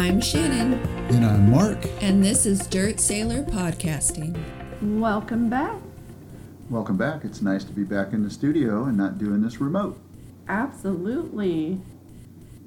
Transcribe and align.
I'm 0.00 0.18
Shannon, 0.18 0.72
And 1.10 1.26
I'm 1.26 1.50
Mark. 1.50 1.76
and 2.00 2.24
this 2.24 2.46
is 2.46 2.66
Dirt 2.68 2.98
Sailor 2.98 3.42
Podcasting. 3.42 4.34
Welcome 4.98 5.50
back. 5.50 5.76
Welcome 6.70 6.96
back. 6.96 7.22
It's 7.22 7.42
nice 7.42 7.64
to 7.64 7.72
be 7.74 7.84
back 7.84 8.14
in 8.14 8.22
the 8.22 8.30
studio 8.30 8.84
and 8.84 8.96
not 8.96 9.18
doing 9.18 9.42
this 9.42 9.60
remote. 9.60 10.00
Absolutely. 10.48 11.82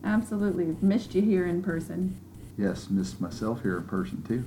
Absolutely. 0.04 0.78
Missed 0.80 1.16
you 1.16 1.24
here 1.24 1.48
in 1.48 1.64
person. 1.64 2.20
Yes, 2.56 2.92
missed 2.92 3.20
myself 3.20 3.64
here 3.64 3.78
in 3.78 3.86
person 3.86 4.22
too. 4.22 4.46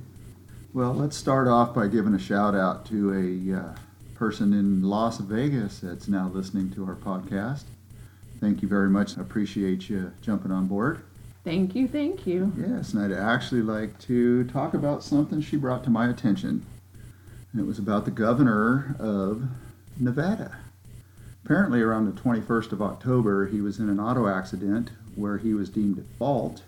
Well, 0.73 0.93
let's 0.93 1.17
start 1.17 1.49
off 1.49 1.75
by 1.75 1.87
giving 1.87 2.13
a 2.13 2.19
shout 2.19 2.55
out 2.55 2.85
to 2.85 3.11
a 3.11 3.59
uh, 3.59 3.75
person 4.15 4.53
in 4.53 4.81
Las 4.81 5.17
Vegas 5.17 5.79
that's 5.81 6.07
now 6.07 6.31
listening 6.33 6.71
to 6.71 6.85
our 6.85 6.95
podcast. 6.95 7.63
Thank 8.39 8.61
you 8.61 8.69
very 8.69 8.89
much. 8.89 9.17
I 9.17 9.21
appreciate 9.21 9.89
you 9.89 10.13
jumping 10.21 10.53
on 10.53 10.67
board. 10.67 11.01
Thank 11.47 11.75
you, 11.75 11.87
thank 11.87 12.27
you. 12.27 12.51
Yes, 12.57 12.93
and 12.93 13.01
I'd 13.01 13.17
actually 13.17 13.61
like 13.61 13.97
to 13.99 14.43
talk 14.49 14.73
about 14.73 15.01
something 15.01 15.39
she 15.39 15.55
brought 15.55 15.81
to 15.85 15.89
my 15.89 16.09
attention. 16.09 16.65
And 17.53 17.61
it 17.61 17.65
was 17.65 17.79
about 17.79 18.03
the 18.03 18.11
governor 18.11 18.97
of 18.99 19.43
Nevada. 19.97 20.57
Apparently, 21.45 21.79
around 21.79 22.05
the 22.05 22.21
21st 22.21 22.73
of 22.73 22.81
October, 22.81 23.47
he 23.47 23.61
was 23.61 23.79
in 23.79 23.87
an 23.87 23.97
auto 23.97 24.27
accident 24.27 24.89
where 25.15 25.37
he 25.37 25.53
was 25.53 25.69
deemed 25.69 25.97
at 25.97 26.05
fault. 26.19 26.63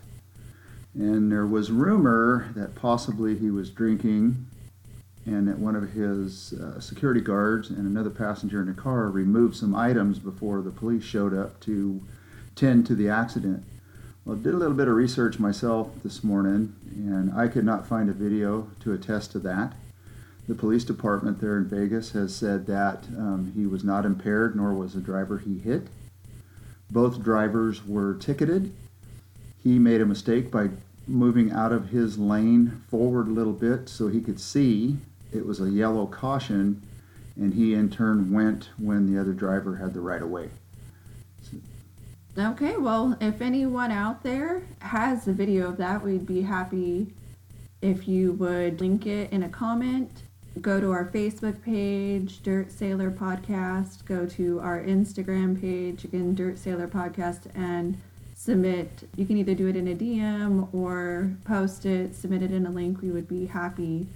And 0.94 1.30
there 1.30 1.46
was 1.46 1.70
rumor 1.70 2.48
that 2.56 2.74
possibly 2.74 3.36
he 3.36 3.50
was 3.50 3.68
drinking 3.68 4.46
and 5.26 5.46
that 5.46 5.58
one 5.58 5.76
of 5.76 5.90
his 5.90 6.54
uh, 6.54 6.80
security 6.80 7.20
guards 7.20 7.68
and 7.68 7.80
another 7.80 8.08
passenger 8.08 8.62
in 8.62 8.68
the 8.68 8.72
car 8.72 9.10
removed 9.10 9.56
some 9.56 9.74
items 9.74 10.18
before 10.18 10.62
the 10.62 10.70
police 10.70 11.04
showed 11.04 11.34
up 11.34 11.60
to 11.60 12.00
tend 12.54 12.86
to 12.86 12.94
the 12.94 13.10
accident. 13.10 13.62
Well, 14.24 14.36
I 14.36 14.42
did 14.42 14.52
a 14.54 14.58
little 14.58 14.74
bit 14.74 14.86
of 14.86 14.94
research 14.94 15.38
myself 15.38 15.90
this 16.02 16.22
morning, 16.22 16.74
and 16.94 17.32
I 17.32 17.48
could 17.48 17.64
not 17.64 17.86
find 17.86 18.10
a 18.10 18.12
video 18.12 18.70
to 18.80 18.92
attest 18.92 19.32
to 19.32 19.38
that. 19.40 19.72
The 20.46 20.54
police 20.54 20.84
department 20.84 21.40
there 21.40 21.56
in 21.56 21.64
Vegas 21.64 22.10
has 22.12 22.34
said 22.34 22.66
that 22.66 23.04
um, 23.16 23.52
he 23.56 23.66
was 23.66 23.82
not 23.82 24.04
impaired, 24.04 24.54
nor 24.54 24.74
was 24.74 24.92
the 24.92 25.00
driver 25.00 25.38
he 25.38 25.58
hit. 25.58 25.86
Both 26.90 27.22
drivers 27.22 27.86
were 27.86 28.14
ticketed. 28.14 28.74
He 29.62 29.78
made 29.78 30.02
a 30.02 30.06
mistake 30.06 30.50
by 30.50 30.70
moving 31.06 31.50
out 31.50 31.72
of 31.72 31.88
his 31.88 32.18
lane 32.18 32.82
forward 32.88 33.26
a 33.26 33.32
little 33.32 33.52
bit 33.54 33.88
so 33.88 34.08
he 34.08 34.20
could 34.20 34.38
see. 34.38 34.98
It 35.32 35.46
was 35.46 35.60
a 35.60 35.70
yellow 35.70 36.06
caution, 36.06 36.82
and 37.36 37.54
he 37.54 37.72
in 37.72 37.88
turn 37.88 38.32
went 38.32 38.68
when 38.76 39.10
the 39.10 39.18
other 39.18 39.32
driver 39.32 39.76
had 39.76 39.94
the 39.94 40.00
right 40.00 40.20
of 40.20 40.28
way. 40.28 40.50
Okay, 42.38 42.76
well, 42.76 43.16
if 43.20 43.42
anyone 43.42 43.90
out 43.90 44.22
there 44.22 44.62
has 44.80 45.26
a 45.26 45.32
video 45.32 45.68
of 45.68 45.76
that, 45.78 46.02
we'd 46.04 46.26
be 46.26 46.42
happy 46.42 47.12
if 47.82 48.06
you 48.06 48.32
would 48.32 48.80
link 48.80 49.04
it 49.04 49.32
in 49.32 49.42
a 49.42 49.48
comment. 49.48 50.22
Go 50.60 50.80
to 50.80 50.92
our 50.92 51.06
Facebook 51.06 51.60
page, 51.62 52.42
Dirt 52.42 52.70
Sailor 52.70 53.10
Podcast. 53.10 54.04
Go 54.04 54.26
to 54.26 54.60
our 54.60 54.80
Instagram 54.80 55.60
page, 55.60 56.04
again, 56.04 56.36
Dirt 56.36 56.56
Sailor 56.56 56.86
Podcast, 56.86 57.46
and 57.56 58.00
submit. 58.36 59.08
You 59.16 59.26
can 59.26 59.36
either 59.36 59.54
do 59.54 59.66
it 59.66 59.74
in 59.74 59.88
a 59.88 59.94
DM 59.94 60.72
or 60.72 61.32
post 61.44 61.84
it, 61.84 62.14
submit 62.14 62.42
it 62.42 62.52
in 62.52 62.64
a 62.64 62.70
link. 62.70 63.02
We 63.02 63.10
would 63.10 63.28
be 63.28 63.46
happy 63.46 64.06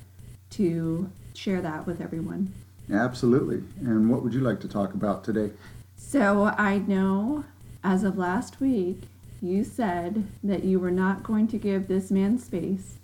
to 0.51 1.11
share 1.35 1.61
that 1.63 1.85
with 1.85 2.01
everyone. 2.01 2.53
Absolutely. 2.93 3.65
And 3.81 4.09
what 4.09 4.23
would 4.23 4.35
you 4.35 4.41
like 4.41 4.61
to 4.61 4.69
talk 4.69 4.95
about 4.95 5.25
today? 5.25 5.51
So 5.97 6.45
I 6.57 6.79
know 6.79 7.45
as 7.85 8.03
of 8.03 8.17
last 8.17 8.61
week, 8.61 9.03
you 9.43 9.63
said 9.63 10.25
that 10.43 10.65
you 10.65 10.81
were 10.81 10.91
not 10.91 11.23
going 11.23 11.47
to 11.49 11.59
give 11.59 11.87
this 11.87 12.11
man 12.11 12.39
space, 12.39 12.95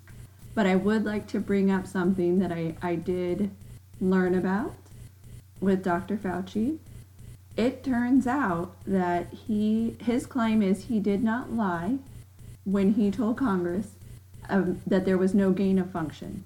but 0.55 0.67
I 0.67 0.75
would 0.75 1.05
like 1.05 1.28
to 1.28 1.39
bring 1.39 1.70
up 1.70 1.86
something 1.86 2.39
that 2.39 2.51
I, 2.51 2.74
I 2.80 2.95
did 2.95 3.51
learn 4.01 4.35
about 4.35 4.74
with 5.61 5.85
Dr. 5.85 6.17
Fauci. 6.17 6.79
It 7.58 7.85
turns 7.85 8.27
out 8.27 8.74
that 8.86 9.29
he 9.46 9.96
his 10.01 10.24
claim 10.24 10.63
is 10.63 10.85
he 10.85 10.98
did 10.98 11.23
not 11.23 11.52
lie 11.52 11.98
when 12.64 12.95
he 12.95 13.11
told 13.11 13.36
Congress 13.36 13.89
um, 14.48 14.80
that 14.86 15.05
there 15.05 15.18
was 15.18 15.35
no 15.35 15.52
gain 15.52 15.79
of 15.79 15.91
function. 15.91 16.45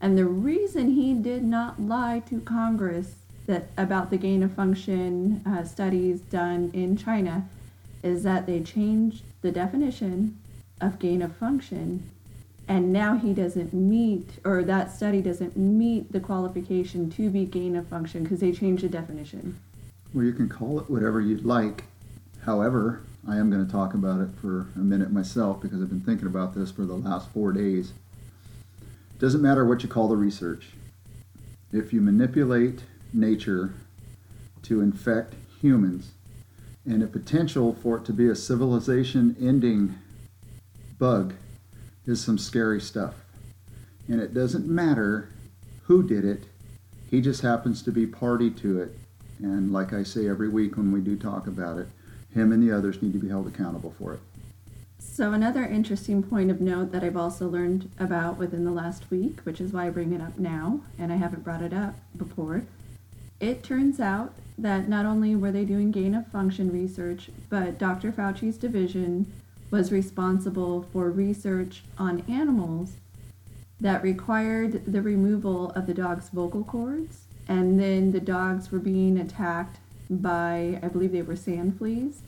And 0.00 0.18
the 0.18 0.26
reason 0.26 0.90
he 0.90 1.14
did 1.14 1.42
not 1.44 1.80
lie 1.80 2.22
to 2.28 2.40
Congress 2.40 3.14
that 3.46 3.68
about 3.78 4.10
the 4.10 4.18
gain 4.18 4.42
of 4.42 4.52
function 4.52 5.42
uh, 5.46 5.64
studies 5.64 6.20
done 6.20 6.70
in 6.74 6.96
China 6.96 7.48
is 8.04 8.22
that 8.22 8.46
they 8.46 8.60
changed 8.60 9.22
the 9.40 9.50
definition 9.50 10.38
of 10.80 10.98
gain 10.98 11.22
of 11.22 11.34
function 11.36 12.08
and 12.66 12.92
now 12.92 13.16
he 13.16 13.34
doesn't 13.34 13.74
meet 13.74 14.28
or 14.44 14.62
that 14.64 14.90
study 14.90 15.20
doesn't 15.20 15.56
meet 15.56 16.12
the 16.12 16.20
qualification 16.20 17.10
to 17.10 17.28
be 17.28 17.44
gain 17.44 17.76
of 17.76 17.86
function 17.88 18.22
because 18.22 18.40
they 18.40 18.52
changed 18.52 18.82
the 18.82 18.88
definition. 18.88 19.58
Well, 20.14 20.24
you 20.24 20.32
can 20.32 20.48
call 20.48 20.80
it 20.80 20.88
whatever 20.88 21.20
you'd 21.20 21.44
like. 21.44 21.84
However, 22.44 23.02
I 23.28 23.36
am 23.36 23.50
going 23.50 23.64
to 23.64 23.70
talk 23.70 23.94
about 23.94 24.20
it 24.20 24.30
for 24.40 24.66
a 24.76 24.78
minute 24.78 25.10
myself 25.12 25.60
because 25.60 25.82
I've 25.82 25.90
been 25.90 26.00
thinking 26.00 26.26
about 26.26 26.54
this 26.54 26.70
for 26.70 26.82
the 26.82 26.94
last 26.94 27.28
four 27.30 27.52
days. 27.52 27.92
It 29.14 29.18
doesn't 29.18 29.42
matter 29.42 29.64
what 29.64 29.82
you 29.82 29.88
call 29.88 30.08
the 30.08 30.16
research. 30.16 30.68
If 31.72 31.92
you 31.92 32.00
manipulate 32.00 32.80
nature 33.12 33.74
to 34.62 34.80
infect 34.80 35.34
humans 35.60 36.12
and 36.86 37.02
a 37.02 37.06
potential 37.06 37.74
for 37.74 37.96
it 37.98 38.04
to 38.04 38.12
be 38.12 38.28
a 38.28 38.34
civilization 38.34 39.36
ending 39.40 39.94
bug 40.98 41.34
is 42.06 42.22
some 42.22 42.38
scary 42.38 42.80
stuff. 42.80 43.14
And 44.08 44.20
it 44.20 44.34
doesn't 44.34 44.66
matter 44.66 45.28
who 45.84 46.06
did 46.06 46.24
it, 46.24 46.44
he 47.10 47.20
just 47.20 47.42
happens 47.42 47.82
to 47.82 47.92
be 47.92 48.06
party 48.06 48.50
to 48.50 48.80
it. 48.80 48.96
And 49.38 49.72
like 49.72 49.92
I 49.92 50.02
say 50.02 50.28
every 50.28 50.48
week 50.48 50.76
when 50.76 50.92
we 50.92 51.00
do 51.00 51.16
talk 51.16 51.46
about 51.46 51.78
it, 51.78 51.88
him 52.34 52.52
and 52.52 52.62
the 52.62 52.76
others 52.76 53.00
need 53.00 53.12
to 53.12 53.18
be 53.18 53.28
held 53.28 53.46
accountable 53.46 53.94
for 53.98 54.14
it. 54.14 54.20
So 54.98 55.32
another 55.32 55.64
interesting 55.64 56.22
point 56.22 56.50
of 56.50 56.60
note 56.60 56.90
that 56.92 57.04
I've 57.04 57.16
also 57.16 57.48
learned 57.48 57.90
about 57.98 58.36
within 58.36 58.64
the 58.64 58.70
last 58.70 59.10
week, 59.10 59.40
which 59.42 59.60
is 59.60 59.72
why 59.72 59.86
I 59.86 59.90
bring 59.90 60.12
it 60.12 60.20
up 60.20 60.38
now, 60.38 60.80
and 60.98 61.12
I 61.12 61.16
haven't 61.16 61.44
brought 61.44 61.62
it 61.62 61.72
up 61.72 61.94
before, 62.16 62.64
it 63.38 63.62
turns 63.62 64.00
out 64.00 64.32
that 64.56 64.88
not 64.88 65.06
only 65.06 65.34
were 65.34 65.50
they 65.50 65.64
doing 65.64 65.90
gain 65.90 66.14
of 66.14 66.26
function 66.28 66.72
research, 66.72 67.30
but 67.48 67.78
Dr. 67.78 68.12
Fauci's 68.12 68.56
division 68.56 69.32
was 69.70 69.90
responsible 69.90 70.86
for 70.92 71.10
research 71.10 71.82
on 71.98 72.22
animals 72.28 72.92
that 73.80 74.02
required 74.02 74.84
the 74.86 75.02
removal 75.02 75.70
of 75.70 75.86
the 75.86 75.94
dog's 75.94 76.28
vocal 76.28 76.62
cords, 76.62 77.24
and 77.48 77.78
then 77.78 78.12
the 78.12 78.20
dogs 78.20 78.70
were 78.70 78.78
being 78.78 79.18
attacked 79.18 79.78
by, 80.08 80.78
I 80.82 80.88
believe 80.88 81.12
they 81.12 81.22
were 81.22 81.36
sand 81.36 81.78
fleas, 81.78 82.22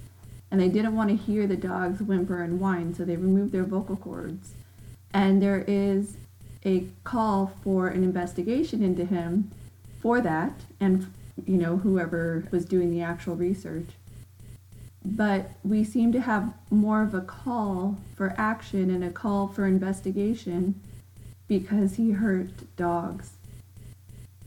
and 0.51 0.61
they 0.61 0.69
didn't 0.69 0.97
want 0.97 1.11
to 1.11 1.17
hear 1.17 1.47
the 1.47 1.57
dogs 1.57 2.03
whimper 2.03 2.43
and 2.43 2.61
whine, 2.61 2.95
so 2.95 3.05
they 3.05 3.17
removed 3.17 3.53
their 3.53 3.65
vocal 3.65 3.97
cords. 3.97 4.53
And 5.15 5.41
there 5.41 5.65
is 5.67 6.17
a 6.65 6.87
call 7.05 7.53
for 7.63 7.89
an 7.89 8.03
investigation 8.03 8.83
into 8.83 9.05
him 9.05 9.51
for 10.01 10.21
that, 10.21 10.63
and 10.81 11.07
you 11.45 11.57
know, 11.57 11.77
whoever 11.77 12.45
was 12.51 12.65
doing 12.65 12.91
the 12.91 13.03
actual 13.03 13.37
research. 13.37 13.89
But 15.05 15.51
we 15.63 15.85
seem 15.85 16.13
to 16.13 16.21
have 16.21 16.53
more 16.71 17.03
of 17.03 17.15
a 17.15 17.21
call 17.21 17.99
for 18.17 18.35
action 18.37 18.91
and 18.91 19.05
a 19.05 19.11
call 19.11 19.47
for 19.47 19.67
investigation 19.67 20.81
because 21.47 21.95
he 21.95 22.13
hurt 22.13 22.51
dogs, 22.77 23.33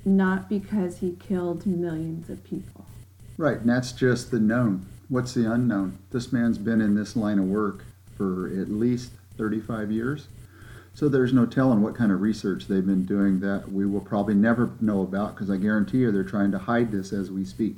not 0.03 0.49
because 0.49 0.97
he 0.97 1.15
killed 1.19 1.65
millions 1.65 2.29
of 2.29 2.43
people. 2.43 2.85
Right, 3.37 3.59
and 3.59 3.69
that's 3.69 3.93
just 3.93 4.31
the 4.31 4.39
known. 4.39 4.85
What's 5.07 5.33
the 5.33 5.49
unknown? 5.49 5.97
This 6.11 6.33
man's 6.33 6.57
been 6.57 6.81
in 6.81 6.95
this 6.95 7.15
line 7.15 7.39
of 7.39 7.45
work 7.45 7.85
for 8.17 8.47
at 8.47 8.69
least 8.69 9.11
35 9.37 9.91
years. 9.91 10.27
So 10.99 11.07
there's 11.07 11.31
no 11.31 11.45
telling 11.45 11.81
what 11.81 11.95
kind 11.95 12.11
of 12.11 12.19
research 12.19 12.67
they've 12.67 12.85
been 12.85 13.05
doing 13.05 13.39
that 13.39 13.71
we 13.71 13.85
will 13.85 14.01
probably 14.01 14.33
never 14.33 14.71
know 14.81 15.01
about 15.01 15.33
because 15.33 15.49
I 15.49 15.55
guarantee 15.55 15.99
you 15.99 16.11
they're 16.11 16.25
trying 16.25 16.51
to 16.51 16.59
hide 16.59 16.91
this 16.91 17.13
as 17.13 17.31
we 17.31 17.45
speak. 17.45 17.77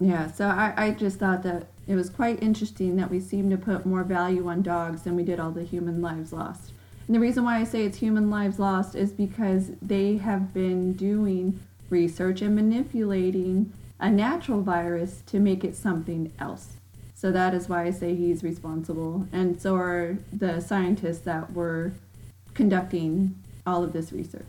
Yeah, 0.00 0.30
so 0.30 0.46
I, 0.46 0.72
I 0.74 0.90
just 0.92 1.18
thought 1.18 1.42
that 1.42 1.66
it 1.86 1.96
was 1.96 2.08
quite 2.08 2.42
interesting 2.42 2.96
that 2.96 3.10
we 3.10 3.20
seem 3.20 3.50
to 3.50 3.58
put 3.58 3.84
more 3.84 4.04
value 4.04 4.48
on 4.48 4.62
dogs 4.62 5.02
than 5.02 5.16
we 5.16 5.22
did 5.22 5.38
all 5.38 5.50
the 5.50 5.64
human 5.64 6.00
lives 6.00 6.32
lost. 6.32 6.72
And 7.06 7.14
the 7.14 7.20
reason 7.20 7.44
why 7.44 7.58
I 7.58 7.64
say 7.64 7.84
it's 7.84 7.98
human 7.98 8.30
lives 8.30 8.58
lost 8.58 8.94
is 8.94 9.12
because 9.12 9.72
they 9.82 10.16
have 10.16 10.54
been 10.54 10.94
doing 10.94 11.60
research 11.90 12.40
and 12.40 12.54
manipulating 12.54 13.70
a 13.98 14.08
natural 14.08 14.62
virus 14.62 15.22
to 15.26 15.40
make 15.40 15.62
it 15.62 15.76
something 15.76 16.32
else. 16.38 16.68
So 17.14 17.30
that 17.32 17.52
is 17.52 17.68
why 17.68 17.84
I 17.84 17.90
say 17.90 18.14
he's 18.14 18.42
responsible. 18.42 19.28
And 19.30 19.60
so 19.60 19.76
are 19.76 20.16
the 20.32 20.60
scientists 20.60 21.20
that 21.26 21.52
were 21.52 21.92
conducting 22.60 23.34
all 23.66 23.82
of 23.82 23.94
this 23.94 24.12
research. 24.12 24.44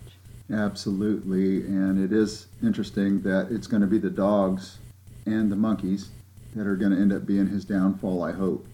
Absolutely, 0.52 1.62
and 1.62 1.98
it 1.98 2.12
is 2.12 2.48
interesting 2.62 3.22
that 3.22 3.48
it's 3.50 3.68
going 3.68 3.80
to 3.80 3.88
be 3.88 4.00
the 4.00 4.10
dogs 4.10 4.80
and 5.25 5.50
the 5.50 5.56
monkeys 5.56 6.10
that 6.54 6.68
are 6.68 6.75
going 6.75 6.92
to 6.92 7.00
end 7.00 7.13
up 7.13 7.25
being 7.25 7.48
his 7.48 7.63
downfall, 7.63 8.22
I 8.22 8.34
hope. 8.34 8.68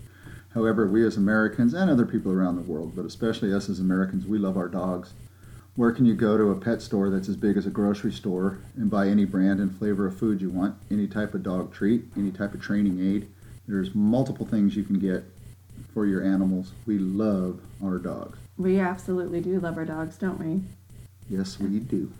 However, 0.55 0.87
we 0.87 1.05
as 1.05 1.17
Americans 1.17 1.75
and 1.75 1.87
other 1.87 2.07
people 2.07 2.31
around 2.31 2.55
the 2.55 2.63
world, 2.63 2.93
but 2.95 3.05
especially 3.05 3.53
us 3.53 3.69
as 3.69 3.79
Americans, 3.79 4.25
we 4.25 4.39
love 4.39 4.57
our 4.57 4.67
dogs. 4.67 5.13
Where 5.75 5.91
can 5.91 6.07
you 6.07 6.15
go 6.15 6.35
to 6.35 6.49
a 6.49 6.59
pet 6.59 6.81
store 6.81 7.11
that's 7.11 7.29
as 7.29 7.37
big 7.37 7.57
as 7.57 7.67
a 7.67 7.69
grocery 7.69 8.13
store 8.13 8.57
and 8.75 8.89
buy 8.89 9.07
any 9.07 9.25
brand 9.25 9.59
and 9.59 9.71
flavor 9.77 10.07
of 10.07 10.17
food 10.17 10.41
you 10.41 10.49
want, 10.49 10.75
any 10.89 11.05
type 11.05 11.35
of 11.35 11.43
dog 11.43 11.71
treat, 11.71 12.05
any 12.17 12.31
type 12.31 12.55
of 12.55 12.61
training 12.63 12.99
aid? 12.99 13.29
There's 13.67 13.93
multiple 13.93 14.47
things 14.47 14.75
you 14.75 14.83
can 14.83 14.97
get 14.97 15.25
for 15.93 16.07
your 16.07 16.23
animals. 16.23 16.71
We 16.87 16.97
love 16.97 17.59
our 17.83 17.99
dogs. 17.99 18.39
We 18.57 18.79
absolutely 18.79 19.41
do 19.41 19.59
love 19.59 19.77
our 19.77 19.85
dogs, 19.85 20.17
don't 20.17 20.39
we? 20.39 20.61
Yes, 21.29 21.59
we 21.59 21.79
do. 21.79 22.11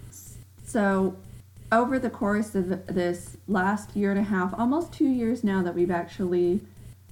So, 0.66 1.16
over 1.72 2.00
the 2.00 2.10
course 2.10 2.56
of 2.56 2.86
this 2.88 3.38
last 3.48 3.95
year 3.95 4.12
and 4.12 4.19
a 4.19 4.24
half, 4.24 4.54
almost 4.57 4.94
two 4.94 5.07
years 5.07 5.44
now 5.44 5.62
that 5.63 5.75
we've 5.75 5.92
actually 5.92 6.62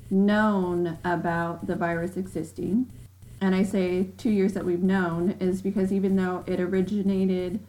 known 0.09 0.97
about 1.03 1.67
the 1.67 1.75
virus 1.75 2.15
existing, 2.15 2.89
and 3.41 3.53
I 3.53 3.63
say 3.63 4.07
two 4.17 4.29
years 4.29 4.53
that 4.53 4.65
we've 4.65 4.83
known 4.83 5.31
is 5.39 5.61
because 5.61 5.91
even 5.91 6.15
though 6.15 6.43
it 6.47 6.59
originated 6.59 7.59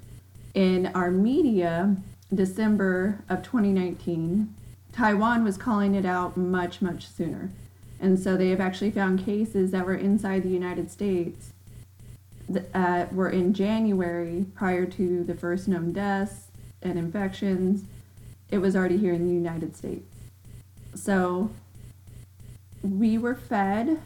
in 0.54 0.86
our 0.94 1.10
media 1.10 1.96
December 2.32 3.20
of 3.28 3.42
2019, 3.42 4.54
Taiwan 4.92 5.44
was 5.44 5.56
calling 5.56 5.94
it 5.94 6.06
out 6.06 6.36
much, 6.36 6.80
much 6.80 7.06
sooner. 7.06 7.50
And 8.00 8.18
so 8.18 8.36
they 8.36 8.50
have 8.50 8.60
actually 8.60 8.90
found 8.90 9.24
cases 9.24 9.70
that 9.70 9.86
were 9.86 9.94
inside 9.94 10.42
the 10.42 10.48
United 10.48 10.90
States 10.90 11.52
that 12.48 12.68
uh, 12.74 13.06
were 13.12 13.30
in 13.30 13.54
January 13.54 14.46
prior 14.54 14.86
to 14.86 15.24
the 15.24 15.34
first 15.34 15.66
known 15.66 15.92
deaths 15.92 16.48
and 16.82 16.98
infections. 16.98 17.84
It 18.50 18.58
was 18.58 18.76
already 18.76 18.98
here 18.98 19.12
in 19.12 19.26
the 19.26 19.34
United 19.34 19.76
States. 19.76 20.06
So 20.94 21.50
we 22.82 23.18
were 23.18 23.34
fed 23.34 24.00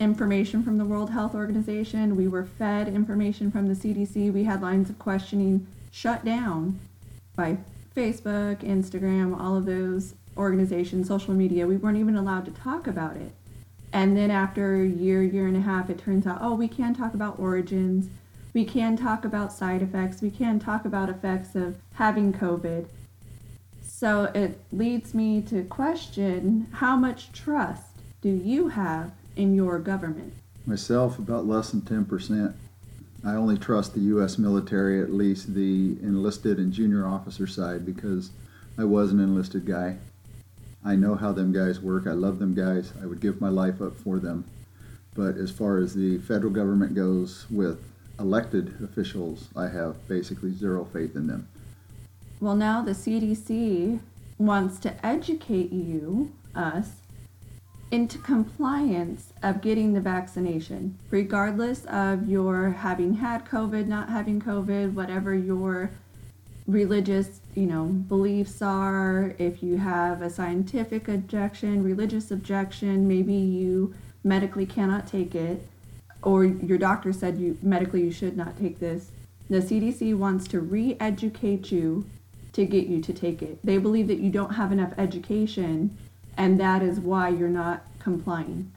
information 0.00 0.62
from 0.62 0.78
the 0.78 0.84
World 0.84 1.10
Health 1.10 1.34
Organization. 1.34 2.16
We 2.16 2.26
were 2.26 2.44
fed 2.44 2.88
information 2.88 3.50
from 3.50 3.68
the 3.68 3.74
CDC. 3.74 4.32
We 4.32 4.44
had 4.44 4.60
lines 4.60 4.90
of 4.90 4.98
questioning 4.98 5.66
shut 5.92 6.24
down 6.24 6.80
by 7.36 7.58
Facebook, 7.96 8.58
Instagram, 8.58 9.38
all 9.38 9.56
of 9.56 9.66
those 9.66 10.14
organizations, 10.36 11.08
social 11.08 11.34
media. 11.34 11.66
We 11.66 11.76
weren't 11.76 11.98
even 11.98 12.16
allowed 12.16 12.44
to 12.46 12.50
talk 12.50 12.86
about 12.86 13.16
it. 13.16 13.32
And 13.92 14.16
then 14.16 14.30
after 14.30 14.82
a 14.82 14.86
year, 14.86 15.22
year 15.22 15.46
and 15.46 15.56
a 15.56 15.60
half, 15.60 15.88
it 15.88 15.98
turns 15.98 16.26
out, 16.26 16.38
oh, 16.40 16.54
we 16.54 16.66
can 16.66 16.94
talk 16.94 17.14
about 17.14 17.38
origins. 17.38 18.08
We 18.52 18.64
can 18.64 18.96
talk 18.96 19.24
about 19.24 19.52
side 19.52 19.82
effects. 19.82 20.20
We 20.20 20.30
can 20.30 20.58
talk 20.58 20.84
about 20.84 21.08
effects 21.08 21.54
of 21.54 21.78
having 21.94 22.32
COVID. 22.32 22.86
So 23.82 24.24
it 24.34 24.60
leads 24.72 25.14
me 25.14 25.40
to 25.42 25.62
question 25.64 26.66
how 26.72 26.96
much 26.96 27.32
trust 27.32 27.94
do 28.20 28.28
you 28.28 28.68
have 28.68 29.12
in 29.36 29.54
your 29.54 29.78
government? 29.78 30.32
Myself, 30.66 31.18
about 31.18 31.46
less 31.46 31.70
than 31.70 31.82
10%. 31.82 32.54
I 33.24 33.34
only 33.34 33.56
trust 33.56 33.94
the 33.94 34.00
U.S. 34.00 34.38
military, 34.38 35.00
at 35.00 35.12
least 35.12 35.54
the 35.54 35.96
enlisted 36.02 36.58
and 36.58 36.72
junior 36.72 37.06
officer 37.06 37.46
side, 37.46 37.86
because 37.86 38.30
I 38.76 38.84
was 38.84 39.12
an 39.12 39.20
enlisted 39.20 39.64
guy. 39.64 39.98
I 40.84 40.96
know 40.96 41.14
how 41.14 41.32
them 41.32 41.52
guys 41.52 41.80
work. 41.80 42.06
I 42.06 42.12
love 42.12 42.38
them 42.38 42.54
guys. 42.54 42.92
I 43.02 43.06
would 43.06 43.20
give 43.20 43.40
my 43.40 43.48
life 43.48 43.80
up 43.80 43.96
for 43.96 44.18
them. 44.18 44.44
But 45.14 45.36
as 45.36 45.50
far 45.50 45.78
as 45.78 45.94
the 45.94 46.18
federal 46.18 46.52
government 46.52 46.94
goes 46.94 47.46
with 47.50 47.82
elected 48.18 48.74
officials, 48.82 49.48
I 49.56 49.68
have 49.68 50.06
basically 50.08 50.52
zero 50.52 50.84
faith 50.84 51.16
in 51.16 51.26
them. 51.26 51.48
Well, 52.40 52.56
now 52.56 52.82
the 52.82 52.92
CDC 52.92 54.00
wants 54.38 54.78
to 54.80 55.06
educate 55.06 55.72
you, 55.72 56.32
us, 56.54 56.90
into 57.90 58.18
compliance 58.18 59.32
of 59.42 59.60
getting 59.60 59.92
the 59.92 60.00
vaccination, 60.00 60.98
regardless 61.10 61.84
of 61.84 62.28
your 62.28 62.70
having 62.70 63.14
had 63.14 63.44
COVID, 63.44 63.86
not 63.86 64.08
having 64.08 64.42
COVID, 64.42 64.94
whatever 64.94 65.34
your 65.34 65.90
religious, 66.66 67.40
you 67.54 67.66
know, 67.66 67.84
beliefs 67.84 68.62
are, 68.62 69.34
if 69.38 69.62
you 69.62 69.76
have 69.76 70.22
a 70.22 70.30
scientific 70.30 71.08
objection, 71.08 71.82
religious 71.82 72.30
objection, 72.30 73.06
maybe 73.06 73.34
you 73.34 73.94
medically 74.22 74.66
cannot 74.66 75.06
take 75.06 75.34
it, 75.34 75.66
or 76.22 76.44
your 76.44 76.78
doctor 76.78 77.12
said 77.12 77.38
you 77.38 77.58
medically 77.62 78.02
you 78.02 78.10
should 78.10 78.36
not 78.36 78.58
take 78.58 78.78
this. 78.78 79.10
The 79.50 79.58
CDC 79.58 80.16
wants 80.16 80.48
to 80.48 80.60
re-educate 80.60 81.70
you 81.70 82.06
to 82.54 82.64
get 82.64 82.86
you 82.86 83.02
to 83.02 83.12
take 83.12 83.42
it. 83.42 83.58
They 83.62 83.78
believe 83.78 84.08
that 84.08 84.20
you 84.20 84.30
don't 84.30 84.54
have 84.54 84.72
enough 84.72 84.94
education 84.96 85.96
and 86.36 86.58
that 86.60 86.82
is 86.82 86.98
why 86.98 87.28
you're 87.28 87.48
not 87.48 87.84
complying. 87.98 88.70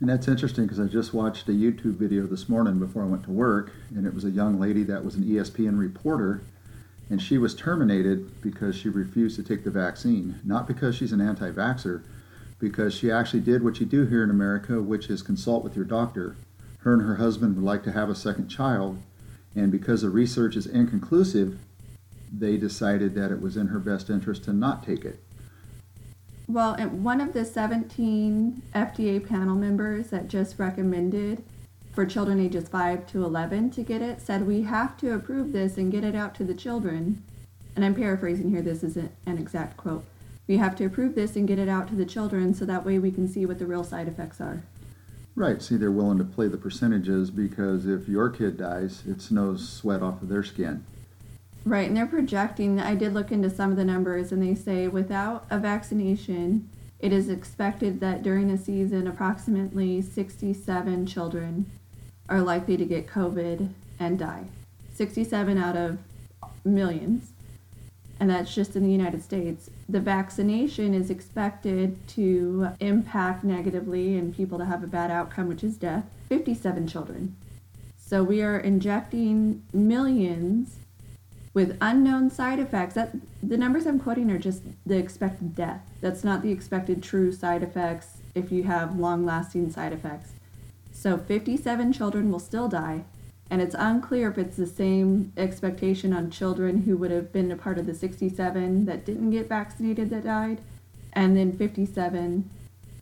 And 0.00 0.08
that's 0.08 0.28
interesting 0.28 0.64
because 0.64 0.80
I 0.80 0.86
just 0.86 1.14
watched 1.14 1.48
a 1.48 1.52
YouTube 1.52 1.96
video 1.96 2.26
this 2.26 2.48
morning 2.48 2.78
before 2.78 3.02
I 3.02 3.06
went 3.06 3.24
to 3.24 3.30
work, 3.30 3.72
and 3.94 4.06
it 4.06 4.12
was 4.12 4.24
a 4.24 4.30
young 4.30 4.58
lady 4.58 4.82
that 4.84 5.04
was 5.04 5.14
an 5.14 5.22
ESPN 5.22 5.78
reporter, 5.78 6.42
and 7.10 7.20
she 7.20 7.38
was 7.38 7.54
terminated 7.54 8.40
because 8.40 8.76
she 8.76 8.88
refused 8.88 9.36
to 9.36 9.42
take 9.42 9.64
the 9.64 9.70
vaccine. 9.70 10.40
Not 10.44 10.66
because 10.66 10.96
she's 10.96 11.12
an 11.12 11.20
anti 11.20 11.50
vaxxer, 11.50 12.02
because 12.58 12.94
she 12.94 13.10
actually 13.10 13.40
did 13.40 13.62
what 13.62 13.80
you 13.80 13.86
do 13.86 14.06
here 14.06 14.24
in 14.24 14.30
America, 14.30 14.80
which 14.80 15.10
is 15.10 15.22
consult 15.22 15.64
with 15.64 15.76
your 15.76 15.84
doctor. 15.84 16.36
Her 16.78 16.94
and 16.94 17.02
her 17.02 17.16
husband 17.16 17.56
would 17.56 17.64
like 17.64 17.82
to 17.84 17.92
have 17.92 18.10
a 18.10 18.14
second 18.14 18.48
child, 18.48 18.98
and 19.54 19.70
because 19.70 20.02
the 20.02 20.10
research 20.10 20.56
is 20.56 20.66
inconclusive, 20.66 21.58
they 22.32 22.56
decided 22.56 23.14
that 23.14 23.30
it 23.30 23.40
was 23.40 23.56
in 23.56 23.68
her 23.68 23.78
best 23.78 24.10
interest 24.10 24.44
to 24.44 24.52
not 24.52 24.84
take 24.84 25.04
it. 25.04 25.20
Well, 26.46 26.76
one 26.76 27.20
of 27.20 27.32
the 27.32 27.44
17 27.44 28.62
FDA 28.74 29.26
panel 29.26 29.56
members 29.56 30.08
that 30.08 30.28
just 30.28 30.58
recommended 30.58 31.42
for 31.94 32.04
children 32.04 32.40
ages 32.40 32.68
5 32.68 33.06
to 33.08 33.24
11 33.24 33.70
to 33.70 33.82
get 33.82 34.02
it 34.02 34.20
said 34.20 34.46
we 34.46 34.62
have 34.62 34.96
to 34.96 35.14
approve 35.14 35.52
this 35.52 35.76
and 35.76 35.92
get 35.92 36.02
it 36.02 36.14
out 36.14 36.34
to 36.34 36.44
the 36.44 36.54
children. 36.54 37.22
And 37.76 37.84
I'm 37.84 37.94
paraphrasing 37.94 38.50
here, 38.50 38.62
this 38.62 38.82
isn't 38.82 39.12
an 39.26 39.38
exact 39.38 39.76
quote. 39.76 40.04
We 40.46 40.56
have 40.56 40.76
to 40.76 40.84
approve 40.84 41.14
this 41.14 41.36
and 41.36 41.48
get 41.48 41.58
it 41.58 41.68
out 41.68 41.88
to 41.88 41.94
the 41.94 42.04
children 42.04 42.52
so 42.52 42.64
that 42.64 42.84
way 42.84 42.98
we 42.98 43.10
can 43.10 43.28
see 43.28 43.46
what 43.46 43.58
the 43.58 43.66
real 43.66 43.84
side 43.84 44.08
effects 44.08 44.40
are. 44.40 44.64
Right. 45.36 45.62
See, 45.62 45.76
they're 45.76 45.90
willing 45.90 46.18
to 46.18 46.24
play 46.24 46.48
the 46.48 46.56
percentages 46.56 47.30
because 47.30 47.86
if 47.86 48.08
your 48.08 48.28
kid 48.28 48.56
dies, 48.56 49.02
it's 49.06 49.30
no 49.30 49.56
sweat 49.56 50.02
off 50.02 50.22
of 50.22 50.28
their 50.28 50.44
skin. 50.44 50.84
Right, 51.64 51.88
and 51.88 51.96
they're 51.96 52.06
projecting. 52.06 52.78
I 52.78 52.94
did 52.94 53.14
look 53.14 53.32
into 53.32 53.48
some 53.48 53.70
of 53.70 53.78
the 53.78 53.86
numbers, 53.86 54.32
and 54.32 54.42
they 54.42 54.54
say 54.54 54.86
without 54.86 55.46
a 55.48 55.58
vaccination, 55.58 56.68
it 57.00 57.10
is 57.10 57.30
expected 57.30 58.00
that 58.00 58.22
during 58.22 58.50
a 58.50 58.58
season, 58.58 59.06
approximately 59.06 60.02
67 60.02 61.06
children 61.06 61.70
are 62.28 62.40
likely 62.40 62.76
to 62.76 62.84
get 62.84 63.06
COVID 63.06 63.70
and 63.98 64.18
die. 64.18 64.44
67 64.94 65.58
out 65.58 65.76
of 65.76 65.98
millions, 66.64 67.32
and 68.20 68.30
that's 68.30 68.54
just 68.54 68.76
in 68.76 68.84
the 68.84 68.92
United 68.92 69.22
States. 69.22 69.70
The 69.88 70.00
vaccination 70.00 70.94
is 70.94 71.10
expected 71.10 72.06
to 72.08 72.68
impact 72.80 73.44
negatively 73.44 74.16
and 74.16 74.34
people 74.34 74.58
to 74.58 74.64
have 74.64 74.82
a 74.82 74.86
bad 74.86 75.10
outcome, 75.10 75.48
which 75.48 75.64
is 75.64 75.76
death. 75.76 76.04
57 76.28 76.86
children. 76.86 77.36
So 77.98 78.22
we 78.22 78.42
are 78.42 78.58
injecting 78.58 79.62
millions 79.72 80.76
with 81.54 81.76
unknown 81.80 82.30
side 82.30 82.58
effects. 82.58 82.94
That 82.94 83.12
the 83.42 83.56
numbers 83.56 83.86
I'm 83.86 83.98
quoting 83.98 84.30
are 84.30 84.38
just 84.38 84.62
the 84.86 84.96
expected 84.96 85.54
death. 85.54 85.80
That's 86.00 86.22
not 86.22 86.42
the 86.42 86.52
expected 86.52 87.02
true 87.02 87.32
side 87.32 87.62
effects 87.62 88.18
if 88.34 88.52
you 88.52 88.64
have 88.64 88.98
long-lasting 88.98 89.70
side 89.70 89.92
effects. 89.92 90.33
So 91.04 91.18
57 91.18 91.92
children 91.92 92.32
will 92.32 92.38
still 92.38 92.66
die, 92.66 93.04
and 93.50 93.60
it's 93.60 93.74
unclear 93.78 94.30
if 94.30 94.38
it's 94.38 94.56
the 94.56 94.66
same 94.66 95.34
expectation 95.36 96.14
on 96.14 96.30
children 96.30 96.84
who 96.84 96.96
would 96.96 97.10
have 97.10 97.30
been 97.30 97.50
a 97.50 97.56
part 97.56 97.76
of 97.76 97.84
the 97.84 97.92
67 97.94 98.86
that 98.86 99.04
didn't 99.04 99.30
get 99.30 99.46
vaccinated 99.46 100.08
that 100.08 100.24
died, 100.24 100.62
and 101.12 101.36
then 101.36 101.52
57 101.52 102.48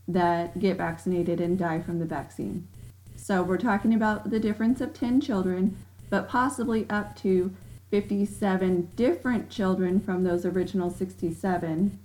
that 0.08 0.58
get 0.58 0.78
vaccinated 0.78 1.40
and 1.40 1.56
die 1.56 1.80
from 1.80 2.00
the 2.00 2.04
vaccine. 2.04 2.66
So 3.14 3.40
we're 3.40 3.56
talking 3.56 3.94
about 3.94 4.30
the 4.30 4.40
difference 4.40 4.80
of 4.80 4.94
10 4.94 5.20
children, 5.20 5.76
but 6.10 6.28
possibly 6.28 6.90
up 6.90 7.14
to 7.18 7.54
57 7.92 8.90
different 8.96 9.48
children 9.48 10.00
from 10.00 10.24
those 10.24 10.44
original 10.44 10.90
67 10.90 12.00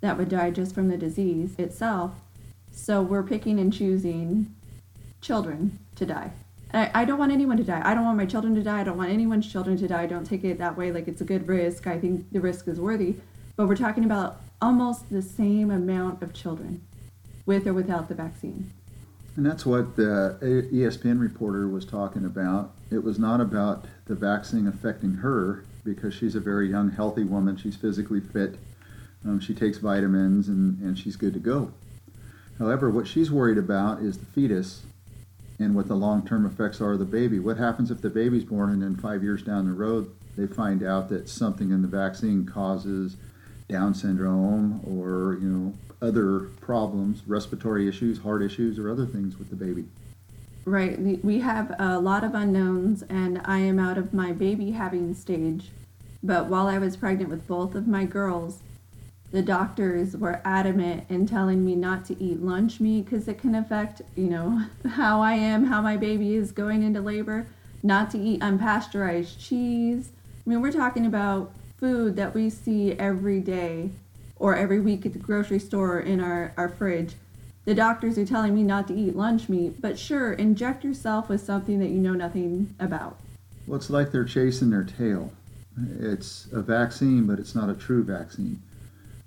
that 0.00 0.16
would 0.16 0.28
die 0.28 0.52
just 0.52 0.76
from 0.76 0.86
the 0.86 0.96
disease 0.96 1.56
itself. 1.58 2.12
So 2.70 3.02
we're 3.02 3.24
picking 3.24 3.58
and 3.58 3.72
choosing 3.72 4.54
children 5.24 5.78
to 5.96 6.04
die. 6.04 6.30
I, 6.72 6.90
I 6.94 7.04
don't 7.04 7.18
want 7.18 7.32
anyone 7.32 7.56
to 7.56 7.64
die. 7.64 7.80
I 7.84 7.94
don't 7.94 8.04
want 8.04 8.18
my 8.18 8.26
children 8.26 8.54
to 8.56 8.62
die. 8.62 8.80
I 8.80 8.84
don't 8.84 8.98
want 8.98 9.10
anyone's 9.10 9.50
children 9.50 9.76
to 9.78 9.88
die. 9.88 10.02
I 10.02 10.06
Don't 10.06 10.26
take 10.26 10.44
it 10.44 10.58
that 10.58 10.76
way 10.76 10.92
like 10.92 11.08
it's 11.08 11.20
a 11.20 11.24
good 11.24 11.48
risk. 11.48 11.86
I 11.86 11.98
think 11.98 12.30
the 12.30 12.40
risk 12.40 12.68
is 12.68 12.78
worthy. 12.78 13.16
But 13.56 13.68
we're 13.68 13.76
talking 13.76 14.04
about 14.04 14.40
almost 14.60 15.10
the 15.10 15.22
same 15.22 15.70
amount 15.70 16.22
of 16.22 16.34
children 16.34 16.82
with 17.46 17.66
or 17.66 17.72
without 17.72 18.08
the 18.08 18.14
vaccine. 18.14 18.72
And 19.36 19.46
that's 19.46 19.64
what 19.66 19.96
the 19.96 20.38
ESPN 20.72 21.20
reporter 21.20 21.68
was 21.68 21.84
talking 21.84 22.24
about. 22.24 22.72
It 22.90 23.02
was 23.02 23.18
not 23.18 23.40
about 23.40 23.86
the 24.06 24.14
vaccine 24.14 24.66
affecting 24.66 25.14
her 25.14 25.64
because 25.84 26.14
she's 26.14 26.34
a 26.34 26.40
very 26.40 26.70
young, 26.70 26.90
healthy 26.90 27.24
woman. 27.24 27.56
She's 27.56 27.76
physically 27.76 28.20
fit. 28.20 28.56
Um, 29.24 29.40
she 29.40 29.54
takes 29.54 29.78
vitamins 29.78 30.48
and, 30.48 30.80
and 30.80 30.98
she's 30.98 31.16
good 31.16 31.32
to 31.34 31.40
go. 31.40 31.72
However, 32.58 32.90
what 32.90 33.08
she's 33.08 33.30
worried 33.30 33.58
about 33.58 34.00
is 34.00 34.18
the 34.18 34.26
fetus 34.26 34.82
and 35.58 35.74
what 35.74 35.88
the 35.88 35.94
long 35.94 36.26
term 36.26 36.46
effects 36.46 36.80
are 36.80 36.92
of 36.92 36.98
the 36.98 37.04
baby. 37.04 37.38
What 37.38 37.56
happens 37.58 37.90
if 37.90 38.00
the 38.00 38.10
baby's 38.10 38.44
born 38.44 38.70
and 38.70 38.82
then 38.82 38.96
five 38.96 39.22
years 39.22 39.42
down 39.42 39.66
the 39.66 39.72
road 39.72 40.10
they 40.36 40.46
find 40.46 40.82
out 40.82 41.08
that 41.10 41.28
something 41.28 41.70
in 41.70 41.82
the 41.82 41.88
vaccine 41.88 42.44
causes 42.44 43.16
Down 43.68 43.94
syndrome 43.94 44.80
or 44.84 45.38
you 45.40 45.48
know 45.48 45.72
other 46.02 46.40
problems, 46.60 47.22
respiratory 47.26 47.88
issues, 47.88 48.18
heart 48.18 48.42
issues, 48.42 48.78
or 48.78 48.90
other 48.90 49.06
things 49.06 49.38
with 49.38 49.48
the 49.48 49.56
baby? 49.56 49.86
Right. 50.66 51.00
We- 51.00 51.20
We 51.22 51.40
have 51.40 51.74
a 51.78 51.98
lot 51.98 52.24
of 52.24 52.34
unknowns, 52.34 53.02
and 53.08 53.40
I 53.44 53.60
am 53.60 53.78
out 53.78 53.96
of 53.96 54.12
my 54.12 54.32
baby 54.32 54.72
having 54.72 55.14
stage. 55.14 55.70
But 56.22 56.46
while 56.48 56.66
I 56.66 56.78
was 56.78 56.96
pregnant 56.96 57.30
with 57.30 57.46
both 57.46 57.74
of 57.74 57.86
my 57.86 58.04
girls, 58.04 58.58
the 59.30 59.42
doctors 59.42 60.16
were 60.16 60.40
adamant 60.44 61.04
in 61.08 61.26
telling 61.26 61.64
me 61.64 61.74
not 61.74 62.04
to 62.04 62.22
eat 62.22 62.40
lunch 62.40 62.78
meat 62.78 63.04
because 63.04 63.26
it 63.26 63.38
can 63.38 63.54
affect, 63.54 64.00
you 64.14 64.28
know, 64.28 64.64
how 64.90 65.20
I 65.20 65.32
am, 65.32 65.66
how 65.66 65.80
my 65.80 65.96
baby 65.96 66.34
is 66.34 66.52
going 66.52 66.82
into 66.82 67.00
labor. 67.00 67.46
Not 67.82 68.10
to 68.12 68.18
eat 68.18 68.40
unpasteurized 68.40 69.38
cheese. 69.38 70.10
I 70.46 70.50
mean, 70.50 70.62
we're 70.62 70.72
talking 70.72 71.04
about 71.04 71.52
food 71.78 72.16
that 72.16 72.32
we 72.32 72.48
see 72.48 72.92
every 72.92 73.40
day 73.40 73.90
or 74.36 74.56
every 74.56 74.80
week 74.80 75.04
at 75.04 75.12
the 75.12 75.18
grocery 75.18 75.58
store 75.58 75.98
or 75.98 76.00
in 76.00 76.20
our, 76.20 76.52
our 76.56 76.68
fridge. 76.68 77.14
The 77.64 77.74
doctors 77.74 78.18
are 78.18 78.26
telling 78.26 78.54
me 78.54 78.62
not 78.62 78.86
to 78.88 78.94
eat 78.94 79.16
lunch 79.16 79.48
meat, 79.48 79.80
but 79.80 79.98
sure, 79.98 80.34
inject 80.34 80.84
yourself 80.84 81.28
with 81.28 81.40
something 81.40 81.78
that 81.80 81.88
you 81.88 81.98
know 81.98 82.12
nothing 82.12 82.74
about. 82.78 83.18
Well, 83.66 83.76
it's 83.76 83.90
like 83.90 84.12
they're 84.12 84.24
chasing 84.24 84.70
their 84.70 84.84
tail. 84.84 85.32
It's 85.98 86.46
a 86.52 86.60
vaccine, 86.60 87.26
but 87.26 87.38
it's 87.38 87.54
not 87.54 87.70
a 87.70 87.74
true 87.74 88.04
vaccine. 88.04 88.62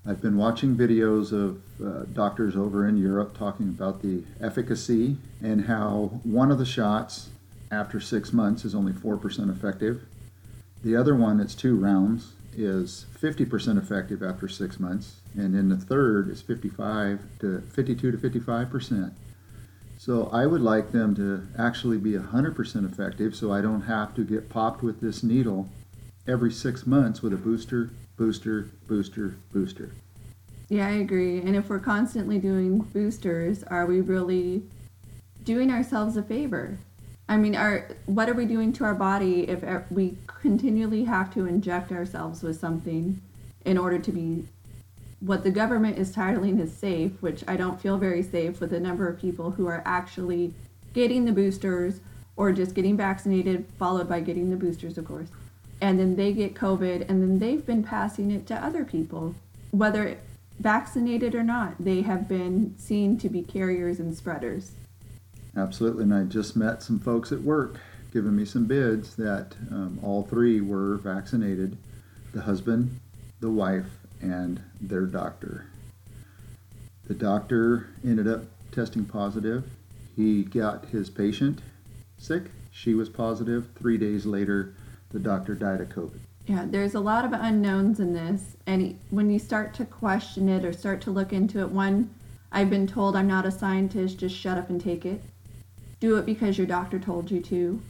I've 0.08 0.22
been 0.22 0.38
watching 0.38 0.74
videos 0.74 1.34
of 1.34 1.62
uh, 1.86 2.06
doctors 2.14 2.56
over 2.56 2.88
in 2.88 2.96
Europe 2.98 3.38
talking 3.38 3.68
about 3.68 4.02
the 4.02 4.24
efficacy 4.40 5.18
and 5.44 5.66
how 5.66 6.22
one 6.24 6.50
of 6.50 6.60
the 6.60 6.66
shots 6.66 7.30
after 7.72 8.00
six 8.00 8.32
months 8.32 8.64
is 8.64 8.74
only 8.74 8.94
4% 8.94 9.52
effective. 9.52 10.04
The 10.82 10.96
other 10.96 11.14
one, 11.14 11.42
it's 11.42 11.54
two 11.54 11.76
rounds, 11.76 12.32
is 12.56 13.06
50% 13.20 13.78
effective 13.78 14.24
after 14.24 14.48
six 14.48 14.80
months. 14.80 15.18
And 15.36 15.54
then 15.54 15.68
the 15.68 15.76
third 15.76 16.30
is 16.30 16.42
55 16.42 17.20
to 17.40 17.62
52 17.62 18.12
to 18.12 18.18
55%. 18.18 19.12
So 19.98 20.30
I 20.32 20.46
would 20.46 20.62
like 20.62 20.94
them 20.94 21.16
to 21.16 21.46
actually 21.62 21.98
be 21.98 22.14
100% 22.14 22.90
effective 22.90 23.36
so 23.36 23.52
I 23.52 23.60
don't 23.60 23.82
have 23.82 24.16
to 24.16 24.24
get 24.24 24.48
popped 24.48 24.82
with 24.82 25.02
this 25.02 25.22
needle 25.22 25.68
every 26.26 26.52
six 26.52 26.88
months 26.88 27.22
with 27.22 27.34
a 27.34 27.38
booster, 27.38 27.90
booster, 28.18 28.70
booster, 28.88 29.36
booster. 29.54 29.92
Yeah, 30.70 30.88
I 30.88 30.92
agree. 30.92 31.40
And 31.40 31.56
if 31.56 31.70
we're 31.70 31.80
constantly 31.80 32.40
doing 32.40 32.80
boosters, 32.80 33.64
are 33.64 33.86
we 33.86 34.02
really 34.02 34.64
doing 35.46 35.72
ourselves 35.72 36.18
a 36.18 36.24
favor? 36.24 36.78
I 37.30 37.38
mean, 37.38 37.56
are 37.56 37.88
what 38.06 38.30
are 38.30 38.34
we 38.34 38.46
doing 38.46 38.74
to 38.74 38.84
our 38.84 38.96
body 38.96 39.48
if 39.50 39.64
we 39.92 40.18
continually 40.28 41.06
have 41.06 41.34
to 41.36 41.46
inject 41.46 41.92
ourselves 41.92 42.42
with 42.42 42.60
something 42.60 43.22
in 43.66 43.78
order 43.78 44.00
to 44.00 44.12
be 44.12 44.46
what 45.20 45.44
the 45.44 45.52
government 45.52 45.98
is 45.98 46.16
titling 46.16 46.62
as 46.62 46.72
safe, 46.72 47.12
which 47.22 47.44
I 47.48 47.58
don't 47.58 47.82
feel 47.82 47.98
very 47.98 48.24
safe 48.24 48.60
with 48.60 48.70
the 48.70 48.80
number 48.80 49.08
of 49.08 49.20
people 49.20 49.52
who 49.52 49.68
are 49.68 49.82
actually 49.86 50.54
getting 50.94 51.26
the 51.26 51.32
boosters 51.32 52.00
or 52.36 52.52
just 52.52 52.76
getting 52.76 52.96
vaccinated, 52.96 53.66
followed 53.80 54.08
by 54.08 54.20
getting 54.20 54.50
the 54.50 54.56
boosters, 54.56 54.98
of 54.98 55.06
course. 55.06 55.30
And 55.80 56.00
then 56.00 56.16
they 56.16 56.34
get 56.34 56.56
COVID, 56.56 57.08
and 57.08 57.22
then 57.22 57.40
they've 57.40 57.66
been 57.66 57.84
passing 57.84 58.32
it 58.32 58.48
to 58.48 58.56
other 58.56 58.84
people, 58.84 59.36
whether 59.72 60.18
vaccinated 60.60 61.36
or 61.36 61.44
not. 61.44 61.76
They 61.80 62.02
have 62.02 62.28
been 62.28 62.74
seen 62.78 63.18
to 63.20 63.30
be 63.30 63.44
carriers 63.44 64.00
and 64.00 64.16
spreaders. 64.16 64.72
Absolutely. 65.56 66.04
And 66.04 66.14
I 66.14 66.24
just 66.24 66.56
met 66.56 66.84
some 66.84 67.00
folks 67.00 67.32
at 67.32 67.42
work 67.42 67.80
giving 68.12 68.36
me 68.36 68.46
some 68.46 68.66
bids 68.66 69.16
that 69.16 69.54
um, 69.70 70.00
all 70.02 70.24
three 70.24 70.62
were 70.62 70.98
vaccinated 70.98 71.78
the 72.34 72.42
husband, 72.42 73.00
the 73.40 73.50
wife, 73.50 73.86
and 74.22 74.62
their 74.82 75.06
doctor. 75.06 75.66
The 77.08 77.14
doctor 77.14 77.88
ended 78.04 78.28
up 78.28 78.44
testing 78.72 79.06
positive. 79.06 79.64
He 80.16 80.44
got 80.44 80.86
his 80.86 81.10
patient 81.10 81.62
sick. 82.18 82.46
She 82.72 82.94
was 82.94 83.10
positive. 83.10 83.68
Three 83.76 83.98
days 83.98 84.26
later, 84.26 84.74
the 85.12 85.20
doctor 85.20 85.56
died 85.56 85.82
of 85.82 85.90
COVID. 85.90 86.20
Yeah, 86.46 86.66
there's 86.66 86.96
a 86.96 87.00
lot 87.00 87.26
of 87.26 87.34
unknowns 87.34 88.00
in 88.00 88.14
this, 88.14 88.56
and 88.66 88.98
when 89.10 89.30
you 89.30 89.40
start 89.40 89.74
to 89.76 89.86
question 89.86 90.48
it 90.48 90.64
or 90.64 90.72
start 90.72 91.02
to 91.02 91.12
look 91.12 91.34
into 91.34 91.60
it, 91.60 91.70
one, 91.70 92.10
I've 92.52 92.70
been 92.70 92.88
told 92.88 93.16
I'm 93.16 93.28
not 93.28 93.46
a 93.46 93.52
scientist, 93.52 94.18
just 94.18 94.36
shut 94.36 94.58
up 94.58 94.70
and 94.70 94.80
take 94.80 95.06
it. 95.06 95.22
Do 96.00 96.18
it 96.18 96.26
because 96.26 96.58
your 96.58 96.68
doctor 96.68 97.00
told 97.00 97.30
you 97.30 97.42
to. 97.42 97.82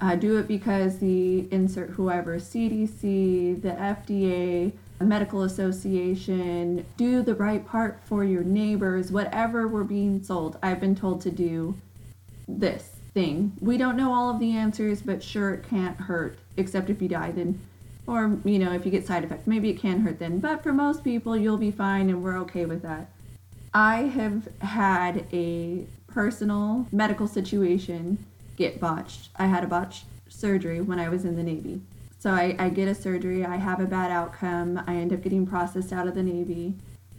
Uh, 0.00 0.14
do 0.14 0.38
it 0.38 0.46
because 0.46 0.98
the 0.98 1.48
insert 1.52 1.90
whoever, 1.90 2.38
CDC, 2.38 3.60
the 3.60 3.70
FDA, 3.70 4.72
medical 5.00 5.42
association, 5.42 6.86
do 6.96 7.22
the 7.22 7.34
right 7.34 7.66
part 7.66 8.00
for 8.04 8.24
your 8.24 8.44
neighbors, 8.44 9.10
whatever 9.10 9.66
we're 9.66 9.84
being 9.84 10.22
sold. 10.22 10.56
I've 10.62 10.80
been 10.80 10.94
told 10.94 11.20
to 11.22 11.30
do 11.30 11.76
this 12.46 12.90
thing. 13.12 13.52
We 13.60 13.76
don't 13.76 13.96
know 13.96 14.12
all 14.12 14.30
of 14.30 14.40
the 14.40 14.52
answers, 14.52 15.02
but 15.02 15.22
sure, 15.22 15.54
it 15.54 15.68
can't 15.68 15.96
hurt, 15.96 16.38
except 16.58 16.90
if 16.90 17.00
you 17.00 17.08
die, 17.08 17.30
then, 17.30 17.60
or, 18.06 18.38
you 18.44 18.58
know, 18.58 18.72
if 18.72 18.84
you 18.84 18.90
get 18.90 19.06
side 19.06 19.24
effects, 19.24 19.46
maybe 19.46 19.70
it 19.70 19.78
can 19.78 20.00
hurt 20.00 20.18
then. 20.18 20.38
But 20.40 20.62
for 20.62 20.72
most 20.72 21.04
people, 21.04 21.36
you'll 21.36 21.56
be 21.56 21.70
fine, 21.70 22.08
and 22.08 22.22
we're 22.22 22.38
okay 22.38 22.64
with 22.64 22.82
that. 22.82 23.10
I 23.74 24.02
have 24.02 24.48
had 24.60 25.26
a 25.32 25.84
personal 26.06 26.86
medical 26.90 27.28
situation 27.28 28.24
get 28.56 28.80
botched. 28.80 29.28
I 29.36 29.46
had 29.46 29.62
a 29.62 29.66
botched 29.66 30.04
surgery 30.28 30.80
when 30.80 30.98
I 30.98 31.08
was 31.08 31.24
in 31.24 31.36
the 31.36 31.42
Navy. 31.42 31.80
So 32.18 32.30
I, 32.30 32.56
I 32.58 32.68
get 32.70 32.88
a 32.88 32.94
surgery, 32.94 33.44
I 33.44 33.56
have 33.56 33.78
a 33.78 33.86
bad 33.86 34.10
outcome, 34.10 34.82
I 34.86 34.96
end 34.96 35.12
up 35.12 35.22
getting 35.22 35.46
processed 35.46 35.92
out 35.92 36.08
of 36.08 36.16
the 36.16 36.22
Navy 36.22 36.74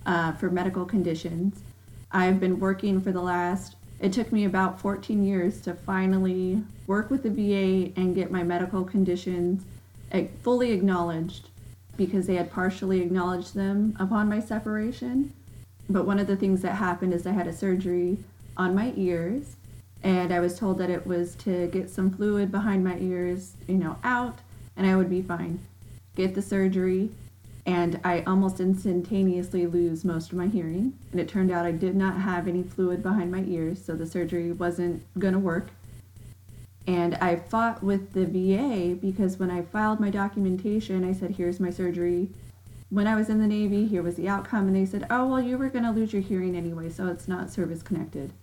uh, 0.05 0.33
for 0.33 0.49
medical 0.49 0.83
conditions. 0.83 1.61
I've 2.11 2.39
been 2.39 2.59
working 2.59 2.99
for 2.99 3.13
the 3.13 3.21
last, 3.21 3.75
it 3.99 4.13
took 4.13 4.31
me 4.31 4.45
about 4.45 4.79
14 4.79 5.23
years 5.23 5.61
to 5.61 5.73
finally 5.73 6.63
work 6.87 7.09
with 7.09 7.23
the 7.23 7.29
VA 7.29 7.91
and 7.99 8.15
get 8.15 8.31
my 8.31 8.43
medical 8.43 8.83
conditions 8.83 9.63
fully 10.41 10.71
acknowledged 10.71 11.49
because 11.97 12.27
they 12.27 12.35
had 12.35 12.51
partially 12.51 13.01
acknowledged 13.01 13.55
them 13.55 13.95
upon 13.99 14.29
my 14.29 14.39
separation. 14.39 15.33
But 15.89 16.05
one 16.05 16.19
of 16.19 16.27
the 16.27 16.35
things 16.35 16.61
that 16.61 16.75
happened 16.75 17.13
is 17.13 17.27
I 17.27 17.31
had 17.31 17.47
a 17.47 17.53
surgery 17.53 18.17
on 18.55 18.73
my 18.73 18.93
ears, 18.95 19.55
and 20.01 20.33
I 20.33 20.39
was 20.39 20.57
told 20.57 20.77
that 20.77 20.89
it 20.89 21.05
was 21.05 21.35
to 21.35 21.67
get 21.67 21.89
some 21.89 22.11
fluid 22.11 22.51
behind 22.51 22.83
my 22.83 22.97
ears, 22.99 23.53
you 23.67 23.75
know, 23.75 23.97
out, 24.03 24.39
and 24.77 24.87
I 24.87 24.95
would 24.95 25.09
be 25.09 25.21
fine. 25.21 25.59
Get 26.15 26.35
the 26.35 26.41
surgery, 26.41 27.11
and 27.69 27.99
I 28.03 28.21
almost 28.21 28.59
instantaneously 28.59 29.67
lose 29.67 30.03
most 30.03 30.31
of 30.31 30.39
my 30.39 30.47
hearing. 30.47 30.97
And 31.11 31.21
it 31.21 31.27
turned 31.27 31.51
out 31.51 31.67
I 31.67 31.71
did 31.71 31.95
not 31.95 32.19
have 32.19 32.47
any 32.47 32.63
fluid 32.63 33.03
behind 33.03 33.31
my 33.31 33.43
ears, 33.43 33.79
so 33.85 33.95
the 33.95 34.07
surgery 34.07 34.51
wasn't 34.51 35.03
going 35.19 35.35
to 35.35 35.39
work. 35.39 35.67
And 36.87 37.13
I 37.21 37.35
fought 37.35 37.83
with 37.83 38.13
the 38.13 38.25
VA 38.25 38.95
because 38.95 39.37
when 39.37 39.51
I 39.51 39.61
filed 39.61 39.99
my 39.99 40.09
documentation, 40.09 41.07
I 41.07 41.13
said, 41.13 41.35
Here's 41.35 41.59
my 41.59 41.69
surgery. 41.69 42.29
When 42.89 43.05
I 43.05 43.13
was 43.13 43.29
in 43.29 43.39
the 43.39 43.45
Navy, 43.45 43.85
here 43.85 44.01
was 44.01 44.15
the 44.15 44.27
outcome. 44.27 44.65
And 44.65 44.75
they 44.75 44.87
said, 44.87 45.05
Oh, 45.11 45.27
well, 45.27 45.41
you 45.41 45.55
were 45.55 45.69
going 45.69 45.85
to 45.85 45.91
lose 45.91 46.11
your 46.11 46.23
hearing 46.23 46.55
anyway, 46.55 46.89
so 46.89 47.05
it's 47.05 47.27
not 47.27 47.51
service 47.51 47.83
connected. 47.83 48.33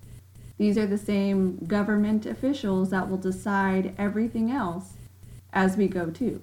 These 0.57 0.79
are 0.79 0.87
the 0.87 0.97
same 0.97 1.57
government 1.67 2.27
officials 2.27 2.91
that 2.91 3.11
will 3.11 3.17
decide 3.17 3.93
everything 3.99 4.53
else 4.53 4.93
as 5.53 5.77
we 5.77 5.89
go 5.89 6.11
too. 6.11 6.43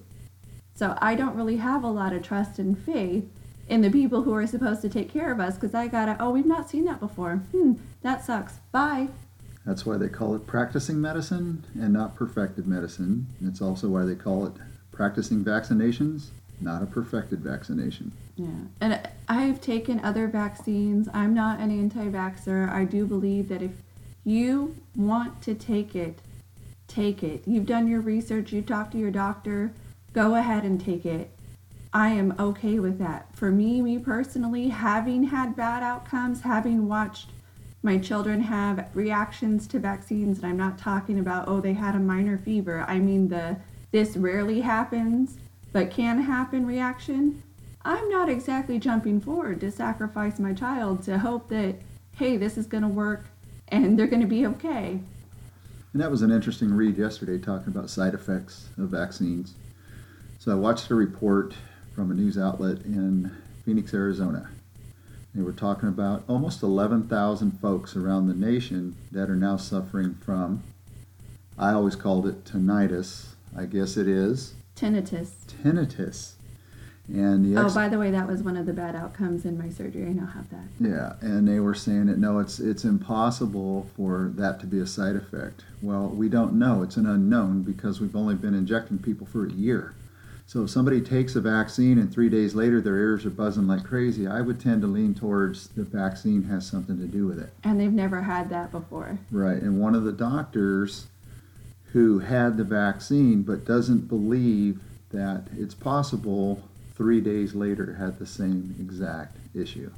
So 0.74 0.96
I 1.00 1.14
don't 1.14 1.36
really 1.36 1.56
have 1.56 1.84
a 1.84 1.88
lot 1.88 2.12
of 2.12 2.22
trust 2.22 2.58
and 2.58 2.76
faith 2.78 3.24
in 3.68 3.80
the 3.80 3.90
people 3.90 4.22
who 4.22 4.34
are 4.34 4.46
supposed 4.46 4.82
to 4.82 4.88
take 4.88 5.10
care 5.10 5.32
of 5.32 5.40
us 5.40 5.54
because 5.54 5.74
I 5.74 5.86
gotta, 5.88 6.16
oh, 6.20 6.30
we've 6.30 6.46
not 6.46 6.68
seen 6.68 6.84
that 6.84 7.00
before. 7.00 7.36
Hmm, 7.52 7.74
that 8.02 8.24
sucks. 8.24 8.54
Bye. 8.72 9.08
That's 9.64 9.86
why 9.86 9.96
they 9.96 10.08
call 10.08 10.34
it 10.34 10.46
practicing 10.46 11.00
medicine 11.00 11.64
and 11.74 11.92
not 11.92 12.16
perfected 12.16 12.66
medicine. 12.66 13.26
It's 13.42 13.62
also 13.62 13.88
why 13.88 14.04
they 14.04 14.14
call 14.14 14.46
it 14.46 14.52
practicing 14.92 15.42
vaccinations, 15.42 16.28
not 16.60 16.82
a 16.82 16.86
perfected 16.86 17.40
vaccination. 17.40 18.12
Yeah. 18.36 18.48
And 18.80 19.00
I've 19.28 19.60
taken 19.60 20.00
other 20.00 20.26
vaccines. 20.26 21.08
I'm 21.14 21.32
not 21.32 21.60
an 21.60 21.70
anti 21.70 22.06
vaxxer. 22.08 22.68
I 22.68 22.84
do 22.84 23.06
believe 23.06 23.48
that 23.48 23.62
if 23.62 23.70
you 24.24 24.76
want 24.96 25.40
to 25.42 25.54
take 25.54 25.94
it, 25.94 26.18
take 26.88 27.22
it. 27.22 27.42
You've 27.46 27.66
done 27.66 27.88
your 27.88 28.00
research, 28.00 28.52
you've 28.52 28.66
talked 28.66 28.92
to 28.92 28.98
your 28.98 29.10
doctor, 29.10 29.72
go 30.14 30.36
ahead 30.36 30.64
and 30.64 30.80
take 30.80 31.04
it. 31.04 31.30
I 31.92 32.08
am 32.08 32.34
okay 32.38 32.78
with 32.78 32.98
that. 32.98 33.28
For 33.36 33.50
me, 33.50 33.82
me 33.82 33.98
personally, 33.98 34.68
having 34.68 35.24
had 35.24 35.54
bad 35.54 35.82
outcomes, 35.82 36.40
having 36.40 36.88
watched 36.88 37.30
my 37.82 37.98
children 37.98 38.40
have 38.40 38.88
reactions 38.94 39.66
to 39.66 39.78
vaccines, 39.78 40.38
and 40.38 40.46
I'm 40.46 40.56
not 40.56 40.78
talking 40.78 41.18
about, 41.18 41.46
oh, 41.48 41.60
they 41.60 41.74
had 41.74 41.94
a 41.94 42.00
minor 42.00 42.38
fever. 42.38 42.84
I 42.88 42.98
mean, 42.98 43.28
the 43.28 43.58
this 43.92 44.16
rarely 44.16 44.62
happens, 44.62 45.36
but 45.72 45.90
can 45.90 46.22
happen 46.22 46.66
reaction. 46.66 47.42
I'm 47.84 48.08
not 48.08 48.28
exactly 48.28 48.78
jumping 48.78 49.20
forward 49.20 49.60
to 49.60 49.70
sacrifice 49.70 50.38
my 50.38 50.54
child 50.54 51.02
to 51.04 51.18
hope 51.18 51.48
that 51.50 51.76
hey, 52.16 52.36
this 52.36 52.56
is 52.56 52.66
going 52.66 52.82
to 52.82 52.88
work 52.88 53.26
and 53.68 53.98
they're 53.98 54.06
going 54.06 54.22
to 54.22 54.28
be 54.28 54.46
okay. 54.46 55.00
And 55.92 56.02
that 56.02 56.10
was 56.10 56.22
an 56.22 56.30
interesting 56.30 56.72
read 56.72 56.96
yesterday 56.96 57.38
talking 57.38 57.68
about 57.68 57.90
side 57.90 58.14
effects 58.14 58.68
of 58.78 58.88
vaccines. 58.88 59.54
So 60.44 60.52
I 60.52 60.56
watched 60.56 60.90
a 60.90 60.94
report 60.94 61.54
from 61.94 62.10
a 62.10 62.14
news 62.14 62.36
outlet 62.36 62.82
in 62.84 63.34
Phoenix, 63.64 63.94
Arizona. 63.94 64.50
They 65.34 65.40
were 65.40 65.52
talking 65.52 65.88
about 65.88 66.22
almost 66.28 66.62
11,000 66.62 67.52
folks 67.62 67.96
around 67.96 68.26
the 68.26 68.34
nation 68.34 68.94
that 69.10 69.30
are 69.30 69.36
now 69.36 69.56
suffering 69.56 70.12
from, 70.12 70.62
I 71.58 71.72
always 71.72 71.96
called 71.96 72.26
it 72.26 72.44
tinnitus. 72.44 73.28
I 73.56 73.64
guess 73.64 73.96
it 73.96 74.06
is 74.06 74.52
Tinnitus. 74.76 75.30
tinnitus. 75.46 76.32
And 77.08 77.46
the 77.56 77.58
Oh, 77.58 77.74
by 77.74 77.88
the 77.88 77.98
way, 77.98 78.10
that 78.10 78.28
was 78.28 78.42
one 78.42 78.58
of 78.58 78.66
the 78.66 78.74
bad 78.74 78.94
outcomes 78.94 79.46
in 79.46 79.56
my 79.56 79.70
surgery. 79.70 80.04
I 80.04 80.12
now 80.12 80.26
have 80.26 80.50
that. 80.50 80.66
Yeah, 80.78 81.14
and 81.22 81.48
they 81.48 81.58
were 81.58 81.74
saying 81.74 82.06
that 82.06 82.18
no, 82.18 82.38
it's 82.38 82.60
it's 82.60 82.84
impossible 82.84 83.88
for 83.96 84.30
that 84.34 84.60
to 84.60 84.66
be 84.66 84.78
a 84.78 84.86
side 84.86 85.16
effect. 85.16 85.64
Well, 85.80 86.08
we 86.08 86.28
don't 86.28 86.52
know. 86.54 86.82
It's 86.82 86.98
an 86.98 87.06
unknown 87.06 87.62
because 87.62 87.98
we've 87.98 88.16
only 88.16 88.34
been 88.34 88.54
injecting 88.54 88.98
people 88.98 89.26
for 89.26 89.46
a 89.46 89.50
year. 89.50 89.94
So 90.46 90.62
if 90.62 90.70
somebody 90.70 91.00
takes 91.00 91.36
a 91.36 91.40
vaccine 91.40 91.98
and 91.98 92.12
three 92.12 92.28
days 92.28 92.54
later 92.54 92.80
their 92.80 92.96
ears 92.96 93.24
are 93.26 93.30
buzzing 93.30 93.66
like 93.66 93.82
crazy, 93.82 94.26
I 94.26 94.40
would 94.40 94.60
tend 94.60 94.82
to 94.82 94.86
lean 94.86 95.14
towards 95.14 95.68
the 95.68 95.84
vaccine 95.84 96.44
has 96.44 96.66
something 96.66 96.98
to 96.98 97.06
do 97.06 97.26
with 97.26 97.40
it. 97.40 97.52
And 97.64 97.80
they've 97.80 97.92
never 97.92 98.22
had 98.22 98.50
that 98.50 98.70
before. 98.70 99.18
Right. 99.30 99.60
And 99.60 99.80
one 99.80 99.94
of 99.94 100.04
the 100.04 100.12
doctors 100.12 101.06
who 101.92 102.18
had 102.18 102.56
the 102.56 102.64
vaccine 102.64 103.42
but 103.42 103.64
doesn't 103.64 104.08
believe 104.08 104.80
that 105.10 105.46
it's 105.56 105.74
possible 105.74 106.62
three 106.94 107.20
days 107.20 107.54
later 107.54 107.94
had 107.94 108.18
the 108.18 108.26
same 108.26 108.74
exact 108.78 109.36
issue. 109.54 109.90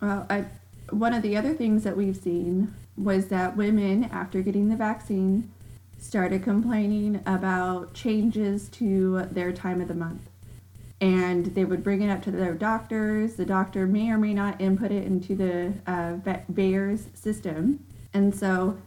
Well, 0.00 0.26
I, 0.30 0.46
one 0.90 1.12
of 1.12 1.22
the 1.22 1.36
other 1.36 1.54
things 1.54 1.84
that 1.84 1.96
we've 1.96 2.16
seen 2.16 2.74
was 2.96 3.28
that 3.28 3.56
women, 3.56 4.04
after 4.04 4.42
getting 4.42 4.68
the 4.68 4.76
vaccine, 4.76 5.50
started 6.02 6.42
complaining 6.42 7.22
about 7.26 7.94
changes 7.94 8.68
to 8.68 9.22
their 9.30 9.52
time 9.52 9.80
of 9.80 9.88
the 9.88 9.94
month. 9.94 10.28
And 11.00 11.46
they 11.54 11.64
would 11.64 11.82
bring 11.82 12.02
it 12.02 12.10
up 12.10 12.22
to 12.24 12.30
their 12.30 12.54
doctors. 12.54 13.34
The 13.34 13.44
doctor 13.44 13.86
may 13.86 14.10
or 14.10 14.18
may 14.18 14.34
not 14.34 14.60
input 14.60 14.90
it 14.90 15.04
into 15.04 15.34
the 15.34 15.72
uh, 15.86 16.14
VAERS 16.52 17.16
system. 17.16 17.84
And 18.12 18.34
so 18.34 18.78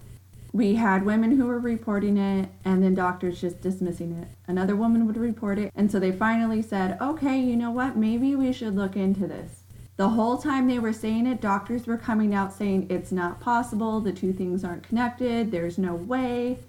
we 0.54 0.76
had 0.76 1.06
women 1.06 1.36
who 1.36 1.48
were 1.48 1.60
reporting 1.60 2.18
it 2.18 2.50
and 2.64 2.84
then 2.84 2.96
doctors 2.96 3.42
just 3.42 3.60
dismissing 3.62 4.14
it. 4.14 4.28
Another 4.48 4.76
woman 4.76 5.06
would 5.08 5.18
report 5.18 5.58
it. 5.58 5.72
And 5.76 5.92
so 5.92 6.00
they 6.00 6.12
finally 6.12 6.62
said, 6.62 6.98
okay, 7.02 7.40
you 7.40 7.56
know 7.56 7.72
what? 7.72 7.98
Maybe 7.98 8.36
we 8.36 8.54
should 8.54 8.76
look 8.76 8.96
into 8.96 9.28
this. 9.28 9.64
The 9.98 10.10
whole 10.10 10.38
time 10.38 10.68
they 10.68 10.80
were 10.80 10.94
saying 10.94 11.26
it, 11.28 11.42
doctors 11.42 11.88
were 11.88 11.98
coming 11.98 12.34
out 12.34 12.54
saying 12.54 12.88
it's 12.90 13.14
not 13.14 13.40
possible, 13.40 14.02
the 14.02 14.12
two 14.12 14.34
things 14.34 14.64
aren't 14.66 14.84
connected, 14.84 15.52
there's 15.52 15.78
no 15.78 15.96
way. 15.96 16.60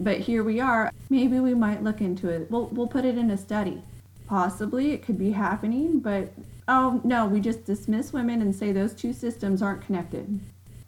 But 0.00 0.20
here 0.20 0.42
we 0.42 0.60
are. 0.60 0.92
Maybe 1.08 1.38
we 1.40 1.54
might 1.54 1.82
look 1.82 2.00
into 2.00 2.28
it. 2.28 2.50
We'll, 2.50 2.66
we'll 2.66 2.88
put 2.88 3.04
it 3.04 3.16
in 3.16 3.30
a 3.30 3.36
study. 3.36 3.82
Possibly 4.26 4.92
it 4.92 5.02
could 5.02 5.18
be 5.18 5.32
happening, 5.32 6.00
but 6.00 6.32
oh 6.66 7.00
no, 7.04 7.26
we 7.26 7.40
just 7.40 7.64
dismiss 7.64 8.12
women 8.12 8.40
and 8.40 8.54
say 8.54 8.72
those 8.72 8.94
two 8.94 9.12
systems 9.12 9.62
aren't 9.62 9.84
connected. 9.84 10.40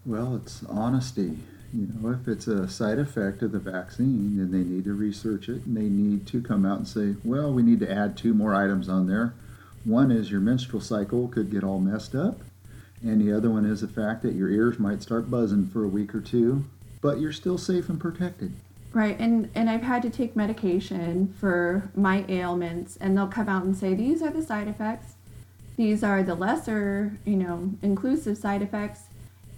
Well, 0.04 0.36
it's 0.36 0.64
honesty. 0.64 1.36
You 1.75 1.88
know, 1.94 2.10
if 2.10 2.26
it's 2.28 2.46
a 2.46 2.68
side 2.68 2.98
effect 2.98 3.42
of 3.42 3.52
the 3.52 3.58
vaccine, 3.58 4.38
then 4.38 4.50
they 4.50 4.68
need 4.68 4.84
to 4.84 4.94
research 4.94 5.48
it 5.48 5.66
and 5.66 5.76
they 5.76 5.82
need 5.82 6.26
to 6.28 6.40
come 6.40 6.64
out 6.64 6.78
and 6.78 6.88
say, 6.88 7.16
well, 7.25 7.52
we 7.52 7.62
need 7.62 7.80
to 7.80 7.92
add 7.92 8.16
two 8.16 8.32
more 8.32 8.54
items 8.54 8.88
on 8.88 9.06
there. 9.06 9.34
One 9.84 10.10
is 10.10 10.30
your 10.30 10.40
menstrual 10.40 10.80
cycle 10.80 11.28
could 11.28 11.50
get 11.50 11.62
all 11.62 11.78
messed 11.78 12.14
up, 12.14 12.40
and 13.02 13.20
the 13.20 13.36
other 13.36 13.50
one 13.50 13.64
is 13.64 13.82
the 13.82 13.88
fact 13.88 14.22
that 14.22 14.34
your 14.34 14.48
ears 14.48 14.78
might 14.78 15.02
start 15.02 15.30
buzzing 15.30 15.68
for 15.68 15.84
a 15.84 15.88
week 15.88 16.14
or 16.14 16.20
two, 16.20 16.64
but 17.00 17.21
you're 17.21 17.32
still 17.32 17.58
safe 17.58 17.88
and 17.88 18.00
protected. 18.00 18.52
Right, 18.97 19.21
and 19.21 19.50
and 19.54 19.69
I've 19.69 19.82
had 19.82 20.00
to 20.04 20.09
take 20.09 20.35
medication 20.35 21.35
for 21.39 21.91
my 21.95 22.25
ailments, 22.30 22.97
and 22.97 23.15
they'll 23.15 23.26
come 23.26 23.47
out 23.47 23.63
and 23.63 23.76
say 23.76 23.93
these 23.93 24.23
are 24.23 24.30
the 24.30 24.41
side 24.43 24.69
effects, 24.69 25.17
these 25.76 26.02
are 26.02 26.23
the 26.23 26.35
lesser, 26.35 27.13
you 27.26 27.37
know, 27.37 27.73
inclusive 27.82 28.39
side 28.39 28.63
effects, 28.63 29.02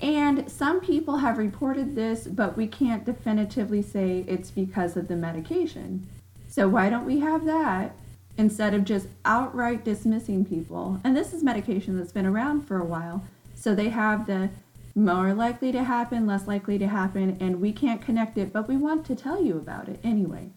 and 0.00 0.50
some 0.50 0.80
people 0.80 1.18
have 1.18 1.38
reported 1.38 1.94
this, 1.94 2.26
but 2.26 2.56
we 2.56 2.66
can't 2.66 3.04
definitively 3.04 3.80
say 3.80 4.24
it's 4.26 4.50
because 4.50 4.96
of 4.96 5.06
the 5.06 5.14
medication. 5.14 6.08
So 6.48 6.68
why 6.68 6.90
don't 6.90 7.06
we 7.06 7.20
have 7.20 7.44
that 7.44 7.94
instead 8.36 8.74
of 8.74 8.82
just 8.82 9.06
outright 9.24 9.84
dismissing 9.84 10.44
people? 10.46 11.00
And 11.04 11.16
this 11.16 11.32
is 11.32 11.44
medication 11.44 11.96
that's 11.96 12.10
been 12.10 12.26
around 12.26 12.62
for 12.62 12.80
a 12.80 12.84
while, 12.84 13.22
so 13.54 13.72
they 13.72 13.90
have 13.90 14.26
the 14.26 14.50
more 14.98 15.32
likely 15.32 15.72
to 15.72 15.84
happen, 15.84 16.26
less 16.26 16.46
likely 16.46 16.78
to 16.78 16.88
happen, 16.88 17.36
and 17.40 17.60
we 17.60 17.72
can't 17.72 18.02
connect 18.02 18.36
it, 18.36 18.52
but 18.52 18.68
we 18.68 18.76
want 18.76 19.06
to 19.06 19.14
tell 19.14 19.42
you 19.42 19.56
about 19.56 19.88
it 19.88 20.00
anyway. 20.02 20.50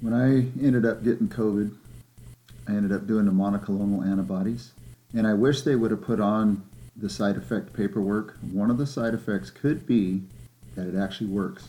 When 0.00 0.14
I 0.14 0.48
ended 0.64 0.84
up 0.84 1.04
getting 1.04 1.28
COVID, 1.28 1.74
I 2.68 2.72
ended 2.72 2.92
up 2.92 3.06
doing 3.06 3.26
the 3.26 3.32
monoclonal 3.32 4.06
antibodies, 4.06 4.72
and 5.14 5.26
I 5.26 5.34
wish 5.34 5.62
they 5.62 5.76
would 5.76 5.90
have 5.90 6.02
put 6.02 6.20
on 6.20 6.62
the 6.96 7.08
side 7.08 7.36
effect 7.36 7.72
paperwork. 7.72 8.36
One 8.52 8.70
of 8.70 8.78
the 8.78 8.86
side 8.86 9.14
effects 9.14 9.50
could 9.50 9.86
be 9.86 10.22
that 10.74 10.86
it 10.86 10.96
actually 10.96 11.28
works. 11.28 11.68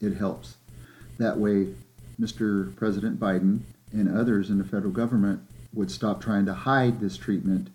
It 0.00 0.16
helps. 0.16 0.56
That 1.18 1.38
way, 1.38 1.68
Mr. 2.20 2.74
President 2.76 3.18
Biden 3.18 3.60
and 3.92 4.16
others 4.16 4.50
in 4.50 4.58
the 4.58 4.64
federal 4.64 4.92
government 4.92 5.40
would 5.72 5.90
stop 5.90 6.20
trying 6.20 6.46
to 6.46 6.54
hide 6.54 7.00
this 7.00 7.16
treatment 7.16 7.68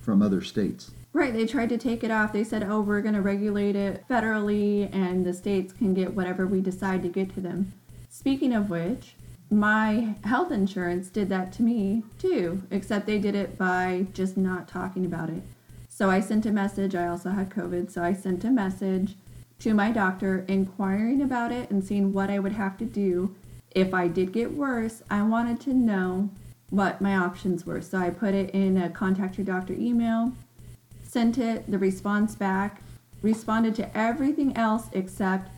from 0.00 0.22
other 0.22 0.42
states. 0.42 0.92
Right, 1.14 1.32
they 1.32 1.46
tried 1.46 1.68
to 1.68 1.78
take 1.78 2.02
it 2.02 2.10
off. 2.10 2.32
They 2.32 2.42
said, 2.42 2.64
oh, 2.64 2.80
we're 2.80 3.00
going 3.00 3.14
to 3.14 3.22
regulate 3.22 3.76
it 3.76 4.04
federally, 4.10 4.92
and 4.92 5.24
the 5.24 5.32
states 5.32 5.72
can 5.72 5.94
get 5.94 6.12
whatever 6.12 6.44
we 6.44 6.60
decide 6.60 7.02
to 7.04 7.08
get 7.08 7.32
to 7.34 7.40
them. 7.40 7.72
Speaking 8.10 8.52
of 8.52 8.68
which, 8.68 9.14
my 9.48 10.16
health 10.24 10.50
insurance 10.50 11.10
did 11.10 11.28
that 11.28 11.52
to 11.52 11.62
me 11.62 12.02
too, 12.18 12.64
except 12.72 13.06
they 13.06 13.20
did 13.20 13.36
it 13.36 13.56
by 13.56 14.06
just 14.12 14.36
not 14.36 14.66
talking 14.66 15.06
about 15.06 15.30
it. 15.30 15.44
So 15.88 16.10
I 16.10 16.18
sent 16.18 16.46
a 16.46 16.50
message. 16.50 16.96
I 16.96 17.06
also 17.06 17.30
had 17.30 17.48
COVID, 17.48 17.92
so 17.92 18.02
I 18.02 18.12
sent 18.12 18.42
a 18.42 18.50
message 18.50 19.14
to 19.60 19.72
my 19.72 19.92
doctor 19.92 20.44
inquiring 20.48 21.22
about 21.22 21.52
it 21.52 21.70
and 21.70 21.84
seeing 21.84 22.12
what 22.12 22.28
I 22.28 22.40
would 22.40 22.52
have 22.52 22.76
to 22.78 22.84
do. 22.84 23.36
If 23.70 23.94
I 23.94 24.08
did 24.08 24.32
get 24.32 24.52
worse, 24.52 25.04
I 25.08 25.22
wanted 25.22 25.60
to 25.60 25.74
know 25.74 26.30
what 26.70 27.00
my 27.00 27.14
options 27.14 27.64
were. 27.64 27.80
So 27.80 27.98
I 27.98 28.10
put 28.10 28.34
it 28.34 28.50
in 28.50 28.76
a 28.76 28.90
contact 28.90 29.38
your 29.38 29.44
doctor 29.44 29.74
email, 29.74 30.32
sent 31.14 31.38
it, 31.38 31.70
the 31.70 31.78
response 31.78 32.34
back, 32.34 32.82
responded 33.22 33.72
to 33.76 33.96
everything 33.96 34.56
else 34.56 34.88
except 34.92 35.48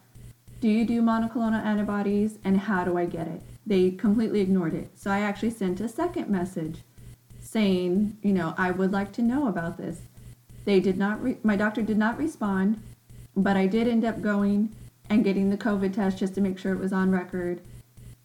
do 0.61 0.69
you 0.69 0.85
do 0.85 1.01
monoclonal 1.01 1.65
antibodies 1.65 2.39
and 2.45 2.59
how 2.59 2.85
do 2.85 2.99
I 2.99 3.07
get 3.07 3.27
it? 3.27 3.41
They 3.67 3.91
completely 3.91 4.41
ignored 4.41 4.75
it. 4.75 4.91
So 4.97 5.11
I 5.11 5.21
actually 5.21 5.53
sent 5.53 5.81
a 5.81 5.89
second 5.89 6.29
message 6.29 6.83
saying, 7.41 8.19
you 8.23 8.35
know, 8.35 8.53
I 8.59 8.71
would 8.71 8.93
like 8.93 9.13
to 9.15 9.23
know 9.23 9.49
about 9.49 9.79
this. 9.79 10.03
They 10.67 10.79
did 10.79 10.99
not, 10.99 11.23
re- 11.23 11.39
my 11.43 11.57
doctor 11.57 11.81
did 11.81 11.97
not 11.97 12.19
respond, 12.19 12.79
but 13.35 13.57
I 13.57 13.67
did 13.67 13.89
end 13.89 14.05
up 14.05 14.21
going 14.21 14.77
and 15.09 15.25
getting 15.25 15.49
the 15.49 15.57
COVID 15.57 15.95
test 15.95 16.19
just 16.19 16.35
to 16.35 16.43
make 16.43 16.59
sure 16.59 16.75
it 16.75 16.79
was 16.79 16.93
on 16.93 17.11
record. 17.11 17.63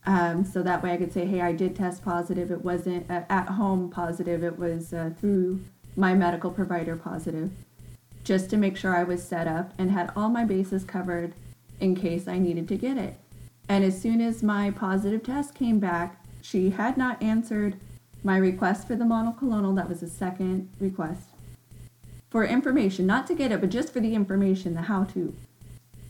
Um, 0.06 0.44
so 0.44 0.62
that 0.64 0.84
way 0.84 0.92
I 0.92 0.98
could 0.98 1.14
say, 1.14 1.26
hey, 1.26 1.40
I 1.40 1.54
did 1.54 1.78
test 1.78 2.04
positive. 2.04 2.52
It 2.52 2.62
wasn't 2.62 3.10
uh, 3.10 3.22
at 3.30 3.48
home 3.48 3.90
positive, 3.90 4.44
it 4.44 4.60
was 4.60 4.92
uh, 4.92 5.12
through 5.18 5.62
my 5.96 6.14
medical 6.14 6.52
provider 6.52 6.96
positive, 6.96 7.52
just 8.24 8.50
to 8.50 8.58
make 8.58 8.78
sure 8.78 8.96
I 8.96 9.04
was 9.04 9.24
set 9.24 9.48
up 9.48 9.74
and 9.78 9.92
had 9.92 10.12
all 10.16 10.30
my 10.30 10.46
bases 10.46 10.84
covered 10.84 11.34
in 11.80 11.96
case 11.96 12.28
I 12.28 12.40
needed 12.40 12.68
to 12.70 12.78
get 12.78 12.98
it. 12.98 13.16
And 13.68 13.84
as 13.84 14.02
soon 14.02 14.22
as 14.22 14.44
my 14.44 14.72
positive 14.72 15.24
test 15.24 15.56
came 15.56 15.80
back, 15.80 16.24
she 16.42 16.72
had 16.72 16.98
not 16.98 17.22
answered 17.22 17.76
my 18.24 18.38
request 18.38 18.88
for 18.88 18.96
the 18.96 19.06
monoclonal. 19.06 19.76
That 19.76 19.90
was 19.90 20.04
a 20.04 20.10
second 20.10 20.70
request 20.80 21.30
for 22.32 22.46
information, 22.46 23.06
not 23.06 23.28
to 23.28 23.36
get 23.36 23.52
it, 23.52 23.60
but 23.60 23.70
just 23.70 23.92
for 23.92 24.00
the 24.00 24.16
information, 24.16 24.74
the 24.74 24.84
how 24.84 25.04
to. 25.04 25.36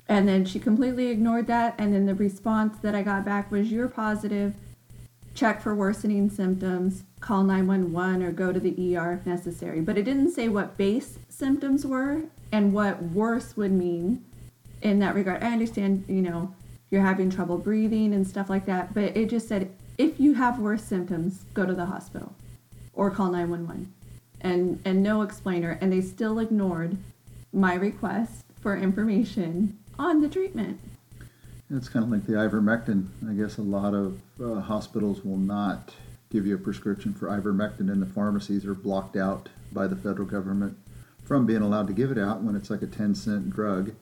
And 0.08 0.28
then 0.28 0.46
she 0.46 0.60
completely 0.60 1.08
ignored 1.08 1.48
that. 1.48 1.74
And 1.78 1.94
then 1.94 2.06
the 2.06 2.14
response 2.14 2.78
that 2.80 2.94
I 2.94 3.02
got 3.02 3.26
back 3.26 3.52
was, 3.52 3.72
You're 3.72 3.88
positive. 3.88 4.54
Check 5.34 5.62
for 5.62 5.74
worsening 5.74 6.30
symptoms. 6.30 7.04
Call 7.22 7.44
911 7.44 8.24
or 8.24 8.32
go 8.32 8.52
to 8.52 8.60
the 8.60 8.98
ER 8.98 9.14
if 9.14 9.26
necessary. 9.26 9.80
But 9.80 9.98
it 9.98 10.04
didn't 10.04 10.32
say 10.32 10.50
what 10.50 10.76
base 10.76 11.20
symptoms 11.30 11.86
were 11.86 12.24
and 12.52 12.74
what 12.74 13.02
worse 13.02 13.56
would 13.56 13.72
mean 13.72 14.26
in 14.82 15.00
that 15.00 15.16
regard. 15.16 15.44
I 15.44 15.54
understand, 15.54 16.04
you 16.08 16.22
know, 16.22 16.54
you're 16.90 17.04
having 17.04 17.30
trouble 17.30 17.58
breathing 17.58 18.14
and 18.14 18.28
stuff 18.28 18.50
like 18.50 18.66
that. 18.66 18.94
But 18.94 19.16
it 19.16 19.30
just 19.30 19.48
said, 19.48 19.72
If 19.98 20.20
you 20.20 20.34
have 20.34 20.60
worse 20.60 20.84
symptoms, 20.84 21.46
go 21.54 21.66
to 21.66 21.74
the 21.74 21.86
hospital 21.86 22.34
or 22.94 23.12
call 23.12 23.32
911. 23.32 23.94
And, 24.42 24.82
and 24.84 25.04
no 25.04 25.22
explainer. 25.22 25.78
And 25.80 25.94
they 25.94 26.02
still 26.02 26.40
ignored 26.40 26.98
my 27.54 27.76
request 27.76 28.46
for 28.60 28.76
information 28.76 29.78
on 30.00 30.22
the 30.22 30.28
treatment. 30.28 30.80
It's 31.70 31.88
kind 31.88 32.04
of 32.04 32.12
like 32.12 32.26
the 32.26 32.34
ivermectin. 32.34 33.08
I 33.30 33.34
guess 33.34 33.58
a 33.58 33.62
lot 33.62 33.94
of 33.94 34.20
uh, 34.44 34.60
hospitals 34.60 35.24
will 35.24 35.38
not 35.38 35.94
give 36.32 36.48
you 36.48 36.56
a 36.56 36.60
prescription 36.60 37.14
for 37.14 37.28
ivermectin, 37.28 37.92
and 37.92 38.02
the 38.02 38.06
pharmacies 38.06 38.66
are 38.66 38.74
blocked 38.74 39.16
out 39.16 39.50
by 39.72 39.88
the 39.88 39.96
federal 39.96 40.28
government 40.28 40.78
from 41.24 41.46
being 41.46 41.62
allowed 41.62 41.88
to 41.88 41.94
give 41.94 42.12
it 42.12 42.18
out 42.18 42.42
when 42.42 42.56
it's 42.56 42.70
like 42.70 42.82
a 42.82 42.88
10 42.88 43.16
cent 43.16 43.50
drug. 43.50 43.94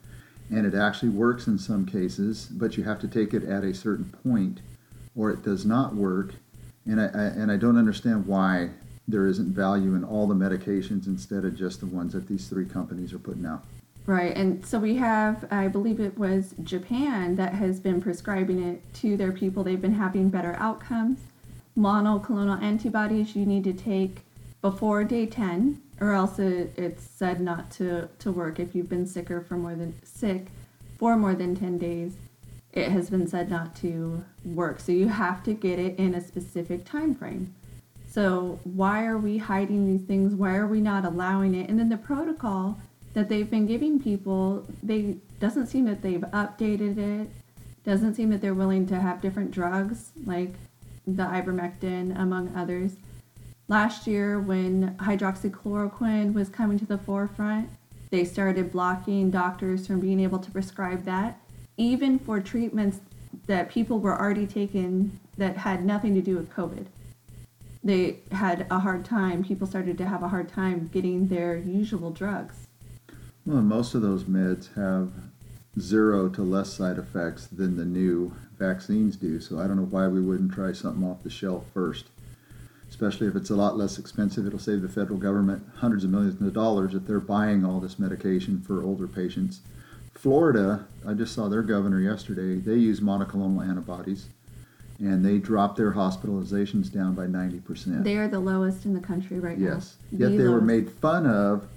And 0.51 0.65
it 0.65 0.73
actually 0.73 1.09
works 1.09 1.45
in 1.45 1.59
some 1.59 1.85
cases, 1.85 2.47
but 2.51 2.75
you 2.75 2.83
have 2.83 2.99
to 3.01 3.07
take 3.07 3.33
it 3.33 3.43
at 3.43 3.63
a 3.63 3.73
certain 3.73 4.05
point 4.23 4.61
or 5.15 5.29
it 5.29 5.43
does 5.43 5.65
not 5.65 5.95
work. 5.95 6.33
And 6.85 6.99
I, 6.99 7.05
I 7.05 7.23
and 7.25 7.51
I 7.51 7.57
don't 7.57 7.77
understand 7.77 8.25
why 8.25 8.69
there 9.07 9.27
isn't 9.27 9.53
value 9.53 9.95
in 9.95 10.03
all 10.03 10.27
the 10.27 10.35
medications 10.35 11.07
instead 11.07 11.45
of 11.45 11.55
just 11.55 11.79
the 11.79 11.85
ones 11.85 12.13
that 12.13 12.27
these 12.27 12.47
three 12.47 12.65
companies 12.65 13.13
are 13.13 13.19
putting 13.19 13.45
out. 13.45 13.63
Right, 14.05 14.35
and 14.35 14.65
so 14.65 14.79
we 14.79 14.95
have, 14.95 15.47
I 15.51 15.67
believe 15.67 15.99
it 15.99 16.17
was 16.17 16.55
Japan 16.63 17.35
that 17.35 17.53
has 17.53 17.79
been 17.79 18.01
prescribing 18.01 18.63
it 18.63 18.81
to 18.95 19.15
their 19.17 19.31
people. 19.31 19.63
They've 19.63 19.79
been 19.79 19.93
having 19.93 20.29
better 20.29 20.55
outcomes. 20.57 21.19
Monoclonal 21.79 22.61
antibodies 22.61 23.35
you 23.35 23.45
need 23.45 23.63
to 23.63 23.73
take 23.73 24.23
before 24.61 25.05
day 25.05 25.25
10, 25.25 25.81
or 26.01 26.11
else 26.11 26.37
it, 26.37 26.73
it's 26.75 27.03
said 27.03 27.39
not 27.39 27.71
to, 27.71 28.09
to 28.19 28.31
work 28.31 28.59
if 28.59 28.75
you've 28.75 28.89
been 28.89 29.07
sicker 29.07 29.39
for 29.39 29.55
more 29.55 29.75
than 29.75 29.93
sick 30.03 30.47
for 30.97 31.15
more 31.15 31.33
than 31.33 31.55
10 31.55 31.77
days. 31.77 32.17
It 32.73 32.89
has 32.89 33.09
been 33.09 33.27
said 33.27 33.49
not 33.49 33.75
to 33.77 34.25
work. 34.43 34.81
So 34.81 34.91
you 34.91 35.07
have 35.07 35.41
to 35.43 35.53
get 35.53 35.79
it 35.79 35.97
in 35.97 36.13
a 36.13 36.21
specific 36.21 36.85
time 36.85 37.15
frame. 37.15 37.55
So 38.05 38.59
why 38.63 39.05
are 39.05 39.17
we 39.17 39.37
hiding 39.37 39.87
these 39.87 40.05
things? 40.05 40.35
Why 40.35 40.55
are 40.57 40.67
we 40.67 40.81
not 40.81 41.05
allowing 41.05 41.55
it? 41.55 41.69
And 41.69 41.79
then 41.79 41.89
the 41.89 41.97
protocol 41.97 42.77
that 43.13 43.29
they've 43.29 43.49
been 43.49 43.65
giving 43.65 43.99
people, 43.99 44.65
they 44.83 45.17
doesn't 45.39 45.67
seem 45.67 45.85
that 45.85 46.01
they've 46.01 46.21
updated 46.21 46.97
it. 46.97 47.29
Doesn't 47.85 48.15
seem 48.15 48.29
that 48.31 48.41
they're 48.41 48.53
willing 48.53 48.85
to 48.87 48.99
have 48.99 49.21
different 49.21 49.51
drugs 49.51 50.11
like 50.25 50.53
the 51.05 51.23
ivermectin, 51.23 52.19
among 52.19 52.55
others. 52.55 52.95
Last 53.67 54.07
year, 54.07 54.39
when 54.39 54.95
hydroxychloroquine 54.95 56.33
was 56.33 56.49
coming 56.49 56.79
to 56.79 56.85
the 56.85 56.97
forefront, 56.97 57.69
they 58.09 58.25
started 58.25 58.71
blocking 58.71 59.29
doctors 59.29 59.85
from 59.85 59.99
being 59.99 60.19
able 60.19 60.39
to 60.39 60.49
prescribe 60.49 61.05
that, 61.05 61.39
even 61.77 62.17
for 62.17 62.39
treatments 62.39 62.99
that 63.45 63.69
people 63.69 63.99
were 63.99 64.19
already 64.19 64.47
taking 64.47 65.19
that 65.37 65.57
had 65.57 65.85
nothing 65.85 66.15
to 66.15 66.21
do 66.21 66.35
with 66.35 66.51
COVID. 66.51 66.87
They 67.83 68.17
had 68.31 68.65
a 68.69 68.79
hard 68.79 69.05
time, 69.05 69.43
people 69.43 69.67
started 69.67 69.97
to 69.99 70.05
have 70.05 70.23
a 70.23 70.27
hard 70.27 70.49
time 70.49 70.89
getting 70.91 71.27
their 71.27 71.57
usual 71.57 72.11
drugs. 72.11 72.67
Well, 73.45 73.61
most 73.61 73.95
of 73.95 74.01
those 74.01 74.25
meds 74.25 74.73
have 74.75 75.11
zero 75.79 76.27
to 76.29 76.41
less 76.41 76.73
side 76.73 76.97
effects 76.97 77.47
than 77.47 77.77
the 77.77 77.85
new 77.85 78.33
vaccines 78.59 79.15
do. 79.15 79.39
So 79.39 79.59
I 79.59 79.67
don't 79.67 79.77
know 79.77 79.83
why 79.83 80.07
we 80.07 80.21
wouldn't 80.21 80.51
try 80.51 80.73
something 80.73 81.03
off 81.03 81.23
the 81.23 81.29
shelf 81.29 81.65
first. 81.73 82.05
Especially 82.89 83.27
if 83.27 83.35
it's 83.35 83.49
a 83.49 83.55
lot 83.55 83.77
less 83.77 83.97
expensive, 83.97 84.45
it'll 84.45 84.59
save 84.59 84.81
the 84.81 84.89
federal 84.89 85.17
government 85.17 85.63
hundreds 85.77 86.03
of 86.03 86.09
millions 86.09 86.41
of 86.41 86.53
dollars 86.53 86.93
if 86.93 87.05
they're 87.05 87.19
buying 87.19 87.63
all 87.63 87.79
this 87.79 87.99
medication 87.99 88.61
for 88.61 88.83
older 88.83 89.07
patients. 89.07 89.61
Florida, 90.13 90.85
I 91.07 91.13
just 91.13 91.33
saw 91.33 91.47
their 91.47 91.61
governor 91.61 92.01
yesterday, 92.01 92.55
they 92.55 92.75
use 92.75 92.99
monoclonal 92.99 93.65
antibodies 93.65 94.27
and 94.99 95.23
they 95.23 95.37
dropped 95.37 95.77
their 95.77 95.93
hospitalizations 95.93 96.91
down 96.91 97.15
by 97.15 97.25
90%. 97.25 98.03
They 98.03 98.17
are 98.17 98.27
the 98.27 98.39
lowest 98.39 98.85
in 98.85 98.93
the 98.93 98.99
country 98.99 99.39
right 99.39 99.57
now. 99.57 99.75
Yes. 99.75 99.95
The 100.11 100.29
Yet 100.29 100.37
they 100.37 100.47
were 100.47 100.59
made 100.59 100.91
fun 100.91 101.25
of 101.25 101.67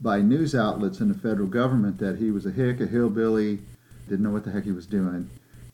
by 0.00 0.20
news 0.20 0.54
outlets 0.54 1.00
in 1.00 1.08
the 1.08 1.18
federal 1.18 1.48
government 1.48 1.98
that 1.98 2.18
he 2.18 2.30
was 2.30 2.46
a 2.46 2.52
hick, 2.52 2.80
a 2.80 2.86
hillbilly, 2.86 3.58
didn't 4.08 4.22
know 4.22 4.30
what 4.30 4.44
the 4.44 4.52
heck 4.52 4.64
he 4.64 4.72
was 4.72 4.86
doing. 4.86 5.28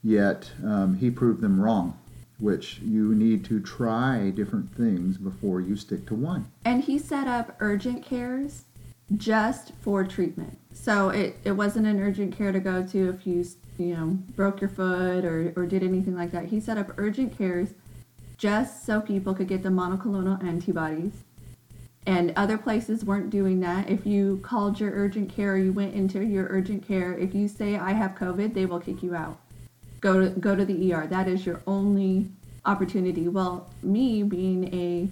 Yet 0.04 0.52
um, 0.62 0.98
he 0.98 1.10
proved 1.10 1.40
them 1.40 1.58
wrong, 1.58 1.98
which 2.38 2.78
you 2.80 3.14
need 3.14 3.42
to 3.46 3.58
try 3.58 4.30
different 4.30 4.70
things 4.76 5.16
before 5.16 5.62
you 5.62 5.76
stick 5.76 6.06
to 6.08 6.14
one. 6.14 6.52
And 6.66 6.84
he 6.84 6.98
set 6.98 7.26
up 7.26 7.56
urgent 7.58 8.04
cares 8.04 8.64
just 9.16 9.72
for 9.80 10.04
treatment. 10.04 10.58
So 10.74 11.08
it, 11.08 11.36
it 11.44 11.52
wasn't 11.52 11.86
an 11.86 12.00
urgent 12.00 12.36
care 12.36 12.52
to 12.52 12.60
go 12.60 12.86
to 12.86 13.08
if 13.08 13.26
you, 13.26 13.46
you 13.78 13.96
know, 13.96 14.06
broke 14.36 14.60
your 14.60 14.70
foot 14.70 15.24
or, 15.24 15.54
or 15.56 15.64
did 15.64 15.82
anything 15.82 16.14
like 16.14 16.32
that. 16.32 16.46
He 16.46 16.60
set 16.60 16.76
up 16.76 16.92
urgent 16.98 17.36
cares 17.36 17.70
just 18.36 18.84
so 18.84 19.00
people 19.00 19.34
could 19.34 19.48
get 19.48 19.62
the 19.62 19.70
monoclonal 19.70 20.42
antibodies. 20.44 21.12
And 22.06 22.34
other 22.36 22.58
places 22.58 23.04
weren't 23.06 23.30
doing 23.30 23.60
that. 23.60 23.88
If 23.88 24.04
you 24.04 24.40
called 24.42 24.78
your 24.78 24.90
urgent 24.90 25.34
care 25.34 25.54
or 25.54 25.56
you 25.56 25.72
went 25.72 25.94
into 25.94 26.22
your 26.22 26.46
urgent 26.50 26.86
care, 26.86 27.16
if 27.16 27.34
you 27.34 27.48
say 27.48 27.76
I 27.76 27.92
have 27.92 28.14
COVID, 28.14 28.52
they 28.52 28.66
will 28.66 28.80
kick 28.80 29.02
you 29.02 29.14
out. 29.14 29.38
Go 30.04 30.20
to 30.20 30.28
go 30.38 30.54
to 30.54 30.66
the 30.66 30.92
ER. 30.92 31.06
That 31.06 31.28
is 31.28 31.46
your 31.46 31.62
only 31.66 32.28
opportunity. 32.66 33.26
Well, 33.26 33.70
me 33.82 34.22
being 34.22 34.68
a 34.74 35.08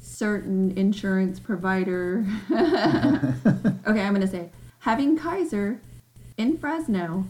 certain 0.00 0.70
insurance 0.78 1.38
provider. 1.38 2.24
okay, 2.50 4.00
I'm 4.00 4.14
going 4.14 4.22
to 4.22 4.26
say 4.26 4.48
having 4.78 5.18
Kaiser 5.18 5.78
in 6.38 6.56
Fresno 6.56 7.26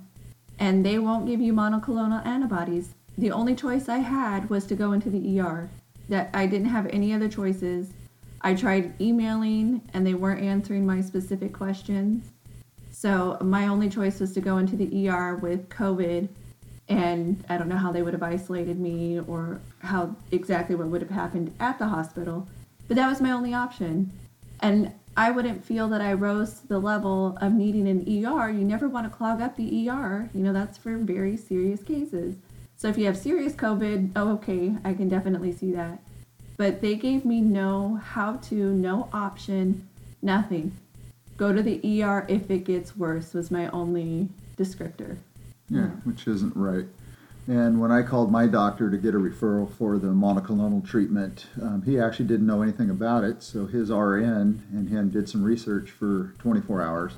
and 0.61 0.87
they 0.87 1.01
won't 1.01 1.27
give 1.27 1.41
you 1.41 1.53
monoclonal 1.53 2.25
antibodies. 2.25 2.95
The 3.19 3.33
only 3.33 3.57
choice 3.57 3.89
I 3.89 3.99
had 3.99 4.49
was 4.49 4.65
to 4.67 4.77
go 4.77 4.93
into 4.93 5.11
the 5.11 5.41
ER. 5.41 5.69
That 6.09 6.31
I 6.33 6.47
didn't 6.47 6.69
have 6.69 6.87
any 6.87 7.13
other 7.13 7.29
choices. 7.29 7.89
I 8.41 8.55
tried 8.55 8.95
emailing 9.01 9.83
and 9.95 10.07
they 10.07 10.15
weren't 10.15 10.45
answering 10.45 10.87
my 10.87 11.01
specific 11.01 11.53
questions. 11.53 12.31
So 12.93 13.37
my 13.41 13.67
only 13.67 13.91
choice 13.91 14.21
was 14.21 14.33
to 14.35 14.41
go 14.41 14.59
into 14.59 14.77
the 14.77 15.09
ER 15.09 15.35
with 15.35 15.69
COVID 15.71 16.29
and 16.91 17.43
I 17.49 17.57
don't 17.57 17.69
know 17.69 17.77
how 17.77 17.93
they 17.93 18.03
would 18.03 18.15
have 18.15 18.23
isolated 18.23 18.81
me 18.81 19.21
or 19.21 19.61
how 19.79 20.17
exactly 20.33 20.75
what 20.75 20.89
would 20.89 21.01
have 21.01 21.11
happened 21.11 21.55
at 21.61 21.79
the 21.79 21.87
hospital, 21.87 22.49
but 22.89 22.97
that 22.97 23.09
was 23.09 23.21
my 23.21 23.31
only 23.31 23.55
option. 23.55 24.13
And 24.59 24.93
I 25.17 25.31
wouldn't 25.31 25.65
feel 25.65 25.89
that 25.89 26.01
I 26.01 26.13
rose 26.13 26.61
to 26.61 26.67
the 26.67 26.79
level 26.81 27.39
of 27.41 27.53
needing 27.53 27.89
an 27.89 28.03
ER. 28.03 28.51
You 28.51 28.65
never 28.65 28.89
want 28.89 29.11
to 29.11 29.17
clog 29.17 29.41
up 29.41 29.57
the 29.57 29.89
ER. 29.89 30.29
You 30.35 30.43
know, 30.43 30.53
that's 30.53 30.79
for 30.79 30.97
very 30.97 31.37
serious 31.37 31.83
cases. 31.83 32.37
So 32.77 32.89
if 32.89 32.99
you 32.99 33.07
have 33.07 33.17
serious 33.17 33.53
COVID, 33.53 34.13
oh, 34.17 34.33
okay, 34.33 34.75
I 34.85 34.95
can 34.95 35.09
definitely 35.09 35.53
see 35.53 35.73
that. 35.73 36.03
But 36.57 36.81
they 36.81 36.97
gave 36.97 37.25
me 37.25 37.41
no 37.41 38.01
how 38.03 38.37
to, 38.49 38.55
no 38.55 39.09
option, 39.13 39.89
nothing. 40.23 40.73
Go 41.37 41.53
to 41.53 41.63
the 41.63 42.03
ER 42.03 42.27
if 42.29 42.51
it 42.51 42.65
gets 42.65 42.97
worse 42.97 43.33
was 43.33 43.51
my 43.51 43.69
only 43.69 44.29
descriptor. 44.57 45.19
Yeah, 45.71 45.87
which 46.05 46.27
isn't 46.27 46.57
right. 46.57 46.87
And 47.47 47.81
when 47.81 47.91
I 47.91 48.03
called 48.03 48.31
my 48.31 48.47
doctor 48.47 48.91
to 48.91 48.99
get 48.99 49.15
a 49.15 49.19
referral 49.19 49.73
for 49.73 49.99
the 49.99 50.09
monoclonal 50.09 50.87
treatment, 50.87 51.47
um, 51.61 51.83
he 51.83 51.99
actually 51.99 52.27
didn't 52.27 52.47
know 52.47 52.63
anything 52.63 52.91
about 52.91 53.25
it. 53.25 53.43
So 53.43 53.67
his 53.67 53.91
RN 53.91 54.63
and 54.73 54.89
him 54.89 55.11
did 55.11 55.29
some 55.29 55.43
research 55.43 55.91
for 55.91 56.35
24 56.39 56.83
hours. 56.83 57.13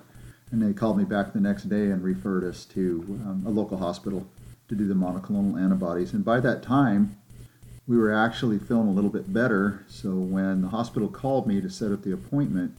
And 0.51 0.63
they 0.63 0.73
called 0.73 0.99
me 0.99 1.05
back 1.05 1.33
the 1.33 1.41
next 1.41 1.65
day 1.65 1.91
and 1.91 2.03
referred 2.03 2.45
us 2.45 2.65
to 2.67 3.05
um, 3.25 3.45
a 3.47 3.51
local 3.51 3.79
hospital 3.79 4.27
to 4.69 4.75
do 4.75 4.87
the 4.87 4.95
monoclonal 4.95 5.61
antibodies. 5.61 6.13
And 6.13 6.25
by 6.25 6.41
that 6.41 6.63
time, 6.63 7.17
we 7.87 7.97
were 7.97 8.13
actually 8.13 8.59
feeling 8.59 8.89
a 8.89 8.93
little 8.93 9.11
bit 9.11 9.33
better. 9.33 9.85
So 9.89 10.11
when 10.11 10.63
the 10.63 10.69
hospital 10.69 11.09
called 11.09 11.47
me 11.47 11.61
to 11.61 11.69
set 11.69 11.91
up 11.91 12.03
the 12.03 12.13
appointment, 12.13 12.77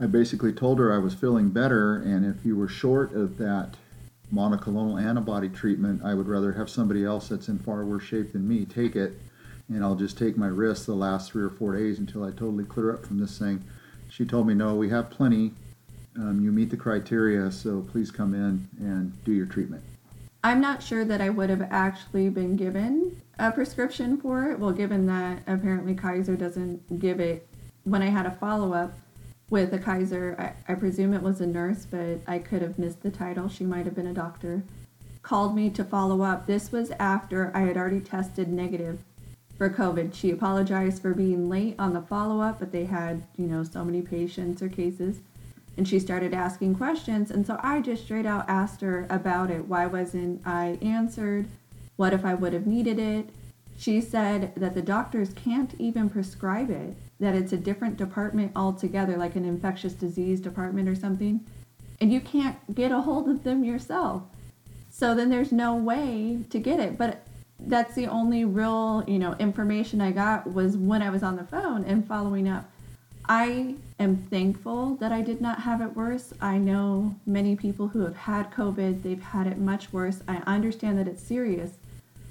I 0.00 0.06
basically 0.06 0.52
told 0.52 0.78
her 0.78 0.92
I 0.92 0.98
was 0.98 1.14
feeling 1.14 1.50
better. 1.50 1.96
And 1.96 2.26
if 2.26 2.44
you 2.44 2.56
were 2.56 2.68
short 2.68 3.14
of 3.14 3.38
that 3.38 3.76
monoclonal 4.32 5.00
antibody 5.02 5.48
treatment, 5.48 6.02
I 6.04 6.14
would 6.14 6.26
rather 6.26 6.52
have 6.52 6.70
somebody 6.70 7.04
else 7.04 7.28
that's 7.28 7.48
in 7.48 7.58
far 7.58 7.84
worse 7.84 8.04
shape 8.04 8.32
than 8.32 8.48
me 8.48 8.64
take 8.64 8.96
it, 8.96 9.18
and 9.68 9.84
I'll 9.84 9.94
just 9.94 10.18
take 10.18 10.36
my 10.36 10.46
risk 10.46 10.86
the 10.86 10.94
last 10.94 11.30
three 11.30 11.42
or 11.42 11.50
four 11.50 11.76
days 11.76 11.98
until 11.98 12.24
I 12.24 12.30
totally 12.30 12.64
clear 12.64 12.92
up 12.92 13.04
from 13.04 13.18
this 13.18 13.38
thing. 13.38 13.62
She 14.08 14.24
told 14.24 14.46
me, 14.46 14.54
no, 14.54 14.74
we 14.74 14.88
have 14.90 15.10
plenty. 15.10 15.52
Um, 16.16 16.40
you 16.42 16.52
meet 16.52 16.70
the 16.70 16.76
criteria, 16.76 17.50
so 17.50 17.80
please 17.90 18.10
come 18.10 18.34
in 18.34 18.68
and 18.78 19.24
do 19.24 19.32
your 19.32 19.46
treatment. 19.46 19.82
I'm 20.44 20.60
not 20.60 20.82
sure 20.82 21.04
that 21.04 21.20
I 21.20 21.30
would 21.30 21.50
have 21.50 21.62
actually 21.70 22.28
been 22.28 22.56
given 22.56 23.22
a 23.38 23.50
prescription 23.52 24.20
for 24.20 24.50
it. 24.50 24.58
Well, 24.58 24.72
given 24.72 25.06
that 25.06 25.42
apparently 25.46 25.94
Kaiser 25.94 26.36
doesn't 26.36 26.98
give 26.98 27.20
it. 27.20 27.46
When 27.84 28.02
I 28.02 28.10
had 28.10 28.26
a 28.26 28.30
follow 28.30 28.72
up 28.72 28.92
with 29.52 29.74
a 29.74 29.78
Kaiser, 29.78 30.34
I, 30.38 30.72
I 30.72 30.74
presume 30.76 31.12
it 31.12 31.22
was 31.22 31.42
a 31.42 31.46
nurse, 31.46 31.84
but 31.84 32.20
I 32.26 32.38
could 32.38 32.62
have 32.62 32.78
missed 32.78 33.02
the 33.02 33.10
title. 33.10 33.50
She 33.50 33.64
might 33.64 33.84
have 33.84 33.94
been 33.94 34.06
a 34.06 34.14
doctor. 34.14 34.62
Called 35.20 35.54
me 35.54 35.68
to 35.68 35.84
follow 35.84 36.22
up. 36.22 36.46
This 36.46 36.72
was 36.72 36.90
after 36.92 37.52
I 37.54 37.60
had 37.60 37.76
already 37.76 38.00
tested 38.00 38.48
negative 38.48 39.00
for 39.58 39.68
COVID. 39.68 40.14
She 40.14 40.30
apologized 40.30 41.02
for 41.02 41.12
being 41.12 41.50
late 41.50 41.76
on 41.78 41.92
the 41.92 42.00
follow 42.00 42.40
up, 42.40 42.60
but 42.60 42.72
they 42.72 42.86
had, 42.86 43.24
you 43.36 43.46
know, 43.46 43.62
so 43.62 43.84
many 43.84 44.00
patients 44.00 44.62
or 44.62 44.70
cases 44.70 45.20
and 45.76 45.88
she 45.88 45.98
started 45.98 46.34
asking 46.34 46.74
questions 46.74 47.30
and 47.30 47.46
so 47.46 47.58
i 47.62 47.80
just 47.80 48.04
straight 48.04 48.26
out 48.26 48.44
asked 48.46 48.82
her 48.82 49.06
about 49.08 49.50
it 49.50 49.64
why 49.64 49.86
wasn't 49.86 50.38
i 50.46 50.76
answered 50.82 51.46
what 51.96 52.12
if 52.12 52.26
i 52.26 52.34
would 52.34 52.52
have 52.52 52.66
needed 52.66 52.98
it 52.98 53.30
she 53.78 53.98
said 53.98 54.52
that 54.54 54.74
the 54.74 54.82
doctors 54.82 55.32
can't 55.32 55.74
even 55.78 56.10
prescribe 56.10 56.68
it 56.68 56.94
that 57.22 57.34
it's 57.34 57.52
a 57.52 57.56
different 57.56 57.96
department 57.96 58.52
altogether 58.54 59.16
like 59.16 59.36
an 59.36 59.44
infectious 59.44 59.94
disease 59.94 60.40
department 60.40 60.88
or 60.88 60.94
something 60.94 61.40
and 62.00 62.12
you 62.12 62.20
can't 62.20 62.74
get 62.74 62.92
a 62.92 63.00
hold 63.00 63.28
of 63.28 63.44
them 63.44 63.64
yourself 63.64 64.22
so 64.90 65.14
then 65.14 65.30
there's 65.30 65.52
no 65.52 65.74
way 65.74 66.38
to 66.50 66.58
get 66.58 66.78
it 66.78 66.98
but 66.98 67.24
that's 67.66 67.94
the 67.94 68.06
only 68.06 68.44
real 68.44 69.04
you 69.06 69.18
know 69.18 69.34
information 69.38 70.00
i 70.00 70.10
got 70.10 70.52
was 70.52 70.76
when 70.76 71.00
i 71.00 71.08
was 71.08 71.22
on 71.22 71.36
the 71.36 71.44
phone 71.44 71.84
and 71.84 72.06
following 72.06 72.48
up 72.48 72.68
I 73.28 73.76
am 74.00 74.16
thankful 74.16 74.96
that 74.96 75.12
I 75.12 75.22
did 75.22 75.40
not 75.40 75.60
have 75.60 75.80
it 75.80 75.94
worse. 75.94 76.32
I 76.40 76.58
know 76.58 77.14
many 77.24 77.54
people 77.54 77.88
who 77.88 78.00
have 78.00 78.16
had 78.16 78.50
COVID, 78.50 79.02
they've 79.02 79.22
had 79.22 79.46
it 79.46 79.58
much 79.58 79.92
worse. 79.92 80.22
I 80.26 80.38
understand 80.38 80.98
that 80.98 81.06
it's 81.06 81.22
serious, 81.22 81.70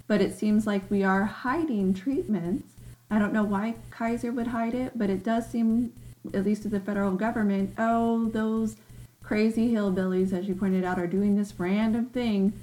but 0.08 0.22
it 0.22 0.38
seems 0.38 0.68
like 0.68 0.92
we 0.92 1.04
are 1.04 1.24
hiding 1.24 1.94
treatments. 1.94 2.71
I 3.12 3.20
don't 3.20 3.34
know 3.34 3.44
why 3.44 3.76
Kaiser 3.90 4.32
would 4.32 4.48
hide 4.48 4.74
it, 4.74 4.94
but 4.98 5.10
it 5.10 5.22
does 5.22 5.46
seem, 5.46 5.92
at 6.34 6.46
least 6.46 6.64
to 6.64 6.70
the 6.70 6.80
federal 6.80 7.12
government, 7.12 7.74
oh, 7.78 8.30
those 8.30 8.78
crazy 9.22 9.74
hillbillies, 9.74 10.32
as 10.32 10.48
you 10.48 10.56
pointed 10.56 10.86
out, 10.86 10.98
are 10.98 11.08
doing 11.08 11.36
this 11.36 11.54
random 11.60 12.06
thing. 12.06 12.54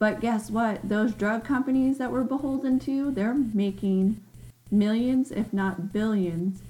But 0.00 0.20
guess 0.20 0.50
what? 0.50 0.88
Those 0.88 1.14
drug 1.14 1.44
companies 1.44 1.98
that 1.98 2.10
we're 2.10 2.24
beholden 2.24 2.80
to, 2.80 3.12
they're 3.12 3.34
making 3.34 4.20
millions, 4.70 5.30
if 5.30 5.52
not 5.52 5.92
billions, 5.92 6.60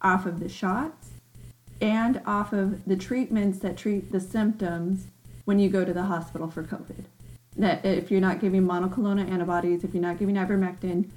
off 0.00 0.24
of 0.24 0.38
the 0.38 0.48
shots 0.48 1.10
and 1.80 2.20
off 2.24 2.52
of 2.52 2.84
the 2.84 2.96
treatments 2.96 3.58
that 3.58 3.76
treat 3.76 4.12
the 4.12 4.20
symptoms 4.20 5.06
when 5.44 5.58
you 5.58 5.68
go 5.68 5.84
to 5.84 5.92
the 5.92 6.04
hospital 6.04 6.48
for 6.48 6.62
COVID. 6.62 7.04
That 7.56 7.84
if 7.84 8.10
you're 8.10 8.20
not 8.20 8.40
giving 8.40 8.62
monoclonal 8.62 9.28
antibodies, 9.28 9.82
if 9.82 9.92
you're 9.92 10.02
not 10.02 10.18
giving 10.18 10.36
ivermectin, 10.36 11.08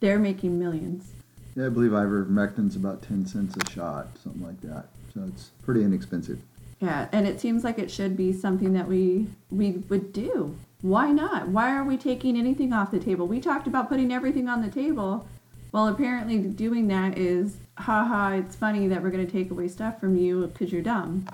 they're 0.00 0.18
making 0.18 0.58
millions. 0.58 1.12
Yeah, 1.54 1.66
I 1.66 1.68
believe 1.68 1.92
ivermectin's 1.92 2.76
about 2.76 3.02
10 3.02 3.26
cents 3.26 3.56
a 3.56 3.70
shot, 3.70 4.08
something 4.22 4.44
like 4.44 4.60
that. 4.62 4.86
So 5.14 5.22
it's 5.26 5.50
pretty 5.62 5.84
inexpensive. 5.84 6.40
Yeah, 6.80 7.08
and 7.12 7.26
it 7.26 7.40
seems 7.40 7.62
like 7.62 7.78
it 7.78 7.90
should 7.90 8.16
be 8.16 8.32
something 8.32 8.72
that 8.72 8.88
we 8.88 9.26
we 9.50 9.72
would 9.88 10.12
do. 10.12 10.56
Why 10.80 11.12
not? 11.12 11.48
Why 11.48 11.76
are 11.76 11.84
we 11.84 11.98
taking 11.98 12.38
anything 12.38 12.72
off 12.72 12.90
the 12.90 12.98
table? 12.98 13.26
We 13.26 13.40
talked 13.40 13.66
about 13.66 13.90
putting 13.90 14.10
everything 14.10 14.48
on 14.48 14.62
the 14.62 14.70
table. 14.70 15.28
Well, 15.72 15.88
apparently 15.88 16.38
doing 16.38 16.88
that 16.88 17.18
is 17.18 17.58
haha, 17.76 18.30
it's 18.36 18.56
funny 18.56 18.88
that 18.88 19.02
we're 19.02 19.10
going 19.10 19.26
to 19.26 19.30
take 19.30 19.50
away 19.50 19.68
stuff 19.68 20.00
from 20.00 20.16
you 20.16 20.46
because 20.46 20.72
you're 20.72 20.82
dumb. 20.82 21.26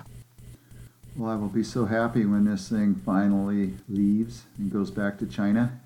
Well, 1.15 1.31
I 1.31 1.35
will 1.35 1.47
be 1.47 1.63
so 1.63 1.85
happy 1.85 2.25
when 2.25 2.45
this 2.45 2.69
thing 2.69 2.93
finally 2.93 3.73
leaves 3.87 4.43
and 4.57 4.71
goes 4.71 4.91
back 4.91 5.17
to 5.19 5.25
China 5.25 5.79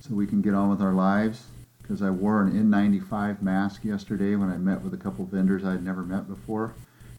so 0.00 0.14
we 0.14 0.26
can 0.26 0.42
get 0.42 0.54
on 0.54 0.68
with 0.68 0.82
our 0.82 0.92
lives. 0.92 1.44
Because 1.82 2.02
I 2.02 2.10
wore 2.10 2.42
an 2.42 2.52
N95 2.52 3.42
mask 3.42 3.84
yesterday 3.84 4.36
when 4.36 4.50
I 4.50 4.56
met 4.56 4.82
with 4.82 4.94
a 4.94 4.96
couple 4.96 5.24
vendors 5.24 5.64
I'd 5.64 5.84
never 5.84 6.02
met 6.02 6.28
before. 6.28 6.74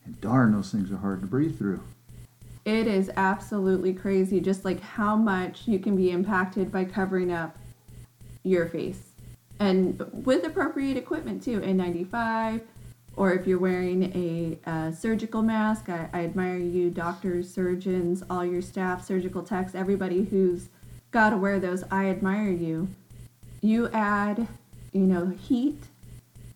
And 0.05 0.19
darn, 0.21 0.53
those 0.53 0.71
things 0.71 0.91
are 0.91 0.97
hard 0.97 1.21
to 1.21 1.27
breathe 1.27 1.57
through. 1.57 1.81
It 2.65 2.87
is 2.87 3.11
absolutely 3.17 3.93
crazy, 3.93 4.39
just 4.39 4.63
like 4.63 4.79
how 4.79 5.15
much 5.15 5.67
you 5.67 5.79
can 5.79 5.97
be 5.97 6.11
impacted 6.11 6.71
by 6.71 6.85
covering 6.85 7.31
up 7.31 7.57
your 8.43 8.67
face. 8.67 9.11
And 9.59 10.01
with 10.11 10.45
appropriate 10.45 10.97
equipment 10.97 11.43
too, 11.43 11.59
N95, 11.59 12.61
or 13.15 13.33
if 13.33 13.45
you're 13.45 13.59
wearing 13.59 14.03
a, 14.15 14.57
uh, 14.69 14.91
surgical 14.91 15.41
mask, 15.41 15.89
I, 15.89 16.09
I 16.13 16.23
admire 16.23 16.57
you, 16.57 16.89
doctors, 16.89 17.53
surgeons, 17.53 18.23
all 18.29 18.45
your 18.45 18.61
staff, 18.61 19.05
surgical 19.05 19.43
techs, 19.43 19.75
everybody 19.75 20.23
who's 20.23 20.69
got 21.11 21.29
to 21.29 21.37
wear 21.37 21.59
those. 21.59 21.83
I 21.91 22.09
admire 22.09 22.49
you. 22.49 22.87
You 23.63 23.87
add, 23.93 24.45
you 24.91 25.05
know, 25.07 25.27
heat 25.27 25.81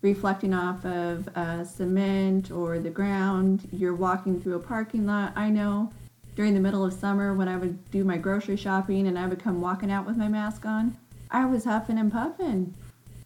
reflecting 0.01 0.53
off 0.53 0.83
of 0.83 1.29
uh, 1.37 1.63
cement 1.63 2.51
or 2.51 2.79
the 2.79 2.89
ground. 2.89 3.65
You're 3.71 3.95
walking 3.95 4.41
through 4.41 4.55
a 4.55 4.59
parking 4.59 5.05
lot. 5.05 5.31
I 5.33 5.49
know 5.49 5.93
during 6.35 6.53
the 6.53 6.59
middle 6.59 6.83
of 6.83 6.91
summer 6.91 7.33
when 7.33 7.47
I 7.47 7.55
would 7.55 7.89
do 7.91 8.03
my 8.03 8.17
grocery 8.17 8.57
shopping 8.57 9.07
and 9.07 9.17
I 9.17 9.25
would 9.25 9.41
come 9.41 9.61
walking 9.61 9.89
out 9.89 10.05
with 10.05 10.17
my 10.17 10.27
mask 10.27 10.65
on, 10.65 10.97
I 11.31 11.45
was 11.45 11.63
huffing 11.63 11.97
and 11.97 12.11
puffing. 12.11 12.73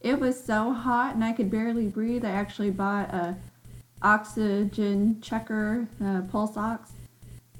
It 0.01 0.19
was 0.19 0.41
so 0.41 0.73
hot 0.73 1.15
and 1.15 1.23
I 1.23 1.33
could 1.33 1.49
barely 1.49 1.87
breathe. 1.87 2.23
I 2.23 2.29
actually 2.29 2.69
bought 2.69 3.11
a 3.11 3.35
oxygen 4.03 5.19
checker, 5.21 5.87
uh, 6.05 6.21
pulse 6.31 6.55
ox, 6.55 6.91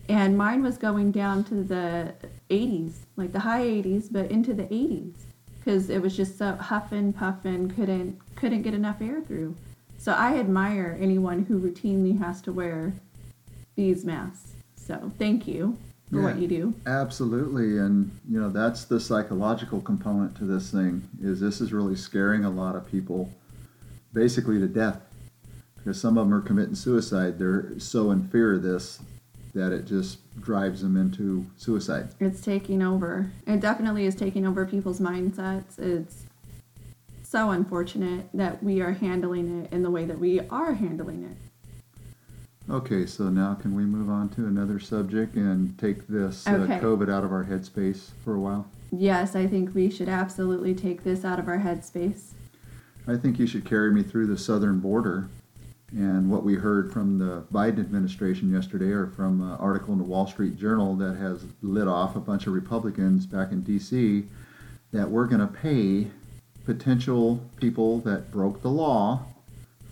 and 0.07 0.37
mine 0.37 0.61
was 0.61 0.77
going 0.77 1.11
down 1.11 1.45
to 1.45 1.63
the 1.63 2.13
80s, 2.51 2.93
like 3.15 3.31
the 3.31 3.39
high 3.39 3.63
80s, 3.63 4.07
but 4.11 4.29
into 4.29 4.53
the 4.53 4.65
80s 4.65 5.15
because 5.63 5.89
it 5.89 6.01
was 6.01 6.17
just 6.17 6.37
so 6.37 6.53
huffing, 6.53 7.13
puffing, 7.13 7.69
couldn't 7.69 8.19
couldn't 8.35 8.63
get 8.63 8.73
enough 8.73 9.01
air 9.01 9.21
through. 9.21 9.55
So 9.97 10.13
I 10.13 10.39
admire 10.39 10.97
anyone 10.99 11.45
who 11.45 11.59
routinely 11.59 12.17
has 12.19 12.41
to 12.41 12.51
wear 12.51 12.93
these 13.75 14.03
masks. 14.03 14.53
So 14.75 15.11
thank 15.19 15.47
you 15.47 15.77
for 16.09 16.17
Yeah. 16.17 16.23
what 16.23 16.39
you 16.39 16.47
do. 16.47 16.73
Absolutely, 16.87 17.77
and 17.77 18.09
you 18.27 18.39
know 18.39 18.49
that's 18.49 18.85
the 18.85 18.99
psychological 18.99 19.79
component 19.79 20.35
to 20.37 20.45
this 20.45 20.71
thing. 20.71 21.03
Is 21.21 21.39
this 21.39 21.61
is 21.61 21.71
really 21.71 21.95
scaring 21.95 22.43
a 22.43 22.49
lot 22.49 22.75
of 22.75 22.87
people, 22.87 23.29
basically 24.13 24.59
to 24.59 24.67
death, 24.67 25.01
because 25.77 26.01
some 26.01 26.17
of 26.17 26.25
them 26.27 26.33
are 26.33 26.41
committing 26.41 26.75
suicide. 26.75 27.37
They're 27.37 27.77
so 27.79 28.09
in 28.11 28.27
fear 28.27 28.53
of 28.53 28.63
this 28.63 28.99
that 29.53 29.71
it 29.71 29.85
just 29.85 30.19
drives 30.41 30.81
them 30.81 30.97
into 30.97 31.45
suicide. 31.57 32.09
It's 32.19 32.41
taking 32.41 32.81
over. 32.81 33.31
It 33.45 33.59
definitely 33.59 34.05
is 34.05 34.15
taking 34.15 34.45
over 34.45 34.65
people's 34.65 34.99
mindsets. 34.99 35.77
It's 35.77 36.25
so 37.23 37.51
unfortunate 37.51 38.27
that 38.33 38.63
we 38.63 38.81
are 38.81 38.93
handling 38.93 39.63
it 39.63 39.73
in 39.73 39.83
the 39.83 39.91
way 39.91 40.05
that 40.05 40.19
we 40.19 40.39
are 40.49 40.73
handling 40.73 41.23
it. 41.23 42.71
Okay, 42.71 43.05
so 43.05 43.29
now 43.29 43.55
can 43.55 43.75
we 43.75 43.83
move 43.83 44.09
on 44.09 44.29
to 44.29 44.45
another 44.45 44.79
subject 44.79 45.35
and 45.35 45.77
take 45.77 46.07
this 46.07 46.47
uh, 46.47 46.51
COVID 46.81 47.11
out 47.11 47.23
of 47.23 47.31
our 47.31 47.43
headspace 47.43 48.11
for 48.23 48.35
a 48.35 48.39
while? 48.39 48.67
Yes, 48.91 49.35
I 49.35 49.47
think 49.47 49.73
we 49.73 49.89
should 49.89 50.09
absolutely 50.09 50.73
take 50.73 51.03
this 51.03 51.25
out 51.25 51.39
of 51.39 51.47
our 51.47 51.59
headspace. 51.59 52.31
I 53.07 53.17
think 53.17 53.39
you 53.39 53.47
should 53.47 53.65
carry 53.65 53.91
me 53.91 54.03
through 54.03 54.27
the 54.27 54.37
southern 54.37 54.79
border. 54.79 55.27
And 55.91 56.31
what 56.31 56.43
we 56.43 56.55
heard 56.55 56.93
from 56.93 57.17
the 57.17 57.43
Biden 57.51 57.79
administration 57.79 58.51
yesterday, 58.51 58.91
or 58.91 59.07
from 59.07 59.41
an 59.41 59.57
article 59.57 59.91
in 59.91 59.99
the 59.99 60.05
Wall 60.05 60.25
Street 60.25 60.57
Journal 60.57 60.95
that 60.95 61.17
has 61.17 61.43
lit 61.61 61.87
off 61.87 62.15
a 62.15 62.19
bunch 62.19 62.47
of 62.47 62.53
Republicans 62.53 63.25
back 63.25 63.51
in 63.51 63.61
D.C., 63.61 64.25
that 64.91 65.09
we're 65.09 65.25
going 65.25 65.41
to 65.41 65.47
pay 65.47 66.07
potential 66.65 67.41
people 67.57 67.99
that 67.99 68.31
broke 68.31 68.61
the 68.61 68.69
law 68.69 69.25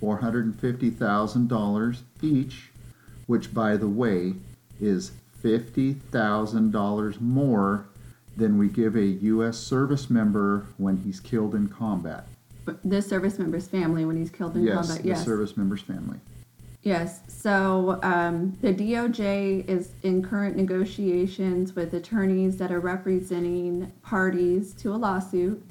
$450,000 0.02 1.98
each, 2.22 2.70
which, 3.28 3.54
by 3.54 3.76
the 3.76 3.88
way, 3.88 4.34
is 4.80 5.12
$50,000 5.44 7.22
more 7.22 7.86
than 8.38 8.58
we 8.58 8.70
give 8.70 8.96
a 8.96 9.06
U.S. 9.06 9.58
service 9.58 10.10
member 10.10 10.66
when 10.78 10.98
he's 10.98 11.20
killed 11.20 11.54
in 11.54 11.68
combat. 11.68 12.26
The 12.84 13.02
service 13.02 13.40
member's 13.40 13.68
family 13.68 14.06
when 14.06 14.18
he's 14.18 14.30
killed 14.30 14.56
in 14.56 14.64
yes, 14.64 14.76
combat. 14.88 15.02
the 15.04 15.10
Yes. 15.10 15.26
service 15.26 15.56
member's 15.58 15.82
family. 15.82 16.20
Yes. 16.82 17.22
So 17.28 18.00
um, 18.04 18.58
the 18.62 18.74
DOJ 18.74 19.68
is 19.68 19.92
in 20.04 20.22
current 20.24 20.56
negotiations 20.56 21.76
with 21.76 21.94
attorneys 21.94 22.58
that 22.58 22.72
are 22.72 22.80
representing 22.80 23.92
parties 24.02 24.74
to 24.76 24.94
a 24.94 24.98
lawsuit. 24.98 25.62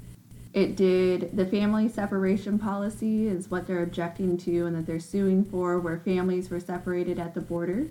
It 0.53 0.77
did 0.77 1.37
the 1.37 1.47
family 1.47 1.89
separation 1.89 2.59
policy 2.59 3.27
is 3.27 3.51
what 3.51 3.67
they're 3.67 3.83
objecting 3.83 4.37
to 4.39 4.67
and 4.67 4.77
that 4.77 4.87
they're 4.87 5.01
suing 5.01 5.45
for, 5.45 5.79
where 5.79 5.99
families 5.99 6.51
were 6.51 6.61
separated 6.61 7.19
at 7.19 7.35
the 7.35 7.41
border. 7.41 7.89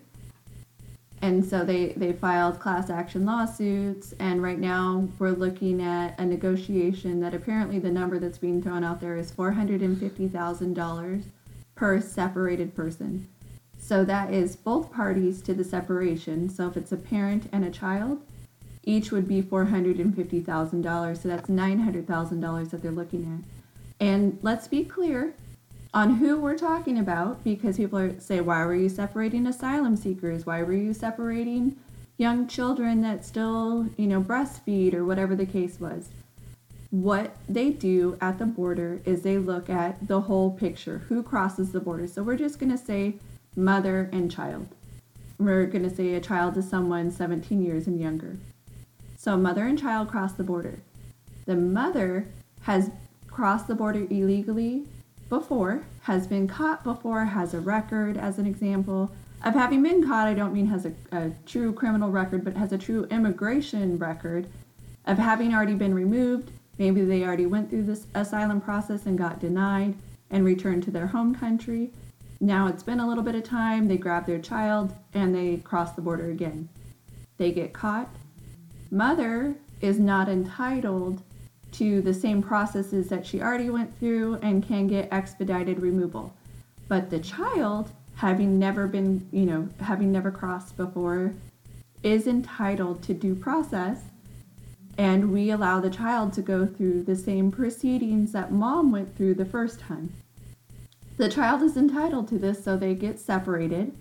And 1.22 1.44
so 1.44 1.64
they, 1.66 1.94
they 1.98 2.14
filed 2.14 2.60
class 2.60 2.90
action 2.90 3.26
lawsuits, 3.26 4.14
and 4.20 4.42
right 4.44 4.60
now 4.60 5.08
we're 5.18 5.32
looking 5.32 5.82
at 5.82 6.20
a 6.20 6.26
negotiation 6.26 7.20
that 7.22 7.34
apparently 7.34 7.80
the 7.80 7.90
number 7.90 8.20
that's 8.20 8.38
being 8.38 8.62
thrown 8.62 8.84
out 8.84 9.02
there 9.02 9.18
is 9.18 9.32
$450,000 9.32 11.24
per 11.76 12.02
separated 12.02 12.76
person. 12.76 13.28
So 13.80 14.04
that 14.06 14.32
is 14.34 14.56
both 14.56 14.92
parties 14.92 15.42
to 15.44 15.54
the 15.54 15.64
separation. 15.64 16.50
So 16.50 16.68
if 16.68 16.78
it's 16.78 16.92
a 16.92 16.98
parent 16.98 17.50
and 17.52 17.66
a 17.66 17.72
child, 17.72 18.22
each 18.84 19.12
would 19.12 19.28
be 19.28 19.42
$450,000. 19.42 21.18
So 21.18 21.28
that's 21.28 21.50
$900,000 21.50 22.70
that 22.70 22.82
they're 22.82 22.92
looking 22.92 23.26
at. 23.26 24.06
And 24.06 24.38
let's 24.42 24.68
be 24.68 24.84
clear 24.84 25.34
on 25.94 26.16
who 26.16 26.40
we're 26.40 26.58
talking 26.58 27.00
about 27.00 27.44
because 27.44 27.78
people 27.78 28.00
are, 28.00 28.20
say, 28.20 28.42
why 28.42 28.66
were 28.66 28.76
you 28.76 28.90
separating 28.90 29.48
asylum 29.48 29.96
seekers? 29.96 30.46
Why 30.46 30.64
were 30.64 30.74
you 30.74 30.94
separating 30.94 31.78
young 32.18 32.48
children 32.48 33.02
that 33.02 33.26
still, 33.26 33.88
you 33.98 34.08
know, 34.08 34.22
breastfeed 34.22 34.94
or 34.94 35.06
whatever 35.06 35.36
the 35.36 35.46
case 35.46 35.80
was? 35.80 36.10
what 36.90 37.36
they 37.50 37.70
do 37.70 38.18
at 38.22 38.40
the 38.40 38.46
border 38.46 39.02
is 39.04 39.22
they 39.22 39.38
look 39.38 39.70
at 39.70 40.08
the 40.08 40.22
whole 40.22 40.52
picture 40.52 41.00
who 41.10 41.22
crosses 41.22 41.72
the 41.72 41.80
border 41.80 42.08
so 42.08 42.24
we're 42.24 42.38
just 42.38 42.60
going 42.60 42.72
to 42.72 42.78
say 42.78 43.14
mother 43.56 44.10
and 44.14 44.32
child 44.32 44.68
we're 45.38 45.66
going 45.66 45.84
to 45.84 45.94
say 45.94 46.14
a 46.14 46.22
child 46.22 46.56
is 46.56 46.70
someone 46.70 47.12
17 47.12 47.62
years 47.62 47.88
and 47.88 48.00
younger 48.00 48.38
so 49.18 49.36
mother 49.36 49.66
and 49.66 49.78
child 49.78 50.08
cross 50.08 50.32
the 50.34 50.44
border 50.44 50.80
the 51.46 51.56
mother 51.56 52.26
has 52.62 52.90
crossed 53.30 53.68
the 53.68 53.76
border 53.76 54.08
illegally 54.10 54.86
before 55.30 55.84
has 56.02 56.28
been 56.28 56.48
caught 56.48 56.84
before 56.84 57.26
has 57.26 57.54
a 57.54 57.60
record 57.60 58.18
as 58.18 58.38
an 58.38 58.46
example 58.46 59.12
of 59.44 59.54
having 59.54 59.84
been 59.84 60.06
caught 60.06 60.28
i 60.28 60.34
don't 60.34 60.54
mean 60.54 60.68
has 60.68 60.86
a, 60.86 60.94
a 61.12 61.32
true 61.46 61.74
criminal 61.74 62.10
record 62.10 62.44
but 62.44 62.56
has 62.56 62.72
a 62.72 62.78
true 62.78 63.06
immigration 63.12 63.98
record 63.98 64.48
of 65.08 65.18
having 65.18 65.56
already 65.56 65.74
been 65.74 65.96
removed. 65.96 66.52
Maybe 66.78 67.02
they 67.02 67.24
already 67.24 67.48
went 67.48 67.70
through 67.70 67.84
this 67.84 68.06
asylum 68.14 68.62
process 68.62 69.06
and 69.06 69.18
got 69.18 69.40
denied 69.40 69.96
and 70.30 70.46
returned 70.46 70.84
to 70.84 70.92
their 70.92 71.08
home 71.08 71.34
country. 71.34 71.92
Now 72.40 72.68
it's 72.68 72.84
been 72.84 73.00
a 73.00 73.08
little 73.08 73.24
bit 73.24 73.34
of 73.34 73.44
time, 73.44 73.88
they 73.88 73.98
grab 73.98 74.28
their 74.28 74.38
child 74.38 74.94
and 75.14 75.34
they 75.34 75.58
cross 75.58 75.94
the 75.94 76.02
border 76.02 76.30
again. 76.30 76.70
They 77.38 77.52
get 77.52 77.74
caught. 77.74 78.10
Mother 78.92 79.56
is 79.82 79.98
not 79.98 80.28
entitled 80.28 81.24
to 81.78 82.02
the 82.02 82.14
same 82.14 82.42
processes 82.42 83.10
that 83.10 83.26
she 83.26 83.42
already 83.42 83.70
went 83.70 83.98
through 84.00 84.36
and 84.42 84.66
can 84.66 84.88
get 84.88 85.12
expedited 85.12 85.80
removal. 85.80 86.34
But 86.88 87.10
the 87.10 87.20
child, 87.20 87.92
having 88.16 88.58
never 88.58 88.88
been, 88.88 89.28
you 89.32 89.46
know, 89.46 89.70
having 89.82 90.12
never 90.12 90.32
crossed 90.32 90.78
before, 90.78 91.34
is 92.04 92.28
entitled 92.28 93.04
to 93.04 93.14
due 93.14 93.36
process. 93.36 94.02
And 94.98 95.32
we 95.32 95.52
allow 95.52 95.80
the 95.80 95.90
child 95.90 96.34
to 96.34 96.42
go 96.42 96.66
through 96.66 97.04
the 97.04 97.16
same 97.16 97.52
proceedings 97.52 98.32
that 98.32 98.52
mom 98.52 98.92
went 98.92 99.16
through 99.16 99.36
the 99.36 99.46
first 99.46 99.80
time. 99.80 100.14
The 101.18 101.30
child 101.30 101.62
is 101.62 101.78
entitled 101.78 102.28
to 102.30 102.40
this, 102.40 102.64
so 102.64 102.78
they 102.78 102.96
get 102.96 103.20
separated. 103.20 103.92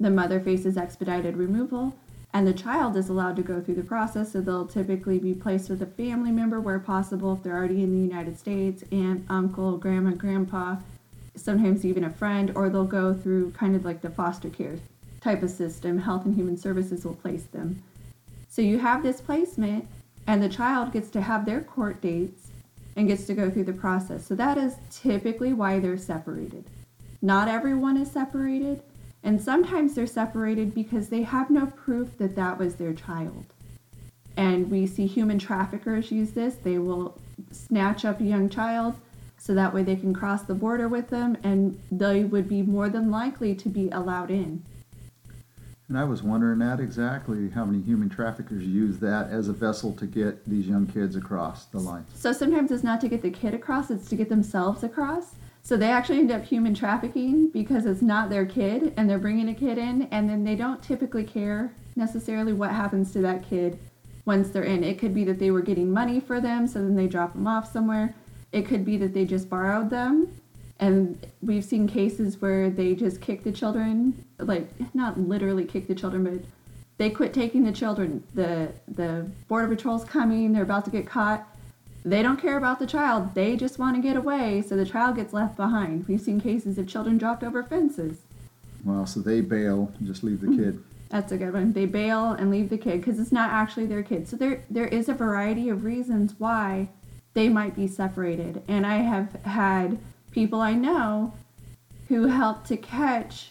The 0.00 0.10
mother 0.10 0.40
faces 0.40 0.76
expedited 0.76 1.36
removal, 1.36 1.94
and 2.34 2.46
the 2.46 2.52
child 2.52 2.96
is 2.96 3.08
allowed 3.08 3.36
to 3.36 3.42
go 3.42 3.60
through 3.60 3.76
the 3.76 3.82
process. 3.82 4.32
So 4.32 4.40
they'll 4.40 4.66
typically 4.66 5.18
be 5.18 5.34
placed 5.34 5.70
with 5.70 5.82
a 5.82 5.86
family 5.86 6.30
member 6.30 6.60
where 6.60 6.78
possible 6.78 7.32
if 7.32 7.42
they're 7.42 7.56
already 7.56 7.82
in 7.82 7.92
the 7.92 8.06
United 8.06 8.38
States 8.38 8.84
aunt, 8.92 9.24
uncle, 9.30 9.78
grandma, 9.78 10.10
grandpa, 10.10 10.76
sometimes 11.36 11.84
even 11.84 12.04
a 12.04 12.10
friend, 12.10 12.52
or 12.54 12.68
they'll 12.68 12.84
go 12.84 13.14
through 13.14 13.50
kind 13.52 13.74
of 13.74 13.84
like 13.84 14.02
the 14.02 14.10
foster 14.10 14.50
care 14.50 14.76
type 15.20 15.42
of 15.42 15.50
system. 15.50 15.98
Health 15.98 16.24
and 16.26 16.34
Human 16.34 16.56
Services 16.56 17.04
will 17.04 17.14
place 17.14 17.44
them. 17.44 17.82
So 18.48 18.62
you 18.62 18.78
have 18.78 19.02
this 19.02 19.20
placement, 19.20 19.86
and 20.26 20.42
the 20.42 20.48
child 20.48 20.92
gets 20.92 21.10
to 21.10 21.20
have 21.20 21.46
their 21.46 21.60
court 21.60 22.00
dates 22.00 22.48
and 22.96 23.08
gets 23.08 23.26
to 23.26 23.34
go 23.34 23.48
through 23.50 23.64
the 23.64 23.72
process. 23.72 24.26
So 24.26 24.34
that 24.34 24.58
is 24.58 24.74
typically 24.90 25.52
why 25.52 25.78
they're 25.78 25.96
separated. 25.96 26.64
Not 27.22 27.48
everyone 27.48 27.96
is 27.96 28.10
separated, 28.10 28.82
and 29.22 29.40
sometimes 29.40 29.94
they're 29.94 30.06
separated 30.06 30.74
because 30.74 31.08
they 31.08 31.22
have 31.22 31.50
no 31.50 31.66
proof 31.66 32.16
that 32.18 32.36
that 32.36 32.58
was 32.58 32.76
their 32.76 32.92
child. 32.92 33.46
And 34.36 34.70
we 34.70 34.86
see 34.86 35.06
human 35.06 35.38
traffickers 35.38 36.12
use 36.12 36.30
this. 36.32 36.54
They 36.54 36.78
will 36.78 37.18
snatch 37.50 38.04
up 38.04 38.20
a 38.20 38.24
young 38.24 38.48
child 38.48 38.94
so 39.36 39.54
that 39.54 39.72
way 39.72 39.82
they 39.82 39.96
can 39.96 40.14
cross 40.14 40.42
the 40.42 40.54
border 40.54 40.88
with 40.88 41.10
them 41.10 41.36
and 41.42 41.80
they 41.90 42.24
would 42.24 42.48
be 42.48 42.62
more 42.62 42.88
than 42.88 43.10
likely 43.10 43.54
to 43.54 43.68
be 43.68 43.88
allowed 43.90 44.30
in. 44.30 44.62
And 45.88 45.96
I 45.96 46.04
was 46.04 46.22
wondering 46.22 46.58
that 46.58 46.80
exactly 46.80 47.48
how 47.48 47.64
many 47.64 47.82
human 47.82 48.10
traffickers 48.10 48.62
use 48.62 48.98
that 48.98 49.30
as 49.30 49.48
a 49.48 49.54
vessel 49.54 49.92
to 49.94 50.06
get 50.06 50.44
these 50.44 50.66
young 50.66 50.86
kids 50.86 51.16
across 51.16 51.64
the 51.64 51.78
line. 51.78 52.04
So 52.14 52.32
sometimes 52.32 52.70
it's 52.70 52.84
not 52.84 53.00
to 53.00 53.08
get 53.08 53.22
the 53.22 53.30
kid 53.30 53.54
across, 53.54 53.90
it's 53.90 54.08
to 54.10 54.16
get 54.16 54.28
themselves 54.28 54.82
across. 54.84 55.34
So 55.68 55.76
they 55.76 55.90
actually 55.90 56.20
end 56.20 56.32
up 56.32 56.46
human 56.46 56.72
trafficking 56.72 57.50
because 57.50 57.84
it's 57.84 58.00
not 58.00 58.30
their 58.30 58.46
kid 58.46 58.94
and 58.96 59.06
they're 59.06 59.18
bringing 59.18 59.50
a 59.50 59.54
kid 59.54 59.76
in 59.76 60.08
and 60.10 60.26
then 60.26 60.42
they 60.42 60.56
don't 60.56 60.82
typically 60.82 61.24
care 61.24 61.74
necessarily 61.94 62.54
what 62.54 62.70
happens 62.70 63.12
to 63.12 63.18
that 63.20 63.46
kid 63.46 63.78
once 64.24 64.48
they're 64.48 64.62
in. 64.62 64.82
It 64.82 64.98
could 64.98 65.12
be 65.12 65.24
that 65.24 65.38
they 65.38 65.50
were 65.50 65.60
getting 65.60 65.92
money 65.92 66.20
for 66.20 66.40
them, 66.40 66.66
so 66.66 66.78
then 66.78 66.96
they 66.96 67.06
drop 67.06 67.34
them 67.34 67.46
off 67.46 67.70
somewhere. 67.70 68.14
It 68.50 68.62
could 68.62 68.82
be 68.82 68.96
that 68.96 69.12
they 69.12 69.26
just 69.26 69.50
borrowed 69.50 69.90
them 69.90 70.40
and 70.80 71.26
we've 71.42 71.66
seen 71.66 71.86
cases 71.86 72.40
where 72.40 72.70
they 72.70 72.94
just 72.94 73.20
kick 73.20 73.44
the 73.44 73.52
children 73.52 74.24
like 74.38 74.70
not 74.94 75.20
literally 75.20 75.66
kick 75.66 75.86
the 75.86 75.94
children 75.94 76.24
but 76.24 76.48
they 76.96 77.10
quit 77.10 77.34
taking 77.34 77.64
the 77.64 77.72
children 77.72 78.24
the 78.32 78.72
the 78.86 79.28
border 79.48 79.68
patrol's 79.68 80.04
coming 80.04 80.50
they're 80.50 80.62
about 80.62 80.86
to 80.86 80.90
get 80.90 81.06
caught 81.06 81.46
they 82.04 82.22
don't 82.22 82.40
care 82.40 82.56
about 82.56 82.78
the 82.78 82.86
child. 82.86 83.34
They 83.34 83.56
just 83.56 83.78
want 83.78 83.96
to 83.96 84.02
get 84.02 84.16
away 84.16 84.62
so 84.62 84.76
the 84.76 84.86
child 84.86 85.16
gets 85.16 85.32
left 85.32 85.56
behind. 85.56 86.06
We've 86.08 86.20
seen 86.20 86.40
cases 86.40 86.78
of 86.78 86.88
children 86.88 87.18
dropped 87.18 87.42
over 87.42 87.62
fences. 87.62 88.18
Well, 88.84 89.06
so 89.06 89.20
they 89.20 89.40
bail 89.40 89.92
and 89.98 90.06
just 90.06 90.22
leave 90.22 90.40
the 90.40 90.56
kid. 90.56 90.82
that's 91.08 91.32
a 91.32 91.36
good 91.36 91.52
one. 91.52 91.72
They 91.72 91.86
bail 91.86 92.32
and 92.32 92.50
leave 92.50 92.70
the 92.70 92.78
kid 92.78 93.00
because 93.00 93.18
it's 93.18 93.32
not 93.32 93.50
actually 93.50 93.86
their 93.86 94.02
kid. 94.02 94.28
So 94.28 94.36
there 94.36 94.62
there 94.70 94.86
is 94.86 95.08
a 95.08 95.14
variety 95.14 95.68
of 95.68 95.84
reasons 95.84 96.34
why 96.38 96.88
they 97.34 97.48
might 97.48 97.74
be 97.74 97.86
separated. 97.86 98.62
And 98.68 98.86
i 98.86 98.96
have 98.96 99.32
had 99.44 99.98
people 100.30 100.60
I 100.60 100.74
know 100.74 101.34
who 102.08 102.28
help 102.28 102.66
to 102.66 102.76
catch 102.76 103.50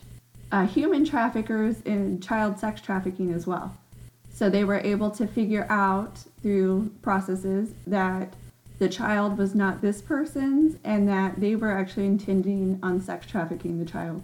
uh, 0.52 0.66
human 0.66 1.06
traffickers 1.06 1.82
in 1.82 2.20
child 2.22 2.58
sex 2.58 2.82
trafficking 2.82 3.34
as 3.34 3.46
well. 3.46 3.78
So 4.38 4.52
they 4.52 4.64
were 4.64 4.82
able 4.82 5.10
to 5.10 5.26
figure 5.26 5.66
out 5.68 6.20
through 6.44 6.92
processes 7.02 7.74
that 7.88 8.36
the 8.78 8.88
child 8.88 9.36
was 9.36 9.56
not 9.56 9.82
this 9.82 10.00
person's 10.00 10.78
and 10.84 11.10
that 11.10 11.42
they 11.42 11.56
were 11.56 11.72
actually 11.72 12.06
intending 12.06 12.80
on 12.84 13.02
sex 13.02 13.26
trafficking 13.26 13.80
the 13.80 13.92
child. 13.92 14.22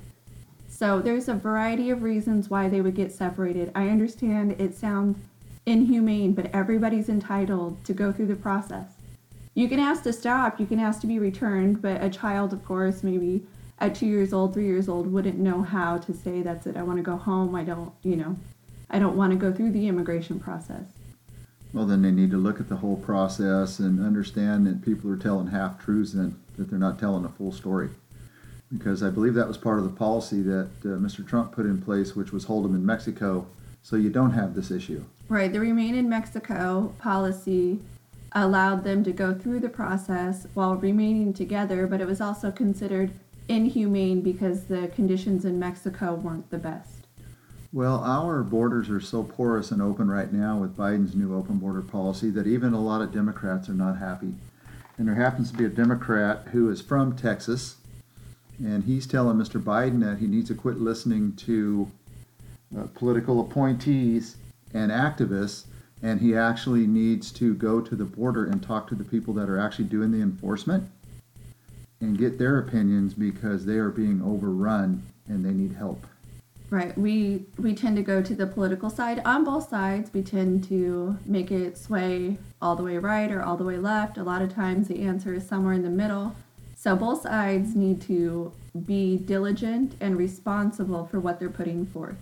So 0.68 1.00
there's 1.00 1.30
a 1.30 1.34
variety 1.34 1.90
of 1.90 2.04
reasons 2.04 2.48
why 2.48 2.70
they 2.70 2.80
would 2.80 2.94
get 2.94 3.12
separated. 3.12 3.72
I 3.74 3.90
understand 3.90 4.52
it 4.62 4.76
sounds 4.76 5.18
inhumane, 5.66 6.34
but 6.34 6.54
everybody's 6.54 7.10
entitled 7.10 7.84
to 7.86 7.94
go 7.94 8.12
through 8.12 8.28
the 8.28 8.36
process. 8.36 8.86
You 9.56 9.68
can 9.68 9.80
ask 9.80 10.04
to 10.04 10.14
stop, 10.14 10.60
you 10.60 10.68
can 10.68 10.80
ask 10.80 11.02
to 11.02 11.08
be 11.08 11.18
returned, 11.18 11.82
but 11.82 12.04
a 12.04 12.10
child, 12.12 12.54
of 12.54 12.64
course, 12.64 13.02
maybe 13.02 13.48
at 13.80 13.96
two 13.96 14.06
years 14.06 14.32
old, 14.32 14.54
three 14.54 14.68
years 14.68 14.88
old, 14.88 15.12
wouldn't 15.12 15.40
know 15.40 15.64
how 15.64 15.98
to 15.98 16.14
say, 16.14 16.44
that's 16.44 16.68
it, 16.68 16.78
I 16.78 16.84
want 16.84 16.98
to 16.98 17.04
go 17.04 17.18
home, 17.18 17.56
I 17.56 17.64
don't, 17.64 17.92
you 18.04 18.16
know, 18.16 18.38
I 18.94 19.00
don't 19.00 19.18
want 19.18 19.32
to 19.32 19.36
go 19.36 19.52
through 19.52 19.72
the 19.72 19.88
immigration 19.88 20.40
process. 20.40 20.86
Well, 21.74 21.88
then 21.88 22.04
they 22.04 22.12
need 22.12 22.30
to 22.30 22.38
look 22.38 22.60
at 22.60 22.70
the 22.70 22.76
whole 22.76 22.98
process 22.98 23.80
and 23.80 24.00
understand 24.00 24.68
that 24.68 24.84
people 24.84 25.10
are 25.10 25.18
telling 25.18 25.48
half 25.48 25.84
truths 25.84 26.14
and 26.14 26.40
that 26.58 26.70
they're 26.70 26.78
not 26.78 27.00
telling 27.00 27.26
a 27.26 27.30
full 27.30 27.52
story. 27.52 27.90
Because 28.72 29.02
I 29.02 29.10
believe 29.10 29.34
that 29.34 29.48
was 29.48 29.58
part 29.58 29.80
of 29.80 29.84
the 29.84 29.90
policy 29.90 30.44
that 30.44 30.70
uh, 30.86 31.00
Mr. 31.00 31.28
Trump 31.28 31.52
put 31.52 31.66
in 31.66 31.82
place, 31.82 32.16
which 32.16 32.32
was 32.32 32.44
hold 32.44 32.66
them 32.66 32.76
in 32.76 32.86
Mexico 32.86 33.48
so 33.82 33.96
you 33.96 34.12
don't 34.12 34.32
have 34.32 34.54
this 34.54 34.70
issue. 34.70 35.04
Right, 35.28 35.52
the 35.52 35.60
Remain 35.60 35.96
in 35.96 36.08
Mexico 36.08 36.94
policy 37.00 37.80
allowed 38.34 38.84
them 38.84 39.04
to 39.04 39.12
go 39.12 39.34
through 39.34 39.60
the 39.60 39.70
process 39.70 40.46
while 40.54 40.76
remaining 40.76 41.34
together, 41.34 41.88
but 41.88 42.00
it 42.00 42.08
was 42.08 42.22
also 42.22 42.52
considered 42.52 43.12
inhumane 43.48 44.22
because 44.22 44.66
the 44.66 44.90
conditions 44.90 45.46
in 45.46 45.58
Mexico 45.58 46.14
weren't 46.14 46.50
the 46.52 46.58
best. 46.60 46.93
Well, 47.74 48.04
our 48.04 48.44
borders 48.44 48.88
are 48.92 49.02
so 49.02 49.24
porous 49.24 49.72
and 49.72 49.82
open 49.82 50.08
right 50.08 50.32
now 50.32 50.60
with 50.60 50.78
Biden's 50.78 51.16
new 51.16 51.36
open 51.36 51.58
border 51.58 51.82
policy 51.82 52.30
that 52.30 52.46
even 52.46 52.72
a 52.72 52.80
lot 52.80 53.02
of 53.02 53.12
Democrats 53.12 53.68
are 53.68 53.74
not 53.74 53.98
happy. 53.98 54.36
And 54.96 55.08
there 55.08 55.16
happens 55.16 55.52
to 55.52 55.58
be 55.58 55.66
a 55.66 55.70
Democrat 55.70 56.50
who 56.52 56.70
is 56.70 56.82
from 56.82 57.16
Texas, 57.16 57.78
and 58.60 58.84
he's 58.84 59.08
telling 59.08 59.38
Mr. 59.38 59.60
Biden 59.60 60.02
that 60.02 60.20
he 60.20 60.28
needs 60.28 60.50
to 60.50 60.56
quit 60.56 60.80
listening 60.80 61.36
to 61.38 61.90
uh, 62.78 62.84
political 62.94 63.42
appointees 63.42 64.38
and 64.72 64.92
activists 64.92 65.64
and 66.04 66.20
he 66.20 66.36
actually 66.36 66.86
needs 66.86 67.32
to 67.32 67.56
go 67.56 67.80
to 67.80 67.96
the 67.96 68.04
border 68.04 68.46
and 68.46 68.62
talk 68.62 68.88
to 68.90 68.96
the 68.96 69.06
people 69.06 69.34
that 69.34 69.50
are 69.50 69.58
actually 69.58 69.86
doing 69.86 70.12
the 70.12 70.22
enforcement 70.22 70.92
and 72.02 72.18
get 72.18 72.38
their 72.38 72.60
opinions 72.60 73.14
because 73.14 73.66
they 73.66 73.78
are 73.78 73.90
being 73.90 74.22
overrun 74.22 75.02
and 75.28 75.46
they 75.46 75.52
need 75.54 75.72
help. 75.72 76.06
Right. 76.74 76.98
We 76.98 77.46
we 77.60 77.76
tend 77.76 77.98
to 77.98 78.02
go 78.02 78.24
to 78.24 78.34
the 78.34 78.48
political 78.48 78.90
side 78.90 79.22
on 79.26 79.44
both 79.44 79.70
sides. 79.70 80.10
We 80.12 80.24
tend 80.24 80.64
to 80.70 81.20
make 81.24 81.52
it 81.52 81.78
sway 81.78 82.40
all 82.64 82.76
the 82.76 82.82
way 82.82 82.98
right 82.98 83.32
or 83.32 83.44
all 83.44 83.58
the 83.58 83.64
way 83.64 83.78
left. 83.78 84.18
A 84.18 84.24
lot 84.24 84.42
of 84.42 84.52
times 84.52 84.88
the 84.88 85.04
answer 85.04 85.36
is 85.36 85.48
somewhere 85.48 85.76
in 85.76 85.84
the 85.84 85.92
middle. 85.92 86.36
So 86.76 86.96
both 86.96 87.22
sides 87.22 87.76
need 87.76 88.02
to 88.08 88.54
be 88.88 89.18
diligent 89.18 89.94
and 90.02 90.18
responsible 90.18 91.06
for 91.06 91.20
what 91.20 91.40
they're 91.40 91.48
putting 91.48 91.86
forth. 91.86 92.18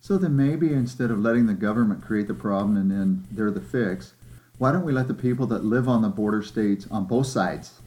So 0.00 0.18
then 0.18 0.36
maybe 0.36 0.72
instead 0.72 1.12
of 1.12 1.20
letting 1.20 1.46
the 1.46 1.54
government 1.54 2.02
create 2.02 2.26
the 2.26 2.34
problem 2.34 2.76
and 2.76 2.90
then 2.90 3.28
they're 3.30 3.52
the 3.52 3.60
fix, 3.60 4.14
why 4.58 4.72
don't 4.72 4.84
we 4.84 4.90
let 4.90 5.06
the 5.06 5.14
people 5.14 5.46
that 5.46 5.64
live 5.64 5.88
on 5.88 6.02
the 6.02 6.08
border 6.08 6.42
states 6.42 6.88
on 6.90 7.04
both 7.04 7.28
sides 7.28 7.78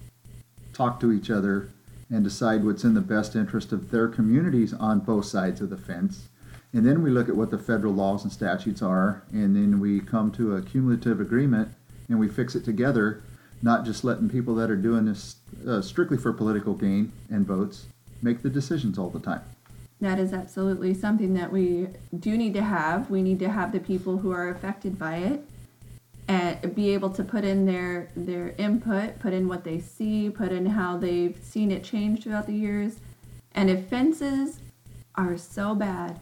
talk 0.72 1.02
to 1.02 1.12
each 1.12 1.30
other 1.30 1.68
and 2.14 2.24
decide 2.24 2.64
what's 2.64 2.84
in 2.84 2.94
the 2.94 3.02
best 3.02 3.36
interest 3.36 3.72
of 3.72 3.90
their 3.90 4.08
communities 4.08 4.72
on 4.72 5.00
both 5.00 5.26
sides 5.26 5.62
of 5.62 5.72
the 5.72 5.78
fence? 5.78 6.30
And 6.72 6.86
then 6.86 7.02
we 7.02 7.10
look 7.10 7.28
at 7.28 7.36
what 7.36 7.50
the 7.50 7.58
federal 7.58 7.94
laws 7.94 8.24
and 8.24 8.32
statutes 8.32 8.84
are, 8.84 9.24
and 9.32 9.56
then 9.56 9.80
we 9.80 10.00
come 10.00 10.32
to 10.34 10.56
a 10.56 10.62
cumulative 10.62 11.20
agreement 11.20 11.70
and 12.08 12.20
we 12.20 12.30
fix 12.30 12.54
it 12.54 12.64
together, 12.64 13.24
not 13.64 13.84
just 13.84 14.04
letting 14.04 14.30
people 14.30 14.54
that 14.56 14.70
are 14.70 14.76
doing 14.76 15.06
this 15.06 15.38
uh, 15.68 15.82
strictly 15.82 16.18
for 16.18 16.32
political 16.32 16.76
gain 16.76 17.12
and 17.30 17.48
votes 17.48 17.88
make 18.22 18.44
the 18.44 18.50
decisions 18.50 19.00
all 19.00 19.10
the 19.10 19.20
time. 19.20 19.42
That 20.00 20.20
is 20.20 20.34
absolutely 20.34 20.94
something 20.94 21.34
that 21.34 21.52
we 21.52 21.88
do 22.20 22.38
need 22.38 22.54
to 22.54 22.64
have. 22.64 23.10
We 23.10 23.24
need 23.24 23.40
to 23.40 23.50
have 23.50 23.72
the 23.72 23.80
people 23.80 24.18
who 24.18 24.32
are 24.32 24.50
affected 24.50 25.00
by 25.00 25.18
it 25.18 25.46
and 26.28 26.74
be 26.76 26.94
able 26.94 27.10
to 27.10 27.24
put 27.24 27.44
in 27.44 27.66
their 27.66 28.10
their 28.16 28.54
input, 28.58 29.20
put 29.20 29.34
in 29.34 29.48
what 29.48 29.64
they 29.64 29.80
see, 29.80 30.30
put 30.30 30.52
in 30.52 30.66
how 30.66 30.98
they've 30.98 31.38
seen 31.44 31.72
it 31.72 31.84
change 31.84 32.24
throughout 32.24 32.48
the 32.48 32.56
years. 32.56 32.98
And 33.54 33.70
if 33.70 33.88
fences 33.88 34.60
are 35.16 35.38
so 35.38 35.76
bad 35.76 36.20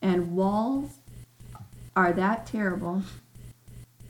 and 0.00 0.34
walls 0.34 0.98
are 1.94 2.12
that 2.12 2.46
terrible, 2.46 3.02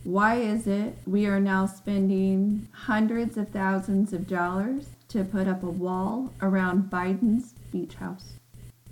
why 0.05 0.36
is 0.36 0.66
it 0.66 0.97
we 1.07 1.26
are 1.26 1.40
now 1.40 1.66
spending 1.66 2.68
hundreds 2.72 3.36
of 3.36 3.49
thousands 3.51 4.12
of 4.12 4.26
dollars 4.26 4.86
to 5.12 5.24
put 5.24 5.47
up 5.47 5.62
a 5.62 5.70
wall 5.70 6.32
around 6.40 6.90
Biden's 6.90 7.53
beach 7.70 7.95
house. 7.97 8.32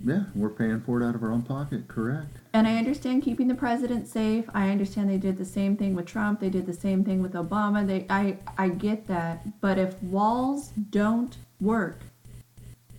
Yeah, 0.03 0.23
we're 0.33 0.49
paying 0.49 0.81
for 0.81 0.99
it 0.99 1.05
out 1.07 1.13
of 1.13 1.23
our 1.23 1.31
own 1.31 1.43
pocket, 1.43 1.87
correct. 1.87 2.37
And 2.53 2.67
I 2.67 2.77
understand 2.77 3.23
keeping 3.23 3.47
the 3.47 3.55
president 3.55 4.07
safe. 4.07 4.45
I 4.53 4.69
understand 4.69 5.09
they 5.09 5.17
did 5.17 5.37
the 5.37 5.45
same 5.45 5.77
thing 5.77 5.95
with 5.95 6.07
Trump. 6.07 6.39
They 6.39 6.49
did 6.49 6.65
the 6.65 6.73
same 6.73 7.03
thing 7.03 7.21
with 7.21 7.33
Obama. 7.33 7.85
They 7.85 8.07
I 8.09 8.37
I 8.57 8.69
get 8.69 9.07
that. 9.07 9.61
But 9.61 9.77
if 9.77 10.01
walls 10.01 10.69
don't 10.89 11.37
work, 11.59 11.99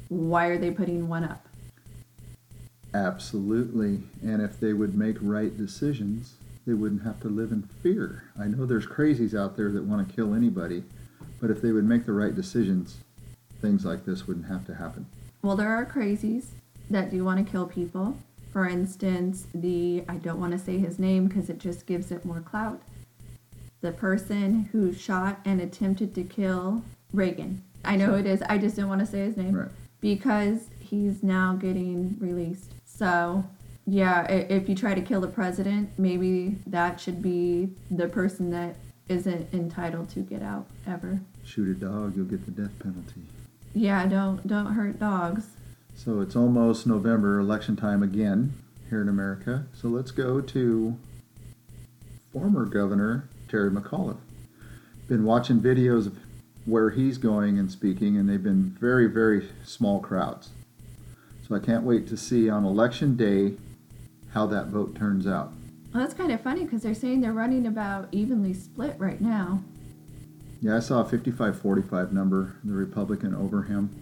why 0.09 0.47
are 0.47 0.59
they 0.59 0.71
putting 0.71 1.09
one 1.09 1.25
up? 1.25 1.47
Absolutely. 2.95 4.03
And 4.23 4.41
if 4.41 4.61
they 4.61 4.73
would 4.73 4.95
make 4.95 5.17
right 5.21 5.57
decisions, 5.57 6.35
they 6.67 6.75
wouldn't 6.75 7.03
have 7.03 7.21
to 7.21 7.29
live 7.29 7.51
in 7.51 7.63
fear. 7.63 8.25
I 8.39 8.47
know 8.47 8.65
there's 8.65 8.87
crazies 8.87 9.39
out 9.39 9.57
there 9.57 9.73
that 9.73 9.83
want 9.85 10.07
to 10.07 10.15
kill 10.15 10.35
anybody, 10.35 10.85
but 11.41 11.51
if 11.51 11.61
they 11.61 11.73
would 11.73 11.85
make 11.85 12.07
the 12.07 12.13
right 12.13 12.35
decisions, 12.35 12.99
things 13.61 13.85
like 13.85 14.05
this 14.05 14.29
wouldn't 14.29 14.47
have 14.47 14.67
to 14.67 14.75
happen. 14.75 15.07
Well, 15.43 15.57
there 15.57 15.75
are 15.75 15.85
crazies 15.85 16.47
that 16.93 17.11
do 17.11 17.25
want 17.25 17.45
to 17.45 17.51
kill 17.51 17.67
people. 17.67 18.17
For 18.53 18.69
instance, 18.69 19.47
the 19.55 20.05
I 20.09 20.17
don't 20.17 20.39
want 20.41 20.53
to 20.53 20.59
say 20.59 20.79
his 20.79 20.99
name 20.99 21.27
because 21.27 21.49
it 21.51 21.59
just 21.59 21.87
gives 21.87 22.11
it 22.13 22.25
more 22.25 22.41
clout. 22.41 22.81
The 23.81 23.93
person 23.93 24.69
who 24.73 24.93
shot 24.93 25.41
and 25.45 25.61
attempted 25.61 26.15
to 26.15 26.23
kill 26.23 26.83
Reagan. 27.13 27.63
I 27.85 27.97
know 27.97 28.15
it 28.15 28.27
is. 28.27 28.43
I 28.43 28.59
just 28.59 28.77
didn't 28.77 28.91
want 28.91 29.01
to 29.01 29.07
say 29.07 29.21
his 29.25 29.37
name 29.37 29.55
Right. 29.57 29.69
because 30.01 30.69
he's 30.79 31.23
now 31.23 31.55
getting 31.57 32.17
released. 32.21 32.71
So, 32.85 33.45
yeah, 33.87 34.25
if 34.31 34.69
you 34.69 34.75
try 34.77 34.95
to 34.95 35.01
kill 35.01 35.21
the 35.21 35.27
president, 35.29 35.91
maybe 35.99 36.57
that 36.67 37.01
should 37.01 37.21
be 37.21 37.71
the 37.91 38.07
person 38.07 38.51
that 38.51 38.77
isn't 39.09 39.53
entitled 39.53 40.09
to 40.11 40.21
get 40.21 40.43
out 40.43 40.67
ever. 40.87 41.21
Shoot 41.45 41.69
a 41.69 41.75
dog, 41.75 42.15
you'll 42.17 42.27
get 42.27 42.45
the 42.45 42.53
death 42.53 42.79
penalty. 42.79 43.23
Yeah, 43.75 44.07
don't 44.07 44.47
don't 44.47 44.75
hurt 44.75 45.01
dogs. 45.01 45.47
So 46.05 46.21
it's 46.21 46.35
almost 46.35 46.85
November, 46.85 47.39
election 47.39 47.77
time 47.77 48.03
again 48.03 48.55
here 48.91 49.01
in 49.01 49.09
America. 49.09 49.67
So 49.73 49.87
let's 49.87 50.11
go 50.11 50.41
to 50.41 50.99
former 52.33 52.65
Governor 52.65 53.29
Terry 53.49 53.71
McAuliffe. 53.71 54.19
Been 55.07 55.23
watching 55.23 55.61
videos 55.61 56.07
of 56.07 56.19
where 56.65 56.91
he's 56.91 57.19
going 57.19 57.57
and 57.57 57.71
speaking, 57.71 58.17
and 58.17 58.29
they've 58.29 58.43
been 58.43 58.77
very, 58.81 59.07
very 59.07 59.49
small 59.65 60.01
crowds. 60.01 60.51
So 61.47 61.55
I 61.55 61.61
can't 61.61 61.85
wait 61.85 62.09
to 62.09 62.17
see 62.17 62.51
on 62.51 62.65
election 62.65 63.15
day 63.17 63.55
how 64.33 64.47
that 64.47 64.69
vote 64.69 64.97
turns 64.97 65.29
out. 65.29 65.53
Well, 65.95 66.03
that's 66.03 66.15
kind 66.15 66.33
of 66.33 66.41
funny 66.41 66.65
because 66.65 66.83
they're 66.83 66.95
saying 66.95 67.21
they're 67.21 67.33
running 67.33 67.65
about 67.65 68.09
evenly 68.11 68.55
split 68.55 68.97
right 68.99 69.21
now. 69.21 69.63
Yeah, 70.61 70.79
I 70.79 70.81
saw 70.81 71.03
a 71.03 71.05
55 71.05 71.61
45 71.61 72.13
number, 72.13 72.57
the 72.65 72.73
Republican 72.73 73.37
over 73.37 73.63
him. 73.63 74.02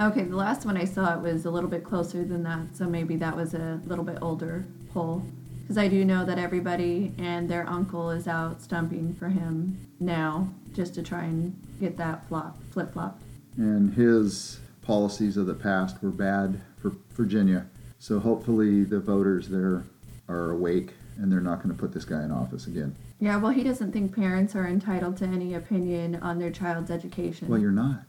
Okay, 0.00 0.22
the 0.22 0.36
last 0.36 0.64
one 0.64 0.76
I 0.76 0.84
saw 0.84 1.14
it 1.16 1.20
was 1.20 1.44
a 1.44 1.50
little 1.50 1.68
bit 1.68 1.82
closer 1.82 2.24
than 2.24 2.44
that, 2.44 2.76
so 2.76 2.86
maybe 2.86 3.16
that 3.16 3.34
was 3.34 3.54
a 3.54 3.80
little 3.84 4.04
bit 4.04 4.18
older 4.22 4.64
poll. 4.94 5.24
Because 5.62 5.76
I 5.76 5.88
do 5.88 6.04
know 6.04 6.24
that 6.24 6.38
everybody 6.38 7.12
and 7.18 7.48
their 7.48 7.68
uncle 7.68 8.10
is 8.10 8.28
out 8.28 8.62
stumping 8.62 9.14
for 9.14 9.28
him 9.28 9.76
now, 9.98 10.48
just 10.72 10.94
to 10.94 11.02
try 11.02 11.24
and 11.24 11.60
get 11.80 11.96
that 11.96 12.26
flop 12.28 12.56
flip 12.70 12.92
flop. 12.92 13.20
and 13.56 13.92
his 13.94 14.60
policies 14.82 15.36
of 15.36 15.46
the 15.46 15.54
past 15.54 16.00
were 16.02 16.10
bad 16.10 16.60
for 16.80 16.92
Virginia. 17.10 17.66
So 17.98 18.20
hopefully 18.20 18.84
the 18.84 19.00
voters 19.00 19.48
there 19.48 19.82
are 20.28 20.52
awake 20.52 20.94
and 21.18 21.30
they're 21.30 21.40
not 21.40 21.60
going 21.62 21.74
to 21.74 21.78
put 21.78 21.92
this 21.92 22.04
guy 22.04 22.22
in 22.22 22.30
office 22.30 22.68
again. 22.68 22.94
Yeah, 23.18 23.36
well, 23.36 23.50
he 23.50 23.64
doesn't 23.64 23.90
think 23.92 24.14
parents 24.14 24.54
are 24.54 24.66
entitled 24.66 25.16
to 25.18 25.24
any 25.26 25.54
opinion 25.54 26.14
on 26.22 26.38
their 26.38 26.50
child's 26.52 26.90
education. 26.92 27.48
Well, 27.48 27.58
you're 27.58 27.72
not. 27.72 28.02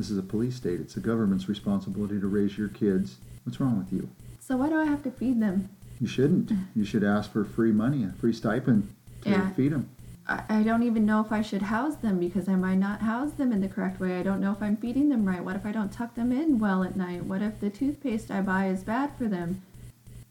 This 0.00 0.08
is 0.08 0.16
a 0.16 0.22
police 0.22 0.56
state. 0.56 0.80
It's 0.80 0.94
the 0.94 1.00
government's 1.00 1.46
responsibility 1.46 2.18
to 2.18 2.26
raise 2.26 2.56
your 2.56 2.68
kids. 2.68 3.18
What's 3.44 3.60
wrong 3.60 3.76
with 3.76 3.92
you? 3.92 4.08
so 4.40 4.56
why 4.56 4.70
do 4.70 4.76
I 4.80 4.86
have 4.86 5.02
to 5.02 5.10
feed 5.10 5.42
them? 5.42 5.68
You 6.00 6.06
shouldn't. 6.06 6.50
You 6.74 6.86
should 6.86 7.04
ask 7.04 7.30
for 7.30 7.44
free 7.44 7.70
money, 7.70 8.02
a 8.04 8.08
free 8.18 8.32
stipend 8.32 8.88
to 9.24 9.30
Yeah. 9.30 9.50
feed 9.50 9.72
them. 9.72 9.90
I, 10.26 10.42
I 10.48 10.62
don't 10.62 10.84
even 10.84 11.04
know 11.04 11.20
if 11.20 11.30
I 11.30 11.42
should 11.42 11.60
house 11.60 11.96
them 11.96 12.18
because 12.18 12.48
I 12.48 12.54
might 12.56 12.78
not 12.78 13.02
house 13.02 13.32
them 13.32 13.52
in 13.52 13.60
the 13.60 13.68
correct 13.68 14.00
way. 14.00 14.18
I 14.18 14.22
don't 14.22 14.40
know 14.40 14.52
if 14.52 14.62
I'm 14.62 14.78
feeding 14.78 15.10
them 15.10 15.26
right. 15.26 15.44
What 15.44 15.54
if 15.54 15.66
I 15.66 15.70
don't 15.72 15.92
tuck 15.92 16.14
them 16.14 16.32
in 16.32 16.58
well 16.58 16.82
at 16.82 16.96
night? 16.96 17.24
What 17.26 17.42
if 17.42 17.60
the 17.60 17.68
toothpaste 17.68 18.30
I 18.30 18.40
buy 18.40 18.68
is 18.68 18.82
bad 18.82 19.10
for 19.18 19.28
them? 19.28 19.60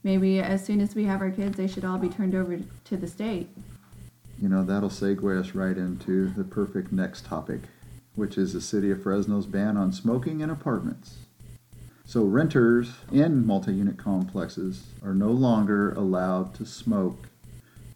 Maybe 0.04 0.40
as 0.40 0.66
soon 0.66 0.82
as 0.82 0.96
we 0.96 1.04
have 1.04 1.22
our 1.22 1.30
kids, 1.30 1.58
they 1.58 1.68
should 1.68 1.86
all 1.86 2.00
be 2.00 2.10
turned 2.10 2.34
over 2.34 2.58
to 2.86 2.98
the 2.98 3.08
state. 3.08 3.48
You 4.42 4.50
know, 4.50 4.64
that'll 4.64 4.90
segue 4.90 5.40
us 5.40 5.54
right 5.54 5.78
into 5.78 6.30
the 6.30 6.44
perfect 6.44 6.92
next 6.92 7.26
topic, 7.26 7.62
which 8.16 8.38
is 8.38 8.54
the 8.54 8.62
city 8.62 8.92
of 8.92 9.04
Fresno's 9.04 9.46
ban 9.46 9.78
on 9.78 9.92
smoking 9.92 10.42
in 10.42 10.50
apartments. 10.50 11.18
So, 12.06 12.24
renters 12.24 12.94
in 13.12 13.46
multi 13.46 13.74
unit 13.74 13.98
complexes 13.98 14.88
are 15.04 15.14
no 15.14 15.30
longer 15.30 15.92
allowed 15.94 16.56
to 16.56 16.66
smoke 16.66 17.30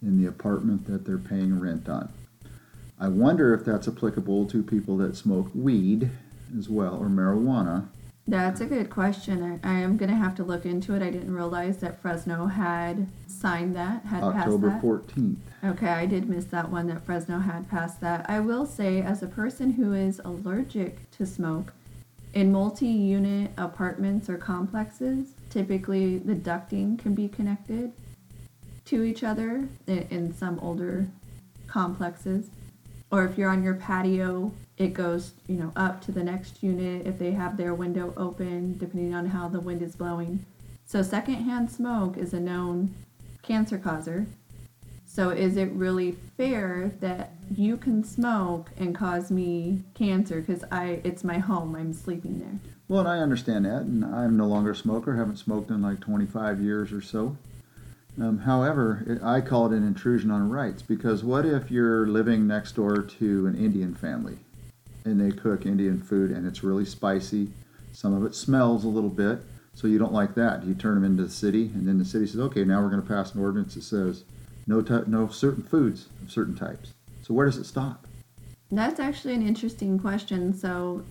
in 0.00 0.22
the 0.22 0.28
apartment 0.28 0.86
that 0.86 1.04
they're 1.04 1.18
paying 1.18 1.58
rent 1.58 1.88
on. 1.88 2.12
I 2.98 3.08
wonder 3.08 3.52
if 3.52 3.64
that's 3.64 3.88
applicable 3.88 4.46
to 4.46 4.62
people 4.62 4.96
that 4.98 5.16
smoke 5.16 5.50
weed 5.52 6.10
as 6.56 6.68
well 6.68 6.96
or 6.96 7.08
marijuana. 7.08 7.88
That's 8.26 8.60
a 8.60 8.66
good 8.66 8.88
question. 8.88 9.60
I, 9.64 9.68
I 9.68 9.74
am 9.80 9.98
going 9.98 10.08
to 10.08 10.16
have 10.16 10.34
to 10.36 10.44
look 10.44 10.64
into 10.64 10.94
it. 10.94 11.02
I 11.02 11.10
didn't 11.10 11.34
realize 11.34 11.78
that 11.78 12.00
Fresno 12.00 12.46
had 12.46 13.06
signed 13.26 13.76
that, 13.76 14.04
had 14.06 14.22
October 14.22 14.70
passed 14.70 14.82
that. 14.82 15.16
14th. 15.16 15.36
Okay, 15.64 15.88
I 15.88 16.06
did 16.06 16.28
miss 16.28 16.46
that 16.46 16.70
one 16.70 16.86
that 16.86 17.04
Fresno 17.04 17.38
had 17.38 17.68
passed 17.68 18.00
that. 18.00 18.28
I 18.28 18.40
will 18.40 18.64
say, 18.64 19.02
as 19.02 19.22
a 19.22 19.26
person 19.26 19.72
who 19.72 19.92
is 19.92 20.22
allergic 20.24 21.10
to 21.12 21.26
smoke, 21.26 21.74
in 22.32 22.50
multi 22.50 22.86
unit 22.86 23.52
apartments 23.58 24.28
or 24.28 24.38
complexes, 24.38 25.34
typically 25.50 26.18
the 26.18 26.34
ducting 26.34 26.98
can 26.98 27.14
be 27.14 27.28
connected 27.28 27.92
to 28.86 29.02
each 29.02 29.22
other 29.22 29.68
in, 29.86 29.98
in 30.10 30.34
some 30.34 30.58
older 30.60 31.08
complexes. 31.66 32.48
Or 33.14 33.24
if 33.24 33.38
you're 33.38 33.50
on 33.50 33.62
your 33.62 33.74
patio, 33.74 34.50
it 34.76 34.92
goes, 34.92 35.34
you 35.46 35.54
know, 35.54 35.70
up 35.76 36.00
to 36.06 36.10
the 36.10 36.24
next 36.24 36.64
unit 36.64 37.06
if 37.06 37.16
they 37.16 37.30
have 37.30 37.56
their 37.56 37.72
window 37.72 38.12
open, 38.16 38.76
depending 38.76 39.14
on 39.14 39.26
how 39.26 39.46
the 39.46 39.60
wind 39.60 39.82
is 39.82 39.94
blowing. 39.94 40.44
So 40.84 41.00
secondhand 41.00 41.70
smoke 41.70 42.16
is 42.16 42.34
a 42.34 42.40
known 42.40 42.92
cancer 43.42 43.78
causer. 43.78 44.26
So 45.06 45.30
is 45.30 45.56
it 45.56 45.70
really 45.70 46.16
fair 46.36 46.90
that 46.98 47.34
you 47.54 47.76
can 47.76 48.02
smoke 48.02 48.72
and 48.76 48.96
cause 48.96 49.30
me 49.30 49.84
cancer 49.94 50.40
because 50.40 50.64
I 50.72 51.00
it's 51.04 51.22
my 51.22 51.38
home, 51.38 51.76
I'm 51.76 51.92
sleeping 51.92 52.40
there. 52.40 52.58
Well, 52.88 53.06
and 53.06 53.08
I 53.08 53.18
understand 53.18 53.64
that, 53.64 53.82
and 53.82 54.04
I'm 54.04 54.36
no 54.36 54.48
longer 54.48 54.72
a 54.72 54.76
smoker. 54.76 55.14
Haven't 55.14 55.36
smoked 55.36 55.70
in 55.70 55.82
like 55.82 56.00
25 56.00 56.60
years 56.60 56.92
or 56.92 57.00
so. 57.00 57.36
Um, 58.20 58.38
however, 58.38 59.04
it, 59.06 59.22
I 59.22 59.40
call 59.40 59.66
it 59.66 59.76
an 59.76 59.86
intrusion 59.86 60.30
on 60.30 60.48
rights 60.48 60.82
because 60.82 61.24
what 61.24 61.44
if 61.44 61.70
you're 61.70 62.06
living 62.06 62.46
next 62.46 62.72
door 62.72 62.98
to 62.98 63.46
an 63.46 63.56
Indian 63.56 63.94
family 63.94 64.38
and 65.04 65.20
they 65.20 65.36
cook 65.36 65.66
Indian 65.66 66.00
food 66.00 66.30
and 66.30 66.46
it's 66.46 66.62
really 66.62 66.84
spicy? 66.84 67.48
Some 67.92 68.14
of 68.14 68.24
it 68.24 68.34
smells 68.34 68.84
a 68.84 68.88
little 68.88 69.10
bit, 69.10 69.40
so 69.74 69.86
you 69.86 69.98
don't 69.98 70.12
like 70.12 70.34
that. 70.36 70.64
You 70.64 70.74
turn 70.74 70.94
them 70.94 71.04
into 71.04 71.24
the 71.24 71.30
city, 71.30 71.70
and 71.74 71.86
then 71.86 71.98
the 71.98 72.04
city 72.04 72.26
says, 72.26 72.40
"Okay, 72.40 72.64
now 72.64 72.82
we're 72.82 72.90
going 72.90 73.02
to 73.02 73.08
pass 73.08 73.34
an 73.34 73.40
ordinance 73.40 73.74
that 73.74 73.82
says 73.82 74.24
no 74.66 74.80
ty- 74.80 75.04
no 75.06 75.28
certain 75.28 75.62
foods 75.62 76.06
of 76.22 76.30
certain 76.30 76.56
types." 76.56 76.92
So 77.22 77.34
where 77.34 77.46
does 77.46 77.56
it 77.56 77.64
stop? 77.64 78.06
That's 78.70 78.98
actually 78.98 79.34
an 79.34 79.46
interesting 79.46 79.98
question. 79.98 80.52
So 80.54 81.04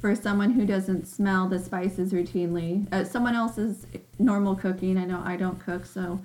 for 0.00 0.14
someone 0.14 0.50
who 0.50 0.64
doesn't 0.64 1.06
smell 1.06 1.48
the 1.48 1.58
spices 1.58 2.12
routinely, 2.12 2.92
uh, 2.92 3.04
someone 3.04 3.34
else's 3.34 3.86
normal 4.18 4.54
cooking, 4.54 4.98
I 4.98 5.04
know 5.04 5.22
I 5.24 5.36
don't 5.36 5.58
cook, 5.58 5.86
so 5.86 6.20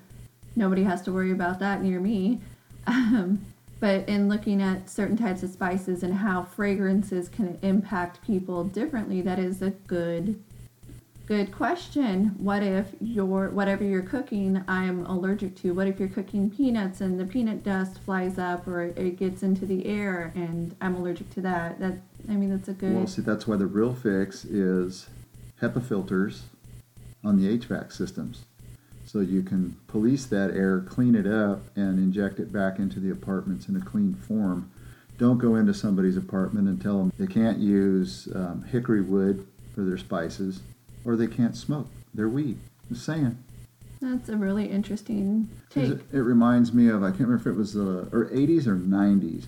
nobody 0.57 0.83
has 0.83 1.01
to 1.03 1.11
worry 1.11 1.31
about 1.31 1.59
that 1.59 1.81
near 1.81 1.99
me. 1.99 2.41
Um, 2.87 3.45
but 3.79 4.09
in 4.09 4.27
looking 4.27 4.61
at 4.61 4.89
certain 4.89 5.15
types 5.15 5.43
of 5.43 5.51
spices 5.51 6.01
and 6.01 6.15
how 6.15 6.43
fragrances 6.43 7.29
can 7.29 7.59
impact 7.61 8.25
people 8.25 8.63
differently, 8.63 9.21
that 9.21 9.39
is 9.39 9.61
a 9.61 9.69
good 9.69 10.41
good 11.27 11.51
question. 11.51 12.33
What 12.37 12.63
if 12.63 12.87
your 13.01 13.49
whatever 13.49 13.83
you're 13.83 14.01
cooking 14.01 14.63
I'm 14.67 15.05
allergic 15.05 15.55
to? 15.57 15.73
What 15.73 15.87
if 15.87 15.99
you're 15.99 16.07
cooking 16.07 16.49
peanuts 16.49 17.01
and 17.01 17.19
the 17.19 17.25
peanut 17.25 17.63
dust 17.63 17.99
flies 17.99 18.39
up 18.39 18.65
or 18.65 18.85
it 18.85 19.17
gets 19.17 19.43
into 19.43 19.65
the 19.65 19.85
air 19.85 20.31
and 20.35 20.73
I'm 20.79 20.95
allergic 20.95 21.29
to 21.31 21.41
that? 21.41 21.79
That 21.79 21.97
I 22.29 22.33
mean 22.33 22.49
that's 22.49 22.69
a 22.69 22.73
good 22.73 22.95
Well, 22.95 23.07
see, 23.07 23.21
that's 23.21 23.45
why 23.45 23.57
the 23.57 23.67
real 23.67 23.93
fix 23.93 24.45
is 24.45 25.07
HEPA 25.61 25.83
filters 25.83 26.43
on 27.23 27.37
the 27.37 27.57
HVAC 27.57 27.91
systems. 27.91 28.45
So 29.17 29.23
you 29.23 29.41
can 29.41 29.75
police 29.87 30.27
that 30.27 30.51
air, 30.51 30.81
clean 30.81 31.15
it 31.15 31.25
up, 31.25 31.75
and 31.75 31.97
inject 31.97 32.39
it 32.39 32.53
back 32.53 32.77
into 32.77 32.99
the 32.99 33.09
apartments 33.09 33.67
in 33.67 33.75
a 33.75 33.79
clean 33.79 34.13
form. 34.13 34.69
Don't 35.17 35.39
go 35.39 35.55
into 35.55 35.73
somebody's 35.73 36.17
apartment 36.17 36.67
and 36.67 36.79
tell 36.79 36.99
them 36.99 37.11
they 37.17 37.25
can't 37.25 37.57
use 37.57 38.27
um, 38.35 38.63
hickory 38.69 39.01
wood 39.01 39.47
for 39.73 39.81
their 39.81 39.97
spices 39.97 40.61
or 41.03 41.15
they 41.15 41.25
can't 41.25 41.57
smoke 41.57 41.87
their 42.13 42.29
weed. 42.29 42.59
Just 42.89 43.05
saying. 43.05 43.43
that's 43.99 44.29
a 44.29 44.37
really 44.37 44.67
interesting 44.67 45.49
take. 45.71 45.89
It, 45.89 46.01
it 46.13 46.19
reminds 46.19 46.71
me 46.71 46.87
of 46.87 47.01
I 47.01 47.07
can't 47.07 47.21
remember 47.21 47.49
if 47.49 47.55
it 47.55 47.57
was 47.57 47.73
the 47.73 48.07
or 48.11 48.29
80s 48.31 48.67
or 48.67 48.75
90s, 48.75 49.45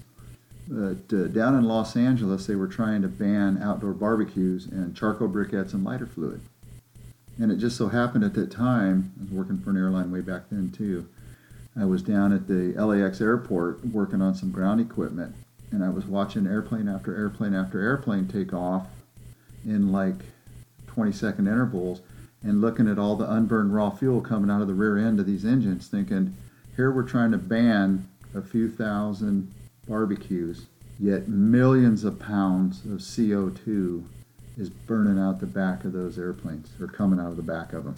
but 0.67 1.15
uh, 1.15 1.27
down 1.27 1.53
in 1.53 1.65
Los 1.65 1.95
Angeles 1.95 2.47
they 2.47 2.55
were 2.55 2.67
trying 2.67 3.03
to 3.03 3.07
ban 3.07 3.61
outdoor 3.61 3.93
barbecues 3.93 4.65
and 4.65 4.95
charcoal 4.95 5.29
briquettes 5.29 5.75
and 5.75 5.83
lighter 5.83 6.07
fluid. 6.07 6.41
And 7.39 7.51
it 7.51 7.57
just 7.57 7.77
so 7.77 7.87
happened 7.87 8.23
at 8.23 8.33
that 8.33 8.51
time, 8.51 9.13
I 9.17 9.23
was 9.23 9.31
working 9.31 9.59
for 9.59 9.69
an 9.69 9.77
airline 9.77 10.11
way 10.11 10.21
back 10.21 10.43
then 10.51 10.71
too. 10.71 11.07
I 11.79 11.85
was 11.85 12.01
down 12.01 12.33
at 12.33 12.47
the 12.47 12.73
LAX 12.73 13.21
airport 13.21 13.85
working 13.85 14.21
on 14.21 14.35
some 14.35 14.51
ground 14.51 14.81
equipment, 14.81 15.33
and 15.71 15.83
I 15.83 15.89
was 15.89 16.05
watching 16.05 16.45
airplane 16.45 16.89
after 16.89 17.15
airplane 17.15 17.53
after 17.53 17.81
airplane 17.81 18.27
take 18.27 18.53
off 18.53 18.87
in 19.65 19.91
like 19.91 20.15
20 20.87 21.11
second 21.13 21.47
intervals 21.47 22.01
and 22.43 22.59
looking 22.59 22.87
at 22.89 22.99
all 22.99 23.15
the 23.15 23.31
unburned 23.31 23.73
raw 23.73 23.89
fuel 23.89 24.19
coming 24.19 24.49
out 24.49 24.61
of 24.61 24.67
the 24.67 24.73
rear 24.73 24.97
end 24.97 25.19
of 25.19 25.25
these 25.25 25.45
engines, 25.45 25.87
thinking, 25.87 26.35
here 26.75 26.91
we're 26.91 27.03
trying 27.03 27.31
to 27.31 27.37
ban 27.37 28.07
a 28.35 28.41
few 28.41 28.69
thousand 28.69 29.53
barbecues, 29.87 30.65
yet 30.99 31.27
millions 31.27 32.03
of 32.03 32.19
pounds 32.19 32.83
of 32.85 32.99
CO2 32.99 34.03
is 34.59 34.69
burning 34.69 35.17
out 35.17 35.39
the 35.39 35.45
back 35.45 35.85
of 35.85 35.93
those 35.93 36.19
airplanes 36.19 36.69
or 36.79 36.87
coming 36.87 37.19
out 37.19 37.27
of 37.27 37.37
the 37.37 37.43
back 37.43 37.73
of 37.73 37.85
them. 37.85 37.95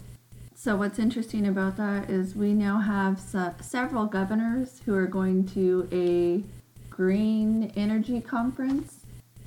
So 0.54 0.76
what's 0.76 0.98
interesting 0.98 1.46
about 1.46 1.76
that 1.76 2.08
is 2.08 2.36
we 2.36 2.54
now 2.54 2.78
have 2.78 3.18
se- 3.18 3.54
several 3.60 4.06
governors 4.06 4.80
who 4.84 4.94
are 4.94 5.06
going 5.06 5.46
to 5.48 5.88
a 5.90 6.44
green 6.88 7.72
energy 7.74 8.20
conference. 8.20 9.00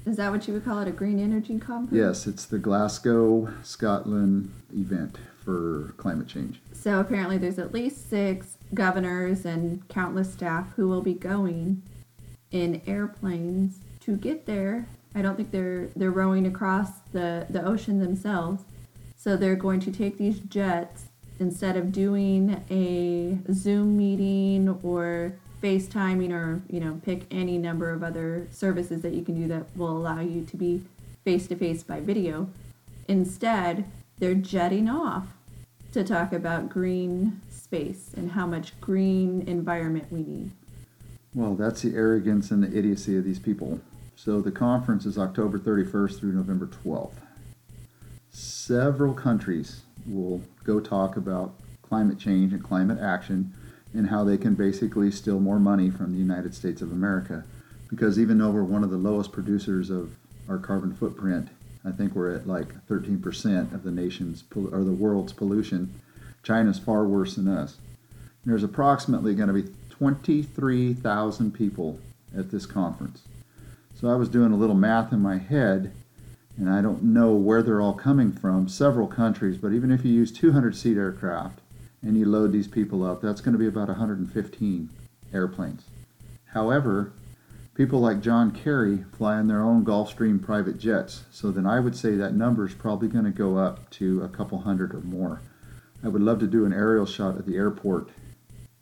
Is 0.06 0.18
that 0.18 0.32
what 0.32 0.48
you 0.48 0.54
would 0.54 0.66
call 0.66 0.80
it, 0.80 0.88
a 0.88 0.92
green 0.92 1.20
energy 1.20 1.58
conference? 1.58 1.98
Yes, 1.98 2.28
it's 2.28 2.46
the 2.46 2.60
Glasgow, 2.60 3.48
Scotland 3.64 4.52
event 4.76 5.18
for 5.44 5.94
climate 5.98 6.28
change. 6.28 6.60
So 6.74 7.00
apparently 7.00 7.38
there's 7.38 7.60
at 7.60 7.74
least 7.74 8.10
six 8.10 8.58
governors 8.74 9.46
and 9.46 9.88
countless 9.88 10.34
staff 10.34 10.74
who 10.76 10.88
will 10.90 11.02
be 11.02 11.14
going 11.14 11.82
in 12.52 12.82
airplanes 12.86 13.80
to 14.02 14.18
get 14.18 14.46
there. 14.46 14.88
I 15.16 15.22
don't 15.22 15.36
think 15.36 15.52
they're 15.52 15.88
they're 15.96 16.12
rowing 16.12 16.46
across 16.46 16.90
the, 17.14 17.48
the 17.50 17.66
ocean 17.66 18.00
themselves. 18.00 18.64
So 19.16 19.36
they're 19.38 19.56
going 19.56 19.80
to 19.80 19.92
take 19.92 20.18
these 20.18 20.40
jets 20.40 21.06
instead 21.40 21.78
of 21.78 21.92
doing 21.92 22.64
a 22.70 23.52
Zoom 23.52 23.98
meeting 23.98 24.78
or 24.84 25.34
FaceTiming 25.64 26.32
or, 26.32 26.62
you 26.70 26.80
know, 26.80 27.00
pick 27.04 27.24
any 27.32 27.58
number 27.58 27.90
of 27.90 28.04
other 28.04 28.48
services 28.52 29.02
that 29.02 29.14
you 29.14 29.24
can 29.24 29.36
do 29.36 29.48
that 29.48 29.66
will 29.76 29.98
allow 29.98 30.20
you 30.20 30.44
to 30.46 30.58
be 30.58 30.84
face 31.24 31.48
to 31.48 31.56
face 31.56 31.82
by 31.82 32.00
video. 32.00 32.50
Instead, 33.08 33.86
they're 34.20 34.36
jetting 34.36 34.88
off 34.88 35.28
to 35.92 36.04
talk 36.04 36.34
about 36.34 36.70
green 36.70 37.42
space 37.50 38.12
and 38.16 38.32
how 38.32 38.46
much 38.46 38.80
green 38.80 39.42
environment 39.48 40.06
we 40.12 40.22
need. 40.22 40.52
Well, 41.34 41.56
that's 41.56 41.82
the 41.82 41.96
arrogance 41.96 42.52
and 42.52 42.62
the 42.62 42.78
idiocy 42.78 43.18
of 43.18 43.24
these 43.24 43.40
people. 43.40 43.82
So 44.26 44.42
the 44.42 44.52
conference 44.52 45.06
is 45.06 45.20
October 45.20 45.60
31st 45.60 46.20
through 46.20 46.32
November 46.32 46.66
12th. 46.66 47.14
Several 48.32 49.14
countries 49.14 49.82
will 50.08 50.42
go 50.64 50.80
talk 50.80 51.16
about 51.16 51.54
climate 51.84 52.18
change 52.18 52.52
and 52.52 52.64
climate 52.64 52.98
action 53.00 53.54
and 53.94 54.08
how 54.08 54.24
they 54.24 54.40
can 54.40 54.56
basically 54.56 55.12
steal 55.12 55.40
more 55.40 55.60
money 55.60 55.92
from 55.92 56.12
the 56.12 56.18
United 56.18 56.56
States 56.56 56.82
of 56.82 56.92
America. 56.92 57.44
Because 57.88 58.18
even 58.18 58.40
though 58.40 58.50
we're 58.50 58.64
one 58.64 58.84
of 58.84 58.90
the 58.90 58.98
lowest 58.98 59.32
producers 59.32 59.92
of 59.92 60.16
our 60.50 60.58
carbon 60.58 60.96
footprint, 60.96 61.50
I 61.86 61.92
think 61.92 62.16
we're 62.16 62.34
at 62.34 62.48
like 62.48 62.74
13% 62.88 63.76
of 63.76 63.84
the 63.84 63.92
nation's 63.92 64.44
or 64.56 64.84
the 64.84 64.92
world's 64.92 65.34
pollution. 65.34 66.02
China's 66.42 66.80
far 66.80 67.06
worse 67.06 67.36
than 67.36 67.48
us. 67.48 67.78
There's 68.44 68.64
approximately 68.64 69.36
going 69.36 69.50
to 69.50 69.54
be 69.54 69.72
23,000 69.92 71.54
people 71.54 72.00
at 72.36 72.50
this 72.50 72.66
conference. 72.66 73.22
So 73.96 74.10
I 74.10 74.16
was 74.16 74.28
doing 74.28 74.52
a 74.52 74.58
little 74.58 74.76
math 74.76 75.14
in 75.14 75.22
my 75.22 75.38
head, 75.38 75.94
and 76.58 76.70
I 76.70 76.82
don't 76.82 77.02
know 77.02 77.32
where 77.32 77.64
they're 77.64 77.80
all 77.80 77.94
coming 77.94 78.34
from, 78.34 78.68
several 78.68 79.08
countries, 79.08 79.58
but 79.58 79.72
even 79.72 79.90
if 79.90 80.04
you 80.04 80.12
use 80.12 80.34
200 80.34 80.76
seat 80.76 80.98
aircraft 80.98 81.60
and 82.02 82.18
you 82.18 82.26
load 82.26 82.52
these 82.52 82.68
people 82.68 83.06
up, 83.06 83.22
that's 83.22 83.40
going 83.40 83.54
to 83.54 83.60
be 83.60 83.68
about 83.68 83.88
115 83.88 84.90
airplanes. 85.34 85.84
However, 86.48 87.14
people 87.74 88.02
like 88.02 88.22
John 88.22 88.52
Kerry 88.52 89.06
fly 89.18 89.40
in 89.40 89.48
their 89.48 89.62
own 89.62 89.86
Gulfstream 89.86 90.44
private 90.44 90.78
jets, 90.78 91.24
so 91.32 91.50
then 91.50 91.66
I 91.66 91.80
would 91.80 91.96
say 91.96 92.16
that 92.16 92.36
number 92.36 92.66
is 92.66 92.74
probably 92.74 93.08
going 93.08 93.26
to 93.26 93.32
go 93.32 93.58
up 93.58 93.90
to 93.92 94.24
a 94.24 94.30
couple 94.30 94.60
hundred 94.60 94.94
or 94.94 95.02
more. 95.02 95.42
I 96.04 96.10
would 96.10 96.22
love 96.22 96.40
to 96.40 96.48
do 96.48 96.66
an 96.66 96.74
aerial 96.74 97.06
shot 97.06 97.38
at 97.38 97.46
the 97.46 97.56
airport 97.56 98.10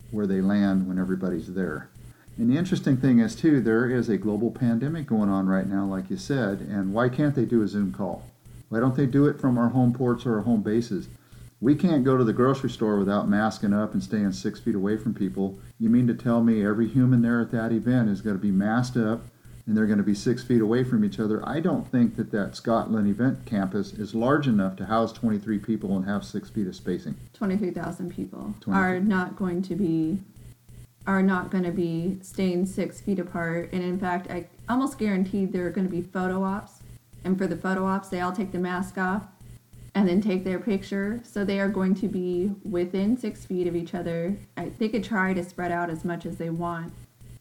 where 0.09 0.25
they 0.25 0.41
land 0.41 0.87
when 0.87 0.97
everybody's 0.97 1.53
there. 1.53 1.89
And 2.37 2.49
the 2.49 2.57
interesting 2.57 2.97
thing 2.97 3.19
is, 3.19 3.35
too, 3.35 3.61
there 3.61 3.89
is 3.89 4.09
a 4.09 4.17
global 4.17 4.49
pandemic 4.49 5.05
going 5.05 5.29
on 5.29 5.47
right 5.47 5.67
now, 5.67 5.85
like 5.85 6.09
you 6.09 6.17
said, 6.17 6.61
and 6.61 6.93
why 6.93 7.09
can't 7.09 7.35
they 7.35 7.45
do 7.45 7.61
a 7.61 7.67
Zoom 7.67 7.93
call? 7.93 8.23
Why 8.69 8.79
don't 8.79 8.95
they 8.95 9.05
do 9.05 9.27
it 9.27 9.39
from 9.39 9.57
our 9.57 9.69
home 9.69 9.93
ports 9.93 10.25
or 10.25 10.37
our 10.37 10.41
home 10.41 10.63
bases? 10.63 11.07
We 11.61 11.75
can't 11.75 12.03
go 12.03 12.17
to 12.17 12.23
the 12.23 12.33
grocery 12.33 12.71
store 12.71 12.97
without 12.97 13.29
masking 13.29 13.71
up 13.71 13.93
and 13.93 14.03
staying 14.03 14.33
six 14.33 14.59
feet 14.59 14.75
away 14.75 14.97
from 14.97 15.13
people. 15.13 15.59
You 15.79 15.89
mean 15.89 16.07
to 16.07 16.15
tell 16.15 16.43
me 16.43 16.65
every 16.65 16.87
human 16.87 17.21
there 17.21 17.39
at 17.39 17.51
that 17.51 17.71
event 17.71 18.09
is 18.09 18.21
going 18.21 18.35
to 18.35 18.41
be 18.41 18.51
masked 18.51 18.97
up 18.97 19.21
and 19.65 19.77
they're 19.77 19.85
going 19.85 19.99
to 19.99 20.03
be 20.03 20.15
six 20.15 20.43
feet 20.43 20.59
away 20.59 20.83
from 20.83 21.05
each 21.05 21.19
other? 21.19 21.47
I 21.47 21.59
don't 21.59 21.89
think 21.89 22.17
that 22.17 22.31
that 22.31 22.55
Scotland 22.55 23.07
event 23.07 23.45
campus 23.45 23.93
is 23.93 24.13
large 24.13 24.47
enough 24.47 24.75
to 24.77 24.87
house 24.87 25.13
23 25.13 25.59
people 25.59 25.95
and 25.95 26.05
have 26.05 26.25
six 26.25 26.49
feet 26.49 26.67
of 26.67 26.75
spacing. 26.75 27.15
23,000 27.33 28.13
people 28.13 28.55
23. 28.59 28.73
are 28.73 28.99
not 28.99 29.37
going 29.37 29.61
to 29.61 29.75
be 29.75 30.19
are 31.05 31.21
not 31.21 31.51
going 31.51 31.63
to 31.63 31.71
be 31.71 32.17
staying 32.21 32.65
six 32.65 33.01
feet 33.01 33.19
apart. 33.19 33.69
And 33.73 33.83
in 33.83 33.99
fact 33.99 34.29
i 34.29 34.47
almost 34.69 34.97
guaranteed 34.97 35.51
there 35.51 35.67
are 35.67 35.71
going 35.71 35.87
to 35.87 35.91
be 35.91 36.01
photo 36.01 36.43
ops. 36.43 36.79
And 37.23 37.37
for 37.37 37.47
the 37.47 37.57
photo 37.57 37.85
ops 37.85 38.09
they 38.09 38.21
all 38.21 38.31
take 38.31 38.51
the 38.51 38.59
mask 38.59 38.97
off 38.97 39.25
and 39.95 40.07
then 40.07 40.21
take 40.21 40.43
their 40.43 40.59
picture. 40.59 41.21
So 41.23 41.45
they 41.45 41.59
are 41.59 41.69
going 41.69 41.95
to 41.95 42.07
be 42.07 42.51
within 42.63 43.17
six 43.17 43.45
feet 43.45 43.67
of 43.67 43.75
each 43.75 43.93
other. 43.93 44.35
I, 44.57 44.69
they 44.69 44.89
could 44.89 45.03
try 45.03 45.33
to 45.33 45.43
spread 45.43 45.71
out 45.71 45.89
as 45.89 46.03
much 46.03 46.25
as 46.25 46.37
they 46.37 46.49
want. 46.49 46.93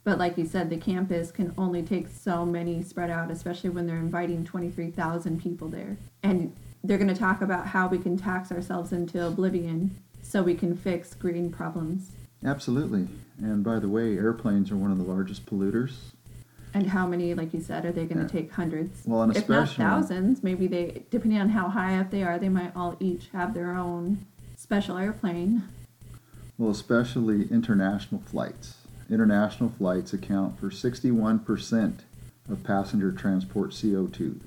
But 0.05 0.19
like 0.19 0.37
you 0.37 0.45
said 0.45 0.69
the 0.69 0.77
campus 0.77 1.31
can 1.31 1.55
only 1.57 1.83
take 1.83 2.09
so 2.09 2.45
many 2.45 2.83
spread 2.83 3.11
out 3.11 3.31
especially 3.31 3.71
when 3.71 3.87
they're 3.87 3.97
inviting 3.97 4.45
23000 4.45 5.41
people 5.41 5.69
there. 5.69 5.97
And 6.23 6.55
they're 6.85 6.99
going 6.99 7.09
to 7.09 7.15
talk 7.15 7.43
about 7.43 7.69
how 7.69 7.87
we 7.87 7.99
can 7.99 8.17
tax 8.17 8.51
ourselves 8.51 8.93
into 8.93 9.25
oblivion 9.25 9.97
so 10.21 10.43
we 10.43 10.55
can 10.55 10.77
fix 10.77 11.15
green 11.15 11.51
problems. 11.51 12.11
Absolutely. 12.45 13.09
And 13.39 13.65
by 13.65 13.79
the 13.79 13.89
way, 13.89 14.17
airplanes 14.17 14.71
are 14.71 14.77
one 14.77 14.93
of 14.93 14.99
the 14.99 15.05
largest 15.05 15.47
polluters. 15.47 15.93
and 16.75 16.87
how 16.87 17.07
many 17.07 17.35
like 17.35 17.53
you 17.53 17.61
said 17.61 17.85
are 17.85 17.93
they 17.93 18.07
going 18.07 18.27
to 18.27 18.33
take 18.33 18.51
hundreds 18.51 19.03
Well, 19.05 19.23
and 19.23 19.37
if 19.37 19.47
not 19.49 19.65
especially 19.65 19.85
thousands 19.85 20.43
maybe 20.43 20.67
they 20.67 21.05
depending 21.11 21.39
on 21.39 21.51
how 21.51 21.69
high 21.69 21.99
up 21.99 22.11
they 22.11 22.23
are 22.23 22.39
they 22.39 22.49
might 22.49 22.75
all 22.75 22.97
each 22.99 23.29
have 23.35 23.53
their 23.53 23.73
own 23.73 24.25
special 24.57 24.97
airplane 24.97 25.63
well, 26.59 26.71
especially 26.71 27.49
international 27.51 28.21
flights. 28.21 28.77
International 29.11 29.71
flights 29.71 30.13
account 30.13 30.61
for 30.61 30.69
61% 30.71 31.99
of 32.49 32.63
passenger 32.63 33.11
transport 33.11 33.71
CO2. 33.71 34.39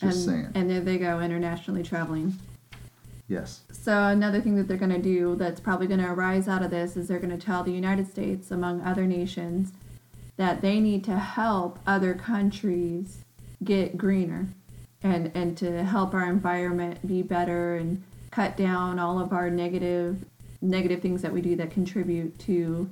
Just 0.00 0.02
and, 0.02 0.14
saying. 0.14 0.50
and 0.54 0.70
there 0.70 0.80
they 0.80 0.96
go 0.98 1.20
internationally 1.20 1.82
traveling 1.82 2.38
yes. 3.28 3.62
So 3.70 4.04
another 4.04 4.40
thing 4.40 4.56
that 4.56 4.66
they're 4.66 4.76
going 4.76 4.90
to 4.90 4.98
do 4.98 5.36
that's 5.36 5.60
probably 5.60 5.86
going 5.86 6.00
to 6.00 6.10
arise 6.10 6.48
out 6.48 6.62
of 6.62 6.70
this 6.70 6.96
is 6.96 7.08
they're 7.08 7.18
going 7.18 7.38
to 7.38 7.44
tell 7.44 7.62
the 7.62 7.72
United 7.72 8.08
States, 8.10 8.50
among 8.50 8.80
other 8.80 9.06
nations, 9.06 9.72
that 10.36 10.62
they 10.62 10.80
need 10.80 11.04
to 11.04 11.18
help 11.18 11.78
other 11.86 12.14
countries 12.14 13.18
get 13.62 13.98
greener 13.98 14.48
and 15.02 15.30
and 15.34 15.56
to 15.58 15.84
help 15.84 16.14
our 16.14 16.28
environment 16.28 17.06
be 17.06 17.22
better 17.22 17.76
and 17.76 18.02
cut 18.30 18.56
down 18.56 18.98
all 18.98 19.18
of 19.18 19.32
our 19.32 19.50
negative 19.50 20.24
negative 20.60 21.00
things 21.00 21.22
that 21.22 21.32
we 21.32 21.40
do 21.40 21.56
that 21.56 21.70
contribute 21.70 22.38
to 22.38 22.88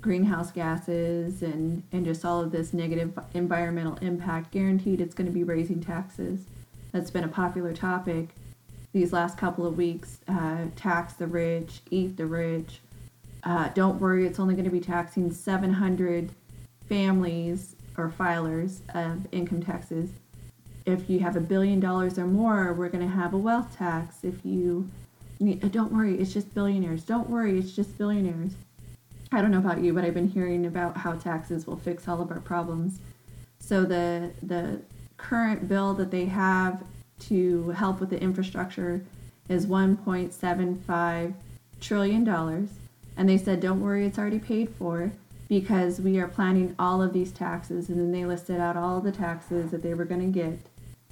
greenhouse 0.00 0.50
gases 0.50 1.42
and 1.42 1.82
and 1.92 2.04
just 2.04 2.24
all 2.24 2.40
of 2.40 2.50
this 2.50 2.72
negative 2.72 3.18
environmental 3.34 3.96
impact 3.96 4.50
guaranteed 4.50 5.00
it's 5.00 5.14
going 5.14 5.26
to 5.26 5.32
be 5.32 5.44
raising 5.44 5.80
taxes 5.80 6.44
that's 6.92 7.10
been 7.10 7.24
a 7.24 7.28
popular 7.28 7.72
topic 7.72 8.30
these 8.92 9.12
last 9.12 9.38
couple 9.38 9.66
of 9.66 9.76
weeks 9.76 10.20
uh, 10.28 10.64
tax 10.76 11.14
the 11.14 11.26
rich, 11.26 11.80
eat 11.90 12.16
the 12.16 12.26
rich. 12.26 12.80
Uh, 13.42 13.68
don't 13.68 14.00
worry, 14.00 14.26
it's 14.26 14.38
only 14.38 14.54
going 14.54 14.64
to 14.64 14.70
be 14.70 14.80
taxing 14.80 15.32
700 15.32 16.30
families 16.88 17.76
or 17.96 18.08
filers 18.10 18.80
of 18.94 19.26
income 19.32 19.62
taxes. 19.62 20.10
If 20.86 21.08
you 21.08 21.20
have 21.20 21.36
a 21.36 21.40
billion 21.40 21.78
dollars 21.78 22.18
or 22.18 22.26
more, 22.26 22.72
we're 22.72 22.88
going 22.88 23.06
to 23.06 23.14
have 23.14 23.32
a 23.32 23.38
wealth 23.38 23.76
tax. 23.76 24.18
If 24.22 24.44
you 24.44 24.90
uh, 25.40 25.68
don't 25.68 25.92
worry, 25.92 26.18
it's 26.18 26.32
just 26.32 26.52
billionaires. 26.54 27.04
Don't 27.04 27.30
worry, 27.30 27.58
it's 27.58 27.72
just 27.72 27.96
billionaires. 27.96 28.52
I 29.32 29.40
don't 29.40 29.52
know 29.52 29.58
about 29.58 29.80
you, 29.80 29.92
but 29.92 30.04
I've 30.04 30.14
been 30.14 30.28
hearing 30.28 30.66
about 30.66 30.96
how 30.96 31.12
taxes 31.12 31.66
will 31.66 31.76
fix 31.76 32.08
all 32.08 32.20
of 32.20 32.30
our 32.30 32.40
problems. 32.40 32.98
So 33.60 33.84
the 33.84 34.32
the 34.42 34.80
current 35.16 35.68
bill 35.68 35.94
that 35.94 36.10
they 36.10 36.24
have 36.24 36.82
to 37.20 37.70
help 37.70 38.00
with 38.00 38.10
the 38.10 38.20
infrastructure 38.20 39.02
is 39.48 39.66
1.75 39.66 41.34
trillion 41.80 42.24
dollars 42.24 42.68
and 43.16 43.28
they 43.28 43.38
said 43.38 43.60
don't 43.60 43.80
worry 43.80 44.06
it's 44.06 44.18
already 44.18 44.38
paid 44.38 44.68
for 44.68 45.10
because 45.48 46.00
we 46.00 46.18
are 46.18 46.28
planning 46.28 46.74
all 46.78 47.02
of 47.02 47.12
these 47.12 47.32
taxes 47.32 47.88
and 47.88 47.98
then 47.98 48.12
they 48.12 48.24
listed 48.24 48.60
out 48.60 48.76
all 48.76 49.00
the 49.00 49.10
taxes 49.10 49.70
that 49.70 49.82
they 49.82 49.94
were 49.94 50.04
going 50.04 50.20
to 50.20 50.38
get 50.38 50.58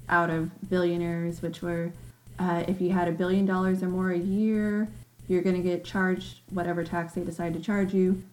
out 0.07 0.29
of 0.29 0.69
billionaires 0.69 1.41
which 1.41 1.61
were 1.61 1.91
uh, 2.39 2.63
if 2.67 2.79
you 2.79 2.91
had 2.91 3.07
a 3.07 3.11
billion 3.11 3.45
dollars 3.45 3.83
or 3.83 3.89
more 3.89 4.11
a 4.11 4.17
year, 4.17 4.87
you're 5.27 5.41
going 5.41 5.57
to 5.57 5.61
get 5.61 5.83
charged 5.83 6.39
whatever 6.49 6.83
tax 6.83 7.13
they 7.13 7.23
decide 7.23 7.53
to 7.53 7.59
charge 7.59 7.93
you. 7.93 8.23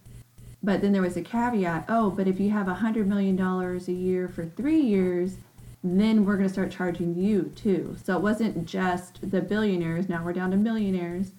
But 0.62 0.80
then 0.80 0.92
there 0.92 1.02
was 1.02 1.16
a 1.16 1.22
caveat 1.22 1.84
oh, 1.88 2.10
but 2.10 2.28
if 2.28 2.40
you 2.40 2.50
have 2.50 2.68
a 2.68 2.76
$100 2.76 3.06
million 3.06 3.38
a 3.38 3.92
year 3.92 4.28
for 4.28 4.46
three 4.46 4.80
years, 4.80 5.36
then 6.00 6.24
we're 6.24 6.36
going 6.36 6.48
to 6.48 6.52
start 6.52 6.70
charging 6.70 7.14
you 7.14 7.52
too. 7.54 7.96
So 8.02 8.16
it 8.16 8.22
wasn't 8.22 8.66
just 8.66 9.30
the 9.30 9.40
billionaires, 9.40 10.08
now 10.08 10.24
we're 10.24 10.32
down 10.32 10.50
to 10.52 10.56
millionaires. 10.56 11.32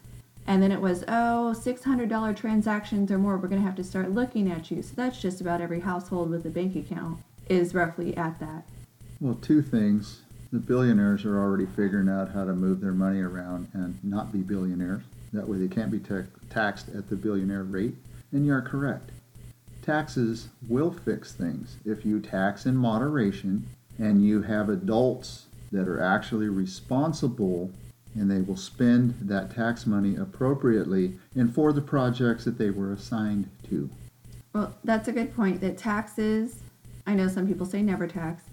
And 0.46 0.64
then 0.64 0.72
it 0.72 0.80
was, 0.80 1.04
oh, 1.10 1.54
$600 1.58 2.36
transactions 2.36 3.12
or 3.12 3.18
more, 3.18 3.38
we're 3.38 3.50
going 3.50 3.62
to 3.62 3.68
have 3.68 3.76
to 3.76 3.84
start 3.84 4.12
looking 4.12 4.50
at 4.50 4.72
you. 4.72 4.82
So 4.82 4.94
that's 4.96 5.20
just 5.20 5.42
about 5.42 5.60
every 5.60 5.82
household 5.82 6.30
with 6.30 6.46
a 6.46 6.50
bank 6.50 6.76
account 6.76 7.20
is 7.50 7.74
roughly 7.74 8.16
at 8.16 8.40
that. 8.40 8.64
Well, 9.20 9.36
two 9.36 9.62
things. 9.62 10.22
The 10.54 10.60
billionaires 10.60 11.26
are 11.26 11.38
already 11.38 11.66
figuring 11.66 12.08
out 12.08 12.32
how 12.32 12.46
to 12.46 12.54
move 12.54 12.80
their 12.80 12.94
money 12.94 13.20
around 13.20 13.68
and 13.74 14.02
not 14.04 14.32
be 14.32 14.40
billionaires. 14.40 15.04
That 15.34 15.48
way 15.48 15.58
they 15.58 15.68
can't 15.68 15.92
be 15.92 16.00
ta- 16.00 16.24
taxed 16.50 16.88
at 16.90 17.10
the 17.10 17.18
billionaire 17.18 17.64
rate. 17.64 17.96
And 18.32 18.46
you 18.46 18.54
are 18.54 18.62
correct. 18.62 19.10
Taxes 19.82 20.48
will 20.70 20.92
fix 20.92 21.34
things. 21.34 21.78
If 21.86 22.06
you 22.06 22.22
tax 22.22 22.66
in 22.66 22.78
moderation 22.78 23.68
and 23.98 24.26
you 24.26 24.42
have 24.44 24.70
adults 24.70 25.46
that 25.72 25.88
are 25.88 26.02
actually 26.02 26.48
responsible 26.48 27.72
and 28.16 28.32
they 28.32 28.42
will 28.42 28.58
spend 28.58 29.16
that 29.22 29.54
tax 29.54 29.86
money 29.86 30.16
appropriately 30.16 31.14
and 31.36 31.54
for 31.54 31.72
the 31.72 31.82
projects 31.82 32.46
that 32.46 32.58
they 32.58 32.70
were 32.70 32.92
assigned 32.92 33.50
to. 33.70 33.90
Well, 34.54 34.76
that's 34.84 35.08
a 35.08 35.12
good 35.12 35.36
point. 35.36 35.62
That 35.62 35.78
taxes, 35.78 36.62
I 37.06 37.14
know 37.14 37.28
some 37.28 37.48
people 37.48 37.66
say 37.66 37.82
never 37.82 38.08
tax, 38.08 38.44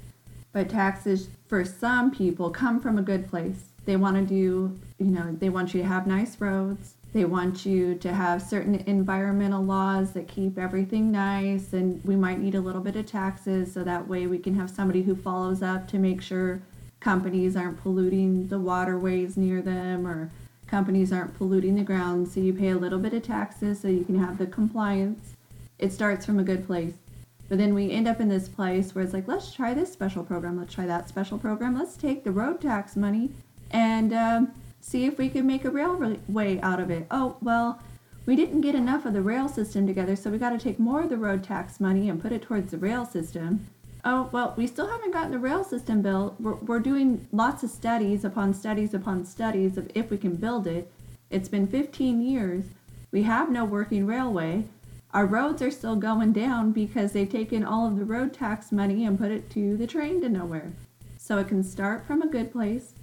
but 0.53 0.69
taxes 0.69 1.29
for 1.47 1.65
some 1.65 2.11
people 2.11 2.51
come 2.51 2.81
from 2.81 2.99
a 2.99 3.03
good 3.03 3.29
place. 3.29 3.65
They 3.87 3.97
want 3.97 4.17
to 4.17 4.23
do, 4.23 4.79
you 4.99 5.07
know, 5.07 5.35
they 5.39 5.49
want 5.49 5.73
you 5.73 5.83
to 5.83 5.89
have 5.89 6.07
nice 6.07 6.41
roads. 6.41 6.95
They 7.15 7.25
want 7.25 7.65
you 7.65 7.95
to 7.95 8.13
have 8.13 8.43
certain 8.43 8.75
environmental 8.87 9.63
laws 9.63 10.11
that 10.15 10.27
keep 10.27 10.59
everything 10.59 11.13
nice, 11.13 11.73
and 11.73 12.05
we 12.05 12.17
might 12.17 12.41
need 12.41 12.57
a 12.57 12.61
little 12.61 12.81
bit 12.81 12.97
of 12.97 13.07
taxes 13.07 13.73
so 13.73 13.85
that 13.85 14.09
way 14.09 14.27
we 14.27 14.37
can 14.37 14.57
have 14.57 14.69
somebody 14.69 15.03
who 15.03 15.15
follows 15.15 15.63
up 15.63 15.87
to 15.91 15.99
make 15.99 16.21
sure 16.21 16.61
companies 16.99 17.55
aren't 17.55 17.81
polluting 17.81 18.49
the 18.49 18.59
waterways 18.59 19.37
near 19.37 19.63
them 19.63 20.09
or 20.09 20.33
companies 20.67 21.13
aren't 21.13 21.39
polluting 21.39 21.77
the 21.77 21.85
ground. 21.85 22.27
So 22.27 22.41
you 22.41 22.53
pay 22.53 22.71
a 22.71 22.77
little 22.77 22.99
bit 22.99 23.15
of 23.15 23.23
taxes 23.23 23.79
so 23.79 23.87
you 23.87 24.05
can 24.05 24.19
have 24.19 24.37
the 24.37 24.49
compliance. 24.49 25.35
It 25.79 25.93
starts 25.93 26.27
from 26.27 26.41
a 26.41 26.45
good 26.45 26.67
place. 26.67 26.95
But 27.49 27.59
then 27.59 27.75
we 27.75 27.93
end 27.93 28.09
up 28.09 28.21
in 28.21 28.29
this 28.29 28.49
place 28.49 28.93
where 28.93 29.05
it's 29.05 29.15
like, 29.15 29.29
let's 29.29 29.55
try 29.55 29.73
this 29.73 29.93
special 29.93 30.25
program, 30.25 30.59
let's 30.59 30.75
try 30.75 30.87
that 30.87 31.09
special 31.09 31.39
program, 31.39 31.79
let's 31.79 31.97
take 31.97 32.25
the 32.25 32.33
road 32.33 32.61
tax 32.61 32.97
money 32.97 33.31
and 33.71 34.13
um, 34.13 34.53
see 34.85 35.07
if 35.07 35.19
we 35.19 35.29
can 35.29 35.47
make 35.47 35.65
a 35.65 35.71
railway 35.71 36.61
out 36.61 36.81
of 36.81 36.91
it. 36.91 37.07
Oh, 37.11 37.37
well, 37.41 37.81
we 38.27 38.37
didn't 38.37 38.61
get 38.61 38.75
enough 38.75 39.05
of 39.05 39.13
the 39.13 39.23
rail 39.23 39.49
system 39.49 39.87
together, 39.87 40.17
so 40.17 40.31
we 40.31 40.39
got 40.39 40.51
to 40.51 40.59
take 40.59 40.79
more 40.79 41.03
of 41.03 41.11
the 41.11 41.17
road 41.17 41.43
tax 41.43 41.81
money 41.81 42.09
and 42.09 42.21
put 42.21 42.33
it 42.33 42.43
towards 42.43 42.71
the 42.71 42.79
rail 42.79 43.05
system 43.05 43.67
oh, 44.05 44.29
well, 44.33 44.55
we 44.57 44.67
still 44.67 44.89
haven't 44.89 45.13
gotten 45.13 45.33
the 45.33 45.39
rail 45.39 45.65
system 45.65 46.03
built. 46.03 46.41
We're, 46.41 46.55
we're 46.55 46.81
doing 46.81 47.27
lots 47.33 47.63
of 47.63 47.71
studies 47.71 48.25
upon 48.25 48.55
studies 48.55 48.95
upon 48.95 49.25
studies 49.25 49.77
of 49.77 49.91
if 49.95 50.11
we 50.11 50.19
can 50.19 50.37
build 50.37 50.67
it. 50.67 50.91
It's 51.31 51.49
been 51.49 51.67
15 51.67 52.21
years. 52.23 52.67
We 53.11 53.23
have 53.23 53.51
no 53.51 53.65
working 53.65 54.07
railway. 54.07 54.65
Our 55.13 55.27
roads 55.27 55.63
are 55.63 55.71
still 55.71 55.97
going 55.97 56.33
down 56.33 56.73
because 56.73 57.13
they've 57.13 57.31
taken 57.31 57.65
all 57.65 57.87
of 57.87 57.97
the 57.97 58.05
road 58.05 58.35
tax 58.35 58.73
money 58.73 59.05
and 59.05 59.19
put 59.19 59.31
it 59.31 59.49
to 59.51 59.77
the 59.77 59.87
train 59.87 60.21
to 60.23 60.29
nowhere. 60.29 60.73
So 61.17 61.39
it 61.39 61.49
can 61.49 61.63
start 61.63 62.07
from 62.07 62.21
a 62.21 62.29
good 62.29 62.53
place, 62.53 62.95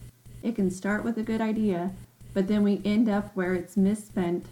it 0.43 0.55
can 0.55 0.71
start 0.71 1.03
with 1.03 1.17
a 1.17 1.23
good 1.23 1.41
idea, 1.41 1.91
but 2.33 2.47
then 2.47 2.63
we 2.63 2.81
end 2.85 3.09
up 3.09 3.35
where 3.35 3.53
it's 3.53 3.77
misspent 3.77 4.45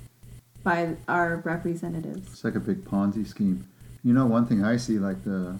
by 0.64 0.96
our 1.08 1.38
representatives. 1.38 2.32
It's 2.32 2.44
like 2.44 2.56
a 2.56 2.60
big 2.60 2.84
Ponzi 2.84 3.26
scheme. 3.26 3.68
You 4.04 4.14
know, 4.14 4.26
one 4.26 4.46
thing 4.46 4.64
I 4.64 4.78
see, 4.78 5.00
like 5.00 5.24
the 5.24 5.58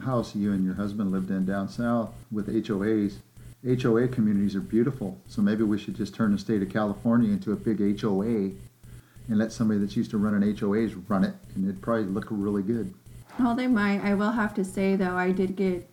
house 0.00 0.34
you 0.34 0.52
and 0.52 0.64
your 0.64 0.74
husband 0.74 1.12
lived 1.12 1.30
in 1.30 1.44
down 1.44 1.68
south 1.68 2.12
with 2.30 2.48
HOAs, 2.48 3.16
HOA 3.64 4.08
communities 4.08 4.56
are 4.56 4.60
beautiful. 4.60 5.18
So 5.26 5.42
maybe 5.42 5.62
we 5.64 5.78
should 5.78 5.94
just 5.94 6.14
turn 6.14 6.32
the 6.32 6.38
state 6.38 6.62
of 6.62 6.70
California 6.70 7.30
into 7.30 7.52
a 7.52 7.56
big 7.56 8.00
HOA 8.00 8.52
and 9.28 9.38
let 9.38 9.52
somebody 9.52 9.80
that's 9.80 9.96
used 9.96 10.10
to 10.12 10.18
running 10.18 10.54
HOAs 10.54 11.02
run 11.08 11.24
it, 11.24 11.34
and 11.54 11.64
it'd 11.64 11.82
probably 11.82 12.04
look 12.04 12.26
really 12.30 12.62
good. 12.62 12.94
Well, 13.38 13.54
they 13.54 13.66
might. 13.66 14.00
I 14.00 14.14
will 14.14 14.32
have 14.32 14.54
to 14.54 14.64
say 14.64 14.96
though, 14.96 15.16
I 15.16 15.32
did 15.32 15.56
get 15.56 15.88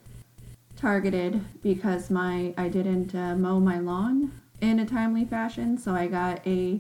targeted 0.78 1.44
because 1.62 2.10
my 2.10 2.54
I 2.58 2.70
didn't 2.70 3.14
uh, 3.14 3.36
mow 3.36 3.60
my 3.60 3.80
lawn 3.80 4.32
in 4.62 4.80
a 4.80 4.86
timely 4.86 5.26
fashion, 5.26 5.78
so 5.78 5.94
I 5.94 6.08
got 6.08 6.46
a 6.48 6.80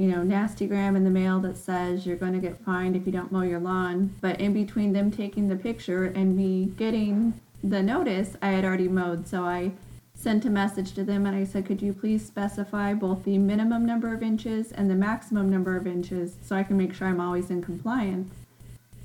you 0.00 0.06
know, 0.06 0.22
nasty 0.22 0.66
gram 0.66 0.96
in 0.96 1.04
the 1.04 1.10
mail 1.10 1.40
that 1.40 1.58
says 1.58 2.06
you're 2.06 2.16
going 2.16 2.32
to 2.32 2.38
get 2.38 2.64
fined 2.64 2.96
if 2.96 3.04
you 3.04 3.12
don't 3.12 3.30
mow 3.30 3.42
your 3.42 3.60
lawn. 3.60 4.14
But 4.22 4.40
in 4.40 4.54
between 4.54 4.94
them 4.94 5.10
taking 5.10 5.48
the 5.48 5.56
picture 5.56 6.06
and 6.06 6.34
me 6.34 6.72
getting 6.78 7.38
the 7.62 7.82
notice, 7.82 8.34
I 8.40 8.52
had 8.52 8.64
already 8.64 8.88
mowed. 8.88 9.28
So 9.28 9.44
I 9.44 9.72
sent 10.14 10.46
a 10.46 10.50
message 10.50 10.94
to 10.94 11.04
them 11.04 11.26
and 11.26 11.36
I 11.36 11.44
said, 11.44 11.66
could 11.66 11.82
you 11.82 11.92
please 11.92 12.24
specify 12.24 12.94
both 12.94 13.24
the 13.24 13.36
minimum 13.36 13.84
number 13.84 14.14
of 14.14 14.22
inches 14.22 14.72
and 14.72 14.90
the 14.90 14.94
maximum 14.94 15.50
number 15.50 15.76
of 15.76 15.86
inches 15.86 16.36
so 16.42 16.56
I 16.56 16.62
can 16.62 16.78
make 16.78 16.94
sure 16.94 17.06
I'm 17.06 17.20
always 17.20 17.50
in 17.50 17.60
compliance? 17.60 18.32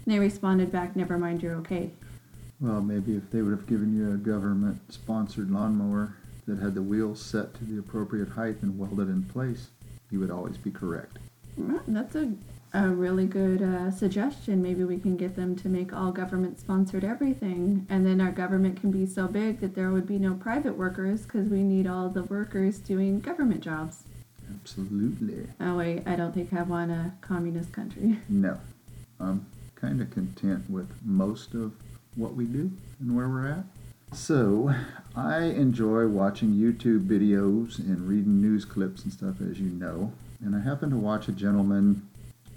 And 0.05 0.13
they 0.13 0.19
responded 0.19 0.71
back, 0.71 0.95
never 0.95 1.17
mind, 1.17 1.43
you're 1.43 1.55
okay. 1.55 1.91
Well, 2.65 2.81
maybe 2.81 3.15
if 3.15 3.29
they 3.29 3.43
would 3.43 3.51
have 3.51 3.67
given 3.67 3.95
you 3.95 4.11
a 4.11 4.17
government 4.17 4.91
sponsored 4.91 5.51
lawnmower 5.51 6.15
that 6.47 6.57
had 6.57 6.73
the 6.73 6.81
wheels 6.81 7.21
set 7.21 7.53
to 7.53 7.63
the 7.63 7.77
appropriate 7.77 8.29
height 8.29 8.55
and 8.63 8.79
welded 8.79 9.07
in 9.07 9.21
place 9.23 9.67
you 10.09 10.19
would 10.19 10.31
always 10.31 10.57
be 10.57 10.71
correct. 10.71 11.19
That's 11.87 12.15
a, 12.15 12.31
a 12.73 12.89
really 12.89 13.27
good 13.27 13.61
uh, 13.61 13.91
suggestion. 13.91 14.63
Maybe 14.63 14.83
we 14.83 14.97
can 14.97 15.15
get 15.15 15.35
them 15.35 15.55
to 15.57 15.69
make 15.69 15.93
all 15.93 16.11
government 16.11 16.59
sponsored 16.59 17.03
everything, 17.03 17.85
and 17.87 18.03
then 18.03 18.19
our 18.19 18.31
government 18.31 18.81
can 18.81 18.89
be 18.89 19.05
so 19.05 19.27
big 19.27 19.59
that 19.59 19.75
there 19.75 19.91
would 19.91 20.07
be 20.07 20.17
no 20.17 20.33
private 20.33 20.75
workers 20.75 21.21
because 21.21 21.49
we 21.49 21.61
need 21.61 21.85
all 21.85 22.09
the 22.09 22.23
workers 22.23 22.79
doing 22.79 23.19
government 23.19 23.61
jobs. 23.61 24.03
Absolutely. 24.49 25.47
Oh, 25.59 25.77
wait, 25.77 26.01
I 26.07 26.15
don't 26.15 26.33
think 26.33 26.51
I 26.51 26.63
want 26.63 26.91
a 26.91 27.11
communist 27.21 27.71
country. 27.71 28.17
No. 28.27 28.57
I'm 29.19 29.45
kind 29.75 30.01
of 30.01 30.09
content 30.09 30.67
with 30.69 30.89
most 31.03 31.53
of 31.53 31.73
what 32.15 32.33
we 32.35 32.45
do 32.45 32.71
and 32.99 33.15
where 33.15 33.27
we're 33.27 33.47
at. 33.47 33.63
So, 34.13 34.73
I 35.15 35.43
enjoy 35.43 36.07
watching 36.07 36.53
YouTube 36.53 37.07
videos 37.07 37.79
and 37.79 38.07
reading 38.07 38.41
news 38.41 38.65
clips 38.65 39.03
and 39.03 39.11
stuff, 39.11 39.41
as 39.41 39.59
you 39.59 39.69
know. 39.69 40.13
And 40.43 40.55
I 40.55 40.59
happened 40.59 40.91
to 40.91 40.97
watch 40.97 41.27
a 41.27 41.31
gentleman 41.31 42.07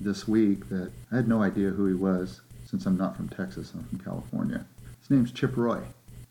this 0.00 0.28
week 0.28 0.68
that 0.68 0.92
I 1.10 1.16
had 1.16 1.28
no 1.28 1.42
idea 1.42 1.70
who 1.70 1.86
he 1.86 1.94
was 1.94 2.40
since 2.64 2.84
I'm 2.84 2.98
not 2.98 3.16
from 3.16 3.28
Texas, 3.28 3.72
I'm 3.74 3.84
from 3.84 3.98
California. 3.98 4.66
His 5.00 5.10
name's 5.10 5.32
Chip 5.32 5.56
Roy. 5.56 5.80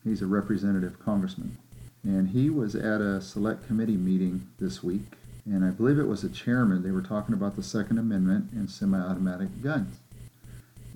He's 0.04 0.22
a 0.22 0.28
representative 0.28 1.00
congressman. 1.00 1.58
And 2.04 2.30
he 2.30 2.50
was 2.50 2.76
at 2.76 3.02
a 3.02 3.20
select 3.22 3.66
committee 3.66 3.98
meeting 3.98 4.48
this 4.60 4.84
week, 4.84 5.02
and 5.46 5.66
I 5.66 5.72
believe 5.72 5.98
it 5.98 6.08
was 6.08 6.24
a 6.24 6.30
chairman. 6.30 6.84
They 6.84 6.92
were 6.92 7.02
talking 7.02 7.34
about 7.34 7.56
the 7.56 7.64
Second 7.64 7.98
Amendment 7.98 8.52
and 8.52 8.70
semi 8.70 9.00
automatic 9.00 9.62
guns. 9.62 9.98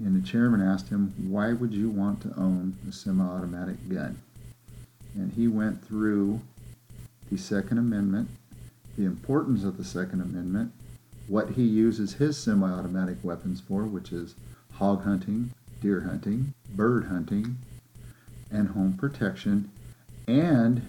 And 0.03 0.15
the 0.15 0.27
chairman 0.27 0.61
asked 0.61 0.89
him, 0.89 1.13
Why 1.29 1.53
would 1.53 1.73
you 1.73 1.89
want 1.89 2.21
to 2.21 2.33
own 2.35 2.75
a 2.89 2.91
semi 2.91 3.23
automatic 3.23 3.87
gun? 3.87 4.19
And 5.13 5.31
he 5.33 5.47
went 5.47 5.85
through 5.85 6.41
the 7.31 7.37
Second 7.37 7.77
Amendment, 7.77 8.29
the 8.97 9.05
importance 9.05 9.63
of 9.63 9.77
the 9.77 9.83
Second 9.83 10.21
Amendment, 10.21 10.71
what 11.27 11.51
he 11.51 11.63
uses 11.63 12.13
his 12.13 12.37
semi 12.37 12.67
automatic 12.67 13.17
weapons 13.23 13.61
for, 13.61 13.83
which 13.83 14.11
is 14.11 14.35
hog 14.73 15.03
hunting, 15.03 15.51
deer 15.81 16.01
hunting, 16.01 16.53
bird 16.75 17.05
hunting, 17.05 17.57
and 18.51 18.69
home 18.69 18.93
protection, 18.93 19.69
and 20.27 20.81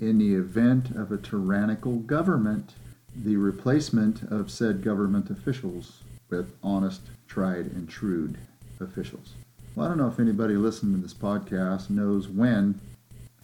in 0.00 0.18
the 0.18 0.34
event 0.34 0.90
of 0.90 1.10
a 1.10 1.18
tyrannical 1.18 1.96
government, 1.96 2.74
the 3.14 3.36
replacement 3.36 4.22
of 4.30 4.50
said 4.50 4.82
government 4.82 5.30
officials 5.30 6.02
with 6.28 6.52
honest, 6.62 7.00
tried, 7.28 7.66
and 7.66 7.88
true 7.88 8.34
officials. 8.80 9.34
Well, 9.74 9.86
I 9.86 9.88
don't 9.90 9.98
know 9.98 10.08
if 10.08 10.18
anybody 10.18 10.54
listening 10.54 10.94
to 10.96 11.02
this 11.02 11.14
podcast 11.14 11.90
knows 11.90 12.28
when 12.28 12.80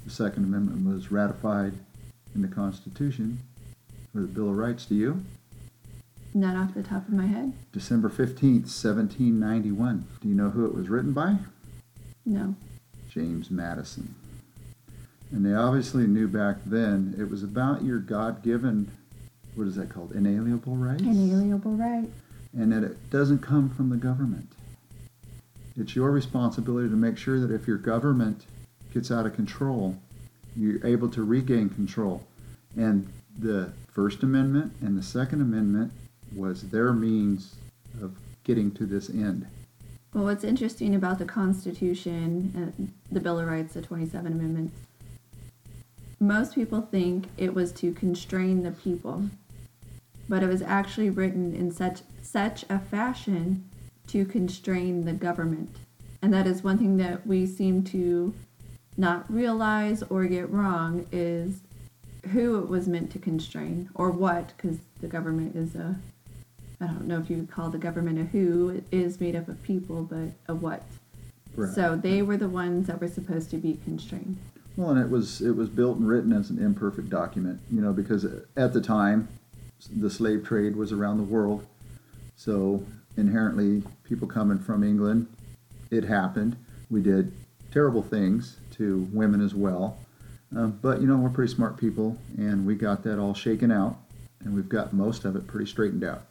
the 0.05 0.11
Second 0.11 0.45
Amendment 0.45 0.87
was 0.87 1.13
ratified 1.13 1.75
in 2.35 2.43
the 2.43 2.49
Constitution 2.49 3.39
or 4.15 4.23
the 4.23 4.27
Bill 4.27 4.49
of 4.49 4.57
Rights. 4.57 4.87
Do 4.87 4.95
you? 4.95 5.23
Not 6.35 6.57
off 6.57 6.75
the 6.75 6.83
top 6.83 7.07
of 7.07 7.13
my 7.13 7.27
head. 7.27 7.53
December 7.73 8.09
15th, 8.09 8.65
1791. 8.65 10.07
Do 10.23 10.29
you 10.29 10.35
know 10.35 10.51
who 10.51 10.65
it 10.65 10.75
was 10.75 10.89
written 10.89 11.13
by? 11.13 11.37
No. 12.25 12.55
James 13.11 13.51
Madison. 13.51 14.15
And 15.31 15.45
they 15.45 15.55
obviously 15.55 16.07
knew 16.07 16.29
back 16.29 16.57
then 16.65 17.15
it 17.19 17.29
was 17.31 17.43
about 17.43 17.85
your 17.85 17.99
God 17.99 18.43
given, 18.43 18.91
what 19.55 19.67
is 19.67 19.77
that 19.77 19.91
called? 19.91 20.13
Inalienable 20.13 20.77
rights? 20.77 21.03
Inalienable 21.03 21.73
right. 21.73 22.09
And 22.57 22.73
that 22.73 22.85
it 22.85 23.11
doesn't 23.11 23.39
come 23.39 23.71
from 23.71 23.89
the 23.89 23.97
government. 23.97 24.53
It's 25.77 25.97
your 25.97 26.11
responsibility 26.11 26.89
to 26.89 26.97
make 26.97 27.17
sure 27.17 27.41
that 27.41 27.51
if 27.51 27.67
your 27.67 27.79
government 27.79 28.45
gets 28.93 29.11
out 29.11 29.25
of 29.25 29.35
control, 29.35 29.97
you're 30.55 30.87
able 30.87 31.09
to 31.11 31.25
regain 31.25 31.71
control. 31.71 32.23
And 32.77 33.11
the 33.39 33.73
First 33.91 34.23
Amendment 34.23 34.75
and 34.83 34.99
the 34.99 35.03
Second 35.03 35.41
Amendment 35.41 35.93
was 36.35 36.69
their 36.71 36.93
means 36.93 37.55
of 38.03 38.15
getting 38.45 38.71
to 38.73 38.85
this 38.85 39.09
end. 39.09 39.47
Well, 40.13 40.25
what's 40.25 40.45
interesting 40.45 40.95
about 40.95 41.19
the 41.19 41.25
Constitution, 41.25 42.93
the 43.11 43.21
Bill 43.21 43.39
of 43.39 43.49
Rights, 43.49 43.73
the 43.73 43.81
27 43.81 44.31
Amendments, 44.31 44.77
most 46.21 46.55
people 46.55 46.83
think 46.83 47.27
it 47.39 47.55
was 47.55 47.73
to 47.73 47.93
constrain 47.93 48.63
the 48.63 48.73
people, 48.73 49.31
but 50.29 50.43
it 50.43 50.49
was 50.49 50.63
actually 50.63 51.11
written 51.11 51.55
in 51.55 51.71
such 51.71 52.01
such 52.23 52.65
a 52.71 52.79
fashion 52.79 53.69
to 54.07 54.25
constrain 54.25 55.05
the 55.05 55.13
government. 55.13 55.77
And 56.23 56.33
that 56.33 56.47
is 56.47 56.63
one 56.63 56.79
thing 56.79 56.97
that 56.99 57.27
we 57.27 57.47
seem 57.47 57.83
to 57.85 58.33
not 58.97 59.31
realize 59.33 60.03
or 60.05 60.25
get 60.27 60.49
wrong 60.51 61.07
is 61.11 61.61
who 62.31 62.59
it 62.59 62.69
was 62.69 62.87
meant 62.87 63.11
to 63.13 63.19
constrain 63.19 63.91
or 63.95 64.11
what, 64.11 64.53
because 64.57 64.79
the 65.01 65.09
government 65.09 65.57
is 65.57 65.75
a, 65.75 65.97
I 66.81 66.87
don't 66.87 67.07
know 67.07 67.19
if 67.19 67.29
you 67.29 67.39
would 67.39 67.51
call 67.51 67.71
the 67.71 67.79
government 67.79 68.19
a 68.19 68.25
who, 68.25 68.69
it 68.69 68.85
is 68.93 69.21
made 69.21 69.35
up 69.35 69.49
of 69.49 69.63
people, 69.63 70.05
but 70.05 70.31
a 70.49 70.55
what. 70.55 70.85
Right. 71.57 71.75
So 71.75 71.97
they 71.97 72.23
were 72.23 72.37
the 72.37 72.49
ones 72.49 72.87
that 72.87 73.01
were 73.01 73.09
supposed 73.09 73.51
to 73.51 73.57
be 73.57 73.79
constrained. 73.85 74.39
Well, 74.77 74.91
and 74.91 75.01
it 75.01 75.11
was 75.11 75.43
it 75.43 75.55
was 75.55 75.69
built 75.69 75.99
and 75.99 76.09
written 76.09 76.33
as 76.33 76.49
an 76.49 76.59
imperfect 76.59 77.11
document, 77.11 77.61
you 77.71 77.83
know, 77.83 77.93
because 77.93 78.25
at 78.57 78.73
the 78.73 78.81
time, 78.81 79.29
the 79.89 80.11
slave 80.11 80.45
trade 80.45 80.77
was 80.77 80.93
around 80.93 81.19
the 81.19 81.25
world, 81.25 81.67
so 82.37 82.85
inherently, 83.17 83.83
people 84.05 84.27
coming 84.27 84.59
from 84.59 84.83
England, 84.83 85.27
it 85.91 86.05
happened. 86.05 86.57
We 86.91 87.03
did 87.03 87.33
terrible 87.71 88.03
things 88.03 88.57
to 88.73 89.09
women 89.13 89.41
as 89.41 89.55
well, 89.55 89.99
um, 90.57 90.79
but 90.83 91.01
you 91.01 91.07
know, 91.07 91.17
we're 91.17 91.31
pretty 91.31 91.53
smart 91.53 91.77
people, 91.77 92.17
and 92.37 92.67
we 92.67 92.75
got 92.75 93.03
that 93.05 93.19
all 93.19 93.35
shaken 93.35 93.71
out, 93.71 93.97
and 94.41 94.55
we've 94.55 94.69
got 94.69 94.93
most 94.93 95.25
of 95.25 95.37
it 95.37 95.47
pretty 95.47 95.67
straightened 95.67 96.05
out. 96.05 96.23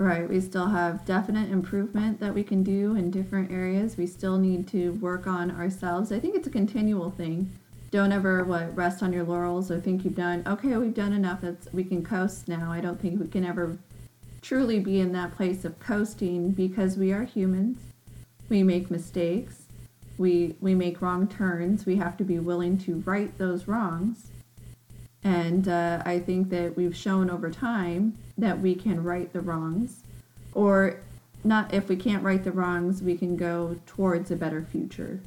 Right. 0.00 0.26
We 0.26 0.40
still 0.40 0.68
have 0.68 1.04
definite 1.04 1.50
improvement 1.50 2.20
that 2.20 2.32
we 2.32 2.42
can 2.42 2.62
do 2.62 2.96
in 2.96 3.10
different 3.10 3.50
areas. 3.50 3.98
We 3.98 4.06
still 4.06 4.38
need 4.38 4.66
to 4.68 4.92
work 4.94 5.26
on 5.26 5.50
ourselves. 5.50 6.10
I 6.10 6.18
think 6.18 6.34
it's 6.34 6.46
a 6.46 6.50
continual 6.50 7.10
thing 7.10 7.52
don't 7.90 8.12
ever 8.12 8.44
what 8.44 8.74
rest 8.76 9.02
on 9.02 9.12
your 9.12 9.24
laurels. 9.24 9.70
Or 9.70 9.80
think 9.80 10.04
you've 10.04 10.14
done 10.14 10.42
okay 10.46 10.76
we've 10.76 10.94
done 10.94 11.12
enough. 11.12 11.40
That's 11.40 11.68
we 11.72 11.84
can 11.84 12.04
coast 12.04 12.48
now. 12.48 12.72
I 12.72 12.80
don't 12.80 13.00
think 13.00 13.20
we 13.20 13.28
can 13.28 13.44
ever 13.44 13.78
truly 14.42 14.80
be 14.80 15.00
in 15.00 15.12
that 15.12 15.36
place 15.36 15.64
of 15.64 15.78
coasting 15.78 16.52
because 16.52 16.96
we 16.96 17.12
are 17.12 17.24
humans. 17.24 17.78
We 18.48 18.62
make 18.62 18.90
mistakes. 18.90 19.64
We 20.18 20.56
we 20.60 20.74
make 20.74 21.02
wrong 21.02 21.26
turns. 21.26 21.86
We 21.86 21.96
have 21.96 22.16
to 22.18 22.24
be 22.24 22.38
willing 22.38 22.78
to 22.78 22.96
right 23.00 23.36
those 23.38 23.66
wrongs. 23.66 24.28
And 25.22 25.68
uh, 25.68 26.02
i 26.06 26.18
think 26.18 26.48
that 26.50 26.76
we've 26.76 26.96
shown 26.96 27.28
over 27.28 27.50
time 27.50 28.16
that 28.38 28.60
we 28.60 28.74
can 28.74 29.02
right 29.02 29.32
the 29.32 29.40
wrongs. 29.40 30.02
Or 30.54 31.00
not 31.42 31.72
if 31.72 31.88
we 31.88 31.96
can't 31.96 32.22
right 32.22 32.42
the 32.42 32.52
wrongs 32.52 33.02
we 33.02 33.16
can 33.16 33.36
go 33.36 33.76
towards 33.86 34.30
a 34.30 34.36
better 34.36 34.62
future 34.62 35.20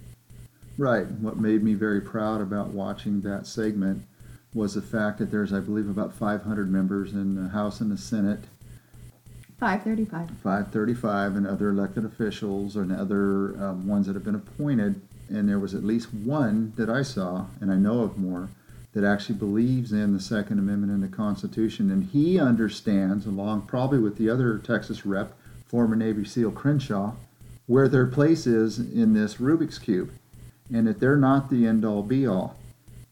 Right. 0.78 1.06
What 1.06 1.38
made 1.38 1.64
me 1.64 1.76
very 1.76 2.02
proud 2.02 2.42
about 2.42 2.70
watching 2.70 3.22
that 3.22 3.46
segment 3.46 4.06
was 4.54 4.74
the 4.74 4.82
fact 4.82 5.20
that 5.20 5.30
there's, 5.32 5.54
I 5.54 5.60
believe, 5.60 5.88
about 5.88 6.14
500 6.14 6.72
members 6.72 7.14
in 7.14 7.36
the 7.36 7.50
House 7.50 7.80
and 7.80 7.92
the 7.92 7.98
Senate. 7.98 8.40
535. 9.60 10.30
535 10.42 11.36
and 11.36 11.48
other 11.48 11.70
elected 11.70 12.06
officials 12.06 12.76
and 12.76 12.92
other 12.92 13.56
um, 13.64 13.88
ones 13.88 14.08
that 14.08 14.16
have 14.16 14.24
been 14.24 14.36
appointed. 14.36 15.00
And 15.30 15.48
there 15.48 15.60
was 15.60 15.74
at 15.74 15.84
least 15.84 16.14
one 16.14 16.74
that 16.76 16.90
I 16.90 17.02
saw, 17.02 17.46
and 17.62 17.72
I 17.72 17.76
know 17.76 18.02
of 18.02 18.18
more, 18.18 18.50
that 18.94 19.04
actually 19.04 19.36
believes 19.36 19.92
in 19.92 20.14
the 20.14 20.20
Second 20.20 20.60
Amendment 20.60 20.92
and 20.92 21.04
the 21.04 21.16
Constitution. 21.16 21.92
And 21.92 22.04
he 22.04 22.40
understands, 22.40 23.26
along 23.26 23.64
probably 23.64 24.00
with 24.00 24.18
the 24.18 24.30
other 24.30 24.58
Texas 24.58 25.06
rep, 25.06 25.34
former 25.68 25.96
Navy 25.96 26.26
SEAL 26.26 26.52
Crenshaw, 26.52 27.14
where 27.66 27.88
their 27.88 28.06
place 28.06 28.46
is 28.46 28.80
in 28.80 29.14
this 29.14 29.36
Rubik's 29.36 29.80
Cube 29.80 30.12
and 30.72 30.88
that 30.88 31.00
they're 31.00 31.18
not 31.18 31.50
the 31.50 31.66
end 31.66 31.84
all 31.86 32.04
be 32.04 32.28
all. 32.28 32.58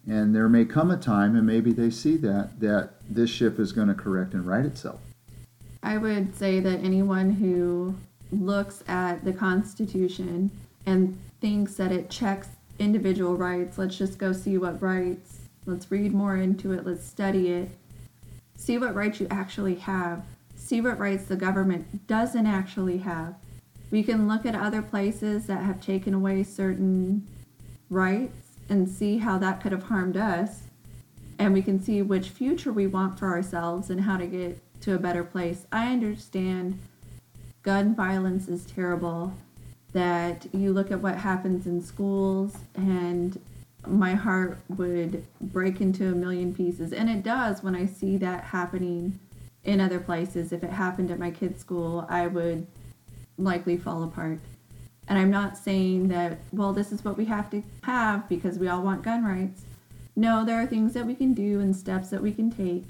And 0.08 0.34
there 0.36 0.50
may 0.50 0.66
come 0.66 0.90
a 0.90 0.98
time, 0.98 1.36
and 1.36 1.46
maybe 1.46 1.72
they 1.72 1.90
see 1.90 2.18
that, 2.18 2.60
that 2.60 2.94
this 3.10 3.30
ship 3.30 3.60
is 3.60 3.72
going 3.72 3.88
to 3.88 3.94
correct 3.94 4.34
and 4.34 4.46
right 4.46 4.66
itself. 4.66 5.00
I 5.84 5.98
would 5.98 6.36
say 6.36 6.60
that 6.60 6.84
anyone 6.84 7.32
who 7.32 7.96
looks 8.32 8.84
at 8.88 9.24
the 9.26 9.34
Constitution 9.34 10.52
and 10.86 11.20
thinks 11.40 11.76
that 11.76 11.92
it 11.92 12.10
checks 12.10 12.50
individual 12.80 13.36
rights, 13.36 13.78
let's 13.78 13.98
just 13.98 14.18
go 14.18 14.32
see 14.32 14.58
what 14.58 14.82
rights, 14.82 15.40
let's 15.66 15.92
read 15.92 16.14
more 16.14 16.38
into 16.38 16.72
it, 16.72 16.86
let's 16.86 17.06
study 17.06 17.50
it, 17.50 17.70
see 18.56 18.78
what 18.78 18.96
rights 18.96 19.20
you 19.20 19.28
actually 19.30 19.76
have, 19.76 20.24
see 20.56 20.82
what 20.82 21.00
rights 21.00 21.26
the 21.26 21.36
government 21.36 22.08
doesn't 22.08 22.48
actually 22.48 23.00
have. 23.00 23.36
We 23.92 24.04
can 24.04 24.28
look 24.28 24.46
at 24.46 24.56
other 24.56 24.82
places 24.82 25.48
that 25.48 25.64
have 25.64 25.82
taken 25.82 26.14
away 26.14 26.44
certain 26.44 27.28
rights 27.92 28.58
and 28.70 28.90
see 28.90 29.20
how 29.20 29.38
that 29.38 29.62
could 29.62 29.72
have 29.72 29.84
harmed 29.84 30.18
us. 30.18 30.64
And 31.38 31.54
we 31.54 31.62
can 31.62 31.82
see 31.82 32.02
which 32.02 32.30
future 32.30 32.72
we 32.72 32.88
want 32.88 33.20
for 33.20 33.28
ourselves 33.28 33.90
and 33.90 34.02
how 34.02 34.18
to 34.18 34.26
get 34.26 34.60
to 34.82 34.96
a 34.96 35.00
better 35.00 35.24
place. 35.24 35.68
I 35.72 35.92
understand 35.92 36.80
gun 37.64 37.94
violence 37.94 38.48
is 38.48 38.66
terrible, 38.66 39.34
that 39.94 40.48
you 40.54 40.72
look 40.72 40.90
at 40.90 41.02
what 41.02 41.18
happens 41.18 41.68
in 41.68 41.82
schools, 41.84 42.56
and 42.76 43.40
my 43.86 44.14
heart 44.14 44.60
would 44.70 45.26
break 45.42 45.82
into 45.82 46.08
a 46.08 46.16
million 46.16 46.54
pieces. 46.54 46.94
And 46.94 47.10
it 47.10 47.24
does 47.24 47.62
when 47.62 47.76
I 47.76 47.86
see 47.86 48.18
that 48.18 48.46
happening 48.46 49.20
in 49.64 49.82
other 49.82 50.00
places. 50.00 50.52
If 50.52 50.64
it 50.64 50.70
happened 50.70 51.12
at 51.12 51.20
my 51.20 51.30
kid's 51.30 51.60
school, 51.60 52.06
I 52.10 52.28
would 52.28 52.66
likely 53.38 53.78
fall 53.78 54.04
apart. 54.04 54.40
And 55.08 55.18
I'm 55.20 55.32
not 55.32 55.58
saying 55.58 56.08
that, 56.10 56.40
well, 56.52 56.74
this 56.74 56.92
is 56.92 57.04
what 57.04 57.18
we 57.18 57.26
have 57.26 57.50
to 57.52 57.64
have 57.84 58.30
because 58.30 58.58
we 58.58 58.68
all 58.68 58.82
want 58.82 59.04
gun 59.04 59.26
rights. 59.26 59.64
No, 60.16 60.46
there 60.46 60.62
are 60.62 60.66
things 60.66 60.94
that 60.94 61.06
we 61.06 61.16
can 61.16 61.34
do 61.34 61.60
and 61.60 61.76
steps 61.76 62.10
that 62.10 62.22
we 62.22 62.32
can 62.32 62.52
take 62.52 62.86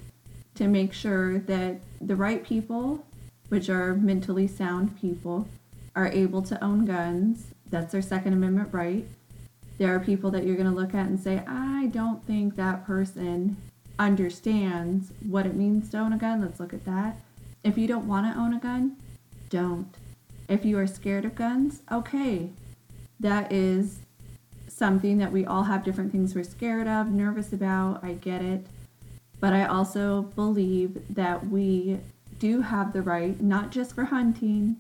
to 0.56 0.68
make 0.68 0.94
sure 0.94 1.40
that 1.40 1.80
the 2.00 2.16
right 2.16 2.44
people, 2.44 3.06
which 3.50 3.70
are 3.70 3.96
mentally 3.96 4.48
sound 4.48 5.00
people, 5.00 5.48
are 5.96 6.08
able 6.08 6.42
to 6.44 6.64
own 6.64 6.86
guns. 6.86 7.48
That's 7.70 7.92
their 7.92 8.02
Second 8.02 8.34
Amendment 8.34 8.70
right. 8.74 9.06
There 9.78 9.96
are 9.96 10.00
people 10.00 10.30
that 10.32 10.46
you're 10.46 10.58
going 10.58 10.70
to 10.70 10.76
look 10.76 10.94
at 10.94 11.08
and 11.08 11.20
say, 11.20 11.44
I 11.48 11.88
don't 11.88 12.26
think 12.28 12.56
that 12.56 12.86
person 12.86 13.58
understands 13.98 15.12
what 15.28 15.46
it 15.46 15.56
means 15.56 15.90
to 15.90 16.00
own 16.00 16.14
a 16.14 16.18
gun. 16.18 16.42
Let's 16.42 16.60
look 16.60 16.74
at 16.74 16.86
that. 16.86 17.18
If 17.64 17.78
you 17.78 17.88
don't 17.88 18.08
want 18.08 18.32
to 18.32 18.40
own 18.40 18.54
a 18.54 18.60
gun, 18.60 18.98
don't. 19.50 19.96
If 20.52 20.66
you 20.66 20.78
are 20.80 20.86
scared 20.86 21.24
of 21.24 21.34
guns, 21.34 21.82
okay, 21.90 22.50
that 23.22 23.54
is 23.54 24.00
something 24.68 25.18
that 25.20 25.32
we 25.32 25.46
all 25.46 25.64
have 25.64 25.86
different 25.86 26.12
things 26.12 26.36
we're 26.36 26.44
scared 26.44 26.90
of, 26.90 27.08
nervous 27.08 27.54
about. 27.54 28.04
I 28.04 28.16
get 28.16 28.42
it. 28.42 28.68
But 29.40 29.54
I 29.54 29.64
also 29.64 30.24
believe 30.24 31.02
that 31.16 31.48
we 31.48 32.02
do 32.38 32.60
have 32.64 32.92
the 32.92 33.02
right, 33.02 33.40
not 33.40 33.72
just 33.72 33.96
for 33.96 34.04
hunting, 34.04 34.76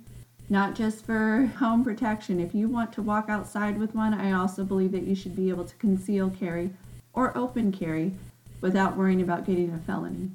not 0.49 0.75
just 0.75 1.05
for 1.05 1.49
home 1.59 1.85
protection. 1.85 2.41
If 2.41 2.53
you 2.53 2.67
want 2.67 2.91
to 2.91 3.01
walk 3.01 3.29
outside 3.29 3.79
with 3.79 3.95
one, 3.95 4.13
I 4.13 4.33
also 4.33 4.65
believe 4.65 4.91
that 4.91 5.03
you 5.03 5.15
should 5.15 5.37
be 5.37 5.47
able 5.47 5.63
to 5.63 5.75
conceal 5.75 6.31
carry 6.31 6.71
or 7.13 7.37
open 7.37 7.71
carry 7.71 8.11
without 8.59 8.97
worrying 8.97 9.21
about 9.21 9.45
getting 9.45 9.73
a 9.73 9.77
felony. 9.77 10.31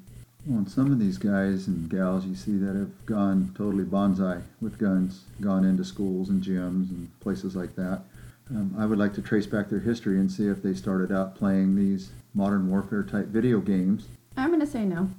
Well, 0.47 0.59
and 0.59 0.71
some 0.71 0.93
of 0.93 0.99
these 0.99 1.17
guys 1.17 1.67
and 1.67 1.89
gals 1.89 2.25
you 2.25 2.33
see 2.33 2.57
that 2.57 2.73
have 2.75 3.05
gone 3.05 3.53
totally 3.57 3.83
bonsai 3.83 4.41
with 4.61 4.77
guns, 4.79 5.25
gone 5.41 5.65
into 5.65 5.83
schools 5.83 6.29
and 6.29 6.41
gyms 6.41 6.89
and 6.89 7.09
places 7.19 7.53
like 7.53 7.75
that. 7.75 8.03
Um, 8.49 8.73
I 8.77 8.85
would 8.85 8.97
like 8.97 9.13
to 9.15 9.21
trace 9.21 9.45
back 9.45 9.67
their 9.69 9.79
history 9.81 10.17
and 10.19 10.31
see 10.31 10.47
if 10.47 10.63
they 10.63 10.73
started 10.73 11.11
out 11.11 11.35
playing 11.35 11.75
these 11.75 12.11
modern 12.33 12.69
warfare 12.69 13.03
type 13.03 13.25
video 13.25 13.59
games. 13.59 14.07
I'm 14.37 14.47
going 14.47 14.61
to 14.61 14.65
say 14.67 14.85
no. 14.85 15.09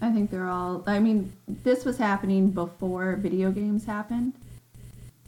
I 0.00 0.10
think 0.10 0.30
they're 0.30 0.48
all, 0.48 0.82
I 0.86 1.00
mean, 1.00 1.32
this 1.46 1.84
was 1.84 1.98
happening 1.98 2.50
before 2.50 3.16
video 3.16 3.50
games 3.50 3.84
happened. 3.84 4.32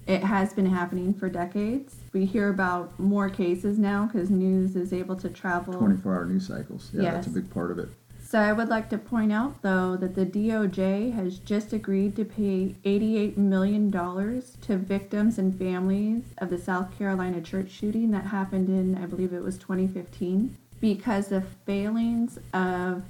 It 0.07 0.22
has 0.22 0.55
been 0.55 0.66
happening 0.66 1.12
for 1.12 1.28
decades. 1.28 1.97
We 2.14 2.24
hear 2.24 2.49
about 2.49 2.99
more 2.99 3.28
cases 3.28 3.78
now 3.78 4.07
because 4.07 4.30
news 4.30 4.74
is 4.74 4.92
able 4.95 5.16
to 5.16 5.28
travel. 5.28 5.74
24 5.74 6.14
hour 6.14 6.24
news 6.24 6.47
cycles. 6.47 6.90
Yeah, 6.95 7.03
Yes. 7.03 7.14
that's 7.14 7.26
a 7.26 7.30
big 7.30 7.51
part 7.51 7.70
of 7.70 7.78
it. 7.78 7.88
So 8.35 8.41
I 8.41 8.53
would 8.53 8.68
like 8.68 8.89
to 8.91 8.99
point 8.99 9.30
out, 9.30 9.62
though, 9.62 9.95
that 9.95 10.16
the 10.16 10.26
DOJ 10.26 11.12
has 11.12 11.39
just 11.39 11.72
agreed 11.72 12.16
to 12.16 12.24
pay 12.24 12.74
$88 12.85 13.37
million 13.37 13.93
to 13.93 14.76
victims 14.76 15.39
and 15.39 15.57
families 15.57 16.24
of 16.39 16.51
the 16.51 16.59
South 16.59 16.99
Carolina 16.99 17.41
church 17.41 17.70
shooting 17.70 18.11
that 18.11 18.24
happened 18.24 18.68
in, 18.68 19.01
I 19.01 19.07
believe 19.07 19.32
it 19.32 19.45
was 19.45 19.57
2015, 19.59 20.57
because 20.80 21.30
of 21.30 21.47
failings 21.64 22.41
of 22.53 23.05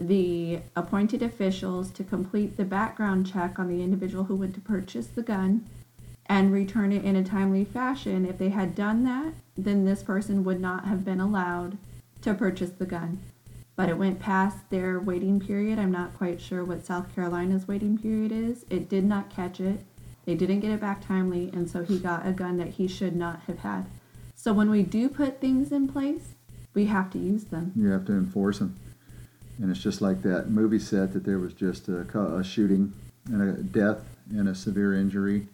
the 0.00 0.60
appointed 0.74 1.20
officials 1.20 1.90
to 1.90 2.02
complete 2.02 2.56
the 2.56 2.64
background 2.64 3.30
check 3.30 3.58
on 3.58 3.68
the 3.68 3.82
individual 3.82 4.24
who 4.24 4.36
went 4.36 4.54
to 4.54 4.60
purchase 4.62 5.08
the 5.08 5.22
gun 5.22 5.66
and 6.24 6.50
return 6.50 6.92
it 6.92 7.04
in 7.04 7.14
a 7.14 7.22
timely 7.22 7.66
fashion. 7.66 8.24
If 8.24 8.38
they 8.38 8.48
had 8.48 8.74
done 8.74 9.04
that, 9.04 9.34
then 9.54 9.84
this 9.84 10.02
person 10.02 10.44
would 10.44 10.62
not 10.62 10.86
have 10.86 11.04
been 11.04 11.20
allowed 11.20 11.76
to 12.22 12.32
purchase 12.32 12.70
the 12.70 12.86
gun. 12.86 13.20
But 13.76 13.90
it 13.90 13.98
went 13.98 14.18
past 14.18 14.70
their 14.70 14.98
waiting 14.98 15.38
period. 15.38 15.78
I'm 15.78 15.92
not 15.92 16.16
quite 16.16 16.40
sure 16.40 16.64
what 16.64 16.86
South 16.86 17.14
Carolina's 17.14 17.68
waiting 17.68 17.98
period 17.98 18.32
is. 18.32 18.64
It 18.70 18.88
did 18.88 19.04
not 19.04 19.30
catch 19.30 19.60
it. 19.60 19.80
They 20.24 20.34
didn't 20.34 20.60
get 20.60 20.72
it 20.72 20.80
back 20.80 21.06
timely, 21.06 21.50
and 21.52 21.70
so 21.70 21.84
he 21.84 21.98
got 21.98 22.26
a 22.26 22.32
gun 22.32 22.56
that 22.56 22.70
he 22.70 22.88
should 22.88 23.14
not 23.14 23.42
have 23.46 23.58
had. 23.58 23.86
So 24.34 24.52
when 24.52 24.70
we 24.70 24.82
do 24.82 25.08
put 25.08 25.40
things 25.40 25.70
in 25.70 25.88
place, 25.88 26.34
we 26.74 26.86
have 26.86 27.10
to 27.10 27.18
use 27.18 27.44
them. 27.44 27.72
You 27.76 27.88
have 27.90 28.06
to 28.06 28.12
enforce 28.12 28.58
them. 28.58 28.76
And 29.58 29.70
it's 29.70 29.80
just 29.80 30.02
like 30.02 30.22
that 30.22 30.50
movie 30.50 30.78
set 30.78 31.12
that 31.12 31.24
there 31.24 31.38
was 31.38 31.52
just 31.52 31.88
a, 31.88 32.00
a 32.18 32.44
shooting 32.44 32.92
and 33.26 33.42
a 33.42 33.62
death 33.62 34.04
and 34.30 34.48
a 34.48 34.54
severe 34.54 34.94
injury. 34.94 35.48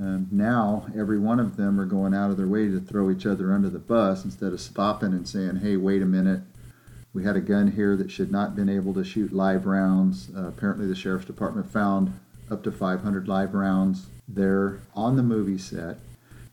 Um, 0.00 0.28
now 0.30 0.86
every 0.96 1.18
one 1.18 1.40
of 1.40 1.56
them 1.56 1.80
are 1.80 1.86
going 1.86 2.14
out 2.14 2.30
of 2.30 2.36
their 2.36 2.46
way 2.46 2.68
to 2.68 2.80
throw 2.80 3.10
each 3.10 3.26
other 3.26 3.52
under 3.52 3.70
the 3.70 3.78
bus 3.78 4.24
instead 4.24 4.52
of 4.52 4.60
stopping 4.60 5.12
and 5.12 5.26
saying, 5.28 5.56
"Hey, 5.56 5.76
wait 5.76 6.02
a 6.02 6.06
minute, 6.06 6.42
we 7.14 7.24
had 7.24 7.36
a 7.36 7.40
gun 7.40 7.72
here 7.72 7.96
that 7.96 8.10
should 8.10 8.30
not 8.30 8.48
have 8.48 8.56
been 8.56 8.68
able 8.68 8.92
to 8.94 9.04
shoot 9.04 9.32
live 9.32 9.64
rounds." 9.64 10.28
Uh, 10.36 10.48
apparently, 10.48 10.86
the 10.86 10.94
sheriff's 10.94 11.24
department 11.24 11.70
found 11.70 12.12
up 12.50 12.62
to 12.64 12.70
500 12.70 13.26
live 13.26 13.54
rounds 13.54 14.06
there 14.28 14.80
on 14.94 15.16
the 15.16 15.22
movie 15.22 15.58
set. 15.58 15.98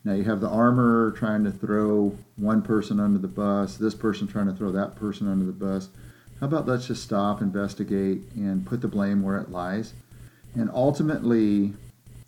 Now 0.03 0.13
you 0.13 0.23
have 0.23 0.41
the 0.41 0.49
armorer 0.49 1.11
trying 1.11 1.43
to 1.43 1.51
throw 1.51 2.17
one 2.37 2.61
person 2.61 2.99
under 2.99 3.19
the 3.19 3.27
bus, 3.27 3.77
this 3.77 3.93
person 3.93 4.27
trying 4.27 4.47
to 4.47 4.53
throw 4.53 4.71
that 4.71 4.95
person 4.95 5.27
under 5.27 5.45
the 5.45 5.51
bus. 5.51 5.89
How 6.39 6.47
about 6.47 6.67
let's 6.67 6.87
just 6.87 7.03
stop, 7.03 7.41
investigate, 7.41 8.21
and 8.35 8.65
put 8.65 8.81
the 8.81 8.87
blame 8.87 9.21
where 9.21 9.37
it 9.37 9.51
lies? 9.51 9.93
And 10.55 10.71
ultimately, 10.73 11.73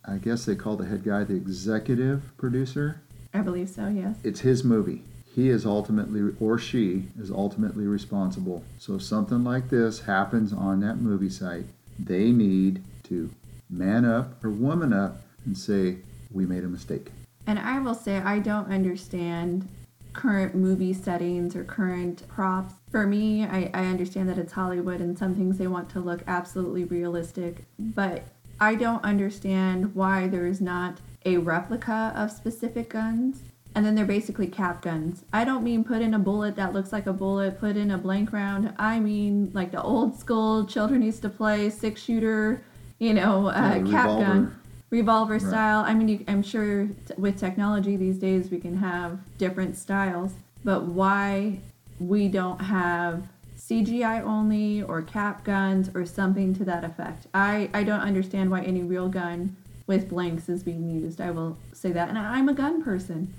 I 0.05 0.17
guess 0.17 0.45
they 0.45 0.55
call 0.55 0.75
the 0.75 0.85
head 0.85 1.03
guy 1.03 1.23
the 1.23 1.35
executive 1.35 2.31
producer. 2.37 3.01
I 3.33 3.39
believe 3.39 3.69
so, 3.69 3.87
yes. 3.87 4.17
It's 4.23 4.41
his 4.41 4.63
movie. 4.63 5.01
He 5.33 5.49
is 5.49 5.65
ultimately, 5.65 6.35
or 6.39 6.59
she 6.59 7.07
is 7.19 7.31
ultimately 7.31 7.87
responsible. 7.87 8.63
So 8.77 8.95
if 8.95 9.03
something 9.03 9.43
like 9.43 9.69
this 9.69 10.01
happens 10.01 10.53
on 10.53 10.79
that 10.81 10.97
movie 10.97 11.29
site, 11.29 11.65
they 11.97 12.31
need 12.31 12.83
to 13.03 13.31
man 13.69 14.05
up 14.05 14.43
or 14.43 14.51
woman 14.51 14.93
up 14.93 15.23
and 15.45 15.57
say, 15.57 15.97
we 16.31 16.45
made 16.45 16.63
a 16.63 16.67
mistake. 16.67 17.11
And 17.47 17.57
I 17.57 17.79
will 17.79 17.95
say, 17.95 18.17
I 18.17 18.39
don't 18.39 18.71
understand 18.71 19.67
current 20.13 20.53
movie 20.53 20.93
settings 20.93 21.55
or 21.55 21.63
current 21.63 22.27
props. 22.27 22.75
For 22.91 23.07
me, 23.07 23.43
I, 23.43 23.71
I 23.73 23.85
understand 23.85 24.29
that 24.29 24.37
it's 24.37 24.53
Hollywood 24.53 25.01
and 25.01 25.17
some 25.17 25.33
things 25.33 25.57
they 25.57 25.67
want 25.67 25.89
to 25.89 25.99
look 25.99 26.21
absolutely 26.27 26.83
realistic, 26.83 27.63
but 27.79 28.23
I 28.59 28.75
don't 28.75 29.03
understand 29.03 29.95
why 29.95 30.27
there 30.27 30.45
is 30.45 30.61
not 30.61 30.99
a 31.25 31.37
replica 31.37 32.13
of 32.15 32.31
specific 32.31 32.89
guns 32.89 33.41
and 33.75 33.85
then 33.85 33.95
they're 33.95 34.05
basically 34.05 34.47
cap 34.47 34.81
guns. 34.81 35.23
I 35.33 35.43
don't 35.45 35.63
mean 35.63 35.83
put 35.83 36.01
in 36.01 36.13
a 36.13 36.19
bullet 36.19 36.55
that 36.57 36.73
looks 36.73 36.91
like 36.91 37.07
a 37.07 37.13
bullet, 37.13 37.59
put 37.59 37.75
in 37.75 37.89
a 37.91 37.97
blank 37.97 38.31
round. 38.31 38.73
I 38.77 38.99
mean 38.99 39.51
like 39.53 39.71
the 39.71 39.81
old 39.81 40.19
school 40.19 40.65
children 40.65 41.01
used 41.01 41.21
to 41.23 41.29
play 41.29 41.69
six 41.69 42.01
shooter, 42.01 42.63
you 42.99 43.13
know, 43.13 43.47
uh, 43.47 43.51
Yeah, 43.83 43.91
cap 43.91 44.05
revolver. 44.07 44.21
gun, 44.25 44.55
revolver 44.89 45.33
Right. 45.33 45.41
style. 45.41 45.83
I 45.85 45.93
mean, 45.93 46.07
you, 46.07 46.23
I'm 46.27 46.43
sure 46.43 46.85
t- 46.87 47.13
with 47.17 47.37
technology 47.39 47.95
these 47.97 48.17
days 48.19 48.51
we 48.51 48.59
can 48.59 48.77
have 48.77 49.19
different 49.37 49.75
styles, 49.75 50.33
but 50.63 50.85
why 50.85 51.59
we 51.99 52.27
don't 52.27 52.59
have 52.61 53.23
CGI 53.57 54.21
only 54.21 54.83
or 54.83 55.01
cap 55.01 55.43
guns 55.45 55.89
or 55.95 56.05
something 56.05 56.53
to 56.55 56.65
that 56.65 56.83
effect? 56.83 57.27
I, 57.33 57.69
I 57.73 57.83
don't 57.83 58.01
understand 58.01 58.51
why 58.51 58.61
any 58.61 58.83
real 58.83 59.07
gun 59.09 59.55
with 59.87 60.09
blanks 60.09 60.47
is 60.49 60.63
being 60.63 60.89
used. 60.89 61.19
I 61.21 61.31
will 61.31 61.57
say 61.71 61.91
that. 61.93 62.09
And 62.09 62.17
I'm 62.17 62.49
a 62.49 62.53
gun 62.53 62.83
person. 62.83 63.33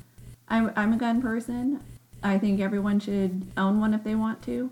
I'm, 0.48 0.72
I'm 0.76 0.92
a 0.92 0.96
gun 0.96 1.22
person. 1.22 1.82
I 2.22 2.38
think 2.38 2.60
everyone 2.60 3.00
should 3.00 3.46
own 3.56 3.80
one 3.80 3.94
if 3.94 4.04
they 4.04 4.14
want 4.14 4.42
to. 4.44 4.70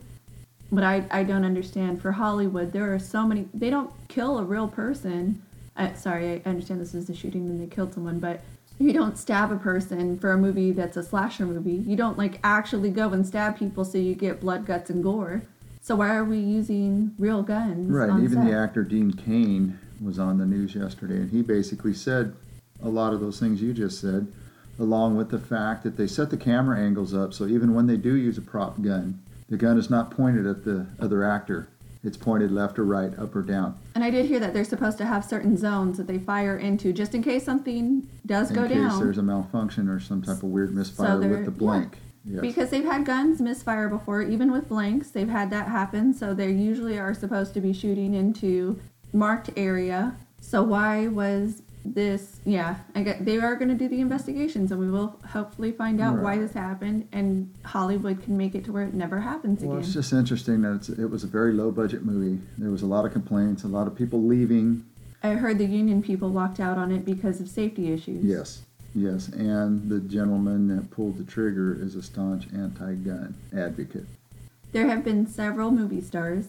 But 0.71 0.85
I, 0.85 1.05
I 1.11 1.23
don't 1.23 1.45
understand. 1.45 2.01
For 2.01 2.13
Hollywood, 2.13 2.73
there 2.73 2.95
are 2.95 2.99
so 2.99 3.27
many. 3.27 3.47
They 3.53 3.69
don't 3.69 3.93
kill 4.09 4.39
a 4.39 4.43
real 4.43 4.69
person. 4.69 5.43
Uh, 5.77 5.93
sorry, 5.95 6.43
I 6.45 6.49
understand 6.49 6.81
this 6.81 6.95
is 6.95 7.11
a 7.11 7.15
shooting 7.15 7.47
and 7.47 7.61
they 7.61 7.67
killed 7.67 7.93
someone, 7.93 8.19
but 8.19 8.41
you 8.79 8.93
don't 8.93 9.19
stab 9.19 9.53
a 9.53 9.57
person 9.57 10.19
for 10.19 10.33
a 10.33 10.39
movie 10.39 10.73
that's 10.73 10.97
a 10.97 11.03
slasher 11.03 11.47
movie. 11.47 11.73
You 11.73 11.97
don't 11.97 12.19
like 12.19 12.39
actually 12.43 12.91
go 12.91 13.11
and 13.13 13.27
stab 13.27 13.59
people 13.59 13.85
so 13.85 13.99
you 13.99 14.15
get 14.15 14.41
blood, 14.41 14.67
guts, 14.67 14.91
and 14.91 15.03
gore. 15.03 15.43
So 15.83 15.97
why 15.97 16.15
are 16.15 16.25
we 16.25 16.39
using 16.39 17.15
real 17.19 17.43
guns? 17.43 17.91
Right. 17.91 18.09
Even 18.23 18.47
the 18.47 18.57
actor 18.57 18.83
Dean 18.85 19.13
Cain 19.13 19.79
was 20.03 20.19
on 20.19 20.39
the 20.39 20.47
news 20.47 20.75
yesterday, 20.75 21.17
and 21.17 21.31
he 21.31 21.43
basically 21.43 21.95
said 21.95 22.35
a 22.83 22.89
lot 22.89 23.13
of 23.13 23.21
those 23.21 23.39
things 23.39 23.61
you 23.61 23.73
just 23.73 24.01
said, 24.01 24.33
along 24.79 25.17
with 25.17 25.31
the 25.31 25.39
fact 25.39 25.83
that 25.85 25.97
they 25.97 26.07
set 26.07 26.31
the 26.31 26.37
camera 26.37 26.79
angles 26.79 27.15
up 27.15 27.33
so 27.35 27.47
even 27.47 27.75
when 27.75 27.87
they 27.87 27.97
do 27.97 28.15
use 28.17 28.39
a 28.39 28.43
prop 28.43 28.81
gun, 28.83 29.21
the 29.49 29.57
gun 29.57 29.79
is 29.79 29.91
not 29.91 30.11
pointed 30.11 30.47
at 30.47 30.65
the 30.65 30.87
other 30.99 31.25
actor. 31.25 31.69
It's 32.05 32.17
pointed 32.17 32.51
left 32.51 32.79
or 32.81 32.85
right, 32.85 33.17
up 33.17 33.37
or 33.37 33.43
down. 33.43 33.79
And 33.95 34.03
I 34.03 34.11
did 34.11 34.27
hear 34.27 34.41
that 34.41 34.53
they're 34.53 34.65
supposed 34.65 34.99
to 34.99 35.07
have 35.07 35.25
certain 35.25 35.57
zones 35.57 35.99
that 35.99 36.09
they 36.09 36.19
fire 36.19 36.59
into 36.59 36.93
just 36.93 37.15
in 37.15 37.23
case 37.23 37.45
something 37.45 38.09
does 38.27 38.51
in 38.51 38.57
go 38.57 38.67
case 38.67 38.77
down. 38.77 38.99
there's 38.99 39.19
a 39.19 39.23
malfunction 39.23 39.89
or 39.89 40.01
some 40.01 40.21
type 40.21 40.39
of 40.39 40.45
weird 40.45 40.75
misfire 40.75 41.19
they're- 41.19 41.29
with 41.29 41.45
the 41.45 41.53
yeah. 41.53 41.59
blank. 41.59 41.99
Yes. 42.25 42.41
Because 42.41 42.71
they've 42.71 42.85
had 42.85 43.05
guns 43.05 43.41
misfire 43.41 43.89
before, 43.89 44.23
even 44.23 44.53
with 44.53 44.69
blanks, 44.69 45.11
they've 45.11 45.29
had 45.29 45.51
that 45.51 45.67
happen. 45.67 46.15
So 46.15 46.35
they 46.35 46.53
usually 46.53 46.97
are 46.99 47.15
supposed 47.15 47.53
to 47.55 47.61
be 47.61 47.73
shooting 47.73 48.15
into 48.15 48.81
marked 49.13 49.51
area. 49.57 50.15
So 50.41 50.63
why 50.63 51.09
was 51.09 51.63
this? 51.85 52.41
Yeah, 52.45 52.77
I 52.95 53.03
get 53.03 53.25
they 53.25 53.39
are 53.39 53.57
going 53.57 53.69
to 53.69 53.75
do 53.75 53.89
the 53.89 54.01
investigations, 54.01 54.71
and 54.71 54.81
we 54.81 54.91
will 54.91 55.19
hopefully 55.29 55.73
find 55.73 56.01
out 56.01 56.19
why 56.19 56.39
this 56.39 56.53
happened, 56.53 57.09
and 57.13 57.53
Hollywood 57.65 58.23
can 58.23 58.37
make 58.37 58.55
it 58.55 58.65
to 58.67 58.73
where 58.73 58.85
it 58.85 58.95
never 58.95 59.21
happens 59.21 59.63
Well, 59.63 59.73
again. 59.73 59.85
it's 59.85 59.93
just 59.95 60.13
interesting 60.13 60.63
that 60.63 60.75
it's, 60.75 60.89
it 60.89 61.07
was 61.07 61.25
a 61.25 61.27
very 61.27 61.53
low 61.53 61.71
budget 61.71 62.05
movie. 62.05 62.41
There 62.59 62.71
was 62.71 62.83
a 62.83 62.87
lot 62.87 63.05
of 63.05 63.13
complaints, 63.13 63.65
a 63.65 63.69
lot 63.69 63.87
of 63.87 63.95
people 63.95 64.23
leaving. 64.23 64.85
I 65.23 65.31
heard 65.31 65.59
the 65.59 65.67
union 65.67 66.03
people 66.03 66.31
walked 66.31 66.61
out 66.61 66.79
on 66.79 66.91
it 66.91 67.05
because 67.05 67.41
of 67.41 67.49
safety 67.49 67.93
issues. 67.93 68.25
Yes, 68.25 68.63
yes, 68.95 69.29
and 69.29 69.89
the 69.89 70.01
gentleman 70.01 70.69
that 70.75 70.91
pulled 70.91 71.19
the 71.19 71.25
trigger 71.25 71.77
is 71.81 71.95
a 71.97 72.03
staunch 72.03 72.47
anti-gun 72.53 73.35
advocate. 73.57 74.07
There 74.73 74.89
have 74.89 75.05
been 75.05 75.27
several 75.27 75.71
movie 75.71 76.01
stars 76.01 76.47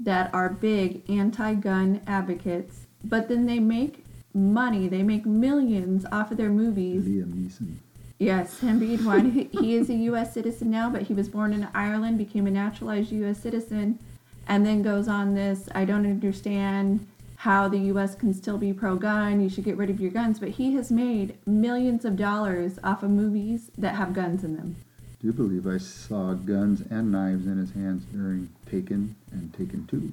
that 0.00 0.34
are 0.34 0.48
big 0.48 1.08
anti 1.08 1.54
gun 1.54 2.00
advocates, 2.06 2.86
but 3.04 3.28
then 3.28 3.46
they 3.46 3.60
make 3.60 4.04
money, 4.34 4.88
they 4.88 5.02
make 5.02 5.26
millions 5.26 6.04
off 6.12 6.30
of 6.30 6.36
their 6.36 6.50
movies. 6.50 7.04
Liam 7.04 7.32
Neeson. 7.32 7.74
Yes, 8.18 8.60
him 8.60 8.78
being 8.78 9.04
one. 9.04 9.30
He- 9.52 9.74
is 9.74 9.90
a 9.90 9.94
U.S. 9.94 10.32
citizen 10.32 10.70
now, 10.70 10.88
but 10.88 11.02
he 11.02 11.14
was 11.14 11.28
born 11.28 11.52
in 11.52 11.66
Ireland, 11.74 12.18
became 12.18 12.46
a 12.46 12.50
naturalized 12.50 13.10
U.S. 13.10 13.38
citizen, 13.40 13.98
and 14.46 14.64
then 14.64 14.82
goes 14.82 15.08
on 15.08 15.34
this 15.34 15.68
I 15.74 15.84
don't 15.84 16.06
understand 16.06 17.06
how 17.36 17.66
the 17.66 17.78
U.S. 17.78 18.14
can 18.14 18.32
still 18.32 18.58
be 18.58 18.72
pro 18.72 18.94
gun, 18.94 19.40
you 19.40 19.48
should 19.48 19.64
get 19.64 19.76
rid 19.76 19.90
of 19.90 20.00
your 20.00 20.12
guns. 20.12 20.38
But 20.38 20.50
he 20.50 20.74
has 20.74 20.92
made 20.92 21.36
millions 21.44 22.04
of 22.04 22.14
dollars 22.16 22.78
off 22.84 23.02
of 23.02 23.10
movies 23.10 23.72
that 23.76 23.96
have 23.96 24.14
guns 24.14 24.44
in 24.44 24.56
them. 24.56 24.76
Do 25.20 25.26
you 25.26 25.32
believe 25.32 25.66
I 25.66 25.78
saw 25.78 26.34
guns 26.34 26.82
and 26.90 27.10
knives 27.10 27.46
in 27.46 27.58
his 27.58 27.72
hands 27.72 28.04
during 28.12 28.48
Taken 28.70 29.16
and 29.32 29.52
Taken 29.54 29.86
Two? 29.88 30.12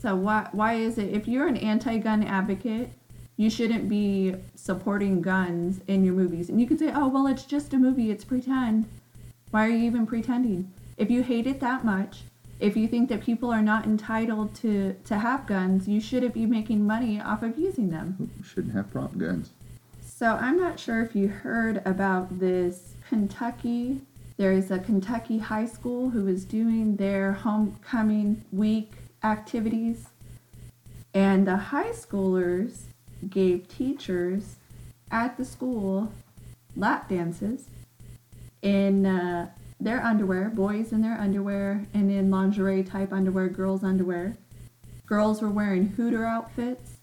So 0.00 0.16
why 0.16 0.48
why 0.50 0.74
is 0.74 0.98
it 0.98 1.10
if 1.10 1.28
you're 1.28 1.46
an 1.46 1.56
anti-gun 1.56 2.24
advocate, 2.24 2.90
you 3.36 3.50
shouldn't 3.50 3.88
be 3.88 4.34
supporting 4.54 5.22
guns 5.22 5.80
in 5.88 6.04
your 6.04 6.14
movies? 6.14 6.48
And 6.48 6.60
you 6.60 6.66
could 6.66 6.78
say, 6.78 6.92
"Oh, 6.94 7.08
well, 7.08 7.26
it's 7.26 7.44
just 7.44 7.74
a 7.74 7.78
movie, 7.78 8.10
it's 8.10 8.24
pretend." 8.24 8.86
Why 9.50 9.66
are 9.66 9.70
you 9.70 9.84
even 9.84 10.06
pretending? 10.06 10.70
If 10.96 11.10
you 11.10 11.22
hate 11.22 11.46
it 11.46 11.60
that 11.60 11.84
much, 11.84 12.22
if 12.60 12.76
you 12.76 12.86
think 12.86 13.08
that 13.08 13.20
people 13.20 13.50
are 13.50 13.60
not 13.60 13.84
entitled 13.86 14.54
to 14.56 14.94
to 15.04 15.18
have 15.18 15.46
guns, 15.46 15.88
you 15.88 16.00
shouldn't 16.00 16.34
be 16.34 16.46
making 16.46 16.86
money 16.86 17.20
off 17.20 17.42
of 17.42 17.58
using 17.58 17.90
them. 17.90 18.30
We 18.38 18.44
shouldn't 18.44 18.74
have 18.74 18.90
prop 18.90 19.18
guns. 19.18 19.50
So 20.00 20.36
I'm 20.36 20.56
not 20.56 20.78
sure 20.78 21.02
if 21.02 21.16
you 21.16 21.26
heard 21.28 21.82
about 21.84 22.38
this 22.38 22.94
Kentucky. 23.08 24.00
There 24.36 24.52
is 24.52 24.70
a 24.70 24.78
Kentucky 24.78 25.38
high 25.38 25.66
school 25.66 26.10
who 26.10 26.28
is 26.28 26.44
doing 26.44 26.96
their 26.96 27.32
homecoming 27.32 28.44
week 28.52 28.92
activities, 29.24 30.08
and 31.12 31.46
the 31.46 31.56
high 31.56 31.90
schoolers 31.90 32.84
gave 33.28 33.68
teachers 33.68 34.56
at 35.10 35.36
the 35.36 35.44
school 35.44 36.12
lap 36.76 37.08
dances 37.08 37.68
in 38.62 39.04
uh, 39.06 39.48
their 39.80 40.02
underwear, 40.02 40.48
boys 40.48 40.92
in 40.92 41.02
their 41.02 41.18
underwear, 41.18 41.84
and 41.92 42.10
in 42.10 42.30
lingerie 42.30 42.84
type 42.84 43.12
underwear, 43.12 43.48
girls' 43.48 43.82
underwear. 43.82 44.36
Girls 45.06 45.42
were 45.42 45.50
wearing 45.50 45.88
Hooter 45.88 46.24
outfits 46.24 46.98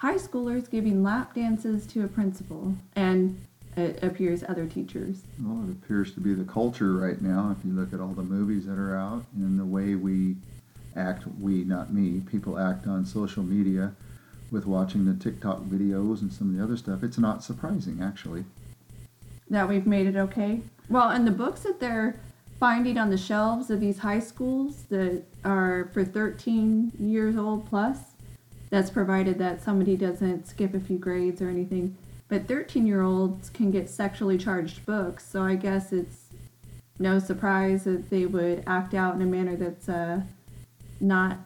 high 0.00 0.16
schoolers 0.16 0.70
giving 0.70 1.02
lap 1.02 1.34
dances 1.34 1.86
to 1.86 2.02
a 2.02 2.08
principal 2.08 2.74
and 2.96 3.38
it 3.76 4.02
appears 4.02 4.42
other 4.48 4.66
teachers. 4.66 5.22
Well, 5.38 5.68
it 5.68 5.72
appears 5.72 6.14
to 6.14 6.20
be 6.20 6.32
the 6.32 6.44
culture 6.44 6.94
right 6.94 7.20
now. 7.20 7.54
If 7.56 7.64
you 7.66 7.72
look 7.72 7.92
at 7.92 8.00
all 8.00 8.14
the 8.14 8.22
movies 8.22 8.64
that 8.64 8.78
are 8.78 8.96
out 8.96 9.26
and 9.36 9.60
the 9.60 9.64
way 9.64 9.94
we 9.96 10.36
act, 10.96 11.24
we, 11.38 11.64
not 11.64 11.92
me, 11.92 12.20
people 12.20 12.58
act 12.58 12.86
on 12.86 13.04
social 13.04 13.42
media 13.42 13.94
with 14.50 14.66
watching 14.66 15.04
the 15.04 15.14
TikTok 15.14 15.62
videos 15.62 16.20
and 16.20 16.32
some 16.32 16.50
of 16.50 16.56
the 16.56 16.62
other 16.62 16.76
stuff, 16.76 17.02
it's 17.02 17.18
not 17.18 17.42
surprising, 17.42 18.00
actually. 18.02 18.44
That 19.48 19.68
we've 19.68 19.86
made 19.86 20.06
it 20.06 20.16
okay. 20.16 20.60
Well, 20.88 21.10
and 21.10 21.26
the 21.26 21.32
books 21.32 21.62
that 21.62 21.80
they're 21.80 22.20
finding 22.60 22.98
on 22.98 23.08
the 23.08 23.16
shelves 23.16 23.70
of 23.70 23.80
these 23.80 23.98
high 23.98 24.20
schools 24.20 24.84
that 24.90 25.22
are 25.44 25.88
for 25.94 26.04
13 26.04 26.92
years 27.00 27.36
old 27.36 27.66
plus. 27.66 27.98
That's 28.68 28.90
provided 28.90 29.38
that 29.38 29.62
somebody 29.62 29.96
doesn't 29.96 30.46
skip 30.46 30.74
a 30.74 30.80
few 30.80 30.98
grades 30.98 31.40
or 31.40 31.48
anything. 31.48 31.96
But 32.28 32.46
13 32.46 32.86
year 32.86 33.02
olds 33.02 33.50
can 33.50 33.70
get 33.72 33.88
sexually 33.88 34.38
charged 34.38 34.86
books, 34.86 35.26
so 35.26 35.42
I 35.42 35.56
guess 35.56 35.92
it's 35.92 36.26
no 36.98 37.18
surprise 37.18 37.84
that 37.84 38.10
they 38.10 38.26
would 38.26 38.62
act 38.66 38.94
out 38.94 39.14
in 39.16 39.22
a 39.22 39.26
manner 39.26 39.56
that's 39.56 39.88
uh, 39.88 40.20
not, 41.00 41.38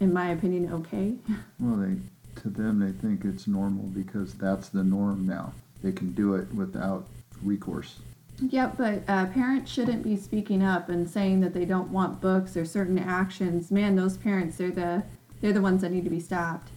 in 0.00 0.12
my 0.12 0.30
opinion, 0.30 0.72
okay. 0.72 1.14
Well, 1.60 1.76
they 1.76 1.96
to 2.36 2.48
them 2.48 2.80
they 2.80 2.92
think 2.92 3.24
it's 3.24 3.46
normal 3.46 3.84
because 3.84 4.34
that's 4.34 4.68
the 4.68 4.84
norm 4.84 5.26
now. 5.26 5.52
They 5.82 5.92
can 5.92 6.12
do 6.12 6.34
it 6.34 6.52
without 6.54 7.06
recourse. 7.42 7.98
Yep, 8.40 8.76
but 8.78 9.02
uh, 9.08 9.26
parents 9.26 9.70
shouldn't 9.70 10.02
be 10.02 10.16
speaking 10.16 10.62
up 10.62 10.88
and 10.88 11.08
saying 11.08 11.40
that 11.40 11.54
they 11.54 11.64
don't 11.64 11.90
want 11.90 12.20
books 12.20 12.56
or 12.56 12.64
certain 12.64 12.98
actions. 12.98 13.70
Man, 13.70 13.94
those 13.94 14.16
parents, 14.16 14.56
they're 14.56 14.70
the 14.70 15.04
they're 15.40 15.52
the 15.52 15.60
ones 15.60 15.82
that 15.82 15.92
need 15.92 16.04
to 16.04 16.10
be 16.10 16.20
stopped. 16.20 16.70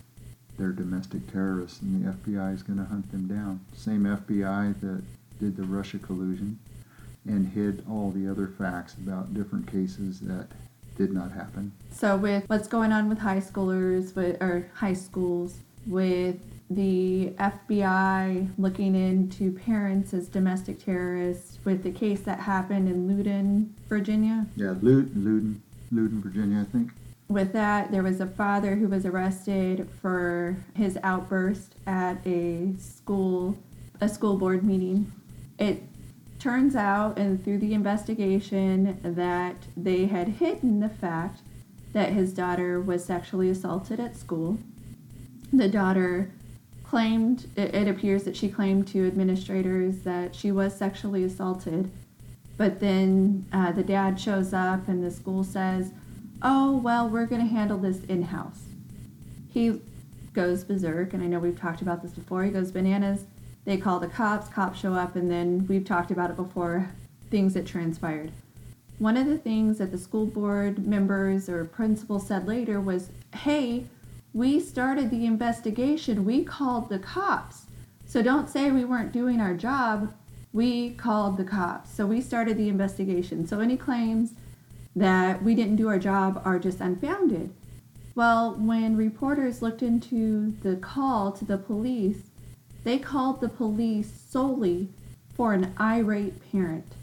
They're 0.57 0.71
domestic 0.71 1.31
terrorists, 1.31 1.81
and 1.81 2.03
the 2.03 2.11
FBI 2.11 2.53
is 2.53 2.63
going 2.63 2.79
to 2.79 2.85
hunt 2.85 3.11
them 3.11 3.27
down. 3.27 3.59
Same 3.75 4.03
FBI 4.03 4.79
that 4.81 5.03
did 5.39 5.55
the 5.55 5.63
Russia 5.63 5.99
collusion 5.99 6.57
and 7.25 7.47
hid 7.47 7.83
all 7.89 8.11
the 8.11 8.29
other 8.29 8.47
facts 8.47 8.93
about 8.93 9.33
different 9.33 9.69
cases 9.69 10.19
that 10.21 10.47
did 10.97 11.13
not 11.13 11.31
happen. 11.31 11.71
So 11.91 12.17
with 12.17 12.47
what's 12.47 12.67
going 12.67 12.91
on 12.91 13.09
with 13.09 13.19
high 13.19 13.39
schoolers 13.39 14.15
with 14.15 14.41
or 14.41 14.69
high 14.75 14.93
schools 14.93 15.59
with 15.85 16.37
the 16.69 17.31
FBI 17.37 18.49
looking 18.57 18.95
into 18.95 19.51
parents 19.51 20.13
as 20.13 20.27
domestic 20.27 20.83
terrorists 20.83 21.59
with 21.63 21.83
the 21.83 21.91
case 21.91 22.21
that 22.21 22.39
happened 22.39 22.89
in 22.89 23.07
Loudoun, 23.07 23.75
Virginia. 23.87 24.47
Yeah, 24.55 24.73
Loudoun, 24.81 25.11
Loudoun, 25.15 25.61
Loudoun, 25.91 26.21
Virginia, 26.21 26.61
I 26.61 26.71
think. 26.71 26.91
With 27.27 27.53
that, 27.53 27.91
there 27.91 28.03
was 28.03 28.19
a 28.19 28.27
father 28.27 28.75
who 28.75 28.87
was 28.87 29.05
arrested 29.05 29.89
for 30.01 30.57
his 30.75 30.97
outburst 31.03 31.75
at 31.85 32.25
a 32.25 32.73
school 32.77 33.57
a 34.01 34.09
school 34.09 34.37
board 34.37 34.63
meeting. 34.63 35.11
It 35.57 35.83
turns 36.45 36.75
out 36.75 37.17
and 37.17 37.43
through 37.43 37.57
the 37.57 37.73
investigation 37.73 38.99
that 39.01 39.55
they 39.75 40.05
had 40.05 40.27
hidden 40.27 40.79
the 40.79 40.87
fact 40.87 41.39
that 41.91 42.13
his 42.13 42.33
daughter 42.33 42.79
was 42.79 43.03
sexually 43.03 43.49
assaulted 43.49 43.99
at 43.99 44.15
school. 44.15 44.59
The 45.51 45.67
daughter 45.67 46.29
claimed, 46.83 47.49
it, 47.57 47.87
appears 47.87 48.25
that 48.25 48.37
she 48.37 48.47
claimed 48.47 48.87
to 48.89 49.07
administrators 49.07 50.01
that 50.01 50.35
she 50.35 50.51
was 50.51 50.75
sexually 50.75 51.23
assaulted. 51.23 51.89
But 52.57 52.79
then 52.79 53.47
uh, 53.51 53.71
the 53.71 53.83
dad 53.83 54.19
shows 54.19 54.53
up 54.53 54.87
and 54.87 55.03
the 55.03 55.09
school 55.09 55.43
says, 55.43 55.93
Oh, 56.43 56.77
well, 56.77 57.09
we're 57.09 57.25
going 57.25 57.41
to 57.41 57.47
handle 57.47 57.79
this 57.79 58.03
in 58.03 58.21
house. 58.21 58.65
He 59.51 59.81
goes 60.33 60.63
berserk, 60.63 61.11
and 61.11 61.23
I 61.23 61.25
know 61.25 61.39
we've 61.39 61.59
talked 61.59 61.81
about 61.81 62.03
this 62.03 62.11
before. 62.11 62.43
He 62.43 62.51
goes 62.51 62.69
bananas. 62.69 63.23
They 63.65 63.77
call 63.77 63.99
the 63.99 64.07
cops, 64.07 64.47
cops 64.47 64.79
show 64.79 64.93
up, 64.93 65.15
and 65.15 65.29
then 65.29 65.65
we've 65.67 65.85
talked 65.85 66.11
about 66.11 66.29
it 66.29 66.35
before 66.35 66.89
things 67.29 67.55
that 67.55 67.65
transpired. 67.65 68.31
One 68.99 69.17
of 69.17 69.25
the 69.25 69.37
things 69.37 69.79
that 69.79 69.91
the 69.91 69.97
school 69.97 70.25
board 70.25 70.87
members 70.87 71.49
or 71.49 71.65
principal 71.65 72.19
said 72.19 72.47
later 72.47 72.79
was, 72.79 73.09
Hey, 73.33 73.85
we 74.33 74.59
started 74.59 75.09
the 75.09 75.25
investigation. 75.25 76.25
We 76.25 76.43
called 76.43 76.89
the 76.89 76.99
cops. 76.99 77.65
So 78.05 78.21
don't 78.21 78.49
say 78.49 78.71
we 78.71 78.85
weren't 78.85 79.11
doing 79.11 79.41
our 79.41 79.53
job. 79.53 80.13
We 80.53 80.91
called 80.91 81.37
the 81.37 81.43
cops. 81.43 81.91
So 81.91 82.05
we 82.05 82.21
started 82.21 82.57
the 82.57 82.69
investigation. 82.69 83.47
So 83.47 83.59
any 83.59 83.75
claims 83.75 84.33
that 84.95 85.43
we 85.43 85.55
didn't 85.55 85.75
do 85.75 85.89
our 85.89 85.99
job 85.99 86.41
are 86.45 86.59
just 86.59 86.79
unfounded. 86.79 87.53
Well, 88.13 88.55
when 88.55 88.95
reporters 88.95 89.61
looked 89.61 89.83
into 89.83 90.53
the 90.61 90.77
call 90.77 91.33
to 91.33 91.43
the 91.43 91.57
police, 91.57 92.29
they 92.85 92.99
called 92.99 93.41
the 93.41 93.49
police 93.49 94.13
solely 94.29 94.89
for 95.33 95.53
an 95.53 95.73
irate 95.81 96.39
parent. 96.51 96.93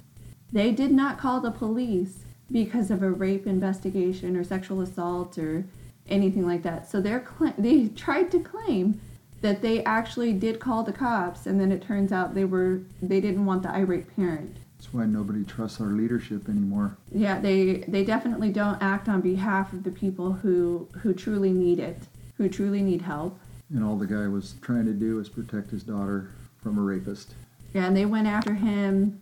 They 0.50 0.70
did 0.70 0.92
not 0.92 1.18
call 1.18 1.40
the 1.40 1.50
police 1.50 2.24
because 2.50 2.90
of 2.90 3.02
a 3.02 3.10
rape 3.10 3.46
investigation 3.46 4.36
or 4.36 4.44
sexual 4.44 4.80
assault 4.80 5.36
or 5.38 5.66
anything 6.08 6.46
like 6.46 6.62
that. 6.62 6.88
So 6.88 7.00
they're 7.00 7.26
cl- 7.38 7.54
they 7.58 7.88
tried 7.96 8.30
to 8.30 8.40
claim 8.40 9.00
that 9.40 9.60
they 9.60 9.82
actually 9.82 10.32
did 10.32 10.60
call 10.60 10.84
the 10.84 10.92
cops, 10.92 11.46
and 11.46 11.60
then 11.60 11.72
it 11.72 11.82
turns 11.82 12.12
out 12.12 12.34
they 12.34 12.44
were 12.44 12.80
they 13.02 13.20
didn't 13.20 13.44
want 13.44 13.64
the 13.64 13.70
irate 13.70 14.14
parent. 14.14 14.56
That's 14.78 14.94
why 14.94 15.06
nobody 15.06 15.44
trusts 15.44 15.80
our 15.80 15.88
leadership 15.88 16.48
anymore. 16.48 16.96
Yeah, 17.10 17.40
they 17.40 17.84
they 17.88 18.04
definitely 18.04 18.50
don't 18.50 18.80
act 18.80 19.08
on 19.08 19.20
behalf 19.20 19.72
of 19.72 19.82
the 19.82 19.90
people 19.90 20.32
who 20.32 20.88
who 21.02 21.12
truly 21.12 21.50
need 21.52 21.80
it, 21.80 21.98
who 22.36 22.48
truly 22.48 22.82
need 22.82 23.02
help. 23.02 23.36
And 23.74 23.84
all 23.84 23.96
the 23.96 24.06
guy 24.06 24.28
was 24.28 24.54
trying 24.60 24.86
to 24.86 24.92
do 24.92 25.16
was 25.16 25.28
protect 25.28 25.70
his 25.70 25.82
daughter 25.82 26.30
from 26.62 26.78
a 26.78 26.82
rapist. 26.82 27.34
Yeah, 27.72 27.86
and 27.86 27.96
they 27.96 28.04
went 28.04 28.26
after 28.26 28.54
him 28.54 29.20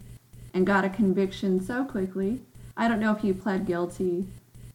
and 0.53 0.67
got 0.67 0.85
a 0.85 0.91
conviction 0.91 1.61
so 1.61 1.85
quickly. 1.85 2.41
I 2.77 2.89
don't 2.89 3.01
know 3.01 3.15
if 3.15 3.23
he 3.23 3.33
pled 3.33 3.67
guilty. 3.67 4.27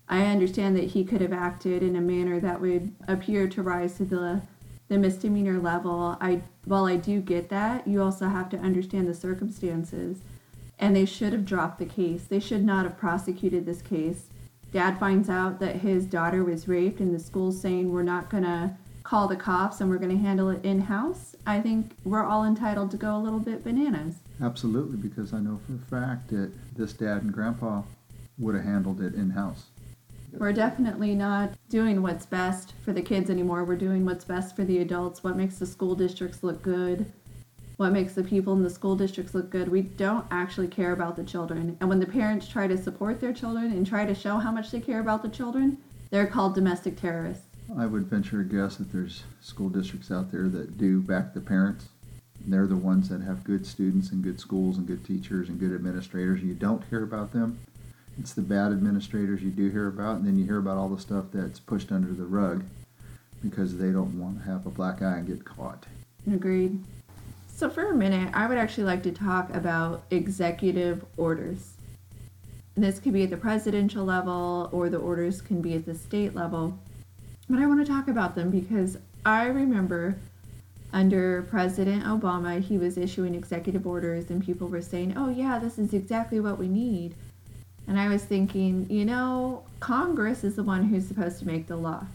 I 0.07 0.25
understand 0.25 0.75
that 0.77 0.91
he 0.91 1.03
could 1.03 1.21
have 1.21 1.33
acted 1.33 1.83
in 1.83 1.95
a 1.95 2.01
manner 2.01 2.39
that 2.39 2.61
would 2.61 2.93
appear 3.07 3.47
to 3.49 3.63
rise 3.63 3.97
to 3.97 4.05
the 4.05 4.41
the 4.87 4.97
misdemeanor 4.99 5.59
level. 5.59 6.15
I 6.21 6.41
while 6.65 6.85
I 6.85 6.95
do 6.95 7.19
get 7.19 7.49
that, 7.49 7.87
you 7.87 8.01
also 8.01 8.27
have 8.27 8.49
to 8.49 8.57
understand 8.57 9.07
the 9.07 9.13
circumstances. 9.13 10.19
And 10.77 10.95
they 10.95 11.05
should 11.05 11.33
have 11.33 11.45
dropped 11.45 11.79
the 11.79 11.85
case. 11.85 12.25
They 12.25 12.39
should 12.39 12.63
not 12.63 12.83
have 12.83 12.97
prosecuted 12.97 13.65
this 13.65 13.81
case. 13.81 14.27
Dad 14.71 14.99
finds 14.99 15.29
out 15.29 15.59
that 15.59 15.77
his 15.77 16.05
daughter 16.05 16.43
was 16.43 16.67
raped 16.67 16.99
and 16.99 17.15
the 17.15 17.19
school's 17.19 17.59
saying 17.59 17.91
we're 17.91 18.03
not 18.03 18.29
going 18.29 18.43
to 18.43 18.75
call 19.05 19.27
the 19.27 19.35
cops 19.35 19.79
and 19.79 19.89
we're 19.89 19.99
going 19.99 20.17
to 20.17 20.21
handle 20.21 20.49
it 20.49 20.65
in 20.65 20.81
house. 20.81 21.35
I 21.45 21.61
think 21.61 21.95
we're 22.03 22.25
all 22.25 22.43
entitled 22.43 22.89
to 22.91 22.97
go 22.97 23.15
a 23.15 23.19
little 23.19 23.39
bit 23.39 23.63
bananas. 23.63 24.15
Absolutely, 24.41 24.97
because 24.97 25.31
I 25.31 25.39
know 25.39 25.59
for 25.65 25.75
a 25.75 26.01
fact 26.01 26.29
that 26.29 26.51
this 26.75 26.91
dad 26.91 27.21
and 27.21 27.31
grandpa 27.31 27.83
would 28.39 28.55
have 28.55 28.65
handled 28.65 28.99
it 29.01 29.13
in 29.13 29.29
house. 29.29 29.67
We're 30.33 30.53
definitely 30.53 31.13
not 31.13 31.51
doing 31.69 32.01
what's 32.01 32.25
best 32.25 32.73
for 32.83 32.91
the 32.91 33.01
kids 33.01 33.29
anymore. 33.29 33.63
We're 33.63 33.75
doing 33.75 34.05
what's 34.05 34.25
best 34.25 34.55
for 34.55 34.65
the 34.65 34.79
adults, 34.79 35.23
what 35.23 35.37
makes 35.37 35.59
the 35.59 35.67
school 35.67 35.93
districts 35.93 36.43
look 36.43 36.63
good, 36.63 37.05
what 37.77 37.91
makes 37.91 38.13
the 38.13 38.23
people 38.23 38.53
in 38.53 38.63
the 38.63 38.69
school 38.71 38.95
districts 38.95 39.35
look 39.35 39.51
good. 39.51 39.69
We 39.69 39.81
don't 39.81 40.25
actually 40.31 40.67
care 40.67 40.93
about 40.93 41.15
the 41.15 41.23
children. 41.23 41.77
And 41.79 41.87
when 41.87 41.99
the 41.99 42.07
parents 42.07 42.47
try 42.47 42.65
to 42.65 42.77
support 42.77 43.21
their 43.21 43.33
children 43.33 43.71
and 43.71 43.85
try 43.85 44.05
to 44.05 44.15
show 44.15 44.37
how 44.37 44.51
much 44.51 44.71
they 44.71 44.79
care 44.79 44.99
about 44.99 45.21
the 45.21 45.29
children, 45.29 45.77
they're 46.09 46.27
called 46.27 46.55
domestic 46.55 46.99
terrorists. 46.99 47.45
I 47.77 47.85
would 47.85 48.03
venture 48.03 48.41
a 48.41 48.45
guess 48.45 48.75
that 48.75 48.91
there's 48.91 49.23
school 49.41 49.69
districts 49.69 50.11
out 50.11 50.31
there 50.31 50.47
that 50.49 50.77
do 50.77 51.01
back 51.01 51.33
the 51.33 51.41
parents. 51.41 51.89
They're 52.47 52.67
the 52.67 52.75
ones 52.75 53.09
that 53.09 53.21
have 53.21 53.43
good 53.43 53.65
students 53.65 54.11
and 54.11 54.23
good 54.23 54.39
schools 54.39 54.77
and 54.77 54.85
good 54.85 55.03
teachers 55.03 55.49
and 55.49 55.59
good 55.59 55.73
administrators. 55.73 56.43
You 56.43 56.53
don't 56.53 56.83
hear 56.89 57.03
about 57.03 57.33
them. 57.33 57.59
It's 58.19 58.33
the 58.33 58.41
bad 58.41 58.71
administrators 58.71 59.41
you 59.41 59.49
do 59.49 59.69
hear 59.69 59.87
about, 59.87 60.17
and 60.17 60.27
then 60.27 60.37
you 60.37 60.45
hear 60.45 60.59
about 60.59 60.77
all 60.77 60.89
the 60.89 61.01
stuff 61.01 61.25
that's 61.33 61.59
pushed 61.59 61.91
under 61.91 62.13
the 62.13 62.25
rug 62.25 62.63
because 63.41 63.77
they 63.77 63.91
don't 63.91 64.19
want 64.19 64.39
to 64.39 64.45
have 64.45 64.65
a 64.65 64.69
black 64.69 65.01
eye 65.01 65.17
and 65.17 65.27
get 65.27 65.43
caught. 65.43 65.85
Agreed. 66.31 66.81
So, 67.47 67.69
for 67.69 67.89
a 67.89 67.95
minute, 67.95 68.29
I 68.33 68.47
would 68.47 68.57
actually 68.57 68.85
like 68.85 69.03
to 69.03 69.11
talk 69.11 69.53
about 69.53 70.03
executive 70.11 71.03
orders. 71.17 71.73
This 72.75 72.99
could 72.99 73.13
be 73.13 73.23
at 73.23 73.29
the 73.29 73.37
presidential 73.37 74.05
level, 74.05 74.69
or 74.71 74.89
the 74.89 74.97
orders 74.97 75.41
can 75.41 75.61
be 75.61 75.73
at 75.73 75.85
the 75.85 75.95
state 75.95 76.35
level. 76.35 76.77
But 77.49 77.59
I 77.59 77.67
want 77.67 77.85
to 77.85 77.91
talk 77.91 78.07
about 78.07 78.35
them 78.35 78.49
because 78.49 78.97
I 79.25 79.45
remember 79.45 80.15
under 80.93 81.43
President 81.43 82.03
Obama, 82.03 82.61
he 82.61 82.77
was 82.77 82.97
issuing 82.97 83.35
executive 83.35 83.85
orders, 83.85 84.29
and 84.29 84.43
people 84.43 84.67
were 84.67 84.81
saying, 84.81 85.13
oh, 85.17 85.29
yeah, 85.29 85.59
this 85.59 85.77
is 85.77 85.93
exactly 85.93 86.39
what 86.39 86.57
we 86.57 86.67
need. 86.67 87.15
And 87.87 87.99
I 87.99 88.07
was 88.07 88.23
thinking, 88.23 88.89
you 88.89 89.05
know, 89.05 89.63
Congress 89.79 90.43
is 90.43 90.55
the 90.55 90.63
one 90.63 90.83
who's 90.85 91.07
supposed 91.07 91.39
to 91.39 91.47
make 91.47 91.67
the 91.67 91.75
law. 91.75 92.05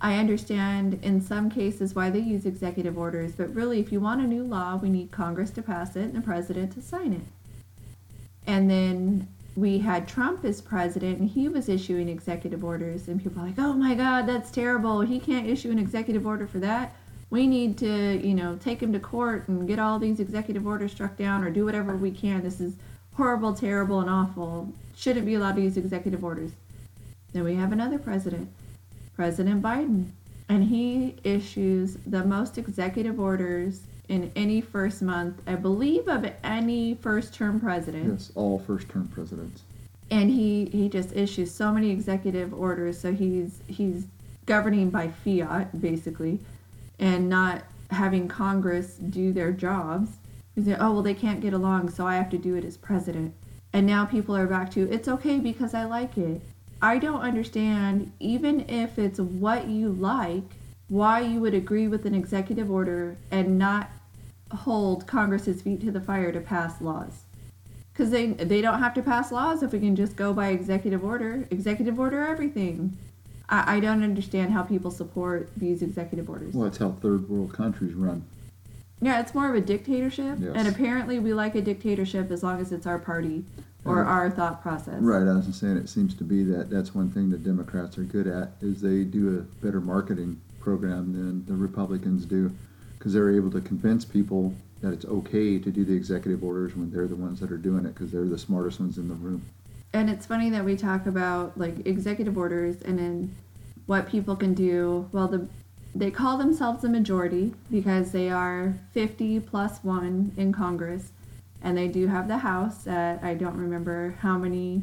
I 0.00 0.18
understand 0.18 0.98
in 1.02 1.22
some 1.22 1.48
cases 1.48 1.94
why 1.94 2.10
they 2.10 2.18
use 2.18 2.44
executive 2.44 2.98
orders, 2.98 3.32
but 3.32 3.54
really, 3.54 3.80
if 3.80 3.92
you 3.92 4.00
want 4.00 4.20
a 4.20 4.26
new 4.26 4.42
law, 4.42 4.76
we 4.76 4.90
need 4.90 5.10
Congress 5.10 5.50
to 5.50 5.62
pass 5.62 5.96
it 5.96 6.02
and 6.02 6.16
the 6.16 6.20
president 6.20 6.72
to 6.72 6.82
sign 6.82 7.14
it. 7.14 7.22
And 8.46 8.70
then 8.70 9.28
we 9.56 9.78
had 9.78 10.06
Trump 10.06 10.44
as 10.44 10.60
president, 10.60 11.18
and 11.18 11.30
he 11.30 11.48
was 11.48 11.68
issuing 11.68 12.10
executive 12.10 12.62
orders, 12.62 13.08
and 13.08 13.22
people 13.22 13.42
are 13.42 13.46
like, 13.46 13.58
oh 13.58 13.72
my 13.72 13.94
God, 13.94 14.26
that's 14.26 14.50
terrible. 14.50 15.00
He 15.00 15.18
can't 15.18 15.48
issue 15.48 15.70
an 15.70 15.78
executive 15.78 16.26
order 16.26 16.46
for 16.46 16.58
that. 16.58 16.94
We 17.30 17.46
need 17.46 17.78
to, 17.78 18.20
you 18.24 18.34
know, 18.34 18.56
take 18.56 18.82
him 18.82 18.92
to 18.92 19.00
court 19.00 19.48
and 19.48 19.66
get 19.66 19.78
all 19.78 19.98
these 19.98 20.20
executive 20.20 20.66
orders 20.66 20.92
struck 20.92 21.16
down 21.16 21.42
or 21.42 21.50
do 21.50 21.64
whatever 21.64 21.96
we 21.96 22.10
can. 22.10 22.42
This 22.42 22.60
is 22.60 22.74
horrible, 23.14 23.54
terrible, 23.54 24.00
and 24.00 24.10
awful. 24.10 24.72
Shouldn't 24.94 25.26
be 25.26 25.34
allowed 25.34 25.56
to 25.56 25.62
use 25.62 25.78
executive 25.78 26.22
orders. 26.22 26.52
Then 27.32 27.42
we 27.42 27.54
have 27.54 27.72
another 27.72 27.98
president, 27.98 28.50
President 29.14 29.62
Biden, 29.62 30.10
and 30.50 30.64
he 30.64 31.16
issues 31.24 31.96
the 32.06 32.24
most 32.24 32.58
executive 32.58 33.18
orders 33.18 33.80
in 34.08 34.30
any 34.36 34.60
first 34.60 35.02
month, 35.02 35.40
I 35.46 35.54
believe, 35.56 36.08
of 36.08 36.30
any 36.44 36.94
first 36.94 37.34
term 37.34 37.60
president. 37.60 38.12
Yes, 38.12 38.32
all 38.34 38.58
first 38.58 38.88
term 38.88 39.08
presidents. 39.08 39.62
and 40.10 40.30
he 40.30 40.66
he 40.66 40.88
just 40.88 41.14
issues 41.16 41.50
so 41.52 41.72
many 41.72 41.90
executive 41.90 42.54
orders. 42.54 42.98
So 43.00 43.12
he's 43.12 43.60
he's 43.66 44.06
governing 44.46 44.90
by 44.90 45.08
fiat 45.08 45.80
basically, 45.80 46.38
and 46.98 47.28
not 47.28 47.64
having 47.90 48.28
Congress 48.28 48.94
do 48.96 49.32
their 49.32 49.52
jobs. 49.52 50.10
He 50.54 50.62
said, 50.64 50.78
"Oh 50.80 50.92
well, 50.92 51.02
they 51.02 51.14
can't 51.14 51.40
get 51.40 51.52
along, 51.52 51.90
so 51.90 52.06
I 52.06 52.16
have 52.16 52.30
to 52.30 52.38
do 52.38 52.54
it 52.54 52.64
as 52.64 52.76
president." 52.76 53.34
And 53.72 53.86
now 53.86 54.04
people 54.06 54.36
are 54.36 54.46
back 54.46 54.70
to 54.72 54.90
it's 54.90 55.08
okay 55.08 55.38
because 55.40 55.74
I 55.74 55.84
like 55.84 56.16
it. 56.16 56.40
I 56.80 56.98
don't 56.98 57.20
understand, 57.20 58.12
even 58.20 58.60
if 58.68 58.98
it's 58.98 59.18
what 59.18 59.66
you 59.68 59.88
like, 59.90 60.44
why 60.88 61.20
you 61.20 61.40
would 61.40 61.54
agree 61.54 61.88
with 61.88 62.06
an 62.06 62.14
executive 62.14 62.70
order 62.70 63.16
and 63.30 63.58
not 63.58 63.90
hold 64.52 65.06
Congress's 65.06 65.62
feet 65.62 65.80
to 65.82 65.90
the 65.90 66.00
fire 66.00 66.32
to 66.32 66.40
pass 66.40 66.80
laws. 66.80 67.24
Because 67.92 68.10
they, 68.10 68.26
they 68.26 68.60
don't 68.60 68.78
have 68.78 68.94
to 68.94 69.02
pass 69.02 69.32
laws 69.32 69.62
if 69.62 69.72
we 69.72 69.80
can 69.80 69.96
just 69.96 70.16
go 70.16 70.32
by 70.32 70.48
executive 70.48 71.02
order. 71.02 71.46
Executive 71.50 71.98
order 71.98 72.22
everything. 72.22 72.96
I, 73.48 73.76
I 73.76 73.80
don't 73.80 74.02
understand 74.02 74.52
how 74.52 74.62
people 74.62 74.90
support 74.90 75.50
these 75.56 75.82
executive 75.82 76.28
orders. 76.28 76.54
Well, 76.54 76.64
that's 76.64 76.78
how 76.78 76.92
third 77.00 77.28
world 77.28 77.52
countries 77.52 77.94
run. 77.94 78.24
Yeah, 79.00 79.20
it's 79.20 79.34
more 79.34 79.48
of 79.48 79.54
a 79.54 79.60
dictatorship. 79.60 80.38
Yes. 80.40 80.52
And 80.54 80.68
apparently 80.68 81.18
we 81.18 81.32
like 81.32 81.54
a 81.54 81.62
dictatorship 81.62 82.30
as 82.30 82.42
long 82.42 82.60
as 82.60 82.72
it's 82.72 82.86
our 82.86 82.98
party 82.98 83.44
or 83.84 84.04
our 84.04 84.30
thought 84.30 84.62
process. 84.62 85.00
Right, 85.00 85.22
I 85.22 85.36
was 85.36 85.54
saying 85.54 85.76
it 85.76 85.88
seems 85.88 86.14
to 86.14 86.24
be 86.24 86.42
that 86.44 86.70
that's 86.70 86.94
one 86.94 87.10
thing 87.10 87.30
the 87.30 87.38
Democrats 87.38 87.96
are 87.98 88.02
good 88.02 88.26
at 88.26 88.50
is 88.60 88.80
they 88.80 89.04
do 89.04 89.38
a 89.38 89.64
better 89.64 89.80
marketing 89.80 90.40
program 90.60 91.12
than 91.12 91.46
the 91.46 91.54
Republicans 91.54 92.24
do 92.24 92.50
because 93.06 93.14
they're 93.14 93.30
able 93.30 93.52
to 93.52 93.60
convince 93.60 94.04
people 94.04 94.52
that 94.82 94.92
it's 94.92 95.04
okay 95.04 95.60
to 95.60 95.70
do 95.70 95.84
the 95.84 95.94
executive 95.94 96.42
orders 96.42 96.74
when 96.74 96.90
they're 96.90 97.06
the 97.06 97.14
ones 97.14 97.38
that 97.38 97.52
are 97.52 97.56
doing 97.56 97.86
it 97.86 97.94
because 97.94 98.10
they're 98.10 98.24
the 98.24 98.36
smartest 98.36 98.80
ones 98.80 98.98
in 98.98 99.06
the 99.06 99.14
room. 99.14 99.40
And 99.92 100.10
it's 100.10 100.26
funny 100.26 100.50
that 100.50 100.64
we 100.64 100.74
talk 100.74 101.06
about 101.06 101.56
like 101.56 101.86
executive 101.86 102.36
orders 102.36 102.82
and 102.82 102.98
then 102.98 103.36
what 103.86 104.08
people 104.08 104.34
can 104.34 104.54
do. 104.54 105.08
Well, 105.12 105.28
the 105.28 105.46
they 105.94 106.10
call 106.10 106.36
themselves 106.36 106.82
a 106.82 106.88
majority 106.88 107.54
because 107.70 108.10
they 108.10 108.28
are 108.28 108.74
50 108.92 109.38
plus 109.38 109.84
one 109.84 110.32
in 110.36 110.52
Congress, 110.52 111.12
and 111.62 111.78
they 111.78 111.86
do 111.86 112.08
have 112.08 112.26
the 112.26 112.38
House. 112.38 112.88
At, 112.88 113.22
I 113.22 113.34
don't 113.34 113.56
remember 113.56 114.16
how 114.20 114.36
many 114.36 114.82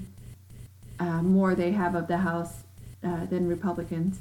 uh, 0.97 1.21
more 1.21 1.55
they 1.55 1.73
have 1.73 1.93
of 1.93 2.07
the 2.07 2.19
House 2.19 2.63
uh, 3.03 3.25
than 3.25 3.49
Republicans, 3.49 4.19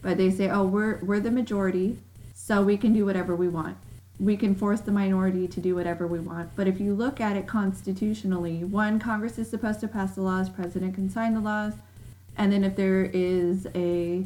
but 0.00 0.16
they 0.16 0.30
say, 0.30 0.48
"Oh, 0.48 0.64
we're 0.64 0.98
we're 1.04 1.20
the 1.20 1.30
majority, 1.30 1.98
so 2.34 2.62
we 2.62 2.76
can 2.76 2.92
do 2.92 3.06
whatever 3.06 3.34
we 3.34 3.48
want." 3.48 3.76
we 4.20 4.36
can 4.36 4.54
force 4.54 4.80
the 4.80 4.92
minority 4.92 5.48
to 5.48 5.60
do 5.60 5.74
whatever 5.74 6.06
we 6.06 6.20
want. 6.20 6.54
But 6.54 6.68
if 6.68 6.80
you 6.80 6.94
look 6.94 7.20
at 7.20 7.36
it 7.36 7.46
constitutionally, 7.46 8.64
one, 8.64 8.98
Congress 8.98 9.38
is 9.38 9.50
supposed 9.50 9.80
to 9.80 9.88
pass 9.88 10.14
the 10.14 10.22
laws, 10.22 10.48
president 10.48 10.94
can 10.94 11.10
sign 11.10 11.34
the 11.34 11.40
laws, 11.40 11.74
and 12.36 12.52
then 12.52 12.64
if 12.64 12.76
there 12.76 13.10
is 13.12 13.66
a 13.74 14.24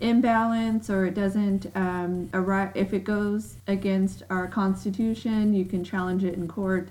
imbalance 0.00 0.88
or 0.88 1.06
it 1.06 1.14
doesn't 1.14 1.66
um, 1.74 2.28
arri- 2.28 2.70
if 2.76 2.92
it 2.92 3.02
goes 3.02 3.56
against 3.66 4.22
our 4.30 4.46
constitution, 4.46 5.52
you 5.52 5.64
can 5.64 5.82
challenge 5.82 6.22
it 6.22 6.34
in 6.34 6.46
court, 6.46 6.88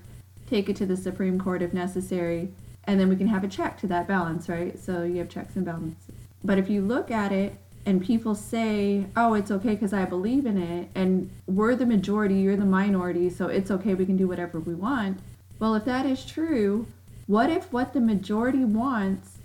take 0.50 0.68
it 0.68 0.76
to 0.76 0.86
the 0.86 0.98
Supreme 0.98 1.39
Court 1.39 1.62
if 1.62 1.74
necessary, 1.74 2.50
and 2.84 3.00
then 3.00 3.08
we 3.08 3.16
can 3.16 3.28
have 3.28 3.45
a 3.45 3.48
check 3.48 3.78
to 3.80 3.88
that 3.88 4.08
balance, 4.08 4.50
right? 4.50 4.78
So 4.78 5.04
you 5.04 5.18
have 5.20 5.30
checks 5.30 5.56
and 5.56 5.64
balances. 5.64 6.16
But 6.43 6.58
if 6.58 6.70
you 6.70 6.82
look 6.82 7.10
at 7.10 7.32
it 7.32 7.56
and 7.88 8.06
people 8.06 8.36
say, 8.36 9.06
oh, 9.16 9.34
it's 9.34 9.50
okay 9.50 9.70
because 9.70 9.94
I 9.94 10.04
believe 10.04 10.46
in 10.46 10.62
it, 10.62 10.90
and 10.94 11.32
we're 11.48 11.74
the 11.74 11.86
majority, 11.86 12.36
you're 12.36 12.58
the 12.58 12.66
minority, 12.66 13.30
so 13.30 13.48
it's 13.48 13.72
okay, 13.72 13.94
we 13.94 14.06
can 14.06 14.18
do 14.18 14.28
whatever 14.28 14.60
we 14.60 14.76
want. 14.76 15.20
Well, 15.58 15.74
if 15.74 15.86
that 15.86 16.06
is 16.06 16.26
true, 16.26 16.86
what 17.28 17.50
if 17.50 17.72
what 17.72 17.94
the 17.94 18.02
majority 18.02 18.66
wants 18.66 19.38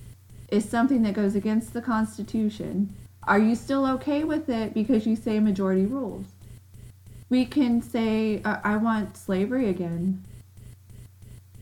is 0.49 0.69
something 0.69 1.03
that 1.03 1.15
goes 1.15 1.37
against 1.37 1.73
the 1.73 1.81
Constitution? 1.81 2.93
Are 3.29 3.39
you 3.39 3.55
still 3.55 3.87
okay 3.87 4.25
with 4.25 4.49
it 4.49 4.75
because 4.75 5.07
you 5.07 5.15
say 5.15 5.39
majority 5.39 5.87
rules? 5.87 6.27
We 7.31 7.47
can 7.47 7.81
say, 7.81 8.43
uh, 8.45 8.59
I 8.65 8.77
want 8.77 9.17
slavery 9.17 9.69
again. 9.69 10.25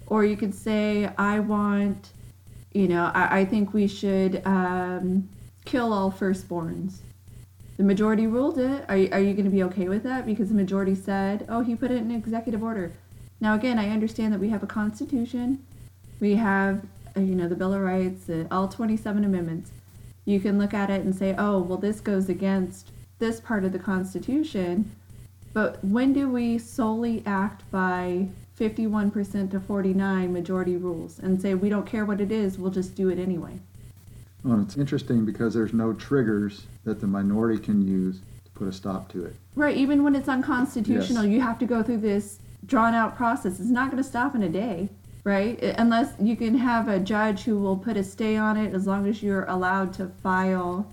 Or 0.07 0.25
you 0.25 0.37
could 0.37 0.55
say, 0.55 1.11
I 1.19 1.41
want, 1.41 2.09
you 2.73 2.89
know, 2.89 3.13
I, 3.15 3.41
I 3.41 3.45
think 3.45 3.75
we 3.75 3.87
should. 3.87 4.41
Um, 4.47 5.29
kill 5.71 5.93
all 5.93 6.11
firstborns. 6.11 6.97
The 7.77 7.85
majority 7.85 8.27
ruled 8.27 8.59
it. 8.59 8.85
Are 8.89 8.97
you, 8.97 9.09
are 9.13 9.21
you 9.21 9.35
going 9.35 9.45
to 9.45 9.51
be 9.51 9.63
okay 9.63 9.89
with 9.89 10.03
that? 10.03 10.27
Because 10.27 10.49
the 10.49 10.55
majority 10.55 10.97
said, 10.97 11.47
oh, 11.49 11.61
he 11.61 11.77
put 11.77 11.93
it 11.93 11.99
in 11.99 12.11
executive 12.11 12.63
order. 12.63 12.91
Now, 13.41 13.55
again, 13.55 13.79
I 13.79 13.89
understand 13.91 14.33
that 14.33 14.41
we 14.41 14.49
have 14.49 14.65
a 14.65 14.67
constitution, 14.67 15.65
we 16.19 16.35
have, 16.35 16.85
uh, 17.17 17.21
you 17.21 17.37
know, 17.37 17.49
the 17.49 17.55
Bill 17.55 17.73
of 17.73 17.81
Rights, 17.81 18.29
uh, 18.29 18.47
all 18.51 18.67
27 18.67 19.25
amendments. 19.25 19.71
You 20.25 20.41
can 20.41 20.59
look 20.59 20.75
at 20.75 20.91
it 20.91 21.05
and 21.05 21.15
say, 21.15 21.37
oh, 21.39 21.61
well, 21.61 21.79
this 21.79 22.01
goes 22.01 22.29
against 22.29 22.91
this 23.21 23.41
part 23.41 23.65
of 23.65 23.73
the 23.73 23.79
Constitution. 23.79 24.91
But 25.55 25.83
when 25.85 26.13
do 26.13 26.29
we 26.29 26.59
solely 26.59 27.23
act 27.25 27.63
by 27.71 28.27
51% 28.59 29.51
to 29.53 29.61
49 29.61 30.33
majority 30.33 30.77
rules 30.77 31.21
and 31.21 31.41
say, 31.41 31.55
we 31.55 31.69
don't 31.69 31.87
care 31.87 32.05
what 32.05 32.21
it 32.21 32.33
is, 32.33 32.59
we'll 32.59 32.73
just 32.73 32.95
do 32.97 33.09
it 33.09 33.19
anyway? 33.19 33.61
Well, 34.45 34.61
it's 34.63 34.77
interesting 34.77 35.25
because 35.25 35.55
there's 35.55 35.73
no 35.73 35.93
triggers 35.93 36.67
that 36.85 37.01
the 37.01 37.07
minority 37.07 37.59
can 37.63 37.87
use 37.87 38.21
to 38.45 38.51
put 38.55 38.69
a 38.69 38.73
stop 38.73 39.11
to 39.13 39.25
it. 39.27 39.35
Right, 39.55 39.77
even 39.77 40.03
when 40.03 40.15
it's 40.15 40.29
unconstitutional, 40.29 41.25
Yes. 41.25 41.33
you 41.33 41.41
have 41.41 41.59
to 41.59 41.67
go 41.67 41.83
through 41.83 41.99
this 41.99 42.39
drawn 42.67 42.95
out 42.95 43.17
process. 43.17 43.61
It's 43.61 43.69
not 43.69 43.91
going 43.91 44.03
to 44.03 44.09
stop 44.09 44.35
in 44.35 44.43
a 44.43 44.49
day, 44.49 44.89
right? 45.25 45.63
Uh, 45.63 45.75
unless 45.79 46.13
you 46.21 46.37
can 46.37 46.57
have 46.57 46.89
a 46.89 46.99
judge 46.99 47.45
who 47.45 47.59
will 47.59 47.77
put 47.77 47.97
a 47.97 48.05
stay 48.05 48.37
on 48.37 48.57
it 48.57 48.75
as 48.75 48.87
long 48.87 49.07
as 49.07 49.23
you're 49.23 49.45
allowed 49.45 49.93
to 49.95 50.07
file 50.23 50.91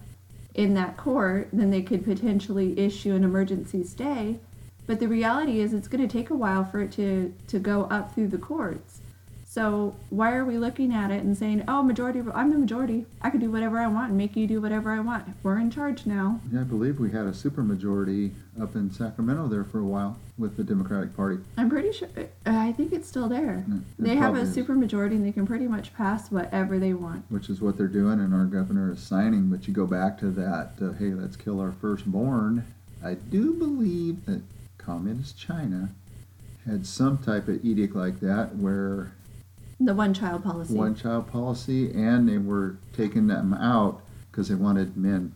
in 0.55 0.73
that 0.73 0.97
court, 0.97 1.49
then 1.53 1.69
they 1.69 1.81
could 1.83 2.03
potentially 2.03 2.77
issue 2.79 3.13
an 3.13 3.23
emergency 3.23 3.83
stay. 3.83 4.39
But 4.87 4.99
the 4.99 5.07
reality 5.07 5.59
is 5.59 5.73
it's 5.73 5.87
going 5.87 6.05
to 6.05 6.11
take 6.11 6.29
a 6.29 6.35
while 6.35 6.65
for 6.65 6.79
it 6.81 6.91
to 6.93 7.33
to 7.47 7.59
go 7.59 7.83
up 7.85 8.13
through 8.15 8.29
the 8.29 8.37
courts. 8.37 8.99
So 9.57 9.95
why 10.11 10.35
are 10.35 10.45
we 10.45 10.59
looking 10.59 10.93
at 10.93 11.09
it 11.09 11.23
and 11.23 11.35
saying, 11.35 11.63
"Oh, 11.67 11.81
majority 11.81 12.21
I'm 12.31 12.51
the 12.51 12.59
majority. 12.59 13.07
I 13.23 13.31
can 13.31 13.39
do 13.39 13.49
whatever 13.49 13.79
I 13.79 13.87
want 13.87 14.09
and 14.09 14.17
make 14.17 14.35
you 14.35 14.45
do 14.45 14.61
whatever 14.61 14.91
I 14.91 14.99
want. 14.99 15.25
We're 15.41 15.57
in 15.57 15.71
charge 15.71 16.05
now." 16.05 16.41
Yeah, 16.53 16.61
I 16.61 16.63
believe 16.63 16.99
we 16.99 17.09
had 17.09 17.25
a 17.25 17.31
supermajority 17.31 18.33
up 18.61 18.75
in 18.75 18.91
Sacramento 18.91 19.47
there 19.47 19.63
for 19.63 19.79
a 19.79 19.83
while 19.83 20.19
with 20.37 20.57
the 20.57 20.63
Democratic 20.63 21.15
Party. 21.17 21.39
I'm 21.57 21.71
pretty 21.71 21.91
sure. 21.91 22.07
I 22.45 22.71
think 22.73 22.93
it's 22.93 23.07
still 23.07 23.27
there. 23.27 23.65
Yeah, 23.67 23.75
it 23.77 23.81
They 23.97 24.15
have 24.15 24.37
a 24.37 24.41
is. 24.41 24.53
super 24.53 24.75
majority 24.75 25.15
and 25.15 25.25
they 25.25 25.31
can 25.31 25.47
pretty 25.47 25.67
much 25.67 25.91
pass 25.95 26.29
whatever 26.29 26.77
they 26.77 26.93
want. 26.93 27.23
which 27.29 27.49
is 27.49 27.59
what 27.59 27.79
they're 27.79 27.87
doing, 27.87 28.19
and 28.19 28.35
our 28.35 28.45
governor 28.45 28.91
is 28.91 28.99
signing. 28.99 29.49
But 29.49 29.67
you 29.67 29.73
go 29.73 29.87
back 29.87 30.19
to 30.19 30.29
that, 30.29 30.73
uh, 30.79 30.91
hey, 30.91 31.15
let's 31.15 31.35
kill 31.35 31.59
our 31.59 31.71
firstborn. 31.71 32.63
I 33.03 33.15
do 33.15 33.53
believe 33.53 34.23
that 34.27 34.43
communist 34.77 35.35
China 35.35 35.89
had 36.67 36.85
some 36.85 37.17
type 37.17 37.47
of 37.47 37.65
edict 37.65 37.95
like 37.95 38.19
that 38.19 38.55
where 38.57 39.13
The 39.79 39.93
one 39.93 40.13
child 40.13 40.43
policy. 40.43 40.73
one 40.73 40.95
child 40.95 41.31
policy, 41.31 41.91
and 41.91 42.27
they 42.27 42.39
were 42.39 42.77
taking 42.93 43.27
them 43.27 43.53
out 43.53 44.01
because 44.31 44.49
they 44.49 44.55
wanted 44.55 44.97
men, 44.97 45.33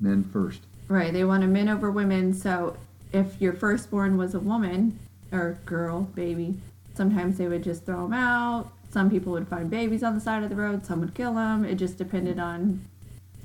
men 0.00 0.22
first. 0.24 0.60
Right. 0.88 1.12
They 1.12 1.24
wanted 1.24 1.50
men 1.50 1.68
over 1.68 1.90
women. 1.90 2.32
So 2.32 2.76
if 3.12 3.40
your 3.40 3.52
firstborn 3.52 4.16
was 4.16 4.34
a 4.34 4.40
woman 4.40 4.98
or 5.32 5.58
girl, 5.66 6.02
baby, 6.14 6.58
sometimes 6.94 7.38
they 7.38 7.48
would 7.48 7.62
just 7.62 7.84
throw 7.84 8.02
them 8.02 8.14
out. 8.14 8.70
Some 8.90 9.10
people 9.10 9.32
would 9.32 9.48
find 9.48 9.68
babies 9.68 10.02
on 10.02 10.14
the 10.14 10.20
side 10.20 10.42
of 10.42 10.48
the 10.50 10.56
road. 10.56 10.86
Some 10.86 11.00
would 11.00 11.14
kill 11.14 11.34
them. 11.34 11.64
It 11.64 11.74
just 11.74 11.98
depended 11.98 12.38
on 12.38 12.80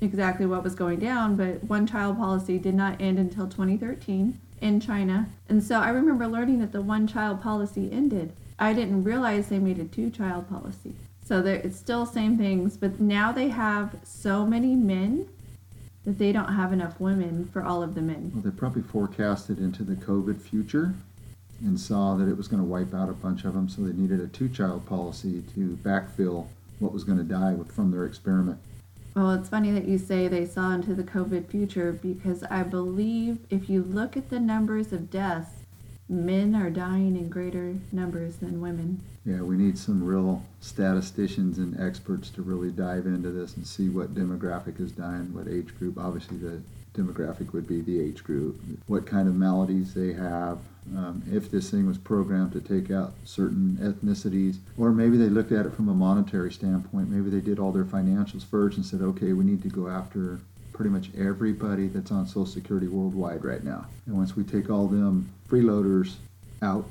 exactly 0.00 0.46
what 0.46 0.64
was 0.64 0.74
going 0.74 1.00
down. 1.00 1.36
But 1.36 1.64
one 1.64 1.86
child 1.86 2.16
policy 2.16 2.58
did 2.58 2.74
not 2.74 3.00
end 3.00 3.18
until 3.18 3.46
2013 3.46 4.40
in 4.60 4.80
China. 4.80 5.28
And 5.48 5.62
so 5.62 5.80
I 5.80 5.90
remember 5.90 6.26
learning 6.26 6.60
that 6.60 6.72
the 6.72 6.80
one 6.80 7.06
child 7.06 7.42
policy 7.42 7.90
ended. 7.92 8.32
I 8.58 8.72
didn't 8.72 9.04
realize 9.04 9.48
they 9.48 9.58
made 9.58 9.78
a 9.78 9.84
two 9.84 10.10
child 10.10 10.48
policy. 10.48 10.94
So 11.24 11.44
it's 11.44 11.78
still 11.78 12.04
same 12.04 12.36
things, 12.36 12.76
but 12.76 13.00
now 13.00 13.32
they 13.32 13.48
have 13.48 13.96
so 14.04 14.44
many 14.44 14.74
men 14.74 15.26
that 16.04 16.18
they 16.18 16.32
don't 16.32 16.52
have 16.52 16.72
enough 16.72 17.00
women 17.00 17.48
for 17.50 17.62
all 17.62 17.82
of 17.82 17.94
the 17.94 18.02
men. 18.02 18.30
Well, 18.34 18.42
they 18.42 18.50
probably 18.50 18.82
forecasted 18.82 19.58
into 19.58 19.82
the 19.82 19.94
COVID 19.94 20.40
future 20.40 20.94
and 21.60 21.80
saw 21.80 22.14
that 22.16 22.28
it 22.28 22.36
was 22.36 22.46
going 22.46 22.62
to 22.62 22.68
wipe 22.68 22.92
out 22.92 23.08
a 23.08 23.14
bunch 23.14 23.44
of 23.44 23.54
them, 23.54 23.70
so 23.70 23.82
they 23.82 23.92
needed 23.92 24.20
a 24.20 24.26
two-child 24.26 24.86
policy 24.86 25.42
to 25.54 25.78
backfill 25.82 26.46
what 26.78 26.92
was 26.92 27.04
going 27.04 27.18
to 27.18 27.24
die 27.24 27.54
with, 27.54 27.72
from 27.72 27.90
their 27.90 28.04
experiment. 28.04 28.58
Well, 29.14 29.30
it's 29.30 29.48
funny 29.48 29.70
that 29.70 29.86
you 29.86 29.96
say 29.96 30.28
they 30.28 30.44
saw 30.44 30.72
into 30.72 30.94
the 30.94 31.04
COVID 31.04 31.46
future 31.46 31.92
because 31.92 32.42
I 32.44 32.64
believe 32.64 33.38
if 33.48 33.70
you 33.70 33.82
look 33.82 34.16
at 34.16 34.28
the 34.28 34.40
numbers 34.40 34.92
of 34.92 35.10
deaths, 35.10 35.63
men 36.08 36.54
are 36.54 36.70
dying 36.70 37.16
in 37.16 37.28
greater 37.28 37.74
numbers 37.92 38.36
than 38.36 38.60
women. 38.60 39.00
Yeah, 39.24 39.40
we 39.40 39.56
need 39.56 39.78
some 39.78 40.04
real 40.04 40.42
statisticians 40.60 41.56
and 41.58 41.80
experts 41.80 42.28
to 42.30 42.42
really 42.42 42.70
dive 42.70 43.06
into 43.06 43.30
this 43.30 43.56
and 43.56 43.66
see 43.66 43.88
what 43.88 44.14
demographic 44.14 44.80
is 44.80 44.92
dying, 44.92 45.32
what 45.32 45.48
age 45.48 45.76
group. 45.78 45.96
Obviously, 45.98 46.36
the 46.36 46.60
demographic 46.94 47.52
would 47.52 47.66
be 47.66 47.80
the 47.80 48.00
age 48.00 48.22
group, 48.22 48.60
what 48.86 49.06
kind 49.06 49.28
of 49.28 49.34
maladies 49.34 49.94
they 49.94 50.12
have, 50.12 50.58
um, 50.94 51.22
if 51.32 51.50
this 51.50 51.70
thing 51.70 51.86
was 51.86 51.98
programmed 51.98 52.52
to 52.52 52.60
take 52.60 52.90
out 52.90 53.14
certain 53.24 53.78
ethnicities, 53.80 54.58
or 54.76 54.92
maybe 54.92 55.16
they 55.16 55.28
looked 55.28 55.52
at 55.52 55.66
it 55.66 55.74
from 55.74 55.88
a 55.88 55.94
monetary 55.94 56.52
standpoint. 56.52 57.08
Maybe 57.08 57.30
they 57.30 57.44
did 57.44 57.58
all 57.58 57.72
their 57.72 57.84
financials 57.84 58.44
first 58.44 58.76
and 58.76 58.86
said, 58.86 59.00
okay, 59.00 59.32
we 59.32 59.44
need 59.44 59.62
to 59.62 59.68
go 59.68 59.88
after 59.88 60.38
pretty 60.72 60.90
much 60.90 61.08
everybody 61.16 61.86
that's 61.86 62.10
on 62.10 62.26
Social 62.26 62.46
Security 62.46 62.88
worldwide 62.88 63.44
right 63.44 63.64
now. 63.64 63.86
And 64.06 64.16
once 64.16 64.36
we 64.36 64.42
take 64.42 64.68
all 64.68 64.86
them 64.86 65.30
freeloaders 65.54 66.14
out 66.62 66.84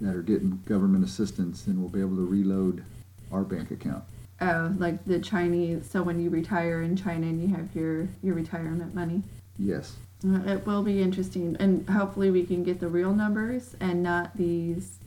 that 0.00 0.14
are 0.14 0.22
getting 0.22 0.60
government 0.66 1.04
assistance, 1.04 1.62
then 1.62 1.80
we'll 1.80 1.90
be 1.90 2.00
able 2.00 2.16
to 2.16 2.26
reload 2.26 2.84
our 3.32 3.42
bank 3.42 3.70
account. 3.70 4.04
Oh, 4.40 4.74
like 4.78 5.04
the 5.04 5.18
Chinese. 5.18 5.88
So 5.90 6.02
when 6.02 6.20
you 6.22 6.30
retire 6.30 6.82
in 6.82 6.96
China 6.96 7.26
and 7.26 7.40
you 7.40 7.54
have 7.54 7.74
your 7.74 8.08
your 8.22 8.34
retirement 8.34 8.94
money. 8.94 9.22
Yes. 9.58 9.96
Uh, 10.26 10.40
It 10.46 10.66
will 10.66 10.82
be 10.82 11.00
interesting, 11.02 11.56
and 11.60 11.88
hopefully 11.88 12.30
we 12.30 12.44
can 12.44 12.62
get 12.62 12.80
the 12.80 12.88
real 12.88 13.14
numbers 13.14 13.74
and 13.80 14.02
not 14.02 14.36
these 14.36 14.98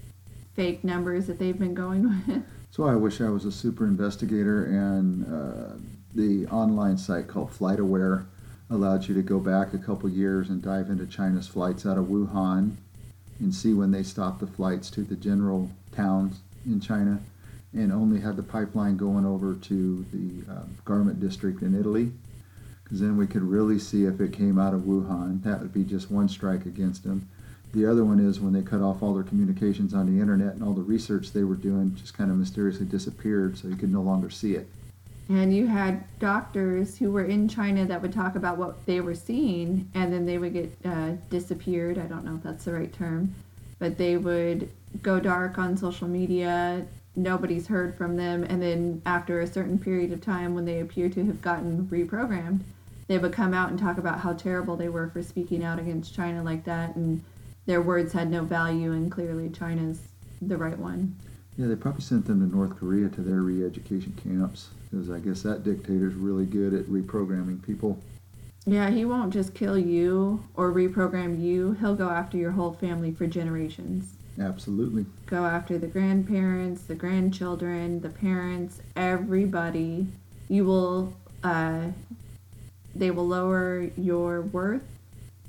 fake 0.56 0.84
numbers 0.84 1.28
that 1.28 1.40
they've 1.40 1.58
been 1.58 1.74
going 1.74 2.04
with. 2.28 2.44
So 2.72 2.86
I 2.86 2.96
wish 2.96 3.22
I 3.22 3.30
was 3.30 3.46
a 3.46 3.52
super 3.52 3.86
investigator, 3.86 4.66
and 4.66 5.26
uh, 5.26 5.74
the 6.16 6.48
online 6.48 6.98
site 6.98 7.28
called 7.28 7.52
FlightAware 7.52 8.26
allowed 8.70 9.08
you 9.08 9.14
to 9.16 9.22
go 9.22 9.40
back 9.40 9.74
a 9.74 9.78
couple 9.78 10.10
years 10.10 10.50
and 10.50 10.62
dive 10.62 10.90
into 10.90 11.06
China's 11.06 11.48
flights 11.48 11.86
out 11.86 11.98
of 11.98 12.06
Wuhan 12.06 12.76
and 13.40 13.54
see 13.54 13.74
when 13.74 13.92
they 13.92 14.04
stopped 14.04 14.40
the 14.40 14.48
flights 14.48 14.90
to 14.92 15.02
the 15.02 15.16
general 15.16 15.70
towns 15.96 16.40
in 16.66 16.80
China 16.80 17.20
and 17.74 17.92
only 17.92 18.20
had 18.22 18.36
the 18.36 18.44
pipeline 18.44 18.98
going 18.98 19.26
over 19.26 19.56
to 19.56 20.06
the 20.14 20.52
uh, 20.52 20.64
garment 20.86 21.20
district 21.20 21.62
in 21.62 21.78
Italy. 21.78 22.12
Because 22.84 23.00
then 23.00 23.18
we 23.18 23.28
could 23.28 23.42
really 23.42 23.80
see 23.80 24.06
if 24.06 24.20
it 24.22 24.34
came 24.34 24.60
out 24.60 24.74
of 24.74 24.82
Wuhan. 24.82 25.42
That 25.44 25.62
would 25.62 25.74
be 25.74 25.84
just 25.84 26.12
one 26.12 26.30
strike 26.30 26.66
against 26.66 27.04
them. 27.04 27.28
The 27.74 27.88
other 27.88 28.06
one 28.06 28.20
is 28.20 28.40
when 28.40 28.54
they 28.54 28.62
cut 28.62 28.82
off 28.82 29.02
all 29.02 29.16
their 29.16 29.24
communications 29.24 29.96
on 29.96 30.06
the 30.06 30.22
internet 30.22 30.54
and 30.54 30.64
all 30.64 30.74
the 30.74 30.82
research 30.82 31.32
they 31.32 31.44
were 31.44 31.56
doing 31.56 31.96
just 31.96 32.14
kind 32.14 32.30
of 32.30 32.38
mysteriously 32.38 32.86
disappeared, 32.86 33.58
so 33.58 33.68
you 33.68 33.76
could 33.76 33.92
no 33.92 34.02
longer 34.02 34.30
see 34.30 34.54
it. 34.54 34.70
And 35.30 35.56
you 35.56 35.68
had 35.68 36.04
doctors 36.20 36.98
who 36.98 37.12
were 37.12 37.24
in 37.24 37.48
China 37.48 37.86
that 37.86 38.02
would 38.02 38.12
talk 38.12 38.36
about 38.36 38.58
what 38.58 38.86
they 38.86 39.00
were 39.00 39.16
seeing, 39.16 39.90
and 39.94 40.12
then 40.12 40.26
they 40.26 40.38
would 40.38 40.54
get 40.54 40.78
uh, 40.84 41.12
disappeared. 41.30 41.98
I 41.98 42.04
don't 42.04 42.26
know 42.26 42.36
if 42.36 42.44
that's 42.44 42.66
the 42.66 42.74
right 42.74 42.92
term, 42.92 43.34
but 43.80 43.98
they 43.98 44.18
would 44.18 44.70
go 45.02 45.20
dark 45.20 45.58
on 45.58 45.78
social 45.78 46.08
media. 46.08 46.86
Nobody's 47.16 47.68
heard 47.68 47.96
from 47.98 48.18
them, 48.18 48.44
and 48.44 48.62
then 48.62 49.02
after 49.06 49.40
a 49.40 49.48
certain 49.48 49.80
period 49.80 50.12
of 50.12 50.20
time, 50.20 50.56
when 50.56 50.66
they 50.66 50.82
appear 50.82 51.10
to 51.10 51.26
have 51.26 51.42
gotten 51.42 51.88
reprogrammed, 51.88 52.62
they 53.08 53.18
would 53.18 53.34
come 53.34 53.54
out 53.54 53.70
and 53.70 53.80
talk 53.80 53.98
about 53.98 54.20
how 54.20 54.34
terrible 54.34 54.76
they 54.76 54.90
were 54.90 55.10
for 55.10 55.22
speaking 55.22 55.64
out 55.64 55.80
against 55.80 56.14
China 56.14 56.44
like 56.44 56.66
that, 56.66 56.96
and 56.96 57.24
their 57.66 57.82
words 57.82 58.14
had 58.14 58.30
no 58.30 58.44
value, 58.44 58.92
and 58.92 59.12
clearly 59.12 59.50
China's 59.50 60.02
the 60.42 60.58
right 60.58 60.78
one. 60.78 61.16
Yeah, 61.58 61.68
they 61.68 61.76
probably 61.76 62.02
sent 62.02 62.26
them 62.26 62.40
to 62.40 62.56
North 62.56 62.78
Korea 62.78 63.10
to 63.10 63.22
their 63.22 63.42
re-education 63.42 64.18
camps 64.24 64.70
because 64.90 65.10
I 65.10 65.20
guess 65.20 65.44
that 65.44 65.64
dictator's 65.64 66.16
really 66.16 66.46
good 66.46 66.74
at 66.74 66.86
reprogramming 66.86 67.64
people. 67.66 68.00
Yeah, 68.66 68.90
he 68.90 69.06
won't 69.06 69.34
just 69.34 69.54
kill 69.54 69.78
you 69.78 70.44
or 70.56 70.72
reprogram 70.72 71.40
you. 71.42 71.74
He'll 71.74 71.96
go 71.96 72.10
after 72.10 72.38
your 72.38 72.52
whole 72.52 72.74
family 72.74 73.12
for 73.12 73.28
generations. 73.28 74.14
Absolutely. 74.40 75.06
Go 75.28 75.46
after 75.46 75.78
the 75.78 75.88
grandparents, 75.88 76.84
the 76.84 76.96
grandchildren, 76.96 78.02
the 78.02 78.10
parents, 78.10 78.82
everybody. 78.96 80.08
You 80.48 80.66
will, 80.66 81.14
uh, 81.44 81.88
they 82.96 83.12
will 83.12 83.28
lower 83.28 83.90
your 83.96 84.42
worth 84.42 84.84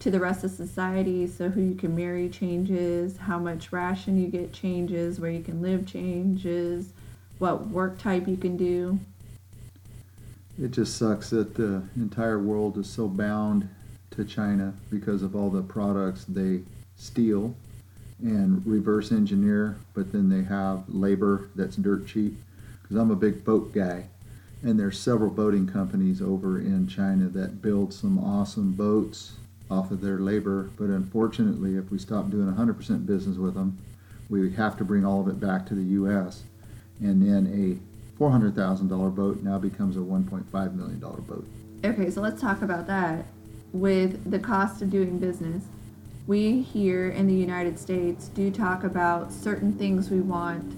to 0.01 0.11
the 0.11 0.21
rest 0.21 0.45
of 0.45 0.51
society. 0.51 1.27
So 1.27 1.49
who 1.49 1.61
you 1.61 1.75
can 1.75 1.95
marry 1.97 2.29
changes, 2.29 3.17
how 3.17 3.39
much 3.39 3.73
ration 3.73 4.21
you 4.21 4.29
get 4.29 4.53
changes, 4.53 5.21
where 5.21 5.31
you 5.31 5.43
can 5.43 5.63
live 5.63 5.87
changes, 5.87 6.93
what 7.39 7.69
work 7.69 7.99
type 7.99 8.29
you 8.29 8.37
can 8.37 8.57
do. 8.57 8.99
It 10.61 10.71
just 10.71 10.97
sucks 10.97 11.31
that 11.31 11.55
the 11.55 11.83
entire 11.97 12.39
world 12.39 12.79
is 12.79 12.89
so 12.89 13.09
bound 13.09 13.69
to 14.13 14.25
China 14.25 14.73
because 14.91 15.23
of 15.23 15.35
all 15.35 15.51
the 15.51 15.63
products 15.63 16.25
they 16.25 16.61
steal 16.97 17.55
and 18.23 18.65
reverse 18.65 19.11
engineer, 19.11 19.77
but 19.93 20.13
then 20.13 20.29
they 20.29 20.45
have 20.45 20.85
labor 20.89 21.49
that's 21.57 21.77
dirt 21.77 22.07
cheap. 22.07 22.37
Because 22.83 22.97
I'm 22.97 23.11
a 23.11 23.17
big 23.17 23.45
boat 23.45 23.73
guy, 23.73 24.05
and 24.63 24.79
there's 24.79 24.99
several 24.99 25.31
boating 25.31 25.67
companies 25.67 26.23
over 26.23 26.61
in 26.61 26.87
China 26.87 27.29
that 27.29 27.61
build 27.61 27.93
some 27.93 28.19
awesome 28.19 28.73
boats 28.73 29.33
off 29.71 29.91
of 29.91 30.01
their 30.01 30.19
labor. 30.19 30.71
But 30.77 30.87
unfortunately, 30.87 31.77
if 31.77 31.91
we 31.91 31.99
stop 31.99 32.31
doing 32.31 32.53
100% 32.53 33.07
business 33.07 33.37
with 33.37 33.55
them, 33.55 33.79
we 34.29 34.53
have 34.53 34.77
to 34.79 34.85
bring 34.85 35.05
all 35.05 35.21
of 35.21 35.29
it 35.29 35.41
back 35.41 35.67
to 35.67 35.75
the 35.75 35.83
U.S. 35.83 36.45
And 37.01 37.23
then 37.23 37.47
a 37.47 38.21
$400,000 38.21 39.15
boat 39.15 39.43
now 39.43 39.59
becomes 39.59 39.97
a 39.97 40.01
$1.5 40.01 40.75
million 40.75 40.99
boat. 40.99 41.47
Okay, 41.85 42.11
so 42.11 42.21
let's 42.21 42.41
talk 42.41 42.63
about 42.63 42.87
that. 42.87 43.27
With 43.73 44.31
the 44.31 44.39
cost 44.39 44.83
of 44.83 44.91
doing 44.91 45.19
business, 45.19 45.65
we 46.27 46.63
here 46.63 47.11
in 47.11 47.27
the 47.27 47.35
United 47.35 47.79
States 47.79 48.29
do 48.29 48.51
talk 48.51 48.85
about 48.85 49.33
certain 49.33 49.73
things 49.73 50.11
we 50.11 50.21
want 50.21 50.75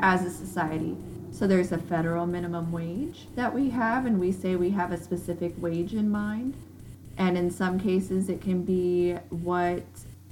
as 0.00 0.24
a 0.24 0.30
society. 0.30 0.96
So 1.32 1.46
there's 1.46 1.72
a 1.72 1.78
federal 1.78 2.26
minimum 2.26 2.72
wage 2.72 3.28
that 3.36 3.54
we 3.54 3.70
have, 3.70 4.04
and 4.04 4.20
we 4.20 4.32
say 4.32 4.56
we 4.56 4.70
have 4.70 4.92
a 4.92 5.02
specific 5.02 5.54
wage 5.56 5.94
in 5.94 6.10
mind. 6.10 6.54
And 7.18 7.36
in 7.36 7.50
some 7.50 7.78
cases, 7.78 8.28
it 8.28 8.40
can 8.40 8.62
be 8.62 9.14
what 9.28 9.82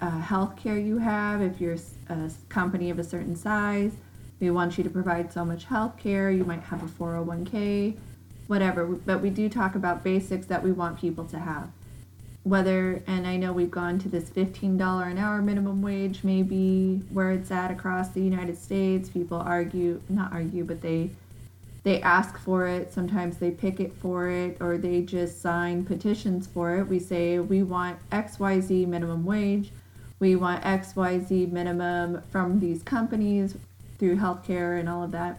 uh, 0.01 0.11
health 0.21 0.57
care 0.57 0.79
you 0.79 0.99
have. 0.99 1.43
If 1.43 1.61
you're 1.61 1.77
a 2.09 2.31
company 2.49 2.91
of 2.91 2.99
a 2.99 3.05
certain 3.05 3.37
size, 3.37 3.93
we 4.41 4.51
want 4.51 4.79
you 4.79 4.85
to 4.85 4.91
provide 4.91 5.33
so 5.33 5.45
much 5.45 5.65
health 5.65 5.99
care. 5.99 6.31
You 6.31 6.45
might 6.45 6.63
have 6.63 6.83
a 6.83 6.87
401k, 6.87 7.97
whatever. 8.47 8.87
But 8.87 9.21
we 9.21 9.31
do 9.31 9.49
talk 9.49 9.75
about 9.75 10.05
basics 10.05 10.47
that 10.47 10.63
we 10.63 10.73
want 10.73 10.99
people 11.01 11.25
to 11.27 11.39
have 11.39 11.71
whether 12.49 13.03
and 13.07 13.27
I 13.27 13.37
know 13.37 13.53
we've 13.53 13.71
gone 13.71 13.99
to 14.01 14.09
this 14.09 14.31
$15 14.31 15.11
an 15.11 15.19
hour 15.19 15.43
minimum 15.43 15.83
wage 15.83 16.25
maybe 16.25 17.03
where 17.11 17.33
it's 17.33 17.51
at 17.51 17.71
across 17.71 18.09
the 18.09 18.23
United 18.23 18.57
States 18.57 19.09
people 19.09 19.39
argue 19.39 20.01
not 20.09 20.33
argue 20.33 20.65
but 20.65 20.81
they 20.81 21.11
they 21.89 22.03
ask 22.03 22.37
for 22.37 22.67
it 22.67 22.93
sometimes 22.93 23.39
they 23.39 23.51
picket 23.51 23.97
for 23.97 24.29
it 24.29 24.59
or 24.61 24.77
they 24.77 25.01
just 25.01 25.41
sign 25.41 25.83
petitions 25.83 26.47
for 26.47 26.77
it. 26.77 26.85
We 26.87 26.99
say 26.99 27.39
we 27.39 27.63
want 27.63 27.99
XYZ 28.11 28.87
minimum 28.87 29.25
wage. 29.25 29.71
We 30.19 30.37
want 30.37 30.63
XYZ 30.65 31.51
minimum 31.51 32.21
from 32.31 32.61
these 32.61 32.83
companies 32.83 33.57
through 33.99 34.19
healthcare 34.19 34.79
and 34.79 34.87
all 34.87 35.03
of 35.03 35.13
that. 35.13 35.39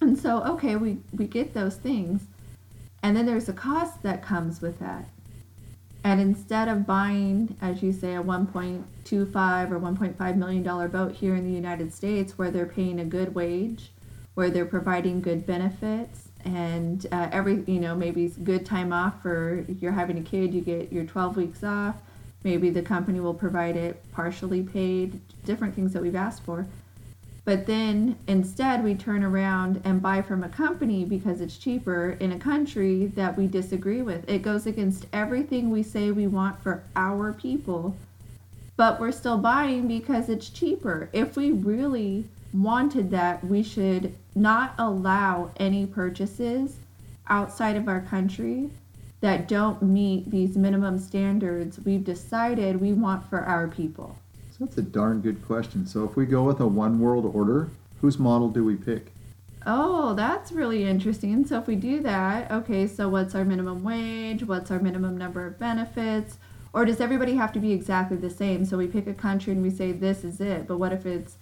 And 0.00 0.16
so 0.16 0.44
okay 0.44 0.76
we 0.76 0.98
we 1.12 1.26
get 1.26 1.52
those 1.52 1.74
things. 1.74 2.22
And 3.02 3.16
then 3.16 3.26
there's 3.26 3.48
a 3.48 3.52
cost 3.52 4.04
that 4.04 4.22
comes 4.22 4.62
with 4.62 4.78
that. 4.78 5.08
And 6.04 6.20
instead 6.20 6.68
of 6.68 6.86
buying, 6.86 7.56
as 7.60 7.82
you 7.82 7.92
say, 7.92 8.14
a 8.14 8.22
1.25 8.22 8.84
or 9.72 9.80
1.5 9.80 10.36
million 10.36 10.62
dollar 10.62 10.86
boat 10.86 11.10
here 11.16 11.34
in 11.34 11.44
the 11.44 11.52
United 11.52 11.92
States, 11.92 12.38
where 12.38 12.52
they're 12.52 12.66
paying 12.66 13.00
a 13.00 13.04
good 13.04 13.34
wage, 13.34 13.90
where 14.36 14.50
they're 14.50 14.66
providing 14.66 15.22
good 15.22 15.46
benefits, 15.46 16.28
and 16.44 17.06
uh, 17.10 17.28
every 17.32 17.64
you 17.66 17.80
know 17.80 17.96
maybe 17.96 18.28
good 18.44 18.64
time 18.66 18.92
off 18.92 19.20
for 19.22 19.64
if 19.66 19.80
you're 19.82 19.92
having 19.92 20.18
a 20.18 20.22
kid, 20.22 20.54
you 20.54 20.60
get 20.60 20.92
your 20.92 21.04
12 21.04 21.36
weeks 21.36 21.64
off. 21.64 21.96
Maybe 22.44 22.68
the 22.68 22.82
company 22.82 23.18
will 23.18 23.34
provide 23.34 23.76
it 23.76 24.00
partially 24.12 24.62
paid, 24.62 25.18
different 25.44 25.74
things 25.74 25.94
that 25.94 26.02
we've 26.02 26.14
asked 26.14 26.42
for. 26.44 26.66
But 27.46 27.66
then 27.66 28.18
instead, 28.26 28.84
we 28.84 28.94
turn 28.94 29.24
around 29.24 29.80
and 29.84 30.02
buy 30.02 30.20
from 30.20 30.44
a 30.44 30.48
company 30.50 31.06
because 31.06 31.40
it's 31.40 31.56
cheaper 31.56 32.16
in 32.20 32.32
a 32.32 32.38
country 32.38 33.06
that 33.14 33.38
we 33.38 33.46
disagree 33.46 34.02
with. 34.02 34.28
It 34.28 34.42
goes 34.42 34.66
against 34.66 35.06
everything 35.14 35.70
we 35.70 35.82
say 35.82 36.10
we 36.10 36.26
want 36.26 36.62
for 36.62 36.84
our 36.94 37.32
people, 37.32 37.96
but 38.76 39.00
we're 39.00 39.12
still 39.12 39.38
buying 39.38 39.88
because 39.88 40.28
it's 40.28 40.50
cheaper. 40.50 41.08
If 41.14 41.36
we 41.36 41.52
really 41.52 42.26
wanted 42.62 43.10
that, 43.10 43.44
we 43.44 43.62
should 43.62 44.14
not 44.34 44.74
allow 44.78 45.50
any 45.56 45.86
purchases 45.86 46.76
outside 47.28 47.76
of 47.76 47.88
our 47.88 48.00
country 48.00 48.70
that 49.20 49.48
don't 49.48 49.82
meet 49.82 50.30
these 50.30 50.56
minimum 50.56 50.98
standards 50.98 51.80
we've 51.84 52.04
decided 52.04 52.80
we 52.80 52.92
want 52.92 53.28
for 53.28 53.40
our 53.40 53.66
people. 53.66 54.16
So 54.50 54.64
that's 54.64 54.78
a 54.78 54.82
darn 54.82 55.20
good 55.20 55.44
question. 55.44 55.86
So 55.86 56.04
if 56.04 56.16
we 56.16 56.26
go 56.26 56.44
with 56.44 56.60
a 56.60 56.66
one 56.66 57.00
world 57.00 57.30
order, 57.34 57.68
whose 58.00 58.18
model 58.18 58.48
do 58.48 58.64
we 58.64 58.76
pick? 58.76 59.12
Oh, 59.66 60.14
that's 60.14 60.52
really 60.52 60.84
interesting. 60.84 61.44
So 61.44 61.58
if 61.58 61.66
we 61.66 61.74
do 61.74 62.00
that, 62.02 62.50
okay, 62.52 62.86
so 62.86 63.08
what's 63.08 63.34
our 63.34 63.44
minimum 63.44 63.82
wage? 63.82 64.44
What's 64.44 64.70
our 64.70 64.78
minimum 64.78 65.18
number 65.18 65.44
of 65.44 65.58
benefits? 65.58 66.38
Or 66.72 66.84
does 66.84 67.00
everybody 67.00 67.34
have 67.34 67.52
to 67.54 67.58
be 67.58 67.72
exactly 67.72 68.16
the 68.16 68.30
same? 68.30 68.64
So 68.64 68.76
we 68.76 68.86
pick 68.86 69.06
a 69.06 69.14
country 69.14 69.52
and 69.52 69.62
we 69.62 69.70
say 69.70 69.92
this 69.92 70.24
is 70.24 70.40
it. 70.40 70.68
But 70.68 70.78
what 70.78 70.92
if 70.92 71.04
it's 71.04 71.36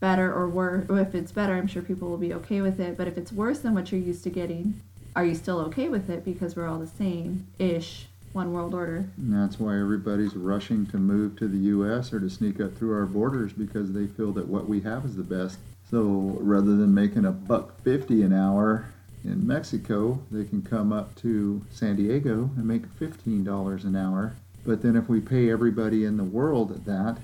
better 0.00 0.32
or 0.32 0.48
worse? 0.48 0.86
If 0.90 1.14
it's 1.14 1.32
better, 1.32 1.54
I'm 1.54 1.66
sure 1.66 1.82
people 1.82 2.08
will 2.08 2.18
be 2.18 2.34
okay 2.34 2.60
with 2.60 2.80
it. 2.80 2.96
But 2.96 3.08
if 3.08 3.16
it's 3.16 3.32
worse 3.32 3.60
than 3.60 3.74
what 3.74 3.92
you're 3.92 4.00
used 4.00 4.24
to 4.24 4.30
getting, 4.30 4.80
are 5.14 5.24
you 5.24 5.34
still 5.34 5.60
okay 5.60 5.88
with 5.88 6.10
it 6.10 6.24
because 6.24 6.56
we're 6.56 6.68
all 6.68 6.78
the 6.78 6.86
same 6.86 7.46
ish 7.58 8.06
one 8.36 8.52
world 8.52 8.74
order. 8.74 9.08
And 9.16 9.32
that's 9.32 9.58
why 9.58 9.80
everybody's 9.80 10.36
rushing 10.36 10.86
to 10.88 10.98
move 10.98 11.36
to 11.36 11.48
the 11.48 11.56
U.S. 11.56 12.12
or 12.12 12.20
to 12.20 12.28
sneak 12.28 12.60
up 12.60 12.76
through 12.76 12.94
our 12.94 13.06
borders 13.06 13.52
because 13.54 13.92
they 13.92 14.06
feel 14.06 14.30
that 14.32 14.46
what 14.46 14.68
we 14.68 14.82
have 14.82 15.06
is 15.06 15.16
the 15.16 15.22
best. 15.22 15.58
So 15.90 16.36
rather 16.40 16.76
than 16.76 16.92
making 16.94 17.24
a 17.24 17.32
buck 17.32 17.80
fifty 17.82 18.22
an 18.22 18.34
hour 18.34 18.84
in 19.24 19.46
Mexico, 19.46 20.20
they 20.30 20.44
can 20.44 20.60
come 20.60 20.92
up 20.92 21.14
to 21.16 21.64
San 21.70 21.96
Diego 21.96 22.50
and 22.56 22.66
make 22.66 22.86
fifteen 22.98 23.42
dollars 23.42 23.84
an 23.84 23.96
hour. 23.96 24.34
But 24.66 24.82
then 24.82 24.96
if 24.96 25.08
we 25.08 25.20
pay 25.20 25.50
everybody 25.50 26.04
in 26.04 26.18
the 26.18 26.24
world 26.24 26.84
that, 26.84 27.16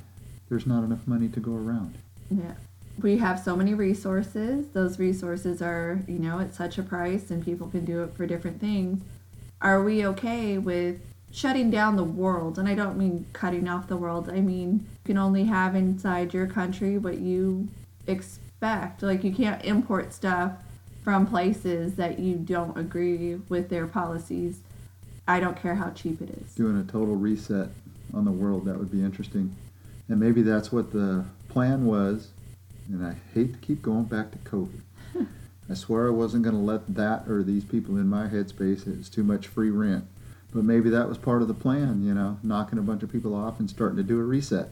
there's 0.48 0.66
not 0.66 0.82
enough 0.82 1.06
money 1.06 1.28
to 1.28 1.40
go 1.40 1.54
around. 1.54 1.98
Yeah. 2.40 2.54
We 3.00 3.18
have 3.18 3.40
so 3.40 3.56
many 3.56 3.74
resources. 3.74 4.68
Those 4.68 4.98
resources 4.98 5.62
are, 5.62 6.00
you 6.06 6.18
know, 6.18 6.38
at 6.40 6.54
such 6.54 6.78
a 6.78 6.82
price 6.82 7.30
and 7.30 7.44
people 7.44 7.68
can 7.68 7.84
do 7.84 8.02
it 8.02 8.14
for 8.14 8.26
different 8.26 8.60
things. 8.60 9.02
Are 9.60 9.82
we 9.82 10.04
okay 10.06 10.58
with 10.58 11.00
shutting 11.32 11.70
down 11.70 11.96
the 11.96 12.04
world? 12.04 12.58
And 12.58 12.68
I 12.68 12.74
don't 12.74 12.98
mean 12.98 13.26
cutting 13.32 13.68
off 13.68 13.88
the 13.88 13.96
world. 13.96 14.28
I 14.28 14.40
mean, 14.40 14.72
you 14.72 15.04
can 15.04 15.18
only 15.18 15.44
have 15.44 15.74
inside 15.74 16.34
your 16.34 16.46
country 16.46 16.98
what 16.98 17.18
you 17.18 17.68
expect. 18.06 19.02
Like, 19.02 19.24
you 19.24 19.32
can't 19.32 19.64
import 19.64 20.12
stuff 20.12 20.52
from 21.02 21.26
places 21.26 21.94
that 21.94 22.18
you 22.18 22.34
don't 22.36 22.76
agree 22.76 23.36
with 23.48 23.68
their 23.70 23.86
policies. 23.86 24.60
I 25.26 25.40
don't 25.40 25.60
care 25.60 25.76
how 25.76 25.90
cheap 25.90 26.20
it 26.20 26.30
is. 26.30 26.54
Doing 26.54 26.78
a 26.78 26.84
total 26.84 27.16
reset 27.16 27.68
on 28.12 28.24
the 28.24 28.30
world, 28.30 28.66
that 28.66 28.78
would 28.78 28.90
be 28.90 29.02
interesting. 29.02 29.54
And 30.08 30.20
maybe 30.20 30.42
that's 30.42 30.70
what 30.70 30.92
the 30.92 31.24
plan 31.52 31.84
was. 31.84 32.28
And 32.88 33.04
I 33.04 33.14
hate 33.34 33.52
to 33.52 33.58
keep 33.60 33.82
going 33.82 34.04
back 34.04 34.32
to 34.32 34.38
COVID. 34.38 34.80
I 35.70 35.74
swear 35.74 36.08
I 36.08 36.10
wasn't 36.10 36.42
going 36.42 36.56
to 36.56 36.62
let 36.62 36.94
that 36.94 37.28
or 37.28 37.42
these 37.42 37.64
people 37.64 37.96
in 37.96 38.08
my 38.08 38.26
headspace, 38.26 38.86
it's 38.86 39.08
too 39.08 39.22
much 39.22 39.46
free 39.46 39.70
rent. 39.70 40.04
But 40.52 40.64
maybe 40.64 40.90
that 40.90 41.08
was 41.08 41.16
part 41.16 41.40
of 41.40 41.48
the 41.48 41.54
plan, 41.54 42.04
you 42.04 42.12
know, 42.12 42.38
knocking 42.42 42.78
a 42.78 42.82
bunch 42.82 43.02
of 43.02 43.12
people 43.12 43.34
off 43.34 43.60
and 43.60 43.70
starting 43.70 43.96
to 43.96 44.02
do 44.02 44.18
a 44.18 44.24
reset. 44.24 44.68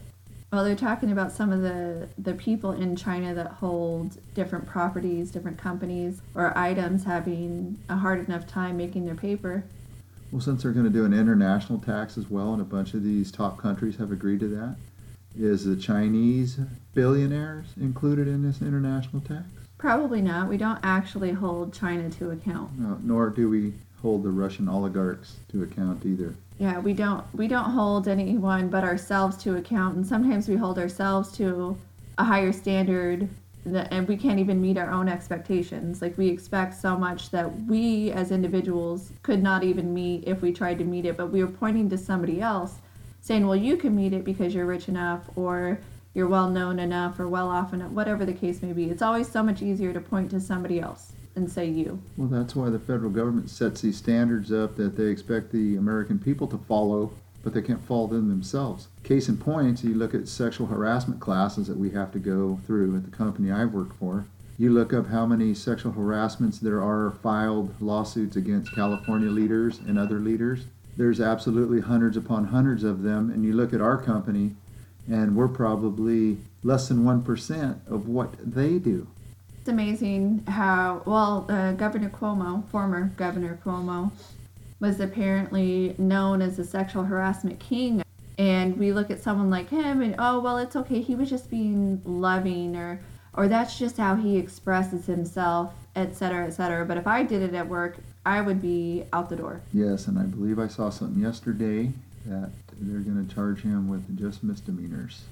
Well, 0.52 0.64
they're 0.64 0.74
talking 0.74 1.12
about 1.12 1.30
some 1.30 1.52
of 1.52 1.62
the, 1.62 2.08
the 2.18 2.34
people 2.34 2.72
in 2.72 2.96
China 2.96 3.32
that 3.34 3.46
hold 3.46 4.18
different 4.34 4.66
properties, 4.66 5.30
different 5.30 5.58
companies, 5.58 6.20
or 6.34 6.56
items 6.58 7.04
having 7.04 7.78
a 7.88 7.96
hard 7.96 8.26
enough 8.26 8.48
time 8.48 8.76
making 8.76 9.06
their 9.06 9.14
paper. 9.14 9.62
Well, 10.32 10.40
since 10.40 10.62
they're 10.62 10.72
going 10.72 10.86
to 10.86 10.90
do 10.90 11.04
an 11.04 11.14
international 11.14 11.78
tax 11.78 12.18
as 12.18 12.28
well, 12.28 12.52
and 12.52 12.60
a 12.60 12.64
bunch 12.64 12.94
of 12.94 13.04
these 13.04 13.30
top 13.30 13.58
countries 13.58 13.96
have 13.96 14.10
agreed 14.10 14.40
to 14.40 14.48
that, 14.48 14.76
is 15.38 15.64
the 15.64 15.76
Chinese 15.76 16.58
billionaires 16.94 17.66
included 17.80 18.28
in 18.28 18.42
this 18.42 18.60
international 18.60 19.22
tax? 19.22 19.44
Probably 19.78 20.20
not. 20.20 20.48
We 20.48 20.56
don't 20.56 20.80
actually 20.82 21.32
hold 21.32 21.72
China 21.72 22.10
to 22.10 22.30
account. 22.30 22.78
No, 22.78 22.98
nor 23.02 23.30
do 23.30 23.48
we 23.48 23.72
hold 24.02 24.22
the 24.22 24.30
Russian 24.30 24.68
oligarchs 24.68 25.36
to 25.52 25.62
account 25.62 26.04
either. 26.04 26.34
Yeah, 26.58 26.78
we 26.78 26.92
don't 26.92 27.24
we 27.34 27.48
don't 27.48 27.70
hold 27.70 28.06
anyone 28.06 28.68
but 28.68 28.84
ourselves 28.84 29.36
to 29.38 29.56
account 29.56 29.96
and 29.96 30.06
sometimes 30.06 30.48
we 30.48 30.56
hold 30.56 30.78
ourselves 30.78 31.32
to 31.38 31.78
a 32.18 32.24
higher 32.24 32.52
standard 32.52 33.28
that, 33.64 33.88
and 33.90 34.06
we 34.06 34.16
can't 34.16 34.38
even 34.38 34.60
meet 34.60 34.76
our 34.76 34.90
own 34.90 35.08
expectations. 35.08 36.02
Like 36.02 36.16
we 36.18 36.28
expect 36.28 36.74
so 36.74 36.96
much 36.96 37.30
that 37.30 37.62
we 37.62 38.10
as 38.10 38.30
individuals 38.30 39.12
could 39.22 39.42
not 39.42 39.64
even 39.64 39.94
meet 39.94 40.24
if 40.26 40.42
we 40.42 40.52
tried 40.52 40.78
to 40.78 40.84
meet 40.84 41.06
it, 41.06 41.16
but 41.16 41.30
we 41.30 41.42
are 41.42 41.46
pointing 41.46 41.88
to 41.90 41.98
somebody 41.98 42.40
else 42.40 42.74
saying, 43.20 43.46
"Well, 43.46 43.56
you 43.56 43.76
can 43.76 43.94
meet 43.94 44.12
it 44.12 44.24
because 44.24 44.54
you're 44.54 44.66
rich 44.66 44.88
enough 44.88 45.22
or 45.36 45.78
you're 46.14 46.28
well 46.28 46.50
known 46.50 46.78
enough 46.78 47.20
or 47.20 47.28
well 47.28 47.48
off 47.48 47.72
enough, 47.72 47.92
whatever 47.92 48.24
the 48.24 48.32
case 48.32 48.62
may 48.62 48.72
be." 48.72 48.90
It's 48.90 49.02
always 49.02 49.28
so 49.28 49.42
much 49.42 49.62
easier 49.62 49.92
to 49.92 50.00
point 50.00 50.30
to 50.30 50.40
somebody 50.40 50.80
else 50.80 51.12
and 51.36 51.50
say 51.50 51.68
you. 51.68 52.00
Well, 52.16 52.28
that's 52.28 52.56
why 52.56 52.70
the 52.70 52.78
federal 52.78 53.10
government 53.10 53.50
sets 53.50 53.80
these 53.80 53.96
standards 53.96 54.52
up 54.52 54.76
that 54.76 54.96
they 54.96 55.06
expect 55.06 55.52
the 55.52 55.76
American 55.76 56.18
people 56.18 56.46
to 56.48 56.58
follow, 56.58 57.12
but 57.42 57.54
they 57.54 57.62
can't 57.62 57.84
follow 57.84 58.08
them 58.08 58.28
themselves. 58.28 58.88
Case 59.02 59.28
in 59.28 59.36
point, 59.36 59.82
you 59.84 59.94
look 59.94 60.14
at 60.14 60.28
sexual 60.28 60.66
harassment 60.66 61.20
classes 61.20 61.68
that 61.68 61.78
we 61.78 61.90
have 61.90 62.12
to 62.12 62.18
go 62.18 62.60
through 62.66 62.96
at 62.96 63.04
the 63.04 63.16
company 63.16 63.50
I've 63.50 63.72
worked 63.72 63.96
for. 63.96 64.26
You 64.58 64.70
look 64.70 64.92
up 64.92 65.06
how 65.06 65.24
many 65.24 65.54
sexual 65.54 65.92
harassments 65.92 66.58
there 66.58 66.82
are 66.82 67.10
filed 67.22 67.80
lawsuits 67.80 68.36
against 68.36 68.74
California 68.74 69.30
leaders 69.30 69.78
and 69.78 69.98
other 69.98 70.18
leaders. 70.18 70.66
There's 70.96 71.20
absolutely 71.20 71.80
hundreds 71.80 72.16
upon 72.16 72.46
hundreds 72.46 72.84
of 72.84 73.02
them, 73.02 73.30
and 73.30 73.44
you 73.44 73.52
look 73.52 73.72
at 73.72 73.80
our 73.80 73.96
company, 74.00 74.54
and 75.10 75.34
we're 75.34 75.48
probably 75.48 76.38
less 76.62 76.88
than 76.88 77.04
1% 77.04 77.86
of 77.88 78.08
what 78.08 78.30
they 78.38 78.78
do. 78.78 79.06
It's 79.60 79.68
amazing 79.68 80.44
how 80.46 81.02
well 81.04 81.46
uh, 81.48 81.72
Governor 81.72 82.10
Cuomo, 82.10 82.66
former 82.68 83.12
Governor 83.16 83.58
Cuomo, 83.64 84.10
was 84.80 85.00
apparently 85.00 85.94
known 85.98 86.40
as 86.40 86.58
a 86.58 86.64
sexual 86.64 87.04
harassment 87.04 87.60
king. 87.60 88.02
And 88.38 88.78
we 88.78 88.92
look 88.92 89.10
at 89.10 89.22
someone 89.22 89.50
like 89.50 89.68
him 89.68 90.00
and 90.00 90.14
oh 90.18 90.40
well 90.40 90.56
it's 90.56 90.74
okay 90.74 91.02
he 91.02 91.14
was 91.14 91.28
just 91.28 91.50
being 91.50 92.00
loving 92.06 92.74
or 92.74 92.98
or 93.34 93.48
that's 93.48 93.78
just 93.78 93.98
how 93.98 94.14
he 94.14 94.38
expresses 94.38 95.04
himself 95.04 95.74
etc 95.94 96.46
etc 96.46 96.86
but 96.86 96.96
if 96.96 97.06
I 97.06 97.22
did 97.22 97.42
it 97.42 97.54
at 97.54 97.68
work 97.68 97.98
I 98.24 98.40
would 98.40 98.60
be 98.60 99.04
out 99.12 99.28
the 99.28 99.36
door 99.36 99.62
Yes, 99.72 100.06
and 100.06 100.18
I 100.18 100.24
believe 100.24 100.58
I 100.58 100.68
saw 100.68 100.90
something 100.90 101.22
yesterday 101.22 101.92
that 102.26 102.50
they're 102.80 103.00
going 103.00 103.26
to 103.26 103.34
charge 103.34 103.62
him 103.62 103.88
with 103.88 104.18
just 104.18 104.44
misdemeanors 104.44 105.22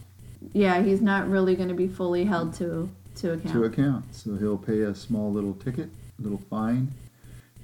yeah 0.53 0.81
he's 0.83 1.01
not 1.01 1.29
really 1.29 1.57
going 1.57 1.69
to 1.69 1.75
be 1.75 1.89
fully 1.89 2.25
held 2.25 2.55
to 2.55 2.89
to 3.19 3.33
account 3.33 3.55
to 3.55 3.65
account. 3.65 4.15
So 4.15 4.37
he'll 4.37 4.59
pay 4.59 4.81
a 4.83 4.95
small 4.95 5.33
little 5.33 5.55
ticket, 5.55 5.91
little 6.19 6.41
fine. 6.51 6.93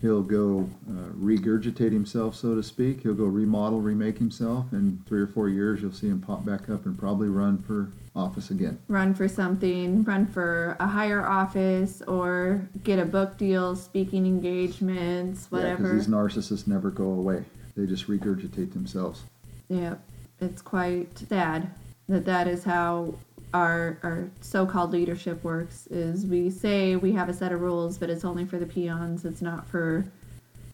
He'll 0.04 0.20
go 0.20 0.68
uh, 0.86 1.08
regurgitate 1.18 1.90
himself, 1.90 2.34
so 2.34 2.54
to 2.54 2.62
speak. 2.62 3.00
He'll 3.00 3.14
go 3.14 3.24
remodel, 3.24 3.80
remake 3.80 4.18
himself. 4.18 4.70
In 4.72 5.02
three 5.06 5.22
or 5.22 5.26
four 5.26 5.48
years, 5.48 5.80
you'll 5.80 5.94
see 5.94 6.08
him 6.08 6.20
pop 6.20 6.44
back 6.44 6.68
up 6.68 6.84
and 6.84 6.98
probably 6.98 7.28
run 7.28 7.56
for 7.56 7.88
office 8.14 8.50
again. 8.50 8.78
run 8.88 9.14
for 9.14 9.28
something, 9.28 10.04
run 10.04 10.26
for 10.26 10.76
a 10.78 10.86
higher 10.86 11.26
office, 11.26 12.02
or 12.02 12.68
get 12.82 12.98
a 12.98 13.06
book 13.06 13.38
deal, 13.38 13.74
speaking 13.74 14.26
engagements, 14.26 15.50
whatever. 15.50 15.84
because 15.84 16.04
these 16.04 16.14
narcissists 16.14 16.66
never 16.66 16.90
go 16.90 17.04
away. 17.04 17.42
They 17.74 17.86
just 17.86 18.06
regurgitate 18.06 18.74
themselves. 18.74 19.22
Yeah, 19.70 19.94
it's 20.38 20.60
quite 20.60 21.16
sad 21.16 21.70
that 22.10 22.26
that 22.26 22.46
is 22.46 22.64
how 22.64 23.14
our 23.54 23.98
our 24.02 24.28
so-called 24.42 24.90
leadership 24.92 25.42
works. 25.42 25.86
Is 25.86 26.26
we 26.26 26.50
say 26.50 26.96
we 26.96 27.12
have 27.12 27.30
a 27.30 27.32
set 27.32 27.52
of 27.52 27.62
rules, 27.62 27.96
but 27.96 28.10
it's 28.10 28.24
only 28.24 28.44
for 28.44 28.58
the 28.58 28.66
peons. 28.66 29.24
It's 29.24 29.40
not 29.40 29.66
for 29.66 30.04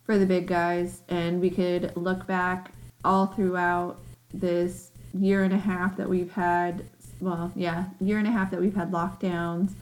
for 0.05 0.19
the 0.19 0.27
big 0.27 0.49
guys. 0.49 1.03
And 1.09 1.41
we 1.41 1.51
could 1.51 1.95
look 1.97 2.27
back 2.27 2.73
all 3.05 3.27
throughout 3.27 3.99
this 4.35 4.91
year 5.15 5.45
and 5.45 5.53
a 5.53 5.59
half 5.59 5.97
that 5.99 6.09
we've 6.09 6.33
had. 6.33 6.85
Well, 7.21 7.53
yeah, 7.55 7.85
year 8.01 8.19
and 8.19 8.27
a 8.27 8.31
half 8.31 8.51
that 8.51 8.61
we've 8.61 8.75
had 8.75 8.91
lockdowns, 8.91 9.73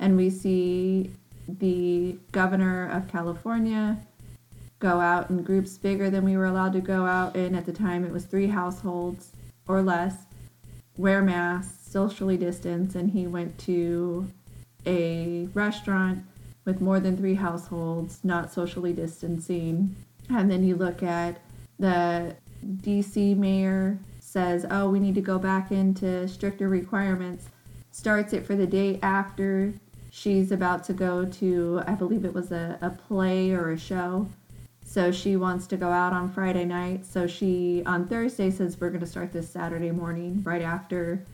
and 0.00 0.16
we 0.16 0.30
see 0.30 1.12
the 1.60 2.18
governor 2.32 2.90
of 2.90 3.06
California 3.08 3.96
go 4.80 5.00
out 5.00 5.30
in 5.30 5.42
groups 5.42 5.78
bigger 5.78 6.10
than 6.10 6.24
we 6.24 6.36
were 6.36 6.46
allowed 6.46 6.72
to 6.72 6.80
go 6.80 7.06
out 7.06 7.36
in. 7.36 7.54
At 7.54 7.66
the 7.66 7.72
time, 7.72 8.04
it 8.04 8.12
was 8.12 8.24
three 8.24 8.48
households 8.48 9.30
or 9.68 9.80
less, 9.80 10.14
wear 10.96 11.22
masks, 11.22 11.77
socially 11.88 12.36
distanced 12.36 12.94
and 12.94 13.10
he 13.10 13.26
went 13.26 13.58
to 13.58 14.30
a 14.86 15.48
restaurant 15.54 16.24
with 16.64 16.80
more 16.80 17.00
than 17.00 17.16
three 17.16 17.34
households, 17.34 18.20
not 18.22 18.52
socially 18.52 18.92
distancing. 18.92 19.96
And 20.28 20.50
then 20.50 20.64
you 20.64 20.76
look 20.76 21.02
at 21.02 21.40
the 21.78 22.36
DC 22.82 23.36
mayor 23.36 23.98
says, 24.20 24.66
oh, 24.70 24.90
we 24.90 25.00
need 25.00 25.14
to 25.14 25.22
go 25.22 25.38
back 25.38 25.72
into 25.72 26.28
stricter 26.28 26.68
requirements, 26.68 27.46
starts 27.90 28.32
it 28.32 28.46
for 28.46 28.54
the 28.54 28.66
day 28.66 28.98
after 29.02 29.72
she's 30.10 30.52
about 30.52 30.84
to 30.84 30.92
go 30.92 31.24
to, 31.24 31.82
I 31.86 31.92
believe 31.92 32.24
it 32.24 32.34
was 32.34 32.52
a, 32.52 32.78
a 32.82 32.90
play 32.90 33.52
or 33.52 33.70
a 33.70 33.78
show. 33.78 34.28
So 34.84 35.12
she 35.12 35.36
wants 35.36 35.66
to 35.68 35.76
go 35.76 35.90
out 35.90 36.12
on 36.12 36.30
Friday 36.30 36.64
night. 36.64 37.04
So 37.04 37.26
she 37.26 37.82
on 37.84 38.08
Thursday 38.08 38.50
says 38.50 38.78
we're 38.80 38.88
going 38.88 39.00
to 39.00 39.06
start 39.06 39.32
this 39.32 39.48
Saturday 39.48 39.90
morning 39.90 40.42
right 40.44 40.62
after, 40.62 41.24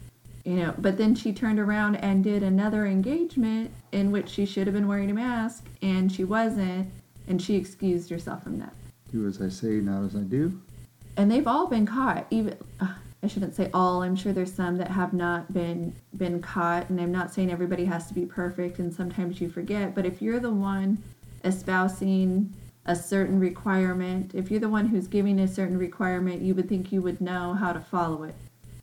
you 0.44 0.54
know. 0.56 0.74
But 0.78 0.96
then 0.96 1.14
she 1.14 1.32
turned 1.32 1.58
around 1.58 1.96
and 1.96 2.22
did 2.22 2.42
another 2.42 2.86
engagement 2.86 3.70
in 3.92 4.10
which 4.10 4.28
she 4.28 4.46
should 4.46 4.66
have 4.66 4.74
been 4.74 4.88
wearing 4.88 5.10
a 5.10 5.14
mask 5.14 5.66
and 5.82 6.10
she 6.10 6.24
wasn't, 6.24 6.90
and 7.28 7.40
she 7.40 7.56
excused 7.56 8.10
herself 8.10 8.42
from 8.42 8.58
that. 8.58 8.72
Do 9.10 9.26
as 9.26 9.40
I 9.40 9.48
say, 9.48 9.80
not 9.80 10.04
as 10.04 10.16
I 10.16 10.20
do. 10.20 10.60
And 11.16 11.30
they've 11.30 11.46
all 11.46 11.66
been 11.66 11.86
caught. 11.86 12.26
Even 12.30 12.56
uh, 12.80 12.94
I 13.22 13.26
shouldn't 13.26 13.54
say 13.54 13.70
all. 13.72 14.02
I'm 14.02 14.16
sure 14.16 14.32
there's 14.32 14.52
some 14.52 14.76
that 14.76 14.88
have 14.88 15.12
not 15.12 15.52
been 15.52 15.94
been 16.16 16.42
caught. 16.42 16.90
And 16.90 17.00
I'm 17.00 17.12
not 17.12 17.32
saying 17.32 17.50
everybody 17.50 17.84
has 17.86 18.06
to 18.08 18.14
be 18.14 18.26
perfect. 18.26 18.78
And 18.78 18.92
sometimes 18.92 19.40
you 19.40 19.48
forget. 19.48 19.94
But 19.94 20.04
if 20.04 20.20
you're 20.20 20.40
the 20.40 20.52
one 20.52 21.02
espousing 21.44 22.52
a 22.86 22.94
certain 22.94 23.38
requirement, 23.38 24.32
if 24.34 24.50
you're 24.50 24.60
the 24.60 24.68
one 24.68 24.86
who's 24.86 25.06
giving 25.06 25.40
a 25.40 25.48
certain 25.48 25.78
requirement, 25.78 26.42
you 26.42 26.54
would 26.54 26.68
think 26.68 26.92
you 26.92 27.00
would 27.00 27.20
know 27.20 27.54
how 27.54 27.72
to 27.72 27.80
follow 27.80 28.24
it. 28.24 28.34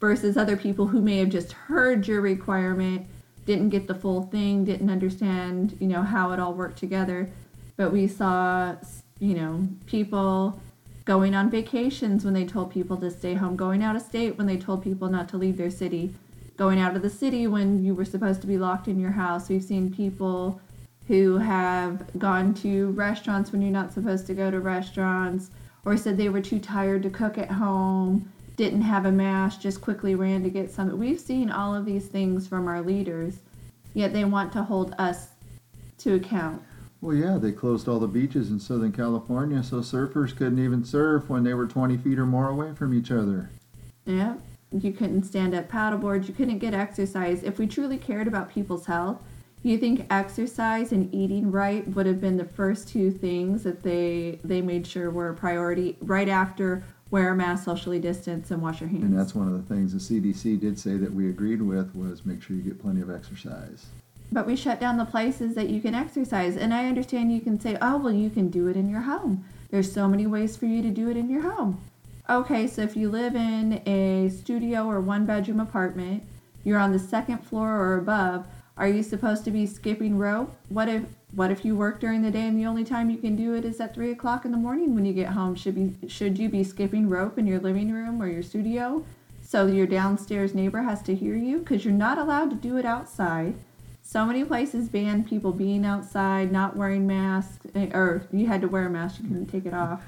Versus 0.01 0.35
other 0.35 0.57
people 0.57 0.87
who 0.87 0.99
may 0.99 1.19
have 1.19 1.29
just 1.29 1.53
heard 1.53 2.07
your 2.07 2.21
requirement, 2.21 3.05
didn't 3.45 3.69
get 3.69 3.87
the 3.87 3.95
full 3.95 4.23
thing, 4.23 4.65
didn't 4.65 4.89
understand, 4.89 5.77
you 5.79 5.87
know, 5.87 6.01
how 6.01 6.31
it 6.31 6.39
all 6.39 6.53
worked 6.53 6.79
together. 6.79 7.29
But 7.77 7.91
we 7.91 8.07
saw, 8.07 8.75
you 9.19 9.35
know, 9.35 9.67
people 9.85 10.59
going 11.05 11.35
on 11.35 11.51
vacations 11.51 12.25
when 12.25 12.33
they 12.33 12.45
told 12.45 12.71
people 12.71 12.97
to 12.97 13.11
stay 13.11 13.35
home, 13.35 13.55
going 13.55 13.83
out 13.83 13.95
of 13.95 14.01
state 14.01 14.37
when 14.39 14.47
they 14.47 14.57
told 14.57 14.83
people 14.83 15.07
not 15.07 15.29
to 15.29 15.37
leave 15.37 15.57
their 15.57 15.71
city, 15.71 16.13
going 16.57 16.79
out 16.79 16.95
of 16.95 17.03
the 17.03 17.09
city 17.09 17.45
when 17.45 17.83
you 17.83 17.93
were 17.93 18.05
supposed 18.05 18.41
to 18.41 18.47
be 18.47 18.57
locked 18.57 18.87
in 18.87 18.99
your 18.99 19.11
house. 19.11 19.49
We've 19.49 19.63
seen 19.63 19.93
people 19.93 20.59
who 21.07 21.37
have 21.37 22.17
gone 22.17 22.53
to 22.55 22.89
restaurants 22.91 23.51
when 23.51 23.61
you're 23.61 23.71
not 23.71 23.93
supposed 23.93 24.25
to 24.27 24.33
go 24.33 24.49
to 24.49 24.59
restaurants, 24.59 25.51
or 25.85 25.97
said 25.97 26.17
they 26.17 26.29
were 26.29 26.41
too 26.41 26.59
tired 26.59 27.03
to 27.03 27.09
cook 27.09 27.37
at 27.37 27.51
home, 27.51 28.31
didn't 28.55 28.81
have 28.81 29.05
a 29.05 29.11
mask, 29.11 29.61
just 29.61 29.81
quickly 29.81 30.15
ran 30.15 30.43
to 30.43 30.49
get 30.49 30.71
some. 30.71 30.97
We've 30.97 31.19
seen 31.19 31.49
all 31.49 31.73
of 31.75 31.85
these 31.85 32.07
things 32.07 32.47
from 32.47 32.67
our 32.67 32.81
leaders, 32.81 33.39
yet 33.93 34.13
they 34.13 34.25
want 34.25 34.51
to 34.53 34.63
hold 34.63 34.93
us 34.97 35.29
to 35.99 36.15
account. 36.15 36.61
Well, 37.01 37.15
yeah, 37.15 37.37
they 37.37 37.51
closed 37.51 37.87
all 37.87 37.99
the 37.99 38.07
beaches 38.07 38.51
in 38.51 38.59
Southern 38.59 38.91
California, 38.91 39.63
so 39.63 39.77
surfers 39.77 40.35
couldn't 40.35 40.63
even 40.63 40.83
surf 40.83 41.29
when 41.29 41.43
they 41.43 41.53
were 41.53 41.65
20 41.65 41.97
feet 41.97 42.19
or 42.19 42.25
more 42.25 42.49
away 42.49 42.73
from 42.73 42.93
each 42.93 43.11
other. 43.11 43.49
Yeah, 44.05 44.35
you 44.71 44.91
couldn't 44.91 45.23
stand 45.23 45.55
up 45.55 45.67
paddleboards, 45.67 46.27
you 46.27 46.33
couldn't 46.33 46.59
get 46.59 46.73
exercise. 46.73 47.43
If 47.43 47.57
we 47.57 47.65
truly 47.65 47.97
cared 47.97 48.27
about 48.27 48.51
people's 48.51 48.85
health, 48.85 49.23
you 49.63 49.77
think 49.77 50.05
exercise 50.09 50.91
and 50.91 51.13
eating 51.13 51.51
right 51.51 51.87
would 51.89 52.05
have 52.05 52.21
been 52.21 52.37
the 52.37 52.45
first 52.45 52.87
two 52.87 53.11
things 53.11 53.63
that 53.63 53.83
they 53.83 54.39
they 54.43 54.61
made 54.61 54.87
sure 54.87 55.11
were 55.11 55.29
a 55.29 55.35
priority 55.35 55.97
right 56.01 56.29
after 56.29 56.83
wear 57.11 57.31
a 57.31 57.35
mask, 57.35 57.65
socially 57.65 57.99
distance, 57.99 58.49
and 58.51 58.61
wash 58.61 58.79
your 58.79 58.89
hands. 58.89 59.03
And 59.03 59.17
that's 59.17 59.35
one 59.35 59.47
of 59.47 59.53
the 59.53 59.73
things 59.73 59.93
the 59.93 59.99
CDC 59.99 60.59
did 60.59 60.79
say 60.79 60.95
that 60.95 61.13
we 61.13 61.29
agreed 61.29 61.61
with 61.61 61.93
was 61.93 62.25
make 62.25 62.41
sure 62.41 62.55
you 62.55 62.63
get 62.63 62.81
plenty 62.81 63.01
of 63.01 63.11
exercise. 63.11 63.87
But 64.31 64.47
we 64.47 64.55
shut 64.55 64.79
down 64.79 64.97
the 64.97 65.05
places 65.05 65.55
that 65.55 65.69
you 65.69 65.81
can 65.81 65.93
exercise. 65.93 66.55
And 66.55 66.73
I 66.73 66.87
understand 66.87 67.33
you 67.33 67.41
can 67.41 67.59
say, 67.59 67.77
oh, 67.81 67.97
well, 67.97 68.13
you 68.13 68.29
can 68.29 68.49
do 68.49 68.67
it 68.69 68.77
in 68.77 68.89
your 68.89 69.01
home. 69.01 69.43
There's 69.69 69.91
so 69.91 70.07
many 70.07 70.25
ways 70.25 70.55
for 70.55 70.65
you 70.65 70.81
to 70.81 70.89
do 70.89 71.09
it 71.09 71.17
in 71.17 71.29
your 71.29 71.41
home. 71.41 71.81
Okay, 72.29 72.65
so 72.65 72.81
if 72.81 72.95
you 72.95 73.09
live 73.09 73.35
in 73.35 73.81
a 73.85 74.29
studio 74.29 74.85
or 74.85 75.01
one 75.01 75.25
bedroom 75.25 75.59
apartment, 75.59 76.23
you're 76.63 76.79
on 76.79 76.93
the 76.93 76.99
second 76.99 77.39
floor 77.39 77.71
or 77.71 77.97
above, 77.97 78.45
are 78.77 78.87
you 78.87 79.03
supposed 79.03 79.43
to 79.43 79.51
be 79.51 79.65
skipping 79.65 80.17
rope? 80.17 80.55
What 80.69 80.87
if 80.87 81.03
what 81.33 81.51
if 81.51 81.63
you 81.63 81.75
work 81.75 81.99
during 81.99 82.21
the 82.21 82.31
day 82.31 82.47
and 82.47 82.59
the 82.59 82.65
only 82.65 82.83
time 82.83 83.09
you 83.09 83.17
can 83.17 83.35
do 83.35 83.53
it 83.53 83.63
is 83.63 83.79
at 83.79 83.93
three 83.93 84.11
o'clock 84.11 84.43
in 84.43 84.51
the 84.51 84.57
morning 84.57 84.93
when 84.93 85.05
you 85.05 85.13
get 85.13 85.29
home? 85.29 85.55
Should 85.55 85.75
be 85.75 86.07
should 86.09 86.37
you 86.37 86.49
be 86.49 86.63
skipping 86.63 87.07
rope 87.09 87.37
in 87.37 87.47
your 87.47 87.59
living 87.59 87.91
room 87.91 88.21
or 88.21 88.27
your 88.27 88.43
studio 88.43 89.05
so 89.41 89.65
your 89.67 89.87
downstairs 89.87 90.53
neighbor 90.53 90.81
has 90.81 91.01
to 91.03 91.15
hear 91.15 91.35
you? 91.35 91.59
Because 91.59 91.85
you're 91.85 91.93
not 91.93 92.17
allowed 92.17 92.49
to 92.49 92.55
do 92.55 92.77
it 92.77 92.85
outside. 92.85 93.55
So 94.03 94.25
many 94.25 94.43
places 94.43 94.89
ban 94.89 95.23
people 95.23 95.53
being 95.53 95.85
outside, 95.85 96.51
not 96.51 96.75
wearing 96.75 97.07
masks, 97.07 97.65
eh, 97.75 97.89
or 97.93 98.27
you 98.31 98.47
had 98.47 98.59
to 98.61 98.67
wear 98.67 98.87
a 98.87 98.89
mask, 98.89 99.21
you 99.21 99.27
couldn't 99.29 99.47
take 99.47 99.65
it 99.65 99.73
off. 99.73 100.03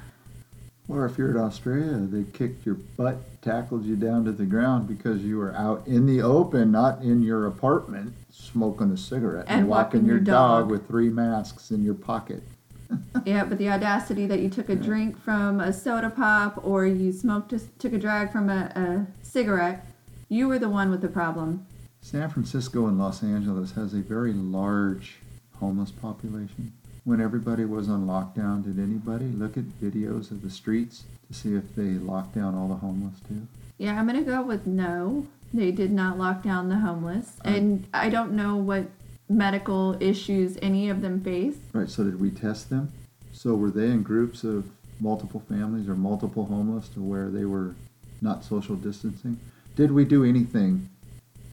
Or 0.89 1.05
if 1.05 1.17
you're 1.17 1.31
in 1.31 1.37
Australia, 1.37 1.99
they 1.99 2.29
kicked 2.33 2.65
your 2.65 2.75
butt, 2.75 3.41
tackled 3.41 3.85
you 3.85 3.95
down 3.95 4.25
to 4.25 4.33
the 4.33 4.43
ground 4.43 4.89
because 4.89 5.23
you 5.23 5.37
were 5.37 5.55
out 5.55 5.87
in 5.87 6.05
the 6.05 6.21
open, 6.21 6.71
not 6.73 7.01
in 7.01 7.21
your 7.21 7.47
apartment, 7.47 8.13
smoking 8.43 8.91
a 8.91 8.97
cigarette 8.97 9.45
And 9.47 9.67
walking, 9.67 10.01
walking 10.01 10.05
your 10.07 10.19
dog 10.19 10.63
dog. 10.63 10.71
with 10.71 10.87
three 10.87 11.09
masks 11.09 11.71
in 11.71 11.83
your 11.83 11.93
pocket. 11.95 12.43
Yeah, 13.25 13.45
but 13.45 13.57
the 13.57 13.69
audacity 13.69 14.27
that 14.27 14.39
you 14.41 14.49
took 14.49 14.69
a 14.69 14.75
drink 14.75 15.17
from 15.19 15.59
a 15.59 15.73
soda 15.73 16.11
pop 16.11 16.59
or 16.63 16.85
you 16.85 17.11
smoked 17.11 17.51
a, 17.53 17.59
took 17.79 17.93
a 17.93 17.97
drag 17.97 18.31
from 18.31 18.49
a, 18.49 18.71
a 18.75 19.07
cigarette, 19.25 19.87
you 20.29 20.47
were 20.47 20.59
the 20.59 20.69
one 20.69 20.91
with 20.91 21.01
the 21.01 21.07
problem. 21.07 21.65
San 22.01 22.29
Francisco 22.29 22.85
and 22.87 22.99
Los 22.99 23.23
Angeles 23.23 23.71
has 23.71 23.93
a 23.95 23.99
very 23.99 24.33
large 24.33 25.15
homeless 25.59 25.89
population. 25.89 26.73
When 27.03 27.19
everybody 27.19 27.65
was 27.65 27.89
on 27.89 28.05
lockdown, 28.05 28.63
did 28.63 28.77
anybody 28.77 29.25
look 29.25 29.57
at 29.57 29.63
videos 29.81 30.29
of 30.29 30.41
the 30.43 30.49
streets 30.51 31.03
to 31.27 31.33
see 31.33 31.55
if 31.55 31.73
they 31.75 31.83
locked 31.97 32.35
down 32.35 32.53
all 32.55 32.67
the 32.67 32.75
homeless 32.75 33.19
too? 33.27 33.47
Yeah, 33.79 33.97
I'm 33.99 34.05
gonna 34.05 34.21
go 34.21 34.43
with 34.43 34.67
no. 34.67 35.25
They 35.53 35.71
did 35.71 35.91
not 35.91 36.17
lock 36.17 36.41
down 36.41 36.69
the 36.69 36.77
homeless, 36.77 37.37
and 37.45 37.85
I 37.93 38.09
don't 38.09 38.31
know 38.31 38.55
what 38.55 38.87
medical 39.29 39.95
issues 39.99 40.57
any 40.61 40.89
of 40.89 41.01
them 41.01 41.21
face. 41.21 41.57
Right, 41.73 41.89
so 41.89 42.03
did 42.03 42.19
we 42.19 42.31
test 42.31 42.71
them? 42.71 42.91
So 43.31 43.53
were 43.53 43.69
they 43.69 43.85
in 43.85 44.01
groups 44.01 44.43
of 44.43 44.65
multiple 44.99 45.43
families 45.47 45.87
or 45.87 45.95
multiple 45.95 46.45
homeless 46.45 46.89
to 46.89 47.01
where 47.01 47.29
they 47.29 47.45
were 47.45 47.75
not 48.21 48.43
social 48.43 48.75
distancing? 48.75 49.39
Did 49.75 49.91
we 49.91 50.05
do 50.05 50.23
anything 50.23 50.89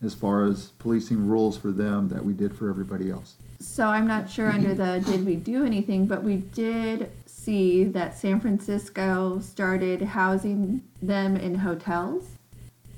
as 0.02 0.14
far 0.14 0.44
as 0.44 0.68
policing 0.78 1.26
rules 1.26 1.58
for 1.58 1.70
them 1.70 2.08
that 2.08 2.24
we 2.24 2.32
did 2.32 2.56
for 2.56 2.70
everybody 2.70 3.10
else? 3.10 3.34
So 3.58 3.86
I'm 3.86 4.06
not 4.06 4.30
sure 4.30 4.50
under 4.52 4.72
the 4.72 5.02
did 5.04 5.26
we 5.26 5.36
do 5.36 5.64
anything, 5.64 6.06
but 6.06 6.22
we 6.22 6.36
did 6.36 7.10
see 7.26 7.84
that 7.84 8.16
San 8.16 8.40
Francisco 8.40 9.40
started 9.40 10.00
housing 10.00 10.82
them 11.02 11.36
in 11.36 11.56
hotels 11.56 12.24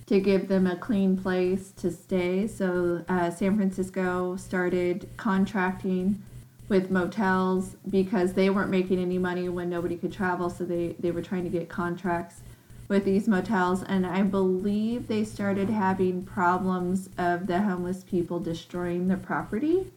to 0.06 0.20
give 0.20 0.48
them 0.48 0.66
a 0.66 0.76
clean 0.76 1.16
place 1.16 1.72
to 1.72 1.90
stay. 1.90 2.46
So 2.46 3.04
uh, 3.08 3.30
San 3.30 3.56
Francisco 3.56 4.36
started 4.36 5.08
contracting 5.16 6.22
with 6.68 6.90
motels 6.90 7.76
because 7.90 8.32
they 8.32 8.50
weren't 8.50 8.70
making 8.70 8.98
any 8.98 9.18
money 9.18 9.48
when 9.48 9.68
nobody 9.68 9.96
could 9.96 10.12
travel. 10.12 10.50
So 10.50 10.64
they, 10.64 10.96
they 10.98 11.10
were 11.10 11.22
trying 11.22 11.44
to 11.44 11.50
get 11.50 11.68
contracts 11.68 12.40
with 12.88 13.04
these 13.04 13.28
motels. 13.28 13.82
And 13.82 14.06
I 14.06 14.22
believe 14.22 15.06
they 15.06 15.24
started 15.24 15.70
having 15.70 16.24
problems 16.24 17.08
of 17.18 17.46
the 17.46 17.60
homeless 17.60 18.04
people 18.04 18.38
destroying 18.40 19.08
the 19.08 19.16
property. 19.16 19.90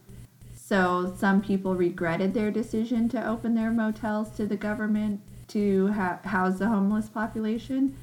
So 0.54 1.14
some 1.16 1.42
people 1.42 1.74
regretted 1.74 2.34
their 2.34 2.50
decision 2.50 3.08
to 3.10 3.26
open 3.26 3.54
their 3.54 3.70
motels 3.70 4.30
to 4.32 4.46
the 4.46 4.56
government 4.56 5.20
to 5.48 5.92
ha- 5.92 6.18
house 6.24 6.58
the 6.58 6.68
homeless 6.68 7.08
population, 7.08 7.96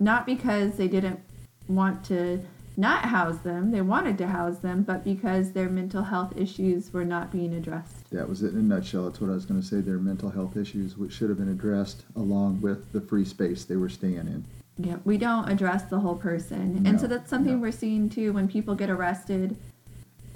not 0.00 0.26
because 0.26 0.76
they 0.76 0.88
didn't 0.88 1.20
want 1.68 2.04
to 2.06 2.44
not 2.78 3.06
house 3.06 3.38
them, 3.38 3.72
they 3.72 3.80
wanted 3.80 4.16
to 4.18 4.28
house 4.28 4.58
them, 4.58 4.82
but 4.84 5.02
because 5.02 5.50
their 5.50 5.68
mental 5.68 6.04
health 6.04 6.32
issues 6.36 6.92
were 6.92 7.04
not 7.04 7.32
being 7.32 7.52
addressed. 7.52 8.08
That 8.10 8.28
was 8.28 8.44
it 8.44 8.52
in 8.52 8.60
a 8.60 8.62
nutshell. 8.62 9.06
That's 9.06 9.20
what 9.20 9.30
I 9.30 9.34
was 9.34 9.46
going 9.46 9.60
to 9.60 9.66
say. 9.66 9.80
Their 9.80 9.98
mental 9.98 10.30
health 10.30 10.56
issues, 10.56 10.96
which 10.96 11.12
should 11.12 11.28
have 11.28 11.38
been 11.38 11.48
addressed 11.48 12.04
along 12.14 12.60
with 12.60 12.92
the 12.92 13.00
free 13.00 13.24
space 13.24 13.64
they 13.64 13.74
were 13.74 13.88
staying 13.88 14.14
in. 14.14 14.44
Yeah, 14.78 14.98
we 15.04 15.18
don't 15.18 15.48
address 15.48 15.82
the 15.84 15.98
whole 15.98 16.14
person. 16.14 16.84
and 16.86 17.00
so 17.00 17.08
that's 17.08 17.28
something 17.28 17.54
no. 17.54 17.58
we're 17.58 17.72
seeing 17.72 18.08
too 18.08 18.32
when 18.32 18.46
people 18.46 18.76
get 18.76 18.90
arrested, 18.90 19.56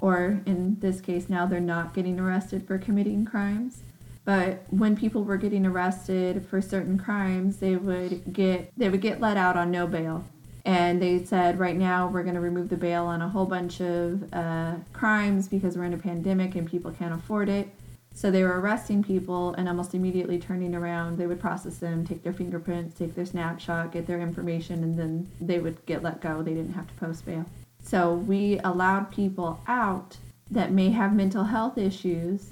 or 0.01 0.41
in 0.45 0.77
this 0.81 0.99
case 0.99 1.29
now 1.29 1.45
they're 1.45 1.61
not 1.61 1.93
getting 1.93 2.19
arrested 2.19 2.67
for 2.67 2.77
committing 2.77 3.23
crimes. 3.23 3.83
But 4.25 4.63
when 4.69 4.97
people 4.97 5.23
were 5.23 5.37
getting 5.37 5.65
arrested 5.65 6.45
for 6.45 6.61
certain 6.61 6.97
crimes, 6.97 7.57
they 7.57 7.77
would 7.77 8.33
get 8.33 8.69
they 8.75 8.89
would 8.89 9.01
get 9.01 9.21
let 9.21 9.37
out 9.37 9.55
on 9.55 9.71
no 9.71 9.87
bail. 9.87 10.25
And 10.65 11.01
they 11.01 11.23
said, 11.25 11.59
right 11.59 11.75
now 11.75 12.07
we're 12.07 12.23
going 12.23 12.35
to 12.35 12.41
remove 12.41 12.69
the 12.69 12.77
bail 12.77 13.05
on 13.05 13.21
a 13.21 13.27
whole 13.27 13.45
bunch 13.45 13.81
of 13.81 14.33
uh, 14.33 14.75
crimes 14.93 15.47
because 15.47 15.77
we're 15.77 15.83
in 15.83 15.93
a 15.93 15.97
pandemic 15.97 16.55
and 16.55 16.69
people 16.69 16.91
can't 16.91 17.13
afford 17.13 17.49
it. 17.49 17.67
So 18.15 18.29
they 18.29 18.43
were 18.43 18.59
arresting 18.59 19.03
people 19.03 19.53
and 19.55 19.67
almost 19.67 19.95
immediately 19.95 20.37
turning 20.39 20.75
around. 20.75 21.17
They 21.17 21.27
would 21.27 21.39
process 21.39 21.77
them, 21.77 22.05
take 22.05 22.23
their 22.23 22.31
fingerprints, 22.31 22.97
take 22.97 23.15
their 23.15 23.25
snapshot, 23.25 23.91
get 23.91 24.05
their 24.05 24.21
information, 24.21 24.83
and 24.83 24.97
then 24.97 25.29
they 25.41 25.59
would 25.59 25.83
get 25.85 26.03
let 26.03 26.21
go. 26.21 26.43
They 26.43 26.53
didn't 26.53 26.73
have 26.73 26.87
to 26.87 26.93
post 26.93 27.25
bail. 27.25 27.45
So 27.81 28.13
we 28.13 28.59
allowed 28.63 29.11
people 29.11 29.59
out 29.67 30.17
that 30.51 30.71
may 30.71 30.89
have 30.89 31.13
mental 31.13 31.45
health 31.45 31.77
issues, 31.77 32.51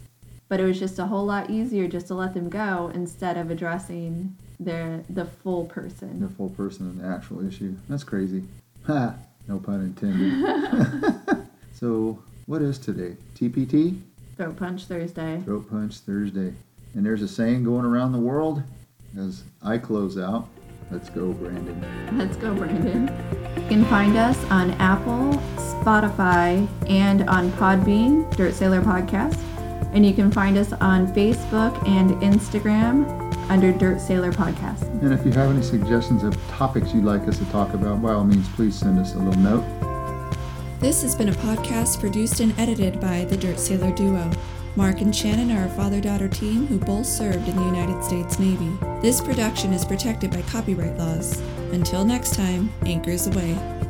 but 0.50 0.60
it 0.60 0.66
was 0.66 0.80
just 0.80 1.00
a 1.00 1.06
whole 1.06 1.26
lot 1.26 1.50
easier 1.50 1.88
just 1.88 2.08
to 2.08 2.16
let 2.16 2.34
them 2.34 2.50
go 2.50 2.92
instead 2.94 3.38
of 3.38 3.52
addressing 3.52 4.36
the 4.62 5.04
the 5.10 5.26
full 5.26 5.66
person. 5.66 6.20
The 6.22 6.30
full 6.30 6.50
person 6.50 6.88
and 6.88 7.02
the 7.02 7.08
actual 7.08 7.46
issue. 7.46 7.76
That's 7.90 8.04
crazy. 8.04 8.44
Ha! 8.88 9.14
No 9.48 9.60
pun 9.60 9.82
intended. 9.82 11.48
so, 11.74 12.18
what 12.48 12.64
is 12.64 12.80
today? 12.80 13.16
TPT? 13.36 14.02
Throat 14.38 14.58
punch 14.58 14.86
Thursday. 14.86 15.40
Throat 15.46 15.70
Punch 15.70 15.98
Thursday. 15.98 16.56
And 16.96 17.06
there's 17.06 17.22
a 17.22 17.28
saying 17.28 17.64
going 17.64 17.86
around 17.86 18.12
the 18.12 18.20
world 18.20 18.64
as 19.16 19.44
I 19.62 19.78
close 19.78 20.18
out. 20.18 20.48
Let's 20.90 21.12
go, 21.12 21.32
Brandon. 21.34 22.18
Let's 22.18 22.36
go, 22.38 22.56
Brandon. 22.56 23.08
You 23.56 23.68
can 23.68 23.86
find 23.86 24.18
us 24.18 24.44
on 24.46 24.72
Apple, 24.72 25.40
Spotify, 25.58 26.68
and 26.90 27.30
on 27.30 27.52
Podbean, 27.52 28.36
Dirt 28.36 28.56
Sailor 28.56 28.82
Podcast. 28.82 29.38
And 29.94 30.04
you 30.04 30.14
can 30.16 30.32
find 30.32 30.58
us 30.58 30.74
on 30.74 31.14
Facebook 31.14 31.88
and 31.88 32.12
Instagram 32.24 33.21
under 33.52 33.74
Dirt 33.74 34.00
Sailor 34.00 34.32
Podcast. 34.32 34.84
And 35.02 35.14
if 35.14 35.26
you 35.26 35.32
have 35.34 35.52
any 35.52 35.62
suggestions 35.62 36.24
of 36.24 36.34
topics 36.48 36.94
you'd 36.94 37.04
like 37.04 37.28
us 37.28 37.38
to 37.38 37.46
talk 37.52 37.74
about, 37.74 38.02
by 38.02 38.14
all 38.14 38.24
means, 38.24 38.48
please 38.50 38.74
send 38.74 38.98
us 38.98 39.14
a 39.14 39.18
little 39.18 39.42
note. 39.42 39.66
This 40.80 41.02
has 41.02 41.16
been 41.16 41.28
a 41.28 41.34
podcast 41.34 42.00
produced 42.00 42.40
and 42.40 42.58
edited 42.58 43.02
by 43.02 43.26
the 43.26 43.36
Dirt 43.36 43.60
Sailor 43.60 43.92
Duo. 43.92 44.32
Mark 44.78 45.02
and 45.02 45.14
Shannon 45.14 45.52
are 45.52 45.66
a 45.66 45.70
father 45.72 46.00
daughter 46.00 46.30
team 46.30 46.66
who 46.66 46.80
both 46.80 47.06
served 47.06 47.50
in 47.50 47.58
the 47.58 47.66
United 47.66 48.02
States 48.06 48.40
Navy. 48.40 48.72
This 49.02 49.20
production 49.20 49.74
is 49.74 49.84
protected 49.84 50.32
by 50.32 50.44
copyright 50.44 50.98
laws. 50.98 51.38
Until 51.74 52.06
next 52.06 52.36
time, 52.36 52.72
anchors 52.86 53.28
aweigh. 53.28 53.81